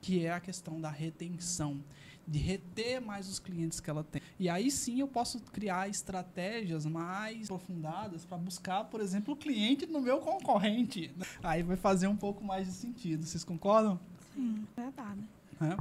que 0.00 0.26
é 0.26 0.32
a 0.32 0.40
questão 0.40 0.80
da 0.80 0.90
retenção, 0.90 1.80
de 2.26 2.38
reter 2.38 3.00
mais 3.00 3.28
os 3.28 3.38
clientes 3.38 3.80
que 3.80 3.90
ela 3.90 4.04
tem. 4.04 4.22
E 4.38 4.48
aí 4.48 4.70
sim 4.70 5.00
eu 5.00 5.08
posso 5.08 5.40
criar 5.52 5.88
estratégias 5.88 6.86
mais 6.86 7.44
aprofundadas 7.44 8.24
para 8.24 8.38
buscar, 8.38 8.84
por 8.84 9.00
exemplo, 9.00 9.34
o 9.34 9.36
cliente 9.36 9.86
no 9.86 10.00
meu 10.00 10.18
concorrente. 10.20 11.14
Aí 11.42 11.62
vai 11.62 11.76
fazer 11.76 12.06
um 12.06 12.16
pouco 12.16 12.44
mais 12.44 12.66
de 12.66 12.72
sentido. 12.72 13.24
Vocês 13.24 13.44
concordam? 13.44 13.98
Sim, 14.34 14.66
verdade. 14.76 15.20
né? 15.60 15.76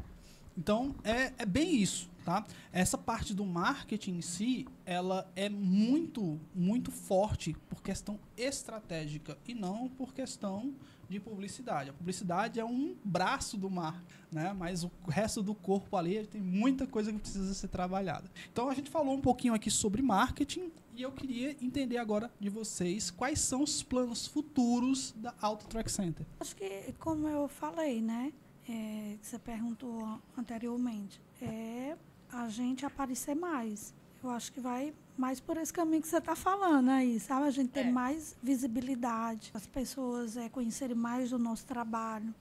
Então, 0.58 0.94
é, 1.04 1.32
é 1.38 1.46
bem 1.46 1.76
isso, 1.76 2.10
tá? 2.26 2.46
Essa 2.74 2.98
parte 2.98 3.34
do 3.34 3.46
marketing 3.46 4.18
em 4.18 4.22
si, 4.22 4.68
ela 4.86 5.32
é 5.36 5.48
muito, 5.50 6.40
muito 6.54 6.92
forte 6.92 7.56
por 7.70 7.82
questão 7.82 8.20
estratégica 8.36 9.38
e 9.48 9.54
não 9.54 9.88
por 9.88 10.14
questão 10.14 10.74
de 11.12 11.20
publicidade. 11.20 11.90
A 11.90 11.94
publicidade 11.94 12.60
é 12.60 12.66
um 12.66 12.96
braço 13.04 13.58
do 13.58 13.70
mar, 13.70 14.02
né? 14.32 14.54
Mas 14.54 14.84
o 14.84 14.92
resto 15.08 15.44
do 15.44 15.54
corpo 15.54 15.98
ali 15.98 16.26
tem 16.26 16.42
muita 16.42 16.88
coisa 16.88 17.12
que 17.12 17.20
precisa 17.20 17.54
ser 17.54 17.68
trabalhada. 17.68 18.32
Então 18.52 18.70
a 18.70 18.74
gente 18.74 18.90
falou 18.90 19.14
um 19.14 19.22
pouquinho 19.22 19.54
aqui 19.54 19.70
sobre 19.70 20.02
marketing 20.02 20.72
e 20.96 21.02
eu 21.02 21.12
queria 21.12 21.52
entender 21.62 21.98
agora 21.98 22.32
de 22.40 22.50
vocês 22.50 23.12
quais 23.12 23.40
são 23.42 23.62
os 23.62 23.84
planos 23.84 24.26
futuros 24.26 25.14
da 25.18 25.34
Auto 25.42 25.68
Track 25.68 25.92
Center. 25.92 26.26
Acho 26.40 26.56
que, 26.56 26.94
como 26.98 27.28
eu 27.28 27.48
falei, 27.48 28.02
né? 28.02 28.32
É, 28.70 29.18
que 29.20 29.28
você 29.28 29.40
perguntou 29.40 30.22
anteriormente, 30.38 31.20
é 31.42 31.98
a 32.32 32.48
gente 32.48 32.86
aparecer 32.86 33.36
mais. 33.36 33.94
Eu 34.24 34.30
acho 34.30 34.52
que 34.52 34.60
vai 34.60 34.94
mais 35.18 35.40
por 35.40 35.58
esse 35.58 35.74
caminho 35.74 36.02
que 36.02 36.08
você 36.08 36.18
está 36.18 36.36
falando 36.36 36.90
aí, 36.90 37.20
sabe? 37.20 37.48
A 37.48 37.52
gente 37.52 37.70
ter 37.70 37.82
É. 37.88 37.92
mais 37.92 38.36
visibilidade, 38.42 39.52
as 39.54 39.66
pessoas 39.68 40.38
é, 40.38 40.48
conhecerem 40.50 40.96
mais 40.96 41.30
do 41.32 41.40
nosso 41.40 41.66
trabalho, 41.66 42.34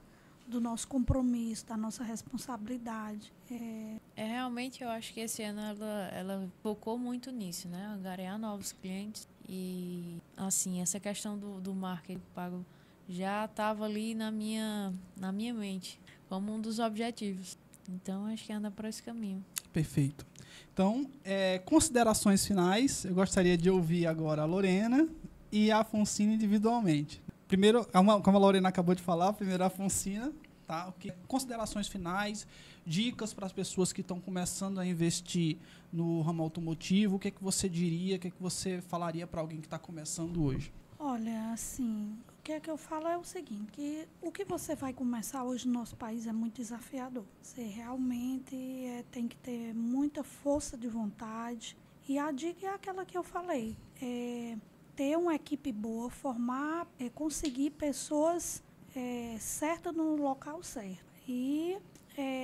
do 0.47 0.61
nosso 0.61 0.87
compromisso, 0.89 1.65
da 1.67 1.77
nossa 1.77 2.03
responsabilidade. 2.05 3.33
É, 3.51 3.97
É, 4.17 4.25
realmente, 4.27 4.83
eu 4.83 4.89
acho 4.91 5.15
que 5.15 5.21
esse 5.21 5.43
ano 5.43 5.61
ela, 5.61 6.09
ela 6.13 6.49
focou 6.63 6.99
muito 6.99 7.31
nisso, 7.31 7.69
né? 7.69 7.87
Angariar 7.87 8.39
novos 8.39 8.73
clientes. 8.73 9.27
E, 9.49 10.19
assim, 10.37 10.81
essa 10.83 11.01
questão 11.01 11.39
do, 11.39 11.61
do 11.61 11.75
marketing 11.75 12.21
pago 12.35 12.65
já 13.09 13.45
estava 13.47 13.85
ali 13.87 14.15
na 14.15 14.31
minha, 14.31 14.93
na 15.17 15.33
minha 15.33 15.55
mente, 15.55 15.99
como 16.29 16.53
um 16.55 16.61
dos 16.61 16.79
objetivos. 16.79 17.57
Então, 17.89 18.27
acho 18.27 18.45
que 18.45 18.53
anda 18.53 18.71
por 18.71 18.85
esse 18.85 19.03
caminho. 19.03 19.43
Perfeito. 19.73 20.27
Então, 20.73 21.09
é, 21.25 21.59
considerações 21.61 22.47
finais. 22.47 23.05
Eu 23.05 23.15
gostaria 23.15 23.57
de 23.57 23.69
ouvir 23.71 24.07
agora 24.07 24.43
a 24.43 24.45
Lorena 24.45 25.09
e 25.53 25.71
a 25.71 25.79
Afonsina 25.81 26.33
individualmente. 26.33 27.21
Primeiro, 27.49 27.85
como 27.93 28.21
como 28.23 28.37
a 28.37 28.41
Lorena 28.41 28.69
acabou 28.69 28.95
de 28.95 29.03
falar, 29.03 29.33
primeiro 29.33 29.63
a 29.65 29.67
Afonsina. 29.67 30.33
Tá? 30.67 30.89
O 30.89 30.93
que- 30.93 31.13
Considerações 31.27 31.89
finais, 31.89 32.47
dicas 32.87 33.35
para 33.35 33.45
as 33.47 33.53
pessoas 33.53 33.93
que 33.93 34.01
estão 34.03 34.21
começando 34.21 34.79
a 34.79 34.87
investir 34.87 35.57
no 35.93 36.21
ramo 36.23 36.43
automotivo. 36.45 37.17
O 37.17 37.19
que, 37.19 37.29
é 37.29 37.31
que 37.33 37.43
você 37.43 37.69
diria, 37.69 38.17
o 38.17 38.19
que, 38.21 38.29
é 38.29 38.31
que 38.31 38.41
você 38.41 38.81
falaria 38.81 39.27
para 39.27 39.41
alguém 39.41 39.61
que 39.61 39.67
está 39.67 39.79
começando 39.81 40.45
hoje? 40.45 40.73
Olha, 40.99 41.53
assim, 41.53 42.17
que 42.51 42.55
é 42.55 42.59
que 42.59 42.69
eu 42.69 42.77
falo 42.77 43.07
é 43.07 43.17
o 43.17 43.23
seguinte, 43.23 43.71
que 43.71 44.09
o 44.21 44.33
que 44.33 44.45
você 44.45 44.75
vai 44.75 44.93
começar 44.93 45.45
hoje 45.45 45.69
no 45.69 45.75
nosso 45.75 45.97
país 45.97 46.27
é 46.27 46.33
muito 46.33 46.57
desafiador. 46.57 47.25
Você 47.41 47.63
realmente 47.63 48.57
é, 48.87 49.05
tem 49.09 49.29
que 49.29 49.37
ter 49.37 49.73
muita 49.73 50.25
força 50.25 50.77
de 50.77 50.89
vontade. 50.89 51.77
E 52.09 52.19
a 52.19 52.33
dica 52.33 52.67
é 52.67 52.71
aquela 52.71 53.05
que 53.05 53.17
eu 53.17 53.23
falei, 53.23 53.77
é 54.03 54.57
ter 54.97 55.17
uma 55.17 55.33
equipe 55.33 55.71
boa, 55.71 56.11
formar, 56.11 56.89
é, 56.99 57.09
conseguir 57.09 57.71
pessoas 57.71 58.65
é, 58.97 59.37
certas 59.39 59.95
no 59.95 60.17
local 60.17 60.61
certo. 60.65 61.09
E 61.29 61.79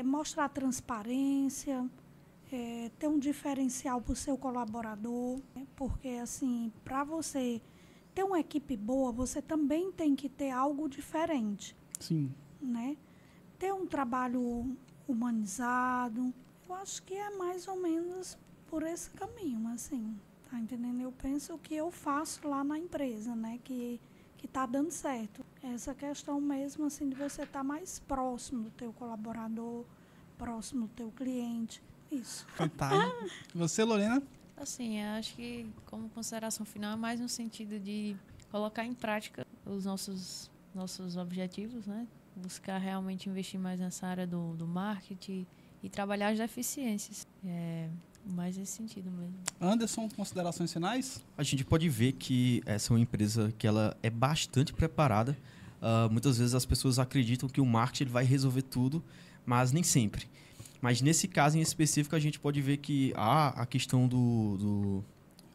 mostrar 0.04 0.48
transparência, 0.48 1.86
ter 2.98 3.08
um 3.08 3.18
diferencial 3.18 4.00
para 4.00 4.12
o 4.12 4.16
seu 4.16 4.38
colaborador, 4.38 5.38
porque 5.74 6.08
assim, 6.22 6.72
para 6.82 7.04
você 7.04 7.60
ter 8.16 8.24
uma 8.24 8.40
equipe 8.40 8.78
boa, 8.78 9.12
você 9.12 9.42
também 9.42 9.92
tem 9.92 10.16
que 10.16 10.26
ter 10.26 10.50
algo 10.50 10.88
diferente, 10.88 11.76
Sim. 12.00 12.32
né? 12.58 12.96
Ter 13.58 13.74
um 13.74 13.86
trabalho 13.86 14.74
humanizado. 15.06 16.32
Eu 16.66 16.74
acho 16.76 17.02
que 17.02 17.12
é 17.12 17.36
mais 17.36 17.68
ou 17.68 17.76
menos 17.76 18.38
por 18.68 18.82
esse 18.82 19.10
caminho, 19.10 19.68
assim. 19.68 20.18
Tá 20.50 20.58
entendendo? 20.58 21.02
Eu 21.02 21.12
penso 21.12 21.58
que 21.58 21.74
eu 21.74 21.90
faço 21.90 22.48
lá 22.48 22.64
na 22.64 22.78
empresa, 22.78 23.36
né? 23.36 23.60
Que 23.62 24.00
que 24.38 24.46
tá 24.46 24.66
dando 24.66 24.90
certo. 24.90 25.44
Essa 25.62 25.94
questão 25.94 26.40
mesmo 26.40 26.86
assim 26.86 27.08
de 27.08 27.16
você 27.16 27.42
estar 27.42 27.64
mais 27.64 27.98
próximo 27.98 28.64
do 28.64 28.70
teu 28.70 28.92
colaborador, 28.92 29.84
próximo 30.38 30.86
do 30.86 30.92
teu 30.94 31.10
cliente. 31.10 31.82
Isso. 32.10 32.46
Fantástico. 32.50 33.30
Você, 33.54 33.82
Lorena? 33.82 34.22
Assim, 34.56 35.00
eu 35.00 35.08
acho 35.10 35.34
que 35.34 35.66
como 35.84 36.08
consideração 36.08 36.64
final 36.64 36.92
é 36.92 36.96
mais 36.96 37.20
no 37.20 37.28
sentido 37.28 37.78
de 37.78 38.16
colocar 38.50 38.84
em 38.84 38.94
prática 38.94 39.46
os 39.64 39.84
nossos, 39.84 40.50
nossos 40.74 41.16
objetivos, 41.16 41.86
né? 41.86 42.06
Buscar 42.34 42.78
realmente 42.78 43.28
investir 43.28 43.60
mais 43.60 43.80
nessa 43.80 44.06
área 44.06 44.26
do, 44.26 44.54
do 44.54 44.66
marketing 44.66 45.46
e 45.82 45.88
trabalhar 45.88 46.28
as 46.28 46.38
deficiências. 46.38 47.26
É 47.44 47.88
mais 48.24 48.56
nesse 48.56 48.72
sentido 48.72 49.10
mesmo. 49.10 49.34
Anderson, 49.60 50.08
considerações 50.08 50.72
finais? 50.72 51.24
A 51.38 51.42
gente 51.42 51.64
pode 51.64 51.88
ver 51.88 52.12
que 52.12 52.62
essa 52.66 52.92
é 52.92 52.94
uma 52.94 53.00
empresa 53.00 53.52
que 53.56 53.66
ela 53.66 53.96
é 54.02 54.10
bastante 54.10 54.72
preparada. 54.72 55.36
Ah, 55.80 56.08
muitas 56.10 56.38
vezes 56.38 56.54
as 56.54 56.66
pessoas 56.66 56.98
acreditam 56.98 57.48
que 57.48 57.60
o 57.60 57.66
marketing 57.66 58.10
vai 58.10 58.24
resolver 58.24 58.62
tudo, 58.62 59.02
mas 59.44 59.72
nem 59.72 59.82
sempre. 59.82 60.28
Mas 60.86 61.02
nesse 61.02 61.26
caso 61.26 61.58
em 61.58 61.60
específico, 61.60 62.14
a 62.14 62.20
gente 62.20 62.38
pode 62.38 62.60
ver 62.60 62.76
que 62.76 63.12
há 63.16 63.48
a 63.60 63.66
questão 63.66 64.06
do, 64.06 64.56
do, 64.56 65.04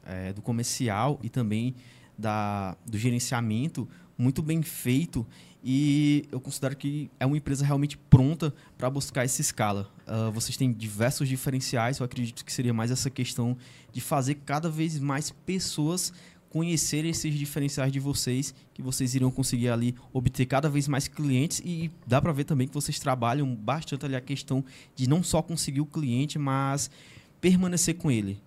eh, 0.06 0.34
do 0.34 0.42
comercial 0.42 1.18
e 1.24 1.30
também 1.30 1.74
da, 2.18 2.76
do 2.86 2.98
gerenciamento 2.98 3.88
muito 4.18 4.42
bem 4.42 4.62
feito 4.62 5.26
e 5.64 6.26
eu 6.32 6.42
considero 6.42 6.76
que 6.76 7.10
é 7.18 7.26
uma 7.26 7.38
empresa 7.38 7.64
realmente 7.64 7.98
pronta 7.98 8.54
para 8.78 8.90
buscar 8.90 9.24
essa 9.24 9.40
escala. 9.40 9.90
Ah, 10.06 10.30
vocês 10.32 10.58
têm 10.58 10.74
diversos 10.74 11.30
diferenciais, 11.30 12.00
eu 12.00 12.06
acredito 12.06 12.44
que 12.44 12.52
seria 12.52 12.74
mais 12.74 12.92
essa 12.92 13.10
questão 13.10 13.56
de 13.94 14.02
fazer 14.02 14.36
cada 14.46 14.70
vez 14.70 15.00
mais 15.00 15.32
pessoas 15.32 16.12
conhecerem 16.52 17.12
esses 17.12 17.34
diferenciais 17.34 17.92
de 17.92 18.00
vocês, 18.00 18.54
que 18.74 18.82
vocês 18.82 19.16
iriam 19.16 19.32
conseguir 19.32 19.70
ali 19.70 19.96
obter 20.12 20.46
cada 20.46 20.70
vez 20.70 20.88
mais 20.88 21.08
clientes 21.08 21.62
e 21.64 21.90
dá 22.06 22.22
para 22.22 22.34
ver 22.34 22.44
também 22.44 22.68
que 22.68 22.74
vocês 22.74 23.00
trabalham 23.00 23.56
bastante 23.56 24.06
ali 24.06 24.16
a 24.16 24.22
questão 24.22 24.64
de 24.94 25.08
não 25.08 25.24
só 25.24 25.42
conseguir 25.42 25.80
o 25.80 25.86
cliente, 25.86 26.38
mas 26.38 26.92
permanecer 27.40 27.96
com 27.96 28.12
ele. 28.12 28.38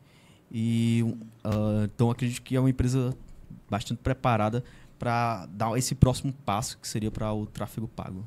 E 0.52 1.02
ah, 1.42 1.88
então 1.92 2.10
acredito 2.10 2.42
que 2.42 2.54
é 2.54 2.60
uma 2.60 2.70
empresa 2.70 3.16
bastante 3.70 3.98
preparada 3.98 4.62
para 4.98 5.46
dar 5.46 5.76
esse 5.76 5.94
próximo 5.94 6.32
passo 6.44 6.78
que 6.78 6.86
seria 6.86 7.10
para 7.10 7.32
o 7.32 7.46
tráfego 7.46 7.88
pago. 7.88 8.24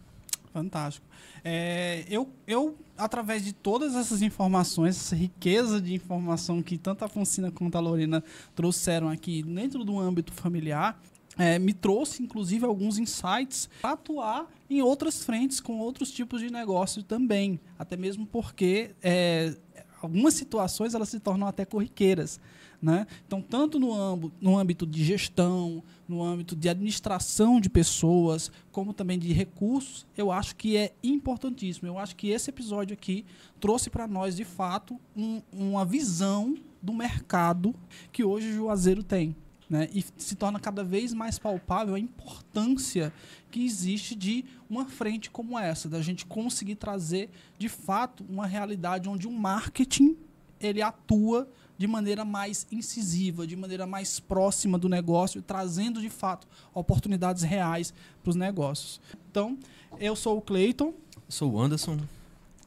Fantástico. 0.52 1.06
É, 1.44 2.04
eu, 2.10 2.28
eu, 2.48 2.76
através 2.98 3.44
de 3.44 3.54
todas 3.54 3.96
essas 3.96 4.22
informações, 4.22 4.96
essa 4.96 5.16
riqueza 5.16 5.80
de 5.80 5.94
informação 5.94 6.62
que 6.62 6.78
tanto 6.78 7.06
a 7.06 7.08
Francina 7.08 7.52
quanto 7.52 7.78
a 7.78 7.80
Lorena 7.80 8.24
trouxeram 8.56 9.10
aqui 9.10 9.44
dentro 9.44 9.84
do 9.84 10.00
âmbito 10.00 10.34
familiar, 10.34 11.00
é, 11.38 11.60
me 11.60 11.74
trouxe, 11.74 12.24
inclusive, 12.24 12.66
alguns 12.66 12.98
insights 12.98 13.70
para 13.82 13.92
atuar 13.92 14.48
em 14.70 14.82
outras 14.82 15.24
frentes 15.24 15.60
com 15.60 15.78
outros 15.80 16.12
tipos 16.12 16.42
de 16.42 16.52
negócio 16.52 17.04
também. 17.04 17.60
Até 17.78 17.96
mesmo 17.96 18.26
porque 18.26 18.96
é, 19.02 19.56
algumas 20.02 20.34
situações 20.34 20.96
elas 20.96 21.10
se 21.10 21.20
tornam 21.20 21.48
até 21.48 21.64
corriqueiras. 21.64 22.40
Né? 22.80 23.08
Então, 23.26 23.42
tanto 23.42 23.80
no 23.80 23.92
âmbito, 23.92 24.34
no 24.40 24.56
âmbito 24.56 24.86
de 24.86 25.04
gestão, 25.04 25.84
no 26.08 26.22
âmbito 26.24 26.56
de 26.56 26.70
administração 26.70 27.60
de 27.60 27.72
pessoas, 27.72 28.52
como 28.72 28.94
também 28.94 29.18
de 29.18 29.34
recursos, 29.34 30.06
eu 30.16 30.32
acho 30.32 30.56
que 30.56 30.78
é 30.78 30.94
importantíssimo. 31.04 31.88
Eu 31.88 31.98
acho 31.98 32.16
que 32.16 32.30
esse 32.30 32.52
episódio 32.52 32.94
aqui 32.94 33.26
trouxe 33.60 33.90
para 33.90 34.08
nós, 34.08 34.36
de 34.36 34.46
fato, 34.46 35.00
um- 35.16 35.42
uma 35.52 35.84
visão 35.84 36.56
do 36.80 36.94
mercado 36.94 37.74
que 38.12 38.24
hoje 38.24 38.50
o 38.50 38.54
Juazeiro 38.54 39.02
tem. 39.02 39.36
Né? 39.68 39.90
E 39.92 40.06
se 40.16 40.36
torna 40.36 40.60
cada 40.60 40.84
vez 40.84 41.14
mais 41.16 41.40
palpável 41.40 41.96
a 41.96 42.00
importância 42.00 43.12
que 43.52 43.66
existe 43.66 44.16
de 44.16 44.46
uma 44.70 44.86
frente 44.86 45.30
como 45.32 45.58
essa, 45.58 45.90
da 45.90 46.02
gente 46.02 46.26
conseguir 46.28 46.76
trazer, 46.76 47.30
de 47.58 47.68
fato, 47.68 48.24
uma 48.30 48.46
realidade 48.46 49.10
onde 49.10 49.28
o 49.28 49.32
marketing 49.32 50.16
ele 50.60 50.82
atua 50.82 51.50
de 51.78 51.88
maneira 51.88 52.26
mais 52.26 52.66
incisiva, 52.72 53.46
de 53.46 53.56
maneira 53.56 53.86
mais 53.86 54.20
próxima 54.20 54.78
do 54.78 54.90
negócio, 54.90 55.42
trazendo 55.42 56.02
de 56.02 56.10
fato 56.10 56.48
oportunidades 56.74 57.44
reais 57.44 57.94
para 58.24 58.30
os 58.30 58.36
negócios. 58.36 59.00
Então, 59.30 59.58
eu 60.00 60.16
sou 60.16 60.38
o 60.38 60.42
Cleiton 60.42 60.88
Eu 61.16 61.22
sou 61.30 61.54
o 61.54 61.60
Anderson, 61.60 61.98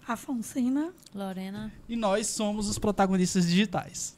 Afonsina. 0.07 0.93
Lorena, 1.15 1.73
e 1.89 1.95
nós 1.95 2.27
somos 2.27 2.69
os 2.69 2.79
protagonistas 2.79 3.47
digitais. 3.47 4.17